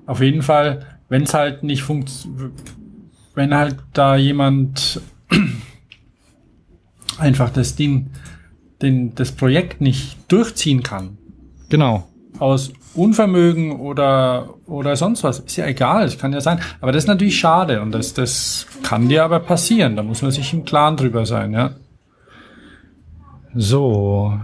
auf 0.05 0.21
jeden 0.21 0.41
Fall, 0.41 0.85
wenn 1.09 1.23
es 1.23 1.33
halt 1.33 1.63
nicht 1.63 1.83
funktioniert, 1.83 2.51
wenn 3.33 3.53
halt 3.53 3.77
da 3.93 4.15
jemand 4.15 5.01
einfach 7.17 7.49
das 7.49 7.75
Ding, 7.75 8.11
den, 8.81 9.15
das 9.15 9.31
Projekt 9.31 9.81
nicht 9.81 10.31
durchziehen 10.31 10.83
kann, 10.83 11.17
Genau. 11.69 12.07
Aus 12.39 12.71
Unvermögen 12.93 13.79
oder, 13.79 14.55
oder 14.65 14.95
sonst 14.95 15.23
was. 15.23 15.39
Ist 15.39 15.57
ja 15.57 15.65
egal, 15.65 16.05
es 16.05 16.17
kann 16.17 16.33
ja 16.33 16.41
sein. 16.41 16.59
Aber 16.81 16.91
das 16.91 17.03
ist 17.03 17.07
natürlich 17.07 17.39
schade 17.39 17.81
und 17.81 17.91
das, 17.91 18.13
das 18.13 18.67
kann 18.83 19.09
dir 19.09 19.23
aber 19.23 19.39
passieren. 19.39 19.95
Da 19.95 20.03
muss 20.03 20.21
man 20.21 20.31
sich 20.31 20.53
im 20.53 20.65
Klaren 20.65 20.97
drüber 20.97 21.25
sein, 21.25 21.53
ja. 21.53 21.71
So. 23.53 24.39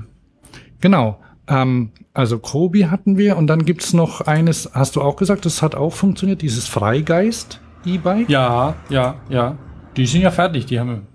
Genau. 0.79 1.19
Ähm, 1.47 1.91
also 2.13 2.39
Kobi 2.39 2.83
hatten 2.83 3.17
wir 3.17 3.37
und 3.37 3.47
dann 3.47 3.65
gibt's 3.65 3.93
noch 3.93 4.21
eines, 4.21 4.71
hast 4.73 4.95
du 4.95 5.01
auch 5.01 5.15
gesagt, 5.15 5.45
das 5.45 5.61
hat 5.61 5.75
auch 5.75 5.93
funktioniert, 5.93 6.41
dieses 6.41 6.67
Freigeist 6.67 7.59
E-Bike? 7.85 8.29
Ja, 8.29 8.75
ja, 8.89 9.15
ja. 9.29 9.57
Die 9.97 10.05
sind 10.05 10.21
ja 10.21 10.31
fertig, 10.31 10.65
die 10.65 10.79
haben 10.79 11.07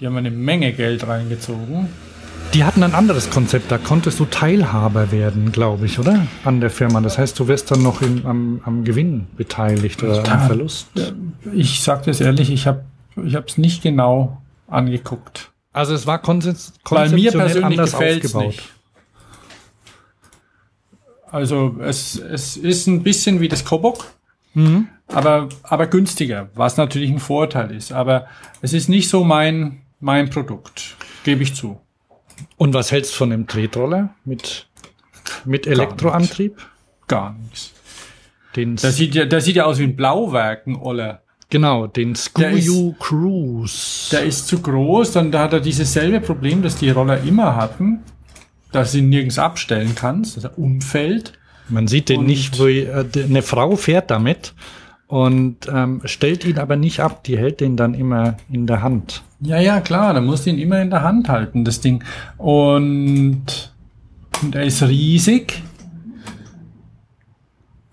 Die 0.00 0.06
haben 0.06 0.16
eine 0.16 0.30
Menge 0.30 0.72
Geld 0.72 1.06
reingezogen. 1.06 1.88
Die 2.54 2.62
hatten 2.62 2.84
ein 2.84 2.94
anderes 2.94 3.30
Konzept, 3.30 3.72
da 3.72 3.78
konntest 3.78 4.20
du 4.20 4.26
Teilhaber 4.26 5.10
werden, 5.10 5.50
glaube 5.50 5.86
ich, 5.86 5.98
oder? 5.98 6.24
An 6.44 6.60
der 6.60 6.70
Firma. 6.70 7.00
Das 7.00 7.18
heißt, 7.18 7.36
du 7.40 7.48
wirst 7.48 7.72
dann 7.72 7.82
noch 7.82 8.00
im, 8.00 8.24
am, 8.24 8.60
am 8.64 8.84
Gewinn 8.84 9.26
beteiligt 9.36 10.02
oder 10.04 10.24
am 10.30 10.46
Verlust. 10.46 10.86
Ich 11.52 11.82
sage 11.82 12.02
das 12.06 12.20
ehrlich, 12.20 12.50
ich 12.50 12.68
habe 12.68 12.84
ich 13.16 13.34
es 13.34 13.58
nicht 13.58 13.82
genau 13.82 14.40
angeguckt. 14.68 15.50
Also 15.72 15.94
es 15.94 16.06
war 16.06 16.20
konzep 16.20 16.56
Weil 16.88 17.10
mir 17.10 17.32
persönlich 17.32 17.64
anders 17.64 17.90
gefällt 17.92 18.22
es 18.24 18.34
aufgebaut. 18.36 18.52
nicht. 18.54 18.70
Also 21.30 21.76
es, 21.80 22.16
es 22.16 22.56
ist 22.56 22.86
ein 22.86 23.02
bisschen 23.02 23.40
wie 23.40 23.48
das 23.48 23.64
Kobok, 23.64 24.06
Mhm. 24.56 24.86
aber, 25.08 25.48
aber 25.64 25.88
günstiger, 25.88 26.48
was 26.54 26.76
natürlich 26.76 27.10
ein 27.10 27.18
Vorteil 27.18 27.72
ist. 27.72 27.90
Aber 27.90 28.26
es 28.62 28.72
ist 28.72 28.88
nicht 28.88 29.08
so 29.08 29.24
mein, 29.24 29.80
mein 29.98 30.30
Produkt, 30.30 30.96
gebe 31.24 31.42
ich 31.42 31.56
zu. 31.56 31.80
Und 32.56 32.74
was 32.74 32.90
hältst 32.92 33.12
du 33.12 33.16
von 33.18 33.30
dem 33.30 33.46
Tretroller 33.46 34.14
mit, 34.24 34.66
mit 35.44 35.66
Elektroantrieb? 35.66 36.56
Gar 37.08 37.34
nichts. 37.34 37.72
Den, 38.56 38.76
Der 38.76 38.92
sieht 38.92 39.14
ja, 39.14 39.24
der 39.24 39.40
sieht 39.40 39.56
ja 39.56 39.64
aus 39.64 39.78
wie 39.78 39.84
ein 39.84 39.96
Blauwerk, 39.96 40.66
ein 40.66 40.76
Oller. 40.76 41.22
genau, 41.50 41.86
den 41.88 42.14
Screw 42.14 42.92
Cruise. 43.00 44.10
Der 44.12 44.22
ist 44.24 44.46
zu 44.46 44.60
groß, 44.60 45.12
dann 45.12 45.32
da 45.32 45.40
hat 45.40 45.52
er 45.52 45.60
dieses 45.60 45.92
selbe 45.92 46.20
Problem, 46.20 46.62
das 46.62 46.76
die 46.76 46.90
Roller 46.90 47.20
immer 47.22 47.56
hatten, 47.56 48.00
dass 48.72 48.92
du 48.92 48.98
ihn 48.98 49.08
nirgends 49.08 49.38
abstellen 49.38 49.94
kannst, 49.94 50.36
dass 50.36 50.44
er 50.44 50.58
umfällt. 50.58 51.32
Man 51.68 51.88
sieht 51.88 52.08
den 52.08 52.20
Und- 52.20 52.26
nicht, 52.26 52.58
wo 52.58 52.66
äh, 52.66 53.04
eine 53.16 53.42
Frau 53.42 53.74
fährt 53.76 54.10
damit 54.10 54.54
und 55.08 55.66
ähm, 55.72 56.00
stellt 56.04 56.44
ihn 56.44 56.58
aber 56.58 56.76
nicht 56.76 57.00
ab. 57.00 57.24
Die 57.24 57.36
hält 57.36 57.60
den 57.60 57.76
dann 57.76 57.94
immer 57.94 58.36
in 58.50 58.66
der 58.66 58.82
Hand. 58.82 59.22
Ja, 59.44 59.58
ja, 59.60 59.80
klar, 59.80 60.14
dann 60.14 60.24
musst 60.24 60.46
du 60.46 60.50
ihn 60.50 60.58
immer 60.58 60.80
in 60.80 60.90
der 60.90 61.02
Hand 61.02 61.28
halten, 61.28 61.64
das 61.64 61.80
Ding. 61.80 62.02
Und, 62.38 63.72
und 64.42 64.54
er 64.54 64.64
ist 64.64 64.82
riesig. 64.82 65.62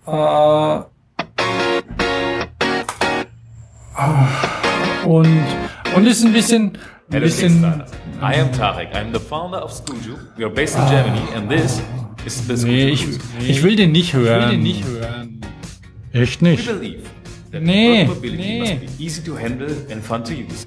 Äh, 0.06 0.10
ah, 0.10 0.86
und, 5.06 5.28
und 5.94 6.06
ist 6.06 6.24
ein 6.24 6.32
bisschen, 6.32 6.62
ein 6.72 6.78
Hello, 7.10 7.24
bisschen. 7.26 7.62
I 8.22 8.40
am 8.40 8.52
Tarek. 8.52 8.94
I'm 8.94 9.12
the 9.12 9.20
founder 9.20 9.62
of 9.64 9.72
Skuju. 9.72 10.16
We 10.36 10.44
are 10.44 10.52
based 10.52 10.76
in 10.78 10.86
Germany, 10.88 11.22
and 11.34 11.50
this 11.50 11.82
is 12.24 12.46
the 12.46 12.66
nee, 12.66 12.88
ich, 12.90 13.06
ich 13.46 13.62
will 13.62 13.76
den 13.76 13.92
nicht 13.92 14.12
hören. 14.14 14.42
Ich 14.44 14.46
will 14.48 14.56
den 14.56 14.62
nicht 14.62 14.84
hören. 14.84 15.40
Echt 16.12 16.40
We 16.40 16.48
nicht. 16.50 16.66
believe 16.66 17.02
that 17.50 17.62
Nee, 17.62 18.04
nee. 18.04 18.04
must 18.06 18.22
be 18.22 19.04
easy 19.04 19.22
to 19.22 19.36
handle 19.36 19.68
and 19.90 20.02
fun 20.02 20.24
to 20.24 20.32
use. 20.32 20.66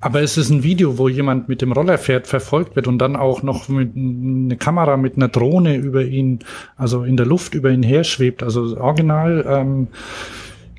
Aber 0.00 0.22
es 0.22 0.38
ist 0.38 0.48
ein 0.48 0.62
Video, 0.62 0.96
wo 0.96 1.08
jemand 1.08 1.48
mit 1.48 1.60
dem 1.60 1.72
Roller 1.72 1.98
fährt, 1.98 2.26
verfolgt 2.26 2.74
wird 2.74 2.88
und 2.88 2.98
dann 2.98 3.16
auch 3.16 3.42
noch 3.42 3.68
mit 3.68 3.94
eine 3.94 4.56
Kamera 4.56 4.96
mit 4.96 5.16
einer 5.16 5.28
Drohne 5.28 5.76
über 5.76 6.02
ihn, 6.02 6.38
also 6.76 7.04
in 7.04 7.18
der 7.18 7.26
Luft 7.26 7.54
über 7.54 7.70
ihn 7.70 7.82
her 7.82 8.04
schwebt. 8.04 8.42
Also 8.42 8.78
original 8.80 9.44
ähm, 9.46 9.88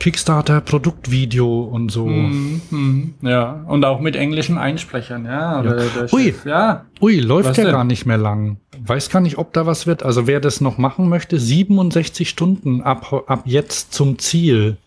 Kickstarter 0.02 0.62
Produktvideo 0.62 1.62
und 1.62 1.92
so. 1.92 2.08
Mhm, 2.08 3.14
Ja, 3.22 3.64
und 3.68 3.86
auch 3.86 4.00
mit 4.00 4.16
englischen 4.16 4.58
Einsprechern, 4.58 5.26
ja. 5.26 5.62
Der, 5.62 5.76
der 5.76 6.12
Ui. 6.12 6.24
Chef, 6.24 6.44
ja. 6.44 6.86
Ui, 7.00 7.20
läuft 7.20 7.50
Was 7.50 7.58
ja 7.58 7.66
denn? 7.66 7.74
gar 7.74 7.84
nicht 7.84 8.08
mehr 8.08 8.18
lang. 8.18 8.58
Weiß 8.84 9.12
gar 9.12 9.20
nicht, 9.22 9.38
ob 9.38 9.54
da 9.54 9.68
was 9.68 9.86
wird. 9.86 10.02
Also 10.02 10.26
wer 10.26 10.40
das 10.40 10.60
noch 10.60 10.80
machen 10.80 11.08
möchte, 11.08 11.40
67 11.40 12.28
Stunden 12.28 12.82
ab, 12.82 13.26
ab 13.28 13.44
jetzt 13.46 13.94
zum 13.94 14.18
Ziel. 14.18 14.78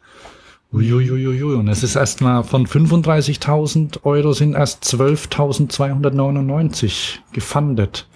Uiuiuiui. 0.75 1.55
Und 1.55 1.69
es 1.69 1.85
ist 1.85 1.97
erstmal 1.97 2.45
von 2.45 2.67
35.000 2.67 4.05
Euro 4.05 4.33
sind 4.33 4.55
erst 4.55 4.85
12.299 4.85 7.19
gefundet. 7.33 8.09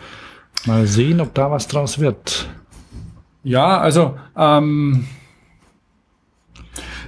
Mal 0.66 0.86
sehen, 0.86 1.20
ob 1.20 1.34
da 1.34 1.50
was 1.50 1.68
draus 1.68 1.98
wird. 2.00 2.48
Ja, 3.44 3.78
also 3.78 4.16
ähm, 4.36 5.06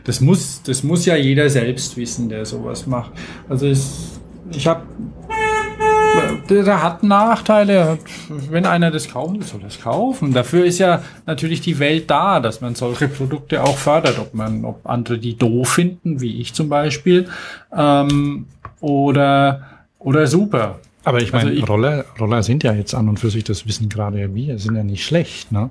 das 0.05 0.20
muss, 0.20 0.62
das 0.62 0.85
muss 0.85 1.05
ja 1.05 1.16
jeder 1.16 1.51
selbst 1.51 1.97
wissen, 1.97 2.28
der 2.28 2.47
sowas 2.47 2.86
macht. 2.86 3.10
Also 3.48 3.66
es, 3.66 4.20
ich 4.52 4.64
habe, 4.66 4.82
der, 6.51 6.82
hat 6.82 7.02
Nachteile. 7.02 7.98
Wenn 8.28 8.66
einer 8.66 8.90
das 8.90 9.09
kaufen 9.09 9.36
will, 9.36 9.47
soll 9.47 9.62
es 9.66 9.81
kaufen. 9.81 10.32
Dafür 10.32 10.64
ist 10.64 10.78
ja 10.78 11.02
natürlich 11.27 11.60
die 11.60 11.78
Welt 11.78 12.10
da, 12.10 12.40
dass 12.40 12.60
man 12.60 12.74
solche 12.74 13.09
Produkte 13.09 13.62
auch 13.62 13.77
fördert. 13.77 14.18
Ob 14.18 14.35
man, 14.35 14.64
ob 14.64 14.86
andere 14.86 15.18
die 15.18 15.36
doof 15.36 15.70
finden, 15.70 16.20
wie 16.20 16.40
ich 16.40 16.55
zum 16.55 16.68
Beispiel, 16.68 17.28
ähm, 17.74 18.47
oder 18.81 19.62
oder 19.98 20.27
super. 20.27 20.81
Aber 21.05 21.20
ich 21.20 21.32
meine, 21.32 21.51
Also 21.51 21.64
Roller, 21.64 22.05
Roller 22.18 22.43
sind 22.43 22.62
ja 22.62 22.72
jetzt 22.72 22.94
an 22.94 23.09
und 23.09 23.18
für 23.18 23.31
sich, 23.31 23.44
das 23.44 23.66
wissen 23.66 23.89
gerade 23.89 24.20
ja 24.20 24.35
wir, 24.35 24.59
sind 24.59 24.77
ja 24.77 24.82
nicht 24.85 25.05
schlecht, 25.05 25.52
ne? 25.52 25.70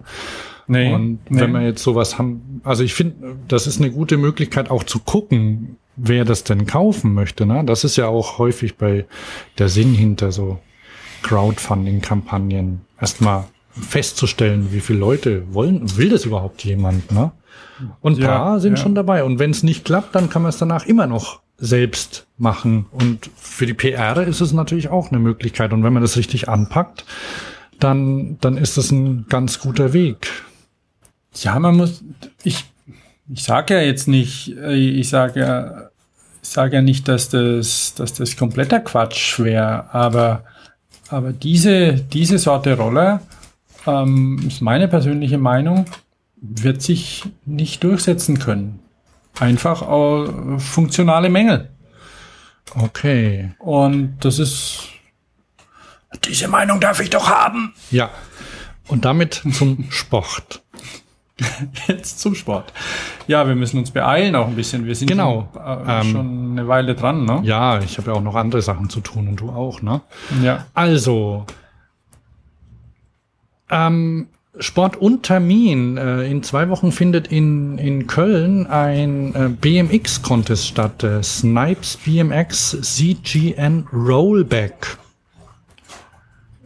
Nee, 0.67 0.93
Und 0.93 1.19
wenn 1.29 1.51
wir 1.51 1.61
jetzt 1.61 1.81
sowas 1.81 2.19
haben, 2.19 2.61
also 2.63 2.83
ich 2.83 2.93
finde, 2.93 3.35
das 3.47 3.65
ist 3.65 3.81
eine 3.81 3.89
gute 3.89 4.17
Möglichkeit 4.17 4.69
auch 4.69 4.83
zu 4.83 4.99
gucken, 4.99 5.77
wer 5.95 6.25
das 6.25 6.43
denn 6.43 6.67
kaufen 6.67 7.15
möchte. 7.15 7.47
Ne? 7.47 7.63
Das 7.65 7.83
ist 7.83 7.95
ja 7.95 8.07
auch 8.07 8.37
häufig 8.37 8.75
bei 8.75 9.05
der 9.57 9.67
Sinn 9.67 9.95
hinter 9.95 10.31
so 10.31 10.59
Crowdfunding-Kampagnen. 11.23 12.81
Erstmal 12.99 13.45
festzustellen, 13.71 14.71
wie 14.71 14.79
viele 14.81 14.99
Leute 14.99 15.43
wollen, 15.53 15.97
will 15.97 16.09
das 16.09 16.25
überhaupt 16.25 16.63
jemand, 16.63 17.11
ne? 17.11 17.31
Und 18.01 18.17
ein 18.17 18.23
Ja, 18.23 18.27
paar 18.37 18.59
sind 18.59 18.77
ja. 18.77 18.83
schon 18.83 18.95
dabei. 18.95 19.23
Und 19.23 19.39
wenn 19.39 19.51
es 19.51 19.63
nicht 19.63 19.85
klappt, 19.85 20.13
dann 20.15 20.29
kann 20.29 20.41
man 20.41 20.49
es 20.49 20.57
danach 20.57 20.85
immer 20.85 21.07
noch 21.07 21.39
selbst 21.57 22.25
machen. 22.37 22.85
Und 22.91 23.29
für 23.37 23.65
die 23.65 23.73
PR 23.73 24.21
ist 24.27 24.41
es 24.41 24.51
natürlich 24.51 24.89
auch 24.89 25.09
eine 25.11 25.19
Möglichkeit. 25.19 25.71
Und 25.71 25.83
wenn 25.83 25.93
man 25.93 26.01
das 26.01 26.17
richtig 26.17 26.49
anpackt, 26.49 27.05
dann, 27.79 28.37
dann 28.41 28.57
ist 28.57 28.77
das 28.77 28.91
ein 28.91 29.27
ganz 29.29 29.59
guter 29.59 29.93
Weg. 29.93 30.29
Ja, 31.35 31.57
man 31.59 31.77
muss, 31.77 32.03
ich, 32.43 32.65
ich 33.31 33.43
sage 33.43 33.75
ja 33.75 33.81
jetzt 33.81 34.07
nicht, 34.07 34.57
äh, 34.57 34.73
ich 34.75 35.09
sage 35.09 35.39
ja, 35.39 35.89
ich 36.41 36.49
sage 36.49 36.77
ja 36.77 36.81
nicht, 36.81 37.07
dass 37.07 37.29
das, 37.29 37.93
dass 37.95 38.13
das 38.13 38.35
kompletter 38.35 38.79
Quatsch 38.79 39.39
wäre, 39.39 39.93
aber, 39.93 40.43
aber 41.09 41.33
diese, 41.33 41.93
diese 41.93 42.37
Sorte 42.37 42.77
Roller, 42.77 43.21
ähm, 43.87 44.43
ist 44.47 44.61
meine 44.61 44.87
persönliche 44.87 45.37
Meinung, 45.37 45.85
wird 46.35 46.81
sich 46.81 47.23
nicht 47.45 47.83
durchsetzen 47.83 48.39
können. 48.39 48.79
Einfach 49.39 49.81
äh, 49.81 50.59
funktionale 50.59 51.29
Mängel. 51.29 51.69
Okay. 52.75 53.51
Und 53.59 54.17
das 54.21 54.39
ist, 54.39 54.89
diese 56.25 56.47
Meinung 56.47 56.79
darf 56.79 56.99
ich 56.99 57.09
doch 57.09 57.29
haben. 57.29 57.73
Ja. 57.91 58.09
Und 58.87 59.05
damit 59.05 59.43
zum 59.53 59.85
Sport. 59.89 60.61
Jetzt 61.87 62.19
zum 62.19 62.35
Sport. 62.35 62.71
Ja, 63.27 63.47
wir 63.47 63.55
müssen 63.55 63.77
uns 63.79 63.91
beeilen 63.91 64.35
auch 64.35 64.47
ein 64.47 64.55
bisschen. 64.55 64.85
Wir 64.85 64.95
sind 64.95 65.07
Genau. 65.09 65.49
schon, 65.53 65.61
äh, 65.87 66.01
Ähm, 66.01 66.11
schon 66.11 66.51
eine 66.51 66.67
Weile 66.67 66.95
dran, 66.95 67.25
ne? 67.25 67.41
Ja, 67.43 67.79
ich 67.79 67.97
habe 67.97 68.11
ja 68.11 68.17
auch 68.17 68.21
noch 68.23 68.35
andere 68.35 68.61
Sachen 68.61 68.89
zu 68.89 68.99
tun 69.01 69.27
und 69.27 69.39
du 69.39 69.49
auch, 69.49 69.81
ne? 69.81 70.01
Ja. 70.43 70.65
Also, 70.73 71.45
ähm, 73.69 74.27
Sport 74.59 74.97
und 74.97 75.23
Termin. 75.23 75.97
Äh, 75.97 76.23
in 76.29 76.43
zwei 76.43 76.69
Wochen 76.69 76.91
findet 76.91 77.27
in, 77.27 77.77
in 77.77 78.07
Köln 78.07 78.67
ein 78.67 79.33
äh, 79.35 79.49
BMX-Contest 79.49 80.67
statt. 80.67 81.03
Äh, 81.03 81.23
Snipes 81.23 81.97
BMX 81.97 82.77
CGN 82.81 83.87
Rollback. 83.93 84.97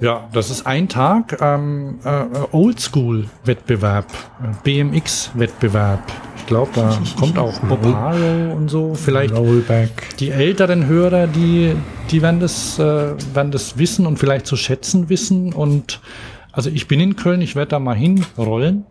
Ja, 0.03 0.27
das 0.33 0.49
ist 0.49 0.67
ein 0.67 0.89
Tag 0.89 1.37
ähm, 1.39 1.99
äh, 2.03 2.25
Oldschool-Wettbewerb, 2.51 4.05
äh, 4.11 4.47
BMX-Wettbewerb. 4.61 6.03
Ich 6.35 6.45
glaube, 6.45 6.71
da 6.75 6.99
kommt 7.17 7.39
auch 7.39 7.57
Bob 7.61 7.85
Harrow 7.85 8.53
und 8.53 8.67
so. 8.67 8.95
Vielleicht 8.95 9.33
Rollback. 9.33 10.17
die 10.19 10.31
älteren 10.31 10.87
Hörer, 10.87 11.27
die, 11.27 11.73
die 12.11 12.21
werden 12.21 12.41
das, 12.41 12.77
äh, 12.79 13.15
werden 13.33 13.51
das 13.51 13.77
wissen 13.77 14.05
und 14.05 14.19
vielleicht 14.19 14.45
zu 14.45 14.57
schätzen 14.57 15.07
wissen. 15.07 15.53
Und 15.53 16.01
also 16.51 16.69
ich 16.69 16.89
bin 16.89 16.99
in 16.99 17.15
Köln, 17.15 17.39
ich 17.39 17.55
werde 17.55 17.69
da 17.69 17.79
mal 17.79 17.95
hinrollen. 17.95 18.83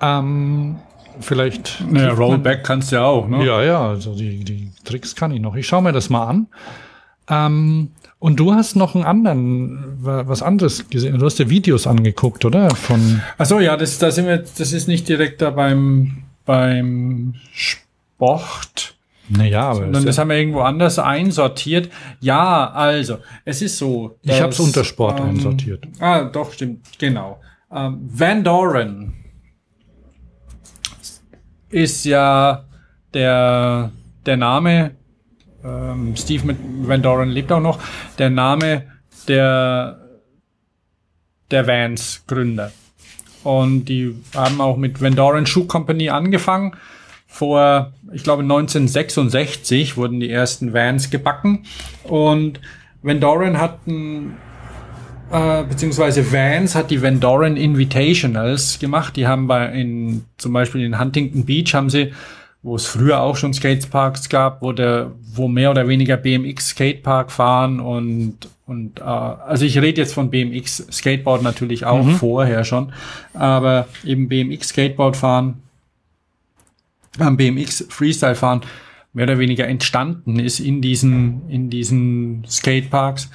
Ähm, 0.00 0.76
vielleicht. 1.18 1.82
Naja, 1.90 2.12
Rollback 2.12 2.62
kannst 2.62 2.92
du 2.92 2.96
ja 2.96 3.04
auch, 3.04 3.26
ne? 3.26 3.44
Ja, 3.44 3.60
ja, 3.60 3.88
also 3.88 4.14
die, 4.14 4.44
die 4.44 4.70
Tricks 4.84 5.16
kann 5.16 5.32
ich 5.32 5.40
noch. 5.40 5.56
Ich 5.56 5.66
schaue 5.66 5.82
mir 5.82 5.92
das 5.92 6.10
mal 6.10 6.28
an. 6.28 6.46
Ähm, 7.28 7.90
und 8.18 8.40
du 8.40 8.54
hast 8.54 8.74
noch 8.76 8.94
einen 8.94 9.04
anderen, 9.04 10.04
wa- 10.04 10.26
was 10.26 10.42
anderes 10.42 10.88
gesehen. 10.88 11.18
Du 11.18 11.26
hast 11.26 11.38
dir 11.38 11.50
Videos 11.50 11.86
angeguckt, 11.86 12.44
oder? 12.44 12.70
Von 12.70 13.20
Achso, 13.38 13.60
ja, 13.60 13.76
das, 13.76 13.98
da 13.98 14.10
sind 14.10 14.26
wir, 14.26 14.38
das 14.38 14.72
ist 14.72 14.88
nicht 14.88 15.08
direkt 15.08 15.42
da 15.42 15.50
beim, 15.50 16.22
beim 16.46 17.34
Sport, 17.52 18.96
naja, 19.28 19.62
aber 19.70 19.80
sondern 19.80 20.04
das 20.06 20.16
ja, 20.16 20.20
haben 20.22 20.28
wir 20.28 20.36
irgendwo 20.36 20.60
anders 20.60 20.98
einsortiert. 20.98 21.90
Ja, 22.20 22.70
also, 22.70 23.18
es 23.44 23.62
ist 23.62 23.78
so. 23.78 24.18
ich 24.22 24.40
habe 24.40 24.52
es 24.52 24.60
unter 24.60 24.84
Sport 24.84 25.20
ähm, 25.20 25.30
einsortiert. 25.30 25.86
Ah, 25.98 26.24
doch, 26.24 26.52
stimmt, 26.52 26.86
genau. 26.98 27.40
Ähm, 27.72 27.98
Van 28.12 28.44
Doren 28.44 29.14
ist 31.70 32.04
ja 32.04 32.64
der, 33.12 33.90
der 34.26 34.36
Name 34.36 34.92
ähm, 35.64 36.14
Steve 36.16 36.54
Van 36.82 37.02
Doren 37.02 37.30
lebt 37.30 37.50
auch 37.52 37.60
noch, 37.60 37.80
der 38.18 38.30
Name 38.30 38.84
der, 39.28 40.00
der 41.50 41.66
Vans 41.66 42.24
Gründer. 42.26 42.72
Und 43.42 43.86
die 43.86 44.14
haben 44.34 44.60
auch 44.60 44.76
mit 44.76 45.00
Van 45.00 45.14
Doren 45.14 45.46
Shoe 45.46 45.66
Company 45.66 46.08
angefangen. 46.08 46.74
Vor, 47.26 47.92
ich 48.12 48.22
glaube 48.22 48.42
1966 48.42 49.96
wurden 49.96 50.20
die 50.20 50.30
ersten 50.30 50.72
Vans 50.72 51.10
gebacken. 51.10 51.64
Und 52.04 52.60
Van 53.02 53.20
Doren 53.20 53.58
hat 53.58 53.86
ein 53.86 54.36
äh, 55.30 55.64
beziehungsweise 55.64 56.32
Vans 56.32 56.74
hat 56.74 56.90
die 56.90 57.02
Van 57.02 57.20
Doren 57.20 57.56
Invitationals 57.56 58.78
gemacht. 58.78 59.16
Die 59.16 59.26
haben 59.26 59.46
bei 59.46 59.66
in 59.72 60.24
zum 60.38 60.52
Beispiel 60.52 60.82
in 60.82 60.98
Huntington 60.98 61.44
Beach 61.44 61.74
haben 61.74 61.90
sie, 61.90 62.12
wo 62.64 62.74
es 62.74 62.86
früher 62.86 63.20
auch 63.20 63.36
schon 63.36 63.54
Skateparks 63.54 64.28
gab, 64.28 64.60
wo 64.62 64.72
der, 64.72 65.12
wo 65.32 65.46
mehr 65.46 65.70
oder 65.70 65.86
weniger 65.86 66.16
BMX 66.16 66.70
Skatepark 66.70 67.30
fahren 67.30 67.78
und 67.78 68.48
und 68.66 69.00
äh, 69.00 69.04
also 69.04 69.66
ich 69.66 69.78
rede 69.78 70.00
jetzt 70.00 70.14
von 70.14 70.30
BMX 70.30 70.86
Skateboard 70.90 71.42
natürlich 71.42 71.84
auch 71.84 72.08
vorher 72.18 72.64
schon, 72.64 72.92
aber 73.34 73.86
eben 74.04 74.28
BMX 74.28 74.70
Skateboard 74.70 75.16
fahren, 75.16 75.62
BMX 77.18 77.86
Freestyle 77.90 78.34
fahren 78.34 78.62
mehr 79.12 79.24
oder 79.24 79.38
weniger 79.38 79.68
entstanden 79.68 80.40
ist 80.40 80.58
in 80.58 80.80
diesen 80.80 81.48
in 81.48 81.70
diesen 81.70 82.44
Skateparks 82.48 83.30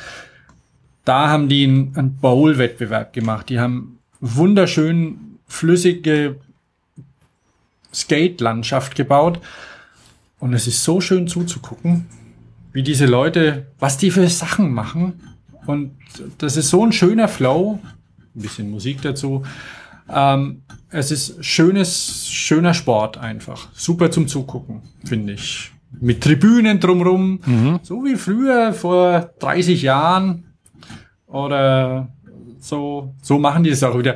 da 1.10 1.27
haben 1.30 1.49
die 1.49 1.64
einen, 1.64 1.95
einen 1.95 2.18
Bowl-Wettbewerb 2.18 3.14
gemacht. 3.14 3.49
Die 3.49 3.60
haben 3.60 3.97
wunderschön 4.19 5.39
flüssige 5.47 6.35
Skate-Landschaft 7.94 8.95
gebaut. 8.95 9.40
Und 10.40 10.53
es 10.53 10.68
ist 10.68 10.84
so 10.84 11.02
schön 11.02 11.28
zuzugucken, 11.28 12.06
wie 12.72 12.84
diese 12.84 13.06
Leute, 13.06 13.68
was 13.80 13.98
die 13.98 14.11
für 14.11 14.28
Sachen 14.30 14.72
machen. 14.72 15.22
Und 15.66 15.91
das 16.38 16.57
ist 16.57 16.70
so 16.70 16.86
ein 16.86 16.91
schöner 16.91 17.28
Flow. 17.28 17.80
Ein 18.36 18.41
bisschen 18.41 18.72
Musik 18.72 19.02
dazu. 19.02 19.44
Ähm, 20.10 20.61
es 20.90 21.11
ist 21.11 21.44
schönes, 21.45 22.28
schöner 22.30 22.74
Sport 22.74 23.18
einfach. 23.18 23.70
Super 23.74 24.10
zum 24.11 24.28
Zugucken, 24.28 24.82
finde 25.03 25.34
ich. 25.34 25.72
Mit 25.99 26.22
Tribünen 26.22 26.80
drumrum. 26.80 27.40
So 27.84 28.06
wie 28.06 28.16
früher, 28.16 28.74
vor 28.74 29.32
30 29.40 29.82
Jahren 29.82 30.45
oder 31.28 32.10
so, 32.60 33.14
so 33.22 33.40
machen 33.40 33.64
die 33.64 33.69
es 33.69 33.84
auch 33.84 33.98
wieder. 33.98 34.15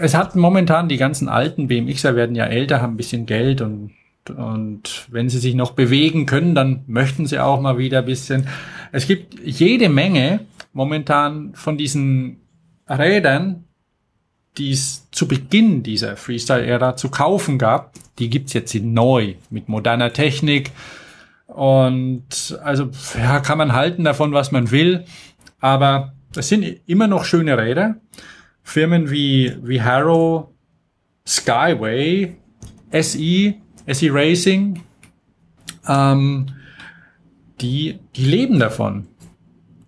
Es 0.00 0.14
hat 0.14 0.36
momentan 0.36 0.88
die 0.88 0.96
ganzen 0.96 1.28
alten 1.28 1.68
BMXer 1.68 2.16
werden 2.16 2.36
ja 2.36 2.46
älter, 2.46 2.80
haben 2.80 2.94
ein 2.94 2.96
bisschen 2.96 3.26
Geld 3.26 3.60
und, 3.60 3.92
und 4.36 5.06
wenn 5.10 5.28
sie 5.28 5.38
sich 5.38 5.54
noch 5.54 5.72
bewegen 5.72 6.26
können, 6.26 6.54
dann 6.54 6.84
möchten 6.86 7.26
sie 7.26 7.38
auch 7.38 7.60
mal 7.60 7.78
wieder 7.78 8.00
ein 8.00 8.04
bisschen. 8.06 8.48
Es 8.92 9.06
gibt 9.06 9.38
jede 9.44 9.88
Menge 9.88 10.40
momentan 10.72 11.54
von 11.54 11.76
diesen 11.76 12.40
Rädern, 12.88 13.64
die 14.56 14.70
es 14.70 15.10
zu 15.10 15.26
Beginn 15.26 15.82
dieser 15.82 16.16
Freestyle-Ära 16.16 16.96
zu 16.96 17.08
kaufen 17.08 17.58
gab. 17.58 17.92
Die 18.18 18.30
gibt's 18.30 18.52
jetzt 18.52 18.74
neu 18.74 19.34
mit 19.50 19.68
moderner 19.68 20.12
Technik. 20.12 20.70
Und 21.46 22.58
also 22.62 22.90
ja, 23.18 23.40
kann 23.40 23.58
man 23.58 23.72
halten 23.72 24.04
davon, 24.04 24.32
was 24.32 24.52
man 24.52 24.70
will. 24.70 25.04
Aber 25.60 26.13
das 26.34 26.48
sind 26.48 26.80
immer 26.86 27.06
noch 27.06 27.24
schöne 27.24 27.56
Räder. 27.56 27.96
Firmen 28.62 29.10
wie, 29.10 29.56
wie 29.62 29.80
Harrow, 29.80 30.48
Skyway, 31.26 32.36
SE, 32.92 33.54
SE 33.86 34.14
Racing, 34.14 34.82
ähm, 35.86 36.46
die, 37.60 37.98
die 38.16 38.24
leben 38.24 38.58
davon. 38.58 39.06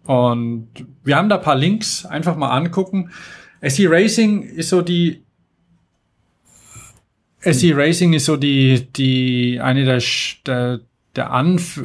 Und 0.04 0.68
wir 1.04 1.16
haben 1.16 1.28
da 1.28 1.38
paar 1.38 1.56
Links, 1.56 2.06
einfach 2.06 2.36
mal 2.36 2.50
angucken. 2.50 3.10
SE 3.62 3.90
Racing 3.90 4.42
ist 4.42 4.68
so 4.68 4.82
die, 4.82 5.22
SE 7.40 7.76
Racing 7.76 8.12
ist 8.12 8.26
so 8.26 8.36
die, 8.36 8.86
die, 8.92 9.60
eine 9.60 9.84
der, 9.84 10.02
der, 10.46 10.80
der 11.16 11.32
Anf, 11.32 11.82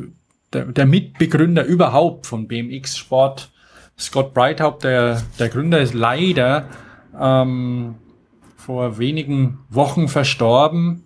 der, 0.54 0.66
der 0.66 0.86
Mitbegründer 0.86 1.64
überhaupt 1.66 2.28
von 2.28 2.48
BMX 2.48 2.98
Sport. 2.98 3.52
Scott 4.02 4.34
Breithaupt, 4.34 4.84
der, 4.84 5.22
der 5.38 5.50
Gründer, 5.50 5.80
ist 5.80 5.94
leider 5.94 6.66
ähm, 7.20 7.96
vor 8.58 8.98
wenigen 8.98 9.60
Wochen 9.70 10.08
verstorben. 10.08 11.04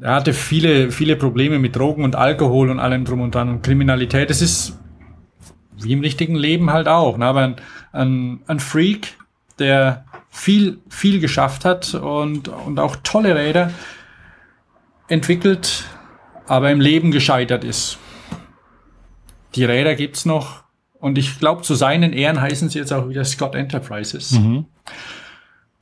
Er 0.00 0.14
hatte 0.14 0.34
viele, 0.34 0.90
viele 0.92 1.16
Probleme 1.16 1.58
mit 1.58 1.76
Drogen 1.76 2.04
und 2.04 2.14
Alkohol 2.14 2.70
und 2.70 2.78
allem 2.78 3.04
drum 3.04 3.22
und 3.22 3.34
dran 3.34 3.48
und 3.48 3.62
Kriminalität. 3.62 4.28
Das 4.28 4.42
ist 4.42 4.78
wie 5.78 5.94
im 5.94 6.00
richtigen 6.00 6.34
Leben 6.34 6.70
halt 6.70 6.88
auch. 6.88 7.16
Ne? 7.16 7.24
Aber 7.24 7.40
ein, 7.40 7.56
ein, 7.92 8.40
ein 8.46 8.60
Freak, 8.60 9.16
der 9.58 10.04
viel, 10.28 10.78
viel 10.90 11.20
geschafft 11.20 11.64
hat 11.64 11.94
und, 11.94 12.48
und 12.48 12.78
auch 12.78 12.96
tolle 13.02 13.34
Räder 13.34 13.70
entwickelt, 15.08 15.84
aber 16.46 16.70
im 16.70 16.80
Leben 16.80 17.10
gescheitert 17.10 17.64
ist. 17.64 17.98
Die 19.54 19.64
Räder 19.64 19.94
gibt's 19.96 20.24
noch 20.26 20.62
und 21.00 21.18
ich 21.18 21.38
glaube, 21.38 21.62
zu 21.62 21.74
seinen 21.74 22.12
Ehren 22.12 22.40
heißen 22.40 22.68
sie 22.68 22.78
jetzt 22.78 22.92
auch 22.92 23.08
wieder 23.08 23.24
Scott 23.24 23.54
Enterprises. 23.54 24.32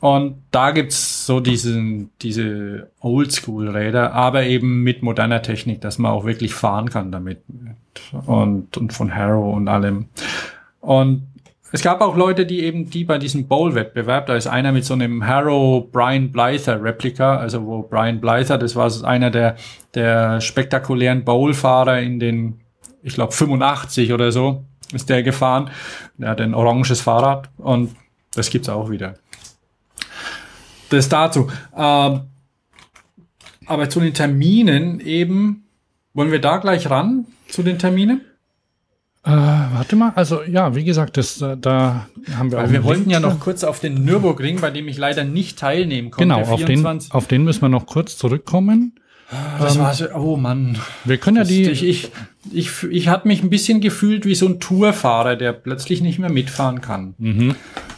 Und 0.00 0.44
da 0.52 0.70
gibt's 0.70 1.26
so 1.26 1.40
diesen, 1.40 2.10
diese 2.22 2.90
Oldschool-Räder, 3.00 4.12
aber 4.12 4.44
eben 4.44 4.84
mit 4.84 5.02
moderner 5.02 5.42
Technik, 5.42 5.80
dass 5.80 5.98
man 5.98 6.12
auch 6.12 6.24
wirklich 6.24 6.54
fahren 6.54 6.88
kann 6.88 7.10
damit. 7.10 7.42
Und, 8.26 8.76
und 8.76 8.92
von 8.92 9.12
Harrow 9.12 9.56
und 9.56 9.66
allem. 9.66 10.06
Und 10.80 11.26
es 11.72 11.82
gab 11.82 12.00
auch 12.00 12.16
Leute, 12.16 12.46
die 12.46 12.60
eben, 12.60 12.88
die 12.88 13.04
bei 13.04 13.18
diesem 13.18 13.48
Bowl-Wettbewerb, 13.48 14.26
da 14.26 14.36
ist 14.36 14.46
einer 14.46 14.70
mit 14.70 14.84
so 14.84 14.94
einem 14.94 15.26
Harrow 15.26 15.90
Brian 15.90 16.30
Blyther 16.30 16.82
Replika, 16.82 17.36
also 17.36 17.66
wo 17.66 17.82
Brian 17.82 18.20
Blyther, 18.20 18.56
das 18.56 18.76
war 18.76 18.90
einer 19.04 19.30
der, 19.30 19.56
der 19.94 20.40
spektakulären 20.40 21.24
Bowl-Fahrer 21.24 22.00
in 22.00 22.20
den, 22.20 22.60
ich 23.02 23.14
glaube 23.14 23.32
85 23.32 24.12
oder 24.12 24.30
so, 24.30 24.64
ist 24.92 25.08
der 25.08 25.22
gefahren. 25.22 25.70
Der 26.16 26.30
hat 26.30 26.40
ein 26.40 26.54
oranges 26.54 27.00
Fahrrad 27.00 27.50
und 27.58 27.94
das 28.34 28.50
gibt's 28.50 28.68
auch 28.68 28.90
wieder. 28.90 29.14
Das 30.90 31.08
dazu. 31.08 31.50
Ähm, 31.76 32.20
aber 33.66 33.90
zu 33.90 34.00
den 34.00 34.14
Terminen 34.14 35.00
eben, 35.00 35.64
wollen 36.14 36.32
wir 36.32 36.40
da 36.40 36.56
gleich 36.56 36.88
ran, 36.88 37.26
zu 37.48 37.62
den 37.62 37.78
Terminen? 37.78 38.22
Äh, 39.24 39.30
warte 39.30 39.96
mal, 39.96 40.12
also 40.14 40.42
ja, 40.42 40.74
wie 40.74 40.84
gesagt, 40.84 41.18
das, 41.18 41.42
äh, 41.42 41.56
da 41.58 42.08
haben 42.34 42.50
wir 42.50 42.64
auch 42.64 42.70
wir 42.70 42.82
wollten 42.84 43.10
Link 43.10 43.12
ja 43.12 43.20
noch 43.20 43.40
kurz 43.40 43.62
auf 43.62 43.80
den 43.80 44.04
Nürburgring, 44.04 44.60
bei 44.60 44.70
dem 44.70 44.88
ich 44.88 44.96
leider 44.96 45.24
nicht 45.24 45.58
teilnehmen 45.58 46.10
konnte. 46.10 46.34
Genau, 46.34 46.48
auf 46.48 46.60
den, 46.60 46.66
24. 46.66 47.12
auf 47.12 47.26
den 47.26 47.44
müssen 47.44 47.60
wir 47.60 47.68
noch 47.68 47.84
kurz 47.84 48.16
zurückkommen. 48.16 48.94
das 49.58 49.78
war 49.78 49.92
so, 49.92 50.06
oh 50.14 50.36
Mann. 50.36 50.78
Wir 51.04 51.18
können 51.18 51.36
ja 51.36 51.44
die, 51.44 51.68
ich, 51.68 51.84
ich, 51.84 52.10
ich, 52.52 52.82
ich 52.84 53.08
hatte 53.08 53.28
mich 53.28 53.42
ein 53.42 53.50
bisschen 53.50 53.80
gefühlt 53.80 54.24
wie 54.24 54.34
so 54.34 54.46
ein 54.46 54.60
Tourfahrer, 54.60 55.36
der 55.36 55.52
plötzlich 55.52 56.00
nicht 56.00 56.18
mehr 56.18 56.30
mitfahren 56.30 56.80
kann. 56.80 57.14
Mhm. 57.18 57.56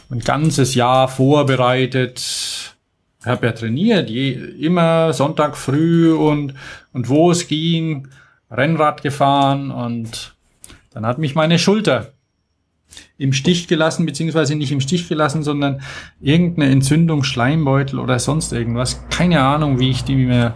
Ein 0.09 0.19
ganzes 0.19 0.75
Jahr 0.75 1.07
vorbereitet. 1.07 2.75
Ich 3.19 3.25
habe 3.25 3.45
ja 3.45 3.51
trainiert, 3.51 4.09
je, 4.09 4.31
immer 4.31 5.13
Sonntag 5.13 5.55
früh 5.55 6.11
und, 6.11 6.55
und 6.91 7.07
wo 7.07 7.31
es 7.31 7.47
ging, 7.47 8.07
Rennrad 8.49 9.03
gefahren 9.03 9.71
und 9.71 10.35
dann 10.93 11.05
hat 11.05 11.19
mich 11.19 11.35
meine 11.35 11.59
Schulter 11.59 12.13
im 13.17 13.31
Stich 13.31 13.67
gelassen, 13.67 14.05
beziehungsweise 14.05 14.55
nicht 14.55 14.71
im 14.71 14.81
Stich 14.81 15.07
gelassen, 15.07 15.43
sondern 15.43 15.81
irgendeine 16.19 16.71
Entzündung, 16.71 17.23
Schleimbeutel 17.23 17.99
oder 17.99 18.19
sonst 18.19 18.51
irgendwas. 18.51 19.03
Keine 19.09 19.41
Ahnung, 19.41 19.79
wie 19.79 19.91
ich 19.91 20.03
die 20.03 20.15
mir 20.15 20.55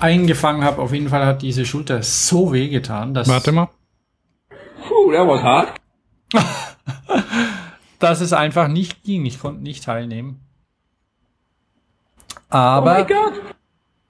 eingefangen 0.00 0.64
habe. 0.64 0.80
Auf 0.82 0.92
jeden 0.92 1.08
Fall 1.08 1.26
hat 1.26 1.42
diese 1.42 1.64
Schulter 1.64 2.02
so 2.02 2.52
weh 2.52 2.68
getan, 2.68 3.14
dass, 3.14 3.28
warte 3.28 3.52
mal. 3.52 3.68
Ooh, 4.90 5.12
that 5.12 5.26
was 5.26 5.42
hot. 5.42 5.68
dass 7.98 8.20
es 8.20 8.32
einfach 8.32 8.68
nicht 8.68 9.02
ging. 9.04 9.24
Ich 9.26 9.40
konnte 9.40 9.62
nicht 9.62 9.84
teilnehmen. 9.84 10.40
Aber 12.50 13.06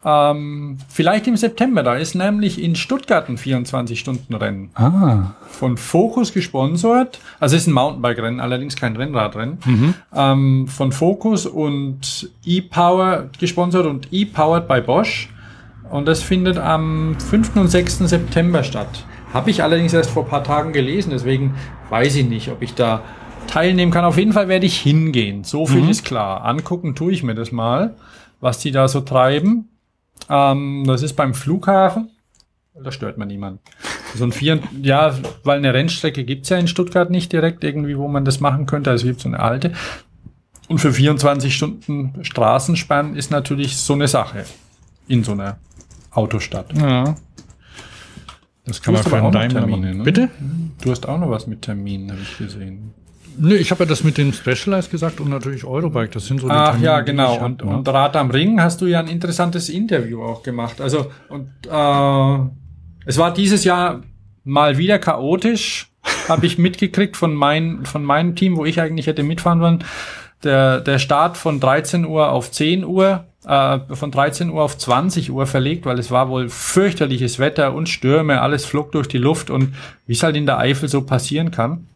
ähm, 0.04 0.76
vielleicht 0.88 1.26
im 1.26 1.36
September, 1.36 1.82
da 1.82 1.94
ist 1.94 2.14
nämlich 2.14 2.62
in 2.62 2.76
Stuttgart 2.76 3.28
ein 3.28 3.38
24-Stunden-Rennen. 3.38 4.70
Ah, 4.74 5.34
von 5.48 5.78
Focus 5.78 6.32
gesponsert. 6.34 7.20
Also 7.40 7.56
es 7.56 7.62
ist 7.62 7.68
ein 7.68 7.72
Mountainbike-Rennen, 7.74 8.40
allerdings 8.40 8.76
kein 8.76 8.96
Rennradrennen. 8.96 9.94
Ähm, 10.14 10.66
von 10.68 10.92
Focus 10.92 11.46
und 11.46 12.30
E-Power 12.44 13.30
gesponsert 13.38 13.86
und 13.86 14.08
E-Powered 14.12 14.68
bei 14.68 14.80
Bosch. 14.82 15.30
Und 15.94 16.06
das 16.06 16.24
findet 16.24 16.58
am 16.58 17.14
5. 17.20 17.54
und 17.54 17.68
6. 17.68 17.98
September 17.98 18.64
statt. 18.64 19.04
Habe 19.32 19.50
ich 19.50 19.62
allerdings 19.62 19.92
erst 19.92 20.10
vor 20.10 20.24
ein 20.24 20.28
paar 20.28 20.42
Tagen 20.42 20.72
gelesen, 20.72 21.10
deswegen 21.10 21.54
weiß 21.88 22.16
ich 22.16 22.26
nicht, 22.26 22.48
ob 22.50 22.62
ich 22.62 22.74
da 22.74 23.02
teilnehmen 23.46 23.92
kann. 23.92 24.04
Auf 24.04 24.18
jeden 24.18 24.32
Fall 24.32 24.48
werde 24.48 24.66
ich 24.66 24.76
hingehen. 24.76 25.44
So 25.44 25.66
viel 25.66 25.88
ist 25.88 26.04
klar. 26.04 26.44
Angucken 26.44 26.96
tue 26.96 27.12
ich 27.12 27.22
mir 27.22 27.36
das 27.36 27.52
mal, 27.52 27.94
was 28.40 28.58
die 28.58 28.72
da 28.72 28.88
so 28.88 29.02
treiben. 29.02 29.68
Ähm, 30.28 30.82
das 30.84 31.02
ist 31.02 31.12
beim 31.12 31.32
Flughafen. 31.32 32.10
Da 32.74 32.90
stört 32.90 33.16
man 33.16 33.28
niemanden. 33.28 33.60
so 34.16 34.24
ein 34.24 34.32
vier, 34.32 34.58
ja, 34.82 35.14
weil 35.44 35.58
eine 35.58 35.74
Rennstrecke 35.74 36.24
gibt's 36.24 36.48
ja 36.48 36.56
in 36.56 36.66
Stuttgart 36.66 37.08
nicht 37.08 37.32
direkt 37.32 37.62
irgendwie, 37.62 37.96
wo 37.96 38.08
man 38.08 38.24
das 38.24 38.40
machen 38.40 38.66
könnte. 38.66 38.90
Also 38.90 39.04
es 39.04 39.10
gibt 39.10 39.20
so 39.20 39.28
eine 39.28 39.38
alte. 39.38 39.72
Und 40.66 40.78
für 40.78 40.92
24 40.92 41.54
Stunden 41.54 42.14
Straßenspann 42.24 43.14
ist 43.14 43.30
natürlich 43.30 43.76
so 43.76 43.92
eine 43.92 44.08
Sache 44.08 44.44
in 45.06 45.22
so 45.22 45.32
einer 45.32 45.58
Autostadt. 46.14 46.72
Ja. 46.76 47.16
Das 48.66 48.80
kann 48.80 48.94
man 48.94 49.32
Daimler 49.32 49.60
Termine, 49.60 49.86
machen. 49.86 49.98
ne? 49.98 50.04
Bitte? 50.04 50.28
Du 50.80 50.90
hast 50.90 51.06
auch 51.06 51.18
noch 51.18 51.30
was 51.30 51.46
mit 51.46 51.62
Terminen, 51.62 52.10
habe 52.10 52.20
ich 52.22 52.38
gesehen. 52.38 52.94
Nö, 53.36 53.56
ich 53.56 53.70
habe 53.70 53.84
ja 53.84 53.88
das 53.88 54.04
mit 54.04 54.16
dem 54.16 54.32
Specialized 54.32 54.90
gesagt 54.90 55.20
und 55.20 55.28
natürlich 55.28 55.64
Eurobike. 55.64 56.10
Das 56.10 56.26
sind 56.26 56.40
so 56.40 56.46
die 56.48 56.54
Ach 56.54 56.70
Termine, 56.70 56.86
ja, 56.86 57.00
genau. 57.00 57.40
hab, 57.40 57.42
Und, 57.42 57.64
ne? 57.64 57.76
und 57.76 57.88
Rad 57.88 58.16
am 58.16 58.30
Ring 58.30 58.60
hast 58.60 58.80
du 58.80 58.86
ja 58.86 59.00
ein 59.00 59.08
interessantes 59.08 59.68
Interview 59.68 60.22
auch 60.22 60.42
gemacht. 60.42 60.80
Also, 60.80 61.10
und 61.28 61.48
äh, 61.68 62.48
es 63.06 63.18
war 63.18 63.34
dieses 63.34 63.64
Jahr 63.64 64.02
mal 64.44 64.78
wieder 64.78 64.98
chaotisch, 64.98 65.90
habe 66.28 66.46
ich 66.46 66.58
mitgekriegt 66.58 67.16
von, 67.16 67.34
mein, 67.34 67.84
von 67.84 68.04
meinem 68.04 68.36
Team, 68.36 68.56
wo 68.56 68.64
ich 68.64 68.80
eigentlich 68.80 69.08
hätte 69.08 69.24
mitfahren 69.24 69.60
wollen. 69.60 69.84
Der, 70.44 70.80
der 70.80 70.98
Start 70.98 71.36
von 71.36 71.58
13 71.58 72.04
Uhr 72.04 72.30
auf 72.30 72.50
10 72.50 72.84
Uhr, 72.84 73.24
äh, 73.46 73.78
von 73.94 74.10
13 74.10 74.50
Uhr 74.50 74.62
auf 74.62 74.78
20 74.78 75.30
Uhr 75.30 75.46
verlegt, 75.46 75.86
weil 75.86 75.98
es 75.98 76.10
war 76.10 76.28
wohl 76.28 76.48
fürchterliches 76.48 77.38
Wetter 77.38 77.74
und 77.74 77.88
Stürme, 77.88 78.40
alles 78.40 78.64
flog 78.64 78.92
durch 78.92 79.08
die 79.08 79.18
Luft 79.18 79.50
und 79.50 79.74
wie 80.06 80.12
es 80.12 80.22
halt 80.22 80.36
in 80.36 80.46
der 80.46 80.58
Eifel 80.58 80.88
so 80.88 81.02
passieren 81.02 81.50
kann. 81.50 81.86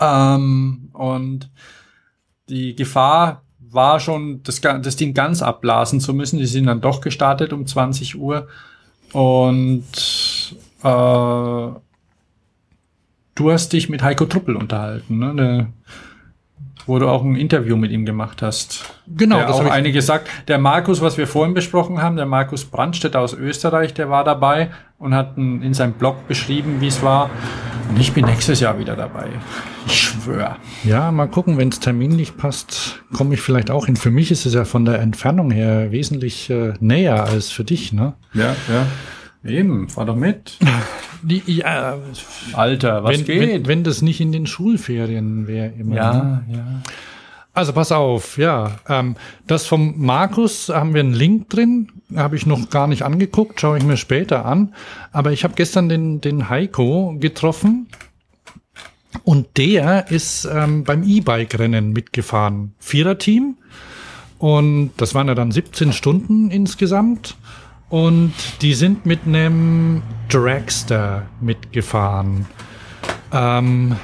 Ähm, 0.00 0.90
und 0.92 1.50
die 2.48 2.74
Gefahr 2.74 3.42
war 3.58 4.00
schon, 4.00 4.42
das, 4.42 4.60
das 4.60 4.96
Ding 4.96 5.14
ganz 5.14 5.42
abblasen 5.42 6.00
zu 6.00 6.12
müssen. 6.12 6.38
Die 6.38 6.46
sind 6.46 6.66
dann 6.66 6.80
doch 6.80 7.00
gestartet 7.00 7.52
um 7.52 7.66
20 7.66 8.18
Uhr. 8.18 8.48
Und 9.12 9.84
äh, 10.82 11.68
du 13.34 13.50
hast 13.50 13.72
dich 13.72 13.88
mit 13.88 14.02
Heiko 14.02 14.26
Truppel 14.26 14.56
unterhalten, 14.56 15.18
ne? 15.18 15.34
Der, 15.34 15.66
wo 16.86 16.98
du 16.98 17.08
auch 17.08 17.22
ein 17.24 17.36
Interview 17.36 17.76
mit 17.76 17.90
ihm 17.90 18.04
gemacht 18.04 18.42
hast. 18.42 18.84
Genau, 19.06 19.36
der 19.38 19.46
das 19.46 19.60
ich- 19.60 19.70
einige 19.70 20.02
sagt. 20.02 20.28
Der 20.48 20.58
Markus, 20.58 21.00
was 21.00 21.16
wir 21.18 21.26
vorhin 21.26 21.54
besprochen 21.54 22.00
haben, 22.02 22.16
der 22.16 22.26
Markus 22.26 22.64
Brandstetter 22.64 23.20
aus 23.20 23.34
Österreich, 23.34 23.94
der 23.94 24.10
war 24.10 24.24
dabei 24.24 24.70
und 24.98 25.14
hat 25.14 25.36
in 25.36 25.74
seinem 25.74 25.94
Blog 25.94 26.28
beschrieben, 26.28 26.76
wie 26.80 26.86
es 26.88 27.02
war. 27.02 27.30
Und 27.88 27.98
ich 28.00 28.12
bin 28.12 28.24
nächstes 28.24 28.60
Jahr 28.60 28.78
wieder 28.78 28.94
dabei. 28.96 29.26
Ich 29.86 30.00
schwöre. 30.00 30.56
Ja, 30.84 31.10
mal 31.10 31.26
gucken, 31.26 31.58
wenn 31.58 31.68
es 31.68 31.80
terminlich 31.80 32.36
passt, 32.36 33.02
komme 33.12 33.34
ich 33.34 33.40
vielleicht 33.40 33.70
auch 33.70 33.86
hin. 33.86 33.96
Für 33.96 34.10
mich 34.10 34.30
ist 34.30 34.46
es 34.46 34.54
ja 34.54 34.64
von 34.64 34.84
der 34.84 35.00
Entfernung 35.00 35.50
her 35.50 35.90
wesentlich 35.90 36.48
äh, 36.50 36.74
näher 36.80 37.24
als 37.24 37.50
für 37.50 37.64
dich, 37.64 37.92
ne? 37.92 38.14
Ja, 38.32 38.54
ja. 38.68 38.86
Eben, 39.44 39.88
fahr 39.88 40.06
doch 40.06 40.16
mit. 40.16 40.58
Die, 41.22 41.42
ja, 41.46 41.98
Alter, 42.52 43.04
was 43.04 43.18
wenn, 43.18 43.24
geht? 43.24 43.40
wenn, 43.40 43.66
wenn 43.66 43.84
das 43.84 44.02
nicht 44.02 44.20
in 44.20 44.32
den 44.32 44.46
Schulferien 44.46 45.46
wäre 45.46 45.72
immer. 45.78 45.94
Ne? 45.94 45.96
ja, 45.96 46.42
ja. 46.48 46.82
Also 47.54 47.74
pass 47.74 47.92
auf, 47.92 48.38
ja. 48.38 48.78
Ähm, 48.88 49.16
das 49.46 49.66
vom 49.66 49.94
Markus 49.98 50.70
haben 50.70 50.94
wir 50.94 51.00
einen 51.00 51.12
Link 51.12 51.50
drin, 51.50 51.88
habe 52.16 52.34
ich 52.34 52.46
noch 52.46 52.70
gar 52.70 52.86
nicht 52.86 53.02
angeguckt, 53.02 53.60
schaue 53.60 53.76
ich 53.76 53.84
mir 53.84 53.98
später 53.98 54.46
an. 54.46 54.74
Aber 55.12 55.32
ich 55.32 55.44
habe 55.44 55.54
gestern 55.54 55.88
den, 55.88 56.20
den 56.22 56.48
Heiko 56.48 57.14
getroffen 57.20 57.88
und 59.24 59.58
der 59.58 60.10
ist 60.10 60.48
ähm, 60.50 60.84
beim 60.84 61.02
E-Bike-Rennen 61.02 61.92
mitgefahren. 61.92 62.74
Viererteam 62.78 63.56
und 64.38 64.92
das 64.96 65.14
waren 65.14 65.28
ja 65.28 65.34
dann 65.34 65.52
17 65.52 65.92
Stunden 65.92 66.50
insgesamt. 66.50 67.36
Und 67.92 68.32
die 68.62 68.72
sind 68.72 69.04
mit 69.04 69.26
einem 69.26 70.02
Dragster 70.30 71.26
mitgefahren. 71.42 72.46
Ähm, 73.30 73.96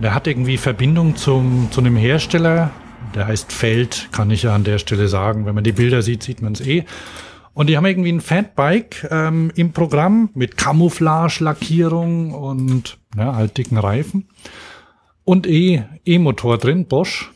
der 0.00 0.14
hat 0.14 0.28
irgendwie 0.28 0.56
Verbindung 0.56 1.16
zum, 1.16 1.66
zu 1.72 1.80
einem 1.80 1.96
Hersteller, 1.96 2.70
der 3.12 3.26
heißt 3.26 3.52
Feld, 3.52 4.08
kann 4.12 4.30
ich 4.30 4.44
ja 4.44 4.54
an 4.54 4.62
der 4.62 4.78
Stelle 4.78 5.08
sagen. 5.08 5.46
Wenn 5.46 5.56
man 5.56 5.64
die 5.64 5.72
Bilder 5.72 6.00
sieht, 6.00 6.22
sieht 6.22 6.42
man 6.42 6.52
es 6.52 6.60
eh. 6.60 6.84
Und 7.54 7.68
die 7.68 7.76
haben 7.76 7.86
irgendwie 7.86 8.12
ein 8.12 8.20
Fatbike 8.20 9.08
ähm, 9.10 9.50
im 9.56 9.72
Programm 9.72 10.30
mit 10.34 10.56
Camouflage-Lackierung 10.56 12.30
und 12.34 12.98
ja, 13.18 13.34
halt 13.34 13.58
dicken 13.58 13.78
Reifen. 13.78 14.28
Und 15.24 15.48
E- 15.48 15.82
E-Motor 16.04 16.58
drin, 16.58 16.86
Bosch. 16.86 17.32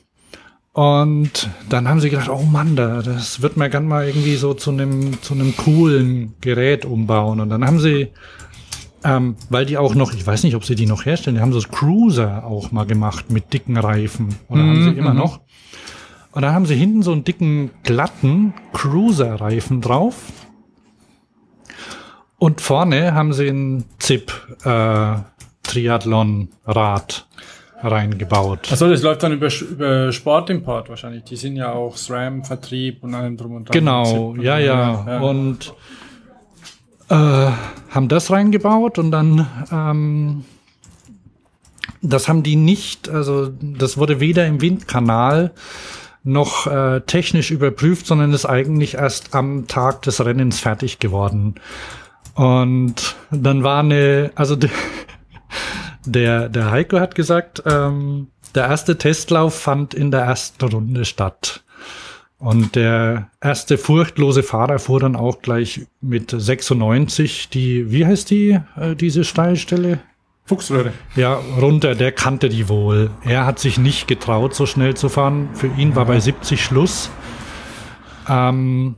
Und 0.78 1.50
dann 1.68 1.88
haben 1.88 1.98
sie 1.98 2.08
gedacht, 2.08 2.28
oh 2.28 2.44
Mann, 2.44 2.76
da, 2.76 3.02
das 3.02 3.42
wird 3.42 3.56
man 3.56 3.68
gern 3.68 3.88
mal 3.88 4.06
irgendwie 4.06 4.36
so 4.36 4.54
zu 4.54 4.70
einem, 4.70 5.20
zu 5.22 5.34
einem 5.34 5.56
coolen 5.56 6.34
Gerät 6.40 6.84
umbauen. 6.84 7.40
Und 7.40 7.48
dann 7.48 7.64
haben 7.64 7.80
sie 7.80 8.12
ähm, 9.02 9.34
weil 9.50 9.66
die 9.66 9.76
auch 9.76 9.96
noch, 9.96 10.12
ich 10.12 10.24
weiß 10.24 10.44
nicht, 10.44 10.54
ob 10.54 10.64
sie 10.64 10.76
die 10.76 10.86
noch 10.86 11.04
herstellen, 11.04 11.34
die 11.34 11.42
haben 11.42 11.52
so 11.52 11.60
Cruiser 11.68 12.44
auch 12.44 12.70
mal 12.70 12.86
gemacht 12.86 13.32
mit 13.32 13.52
dicken 13.52 13.76
Reifen. 13.76 14.36
Oder 14.48 14.62
haben 14.62 14.84
sie 14.84 14.96
immer 14.96 15.14
noch. 15.14 15.40
Und 16.30 16.42
da 16.42 16.52
haben 16.52 16.64
sie 16.64 16.76
hinten 16.76 17.02
so 17.02 17.10
einen 17.10 17.24
dicken, 17.24 17.72
glatten 17.82 18.54
Cruiser-Reifen 18.72 19.80
drauf. 19.80 20.14
Und 22.38 22.60
vorne 22.60 23.14
haben 23.14 23.32
sie 23.32 23.48
ein 23.48 23.84
ZIP 23.98 24.30
äh, 24.64 25.16
Triathlon-Rad 25.64 27.26
reingebaut. 27.82 28.72
Achso, 28.72 28.88
das 28.88 29.02
läuft 29.02 29.22
dann 29.22 29.32
über, 29.32 29.48
über 29.62 30.12
Sportimport 30.12 30.88
wahrscheinlich. 30.88 31.24
Die 31.24 31.36
sind 31.36 31.56
ja 31.56 31.72
auch 31.72 31.96
SRAM, 31.96 32.44
Vertrieb 32.44 33.02
und 33.02 33.14
allem 33.14 33.36
drum 33.36 33.54
und 33.56 33.68
dran. 33.68 33.72
Genau, 33.72 34.30
Und 34.30 34.42
ja, 34.42 34.58
ja. 34.58 35.18
Und 35.20 35.74
äh, 37.08 37.14
haben 37.14 38.08
das 38.08 38.30
reingebaut 38.30 38.98
und 38.98 39.10
dann 39.10 39.46
ähm, 39.72 40.44
das 42.02 42.28
haben 42.28 42.42
die 42.42 42.56
nicht, 42.56 43.08
also 43.08 43.50
das 43.60 43.98
wurde 43.98 44.20
weder 44.20 44.46
im 44.46 44.60
Windkanal 44.60 45.52
noch 46.24 46.66
äh, 46.66 47.00
technisch 47.00 47.50
überprüft, 47.50 48.06
sondern 48.06 48.32
ist 48.32 48.46
eigentlich 48.46 48.94
erst 48.94 49.34
am 49.34 49.66
Tag 49.66 50.02
des 50.02 50.24
Rennens 50.24 50.60
fertig 50.60 50.98
geworden. 50.98 51.56
Und 52.34 53.16
dann 53.30 53.64
war 53.64 53.80
eine, 53.80 54.30
also 54.34 54.56
der, 56.12 56.48
der 56.48 56.70
Heiko 56.70 57.00
hat 57.00 57.14
gesagt, 57.14 57.62
ähm, 57.66 58.28
der 58.54 58.66
erste 58.66 58.98
Testlauf 58.98 59.54
fand 59.54 59.94
in 59.94 60.10
der 60.10 60.20
ersten 60.20 60.64
Runde 60.64 61.04
statt. 61.04 61.62
Und 62.38 62.76
der 62.76 63.30
erste 63.40 63.78
furchtlose 63.78 64.44
Fahrer 64.44 64.78
fuhr 64.78 65.00
dann 65.00 65.16
auch 65.16 65.42
gleich 65.42 65.86
mit 66.00 66.30
96 66.30 67.48
die, 67.48 67.90
wie 67.90 68.06
heißt 68.06 68.30
die, 68.30 68.60
äh, 68.76 68.94
diese 68.94 69.24
Steilstelle? 69.24 69.98
Fuchsröhre. 70.44 70.92
Ja, 71.14 71.40
runter, 71.60 71.94
der 71.94 72.12
kannte 72.12 72.48
die 72.48 72.68
wohl. 72.68 73.10
Er 73.22 73.44
hat 73.44 73.58
sich 73.58 73.76
nicht 73.76 74.08
getraut, 74.08 74.54
so 74.54 74.66
schnell 74.66 74.94
zu 74.94 75.08
fahren. 75.08 75.50
Für 75.52 75.66
ihn 75.66 75.94
war 75.94 76.06
bei 76.06 76.20
70 76.20 76.64
Schluss. 76.64 77.10
Ähm, 78.28 78.96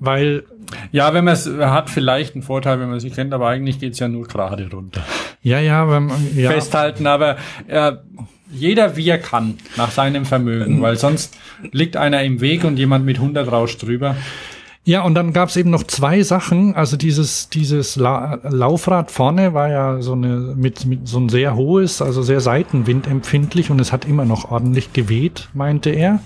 weil, 0.00 0.44
Ja, 0.90 1.14
wenn 1.14 1.24
man 1.24 1.34
es 1.34 1.46
hat, 1.46 1.90
vielleicht 1.90 2.34
einen 2.34 2.42
Vorteil, 2.42 2.80
wenn 2.80 2.90
man 2.90 3.00
sie 3.00 3.10
kennt, 3.10 3.32
aber 3.32 3.48
eigentlich 3.48 3.78
geht's 3.78 3.98
ja 3.98 4.08
nur 4.08 4.26
gerade 4.26 4.68
runter. 4.70 5.02
ja, 5.42 5.60
ja, 5.60 5.88
wenn 5.90 6.06
man, 6.06 6.36
ja, 6.36 6.50
Festhalten, 6.50 7.06
aber 7.06 7.36
äh, 7.68 7.92
jeder 8.52 8.96
wie 8.96 9.08
er 9.08 9.18
kann, 9.18 9.58
nach 9.76 9.90
seinem 9.90 10.24
Vermögen, 10.26 10.82
weil 10.82 10.96
sonst 10.96 11.36
liegt 11.70 11.96
einer 11.96 12.22
im 12.22 12.40
Weg 12.40 12.64
und 12.64 12.76
jemand 12.76 13.04
mit 13.04 13.16
100 13.16 13.50
rauscht 13.50 13.82
drüber. 13.82 14.16
Ja, 14.84 15.02
und 15.02 15.14
dann 15.14 15.32
gab's 15.32 15.56
eben 15.56 15.70
noch 15.70 15.84
zwei 15.84 16.22
Sachen. 16.24 16.74
Also 16.74 16.96
dieses, 16.96 17.48
dieses 17.48 17.94
La 17.94 18.40
Laufrad 18.42 19.12
vorne 19.12 19.54
war 19.54 19.68
ja 19.68 20.02
so 20.02 20.12
eine, 20.12 20.54
mit, 20.56 20.86
mit 20.86 21.06
so 21.06 21.20
ein 21.20 21.28
sehr 21.28 21.54
hohes, 21.54 22.02
also 22.02 22.22
sehr 22.22 22.40
seitenwindempfindlich 22.40 23.70
und 23.70 23.80
es 23.80 23.92
hat 23.92 24.04
immer 24.06 24.24
noch 24.24 24.50
ordentlich 24.50 24.92
geweht, 24.92 25.48
meinte 25.54 25.90
er. 25.90 26.18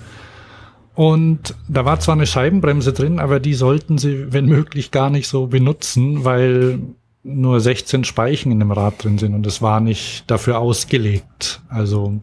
Und 0.97 1.55
da 1.68 1.85
war 1.85 2.01
zwar 2.01 2.14
eine 2.14 2.27
Scheibenbremse 2.27 2.94
drin, 2.94 3.18
aber 3.18 3.39
die 3.39 3.52
sollten 3.52 3.98
sie, 3.98 4.32
wenn 4.32 4.47
möglich, 4.47 4.90
gar 4.90 5.10
nicht 5.10 5.28
so 5.28 5.47
benutzen, 5.47 6.24
weil 6.24 6.81
nur 7.23 7.60
16 7.60 8.05
Speichen 8.05 8.51
in 8.51 8.60
dem 8.60 8.70
Rad 8.70 9.05
drin 9.05 9.18
sind 9.18 9.35
und 9.35 9.47
es 9.47 9.60
war 9.60 9.81
nicht 9.81 10.24
dafür 10.31 10.59
ausgelegt. 10.59 11.60
Also 11.68 12.20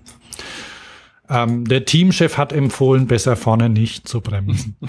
ähm, 1.30 1.66
der 1.66 1.86
Teamchef 1.86 2.38
hat 2.38 2.52
empfohlen, 2.52 3.06
besser 3.06 3.36
vorne 3.36 3.70
nicht 3.70 4.08
zu 4.08 4.22
bremsen. 4.22 4.76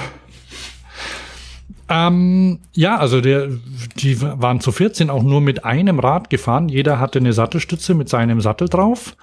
Ähm, 1.86 2.61
ja, 2.73 2.97
also 2.97 3.20
der, 3.20 3.48
die 3.97 4.20
waren 4.23 4.61
zu 4.61 4.73
14 4.73 5.11
auch 5.11 5.23
nur 5.23 5.43
mit 5.43 5.66
einem 5.66 5.98
Rad 5.98 6.31
gefahren. 6.31 6.70
Jeder 6.70 6.98
hatte 6.98 7.19
eine 7.19 7.35
Sattelstütze 7.35 7.93
mit 7.94 8.09
seinem 8.09 8.40
Sattel 8.40 8.70
drauf. 8.70 9.16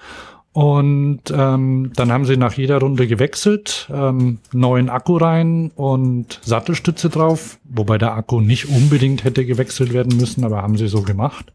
Und 0.52 1.22
ähm, 1.34 1.92
dann 1.96 2.12
haben 2.12 2.26
sie 2.26 2.36
nach 2.36 2.52
jeder 2.52 2.78
Runde 2.78 3.06
gewechselt, 3.06 3.88
ähm, 3.90 4.38
neuen 4.52 4.90
Akku 4.90 5.16
rein 5.16 5.70
und 5.76 6.40
Sattelstütze 6.42 7.08
drauf, 7.08 7.58
wobei 7.64 7.96
der 7.96 8.12
Akku 8.12 8.40
nicht 8.42 8.68
unbedingt 8.68 9.24
hätte 9.24 9.46
gewechselt 9.46 9.94
werden 9.94 10.14
müssen, 10.18 10.44
aber 10.44 10.60
haben 10.60 10.76
sie 10.76 10.88
so 10.88 11.02
gemacht, 11.02 11.54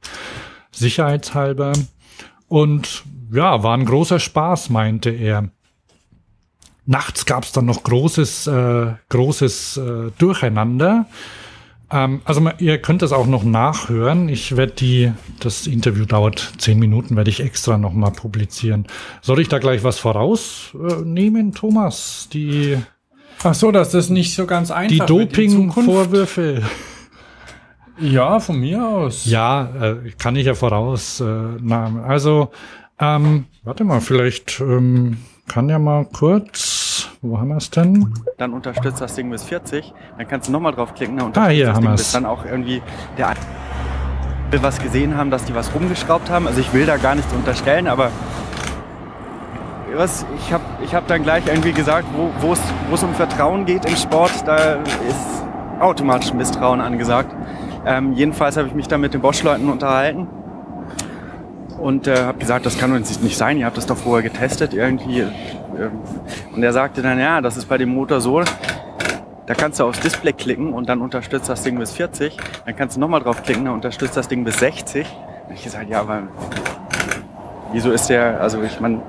sicherheitshalber. 0.72 1.74
Und 2.48 3.04
ja, 3.32 3.62
war 3.62 3.78
ein 3.78 3.86
großer 3.86 4.20
Spaß, 4.20 4.72
meinte 4.72 5.12
er. 5.12 5.50
Nachts 6.88 7.26
gab's 7.26 7.52
dann 7.52 7.66
noch 7.66 7.84
großes, 7.84 8.48
äh, 8.48 8.94
großes 9.10 9.78
äh, 9.78 10.12
Durcheinander. 10.18 11.06
Ähm, 11.92 12.22
also 12.26 12.50
ihr 12.60 12.80
könnt 12.80 13.02
es 13.02 13.12
auch 13.12 13.28
noch 13.28 13.44
nachhören. 13.44 14.30
Ich 14.30 14.58
werde 14.58 14.74
die, 14.74 15.12
das 15.40 15.68
Interview 15.68 16.06
dauert 16.06 16.54
zehn 16.58 16.80
Minuten, 16.80 17.16
werde 17.16 17.30
ich 17.30 17.40
extra 17.40 17.78
noch 17.78 17.94
mal 17.94 18.12
publizieren. 18.12 18.88
Soll 19.22 19.40
ich 19.40 19.48
da 19.48 19.60
gleich 19.60 19.84
was 19.84 19.98
vorausnehmen, 19.98 21.54
Thomas? 21.54 22.28
Die, 22.34 22.78
Ach 23.44 23.54
so, 23.54 23.72
dass 23.72 23.92
das 23.92 24.10
nicht 24.10 24.34
so 24.34 24.46
ganz 24.46 24.72
einfach 24.72 25.06
die. 25.06 25.14
Doping-Vorwürfe. 25.14 26.64
Ja, 28.00 28.40
von 28.40 28.60
mir 28.60 28.88
aus. 28.88 29.26
Ja, 29.26 29.70
äh, 29.82 30.12
kann 30.18 30.36
ich 30.36 30.46
ja 30.46 30.54
voraus. 30.54 31.20
Äh, 31.22 31.26
also, 32.06 32.52
ähm, 33.00 33.46
warte 33.64 33.84
mal, 33.84 34.02
vielleicht 34.02 34.60
ähm, 34.60 35.18
kann 35.48 35.70
ja 35.70 35.80
mal 35.80 36.06
kurz. 36.06 36.77
Wo 37.22 37.38
haben 37.40 37.50
wir 37.50 37.58
es 37.58 37.70
denn? 37.70 38.14
dann 38.38 38.54
unterstützt 38.54 39.02
das 39.02 39.16
Ding 39.16 39.30
bis 39.32 39.44
40, 39.44 39.94
dann 40.18 40.28
kannst 40.28 40.48
du 40.48 40.52
nochmal 40.52 40.72
draufklicken, 40.74 41.18
dann 41.18 41.32
Ah, 41.36 41.48
hier 41.48 41.74
haben 41.74 41.84
wir's. 41.86 42.02
bis 42.02 42.12
dann 42.12 42.26
auch 42.26 42.46
irgendwie 42.46 42.82
der 43.18 43.34
will 44.52 44.64
was 44.64 44.80
gesehen 44.82 45.18
haben, 45.18 45.30
dass 45.30 45.44
die 45.44 45.54
was 45.56 45.74
rumgeschraubt 45.76 46.30
haben. 46.30 46.48
Also 46.48 46.62
ich 46.62 46.72
will 46.74 46.86
da 46.86 46.96
gar 46.98 47.16
nichts 47.16 47.34
unterstellen, 47.34 47.88
aber 47.88 48.12
was, 49.94 50.26
ich 50.38 50.54
habe 50.54 50.64
ich 50.84 50.94
hab 50.94 51.08
dann 51.08 51.24
gleich 51.24 51.44
irgendwie 51.48 51.74
gesagt, 51.74 52.06
wo 52.40 52.54
es 52.54 52.60
es 52.94 53.04
um 53.04 53.14
Vertrauen 53.16 53.66
geht 53.66 53.84
im 53.86 53.96
Sport, 53.96 54.32
da 54.46 54.56
ist 54.76 55.44
automatisch 55.80 56.34
Misstrauen 56.34 56.80
angesagt. 56.82 57.36
Ähm, 57.86 58.14
jedenfalls 58.14 58.58
habe 58.58 58.68
ich 58.68 58.74
mich 58.76 58.88
dann 58.88 59.02
mit 59.02 59.14
den 59.14 59.22
Bosch-Leuten 59.22 59.70
unterhalten 59.70 60.28
und 61.80 62.08
äh, 62.08 62.24
habe 62.24 62.38
gesagt, 62.38 62.66
das 62.66 62.78
kann 62.78 62.92
nicht 62.94 63.24
nicht 63.24 63.38
sein, 63.38 63.58
ihr 63.58 63.66
habt 63.66 63.78
das 63.78 63.86
doch 63.86 63.98
vorher 63.98 64.24
getestet 64.30 64.74
irgendwie. 64.74 65.26
Ähm, 65.80 65.92
und 66.54 66.64
er 66.64 66.74
sagte 66.74 67.02
dann, 67.02 67.20
ja, 67.20 67.42
das 67.42 67.58
ist 67.58 67.66
bei 67.66 67.78
dem 67.78 67.90
Motor 67.90 68.22
so, 68.22 68.44
da 69.46 69.54
kannst 69.54 69.80
du 69.80 69.86
aufs 69.86 70.00
Display 70.00 70.34
klicken 70.34 70.74
und 70.74 70.90
dann 70.90 71.02
unterstützt 71.02 71.48
das 71.48 71.64
Ding 71.64 71.80
bis 71.80 71.92
40. 71.94 72.38
Dann 72.66 72.76
kannst 72.76 72.98
du 72.98 73.00
nochmal 73.00 73.22
draufklicken, 73.22 73.66
dann 73.66 73.76
unterstützt 73.76 74.18
das 74.18 74.28
Ding 74.28 74.44
bis 74.44 74.60
60. 74.60 75.08
Da 75.08 75.46
hab 75.46 75.56
ich 75.56 75.64
gesagt, 75.64 75.90
ja, 75.90 76.02
aber 76.02 76.24
wieso 77.72 77.92
ist 77.92 78.08
der, 78.10 78.42
also 78.42 78.62
ich 78.62 78.80
meine, 78.80 79.02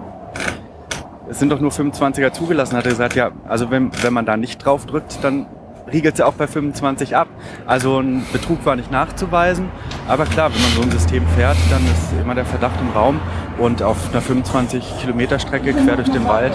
es 1.29 1.39
sind 1.39 1.51
doch 1.51 1.61
nur 1.61 1.71
25er 1.71 2.33
zugelassen, 2.33 2.77
hat 2.77 2.85
er 2.85 2.91
gesagt, 2.91 3.15
ja, 3.17 3.33
also 3.49 3.71
wenn, 3.71 3.91
wenn 4.03 4.13
man 4.13 4.27
da 4.27 4.37
nicht 4.37 4.65
drauf 4.65 4.87
drückt, 4.87 5.19
dann 5.23 5.47
riegelt 5.93 6.17
sie 6.17 6.27
auch 6.27 6.35
bei 6.35 6.47
25 6.47 7.17
ab. 7.17 7.29
Also 7.67 7.99
ein 8.01 8.25
Betrug 8.33 8.65
war 8.65 8.77
nicht 8.77 8.91
nachzuweisen. 8.91 9.69
Aber 10.07 10.25
klar, 10.25 10.53
wenn 10.53 10.61
man 10.63 10.71
so 10.73 10.83
ein 10.83 10.91
System 10.91 11.27
fährt, 11.37 11.57
dann 11.71 11.83
ist 11.85 12.21
immer 12.21 12.35
der 12.35 12.45
Verdacht 12.45 12.81
im 12.81 12.91
Raum. 12.91 13.21
Und 13.59 13.83
auf 13.83 14.11
einer 14.11 14.21
25 14.21 15.01
Kilometer 15.01 15.39
Strecke 15.39 15.73
quer 15.73 15.97
durch 15.97 16.11
den 16.11 16.27
Wald 16.27 16.53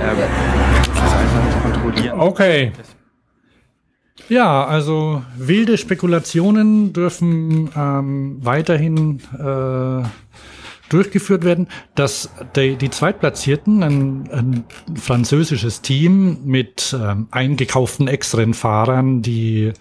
ähm, 0.00 0.18
ist 0.82 0.90
das 0.94 1.14
einfach 1.14 1.44
nicht 1.44 1.62
kontrollieren. 1.62 2.20
Okay. 2.20 2.72
Ja, 4.28 4.64
also 4.64 5.22
wilde 5.36 5.78
Spekulationen 5.78 6.92
dürfen 6.92 7.70
ähm, 7.76 8.38
weiterhin 8.40 9.20
äh, 9.38 10.02
durchgeführt 10.88 11.44
werden. 11.44 11.68
Dass 11.94 12.30
die, 12.54 12.76
die 12.76 12.90
Zweitplatzierten, 12.90 13.82
ein, 13.82 14.30
ein 14.30 14.64
französisches 14.94 15.82
Team 15.82 16.38
mit 16.44 16.96
ähm, 16.98 17.28
eingekauften 17.30 18.08
Ex-Rennfahrern, 18.08 19.22
die 19.22 19.72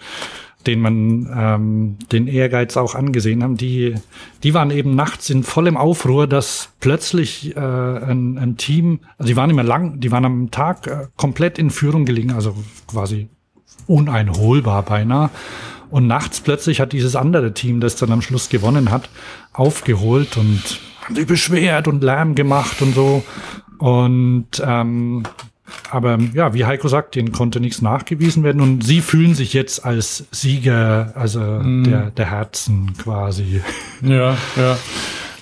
den 0.65 0.82
man 0.82 1.30
ähm, 1.36 1.98
den 2.11 2.27
Ehrgeiz 2.27 2.77
auch 2.77 2.95
angesehen 2.95 3.44
haben, 3.44 3.57
die, 3.57 3.95
die 4.44 4.53
waren 4.53 4.72
eben 4.72 4.95
nachts 4.95 5.30
in 5.30 5.44
vollem 5.44 5.77
Aufruhr, 5.77 6.27
dass 6.27 6.69
plötzlich 6.80 7.56
äh, 7.56 7.60
ein, 7.60 8.38
ein 8.38 8.57
Team, 8.57 9.02
also 9.18 9.27
die 9.27 9.36
waren 9.36 9.49
immer 9.49 9.64
lang, 9.64 9.99
die 9.99 10.11
waren 10.11 10.26
am 10.26 10.52
Tag 10.52 10.88
äh, 10.88 11.07
komplett 11.18 11.60
in 11.60 11.69
Führung 11.69 12.06
gelegen, 12.06 12.32
also 12.32 12.56
quasi 12.88 13.30
uneinholbar 13.88 14.84
beinahe. 14.84 15.30
Und 15.91 16.07
nachts 16.07 16.41
plötzlich 16.41 16.82
hat 16.82 16.94
dieses 16.94 17.15
andere 17.15 17.53
Team, 17.53 17.80
das 17.80 17.95
dann 17.95 18.11
am 18.11 18.22
Schluss 18.22 18.49
gewonnen 18.49 18.91
hat, 18.91 19.10
aufgeholt 19.53 20.36
und 20.38 20.80
haben 21.06 21.15
sich 21.15 21.27
beschwert 21.27 21.88
und 21.88 22.03
Lärm 22.03 22.36
gemacht 22.36 22.82
und 22.82 22.94
so. 22.94 23.23
Und 23.77 24.48
ähm, 24.65 25.23
aber 25.90 26.18
ja, 26.34 26.53
wie 26.53 26.65
Heiko 26.65 26.88
sagt, 26.88 27.15
denen 27.15 27.32
konnte 27.32 27.60
nichts 27.60 27.82
nachgewiesen 27.82 28.44
werden 28.44 28.61
und 28.61 28.84
sie 28.84 29.02
fühlen 29.02 29.34
sich 29.34 29.53
jetzt 29.53 29.84
als 29.86 30.26
Sieger, 30.32 31.14
also 31.15 31.40
der, 31.61 32.11
der 32.11 32.30
Herzen 32.30 32.94
quasi. 32.98 33.61
Ja, 34.02 34.38
ja. 34.56 34.77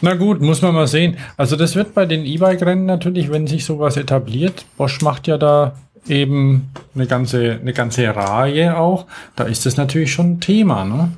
Na 0.01 0.15
gut, 0.15 0.41
muss 0.41 0.61
man 0.61 0.73
mal 0.73 0.87
sehen. 0.87 1.17
Also 1.37 1.55
das 1.55 1.75
wird 1.75 1.93
bei 1.93 2.05
den 2.05 2.25
E-Bike-Rennen 2.25 2.85
natürlich, 2.85 3.31
wenn 3.31 3.47
sich 3.47 3.63
sowas 3.63 3.95
etabliert. 3.95 4.65
Bosch 4.77 5.01
macht 5.01 5.27
ja 5.27 5.37
da 5.37 5.75
eben 6.07 6.69
eine 6.93 7.07
ganze, 7.07 7.59
eine 7.61 7.73
ganze 7.73 8.13
Reihe 8.13 8.77
auch. 8.77 9.05
Da 9.35 9.45
ist 9.45 9.65
das 9.65 9.77
natürlich 9.77 10.11
schon 10.11 10.33
ein 10.33 10.39
Thema, 10.41 10.83
ne? 10.83 11.13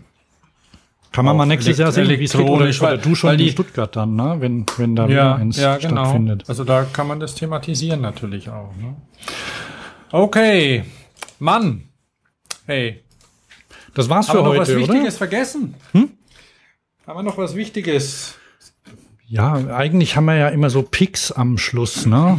Kann 1.15 1.23
man 1.23 1.37
mal 1.37 1.45
nächstes 1.45 1.77
Jahr 1.77 1.93
sehen, 1.93 2.09
wie 2.09 2.23
es 2.25 2.33
geht. 2.33 2.41
Oder, 2.41 2.65
oder 2.65 2.81
weil- 2.81 2.97
du 2.97 3.15
schon 3.15 3.39
in 3.39 3.49
Stuttgart 3.49 3.95
dann, 3.95 4.15
ne? 4.17 4.35
wenn, 4.39 4.65
wenn 4.77 4.97
da 4.97 5.07
wieder 5.07 5.17
Ja, 5.17 5.35
eins 5.35 5.55
ja, 5.57 5.77
genau. 5.77 6.03
stattfindet. 6.03 6.43
Also 6.47 6.65
da 6.65 6.83
kann 6.83 7.07
man 7.07 7.21
das 7.21 7.35
thematisieren 7.35 8.01
natürlich 8.01 8.49
auch. 8.49 8.73
Ne? 8.75 8.95
Okay, 10.11 10.83
Mann. 11.39 11.83
Hey, 12.65 13.01
Das 13.93 14.09
war's 14.09 14.27
haben 14.27 14.39
für 14.39 14.43
wir 14.43 14.49
noch 14.55 14.59
was 14.59 14.67
heute, 14.67 14.83
oder? 14.83 14.93
Wichtiges 14.93 15.17
vergessen? 15.17 15.75
Hm? 15.93 16.09
Haben 17.07 17.19
wir 17.19 17.23
noch 17.23 17.37
was 17.37 17.55
Wichtiges? 17.55 18.35
Ja, 19.27 19.53
eigentlich 19.53 20.17
haben 20.17 20.25
wir 20.25 20.35
ja 20.35 20.49
immer 20.49 20.69
so 20.69 20.81
Picks 20.83 21.31
am 21.31 21.57
Schluss, 21.57 22.05
ne? 22.05 22.37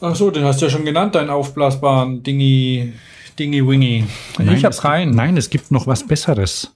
Ach 0.00 0.14
so, 0.14 0.30
den 0.30 0.44
hast 0.44 0.60
du 0.60 0.66
ja 0.66 0.70
schon 0.70 0.84
genannt, 0.84 1.14
deinen 1.16 1.30
aufblasbaren 1.30 2.22
Dingy, 2.22 2.92
Dingy 3.38 3.66
Wingy. 3.66 4.04
Nein, 4.38 4.56
ich 4.56 4.78
keinen. 4.78 5.10
Gibt, 5.10 5.16
nein, 5.16 5.36
es 5.36 5.50
gibt 5.50 5.70
noch 5.70 5.86
was 5.86 6.06
Besseres. 6.06 6.72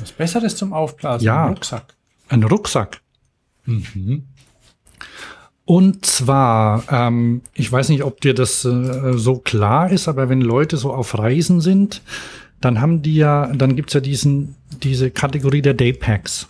Was 0.00 0.12
Besseres 0.12 0.56
zum 0.56 0.72
Aufblasen? 0.72 1.24
Ja. 1.24 1.44
Ein 1.44 1.50
Rucksack. 1.50 1.94
Ein 2.28 2.42
Rucksack. 2.44 3.00
Mhm. 3.64 4.24
Und 5.64 6.04
zwar, 6.04 6.82
ähm, 6.90 7.42
ich 7.54 7.70
weiß 7.70 7.90
nicht, 7.90 8.02
ob 8.02 8.20
dir 8.20 8.34
das 8.34 8.64
äh, 8.64 9.12
so 9.14 9.36
klar 9.38 9.90
ist, 9.90 10.08
aber 10.08 10.28
wenn 10.28 10.40
Leute 10.40 10.76
so 10.76 10.92
auf 10.92 11.16
Reisen 11.16 11.60
sind, 11.60 12.02
dann 12.60 12.80
haben 12.80 13.02
die 13.02 13.14
ja, 13.14 13.46
dann 13.54 13.76
gibt's 13.76 13.94
ja 13.94 14.00
diesen, 14.00 14.56
diese 14.82 15.10
Kategorie 15.10 15.62
der 15.62 15.74
Daypacks. 15.74 16.48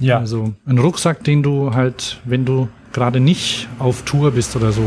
Ja. 0.00 0.18
Also 0.18 0.54
ein 0.66 0.78
Rucksack, 0.78 1.24
den 1.24 1.42
du 1.42 1.74
halt, 1.74 2.20
wenn 2.24 2.44
du 2.44 2.68
gerade 2.92 3.20
nicht 3.20 3.68
auf 3.78 4.02
Tour 4.02 4.32
bist 4.32 4.56
oder 4.56 4.72
so, 4.72 4.84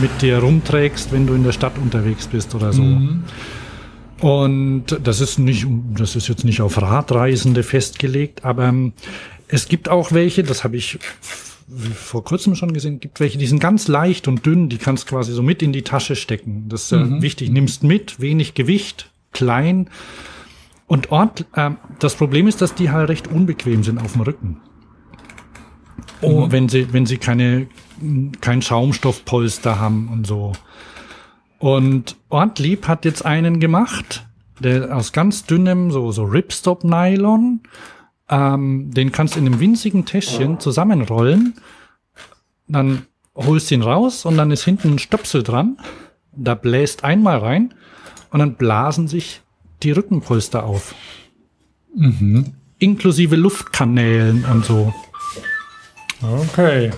mit 0.00 0.22
dir 0.22 0.38
rumträgst, 0.38 1.12
wenn 1.12 1.26
du 1.26 1.34
in 1.34 1.44
der 1.44 1.52
Stadt 1.52 1.78
unterwegs 1.78 2.26
bist 2.26 2.54
oder 2.54 2.72
so. 2.72 2.82
Mhm. 2.82 3.24
Und 4.20 4.86
das 5.02 5.20
ist 5.20 5.38
nicht, 5.38 5.66
das 5.96 6.16
ist 6.16 6.28
jetzt 6.28 6.44
nicht 6.44 6.60
auf 6.60 6.80
Radreisende 6.80 7.62
festgelegt, 7.62 8.44
aber 8.44 8.64
ähm, 8.64 8.92
es 9.48 9.68
gibt 9.68 9.88
auch 9.88 10.12
welche, 10.12 10.42
das 10.42 10.64
habe 10.64 10.76
ich 10.76 10.98
vor 11.94 12.24
kurzem 12.24 12.54
schon 12.54 12.72
gesehen, 12.72 13.00
gibt 13.00 13.20
welche, 13.20 13.38
die 13.38 13.46
sind 13.46 13.58
ganz 13.58 13.88
leicht 13.88 14.28
und 14.28 14.44
dünn, 14.44 14.68
die 14.68 14.78
kannst 14.78 15.06
quasi 15.06 15.32
so 15.32 15.42
mit 15.42 15.62
in 15.62 15.72
die 15.72 15.82
Tasche 15.82 16.16
stecken. 16.16 16.66
Das 16.68 16.84
ist 16.84 16.92
äh, 16.92 17.22
wichtig. 17.22 17.50
Nimmst 17.50 17.82
mit, 17.82 18.20
wenig 18.20 18.54
Gewicht, 18.54 19.10
klein. 19.32 19.88
Und 20.86 21.10
Ort, 21.10 21.46
ähm, 21.56 21.78
das 21.98 22.14
Problem 22.14 22.46
ist, 22.46 22.60
dass 22.60 22.74
die 22.74 22.90
halt 22.90 23.08
recht 23.08 23.28
unbequem 23.28 23.82
sind 23.82 23.98
auf 23.98 24.12
dem 24.12 24.22
Rücken. 24.22 24.60
Oh, 26.24 26.50
wenn 26.50 26.68
sie, 26.68 26.92
wenn 26.92 27.06
sie 27.06 27.18
keine, 27.18 27.66
kein 28.40 28.62
Schaumstoffpolster 28.62 29.78
haben 29.78 30.08
und 30.08 30.26
so. 30.26 30.52
Und 31.58 32.16
Ortlieb 32.28 32.88
hat 32.88 33.04
jetzt 33.04 33.24
einen 33.24 33.60
gemacht, 33.60 34.26
der 34.60 34.94
aus 34.94 35.12
ganz 35.12 35.44
dünnem, 35.44 35.90
so, 35.90 36.12
so 36.12 36.24
Ripstop-Nylon, 36.24 37.60
ähm, 38.28 38.90
den 38.92 39.12
kannst 39.12 39.34
du 39.34 39.40
in 39.40 39.46
einem 39.46 39.60
winzigen 39.60 40.04
Täschchen 40.04 40.60
zusammenrollen. 40.60 41.54
Dann 42.68 43.06
holst 43.34 43.70
du 43.70 43.74
ihn 43.74 43.82
raus 43.82 44.24
und 44.24 44.36
dann 44.36 44.50
ist 44.50 44.64
hinten 44.64 44.94
ein 44.94 44.98
Stöpsel 44.98 45.42
dran. 45.42 45.78
Da 46.32 46.54
bläst 46.54 47.04
einmal 47.04 47.38
rein 47.38 47.74
und 48.30 48.40
dann 48.40 48.54
blasen 48.54 49.08
sich 49.08 49.42
die 49.82 49.92
Rückenpolster 49.92 50.64
auf. 50.64 50.94
Inklusive 52.78 53.36
Luftkanälen 53.36 54.44
und 54.44 54.64
so. 54.64 54.92
Okay. 56.22 56.90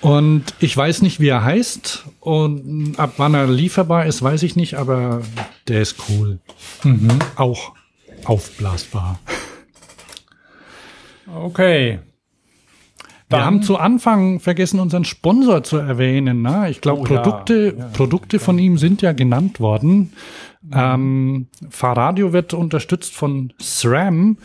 Und 0.00 0.44
ich 0.60 0.76
weiß 0.76 1.02
nicht, 1.02 1.18
wie 1.18 1.28
er 1.28 1.42
heißt 1.42 2.04
und 2.20 2.94
ab 2.98 3.14
wann 3.16 3.34
er 3.34 3.48
lieferbar 3.48 4.06
ist, 4.06 4.22
weiß 4.22 4.44
ich 4.44 4.54
nicht, 4.54 4.74
aber 4.76 5.22
der 5.66 5.82
ist 5.82 5.96
cool. 6.08 6.38
Auch 7.36 7.72
aufblasbar. 8.24 9.18
Okay. 11.34 11.98
Wir 13.30 13.36
Dann- 13.38 13.44
haben 13.44 13.62
zu 13.62 13.76
Anfang 13.76 14.40
vergessen, 14.40 14.80
unseren 14.80 15.04
Sponsor 15.04 15.62
zu 15.62 15.76
erwähnen. 15.76 16.40
Ne? 16.42 16.70
Ich 16.70 16.80
glaube, 16.80 17.02
Oh 17.02 17.06
ja. 17.12 17.20
Produkte, 17.20 17.74
Ja, 17.76 17.84
Produkte 17.88 18.38
von 18.38 18.58
ihm 18.58 18.78
sind 18.78 19.02
ja 19.02 19.12
genannt 19.12 19.60
worden. 19.60 20.12
Ähm, 20.72 21.48
Fahrradio 21.68 22.32
wird 22.32 22.54
unterstützt 22.54 23.14
von 23.14 23.52
SRAM, 23.60 24.38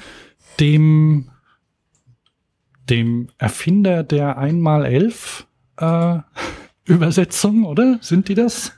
dem, 0.60 1.30
dem 2.89 3.30
Erfinder 3.38 4.03
der 4.03 4.38
1x11 4.39 5.43
äh, 5.77 6.22
Übersetzung, 6.85 7.65
oder? 7.65 7.97
Sind 8.01 8.27
die 8.27 8.35
das? 8.35 8.73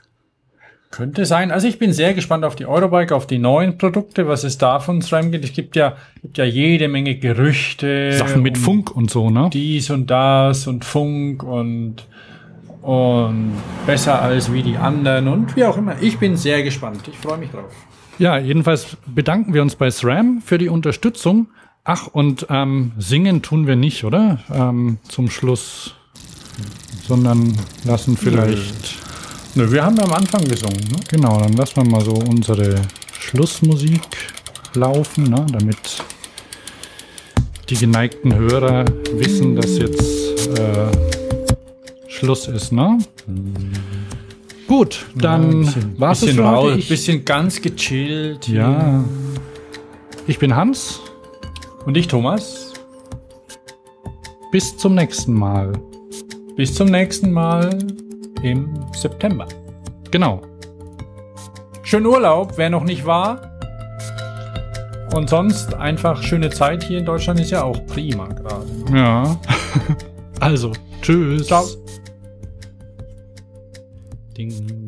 Könnte 0.90 1.26
sein. 1.26 1.50
Also 1.50 1.66
ich 1.66 1.78
bin 1.78 1.92
sehr 1.92 2.14
gespannt 2.14 2.44
auf 2.44 2.56
die 2.56 2.64
Eurobike, 2.64 3.14
auf 3.14 3.26
die 3.26 3.38
neuen 3.38 3.76
Produkte, 3.76 4.28
was 4.28 4.44
es 4.44 4.56
da 4.56 4.78
von 4.78 5.02
SRAM 5.02 5.30
gibt. 5.30 5.44
Es 5.44 5.52
gibt 5.52 5.76
ja, 5.76 5.96
gibt 6.22 6.38
ja 6.38 6.44
jede 6.44 6.88
Menge 6.88 7.16
Gerüchte. 7.16 8.12
Sachen 8.12 8.42
mit 8.42 8.56
um 8.56 8.62
Funk 8.62 8.96
und 8.96 9.10
so, 9.10 9.28
ne? 9.28 9.50
Dies 9.52 9.90
und 9.90 10.10
das 10.10 10.66
und 10.66 10.84
Funk 10.84 11.42
und, 11.42 12.06
und 12.82 13.52
besser 13.84 14.22
als 14.22 14.52
wie 14.52 14.62
die 14.62 14.76
anderen 14.76 15.28
und 15.28 15.56
wie 15.56 15.64
auch 15.64 15.76
immer. 15.76 15.96
Ich 16.00 16.18
bin 16.18 16.36
sehr 16.36 16.62
gespannt. 16.62 17.02
Ich 17.08 17.18
freue 17.18 17.38
mich 17.38 17.50
drauf. 17.50 17.72
Ja, 18.18 18.38
jedenfalls 18.38 18.96
bedanken 19.06 19.52
wir 19.52 19.60
uns 19.60 19.74
bei 19.74 19.90
SRAM 19.90 20.40
für 20.40 20.56
die 20.56 20.70
Unterstützung. 20.70 21.48
Ach, 21.88 22.08
und 22.08 22.48
ähm, 22.50 22.90
singen 22.98 23.42
tun 23.42 23.68
wir 23.68 23.76
nicht, 23.76 24.02
oder? 24.02 24.40
Ähm, 24.52 24.98
zum 25.08 25.30
Schluss. 25.30 25.94
Sondern 27.06 27.56
lassen 27.84 28.16
vielleicht. 28.16 28.98
Nö, 29.54 29.70
wir 29.70 29.84
haben 29.84 29.96
ja 29.96 30.02
am 30.02 30.12
Anfang 30.12 30.44
gesungen. 30.48 30.80
Ne? 30.80 30.98
Genau, 31.08 31.40
dann 31.40 31.52
lassen 31.52 31.76
wir 31.76 31.84
mal 31.84 32.00
so 32.00 32.14
unsere 32.14 32.82
Schlussmusik 33.16 34.32
laufen, 34.74 35.30
ne? 35.30 35.46
damit 35.52 36.02
die 37.68 37.76
geneigten 37.76 38.34
Hörer 38.34 38.84
wissen, 39.12 39.54
dass 39.54 39.78
jetzt 39.78 40.58
äh, 40.58 40.88
Schluss 42.08 42.48
ist, 42.48 42.72
ne? 42.72 42.98
Gut, 44.66 45.06
dann 45.14 45.66
war's 45.98 46.18
es 46.18 46.26
bisschen, 46.26 46.36
für 46.36 46.42
raus, 46.42 46.88
bisschen 46.88 47.24
ganz 47.24 47.62
gechillt. 47.62 48.48
ja. 48.48 49.04
Ich 50.26 50.40
bin 50.40 50.56
Hans. 50.56 51.00
Und 51.86 51.96
ich, 51.96 52.08
Thomas. 52.08 52.72
Bis 54.50 54.76
zum 54.76 54.96
nächsten 54.96 55.32
Mal. 55.32 55.72
Bis 56.56 56.74
zum 56.74 56.88
nächsten 56.88 57.30
Mal 57.30 57.78
im 58.42 58.68
September. 58.92 59.46
Genau. 60.10 60.42
Schönen 61.82 62.06
Urlaub, 62.06 62.54
wer 62.56 62.70
noch 62.70 62.82
nicht 62.82 63.06
war. 63.06 63.52
Und 65.14 65.30
sonst 65.30 65.74
einfach 65.74 66.20
schöne 66.22 66.50
Zeit 66.50 66.82
hier 66.82 66.98
in 66.98 67.06
Deutschland 67.06 67.38
ist 67.38 67.52
ja 67.52 67.62
auch 67.62 67.86
prima 67.86 68.26
gerade. 68.26 68.66
Ja. 68.92 69.38
also, 70.40 70.72
tschüss. 71.02 71.46
Ciao. 71.46 71.64
Ding. 74.36 74.85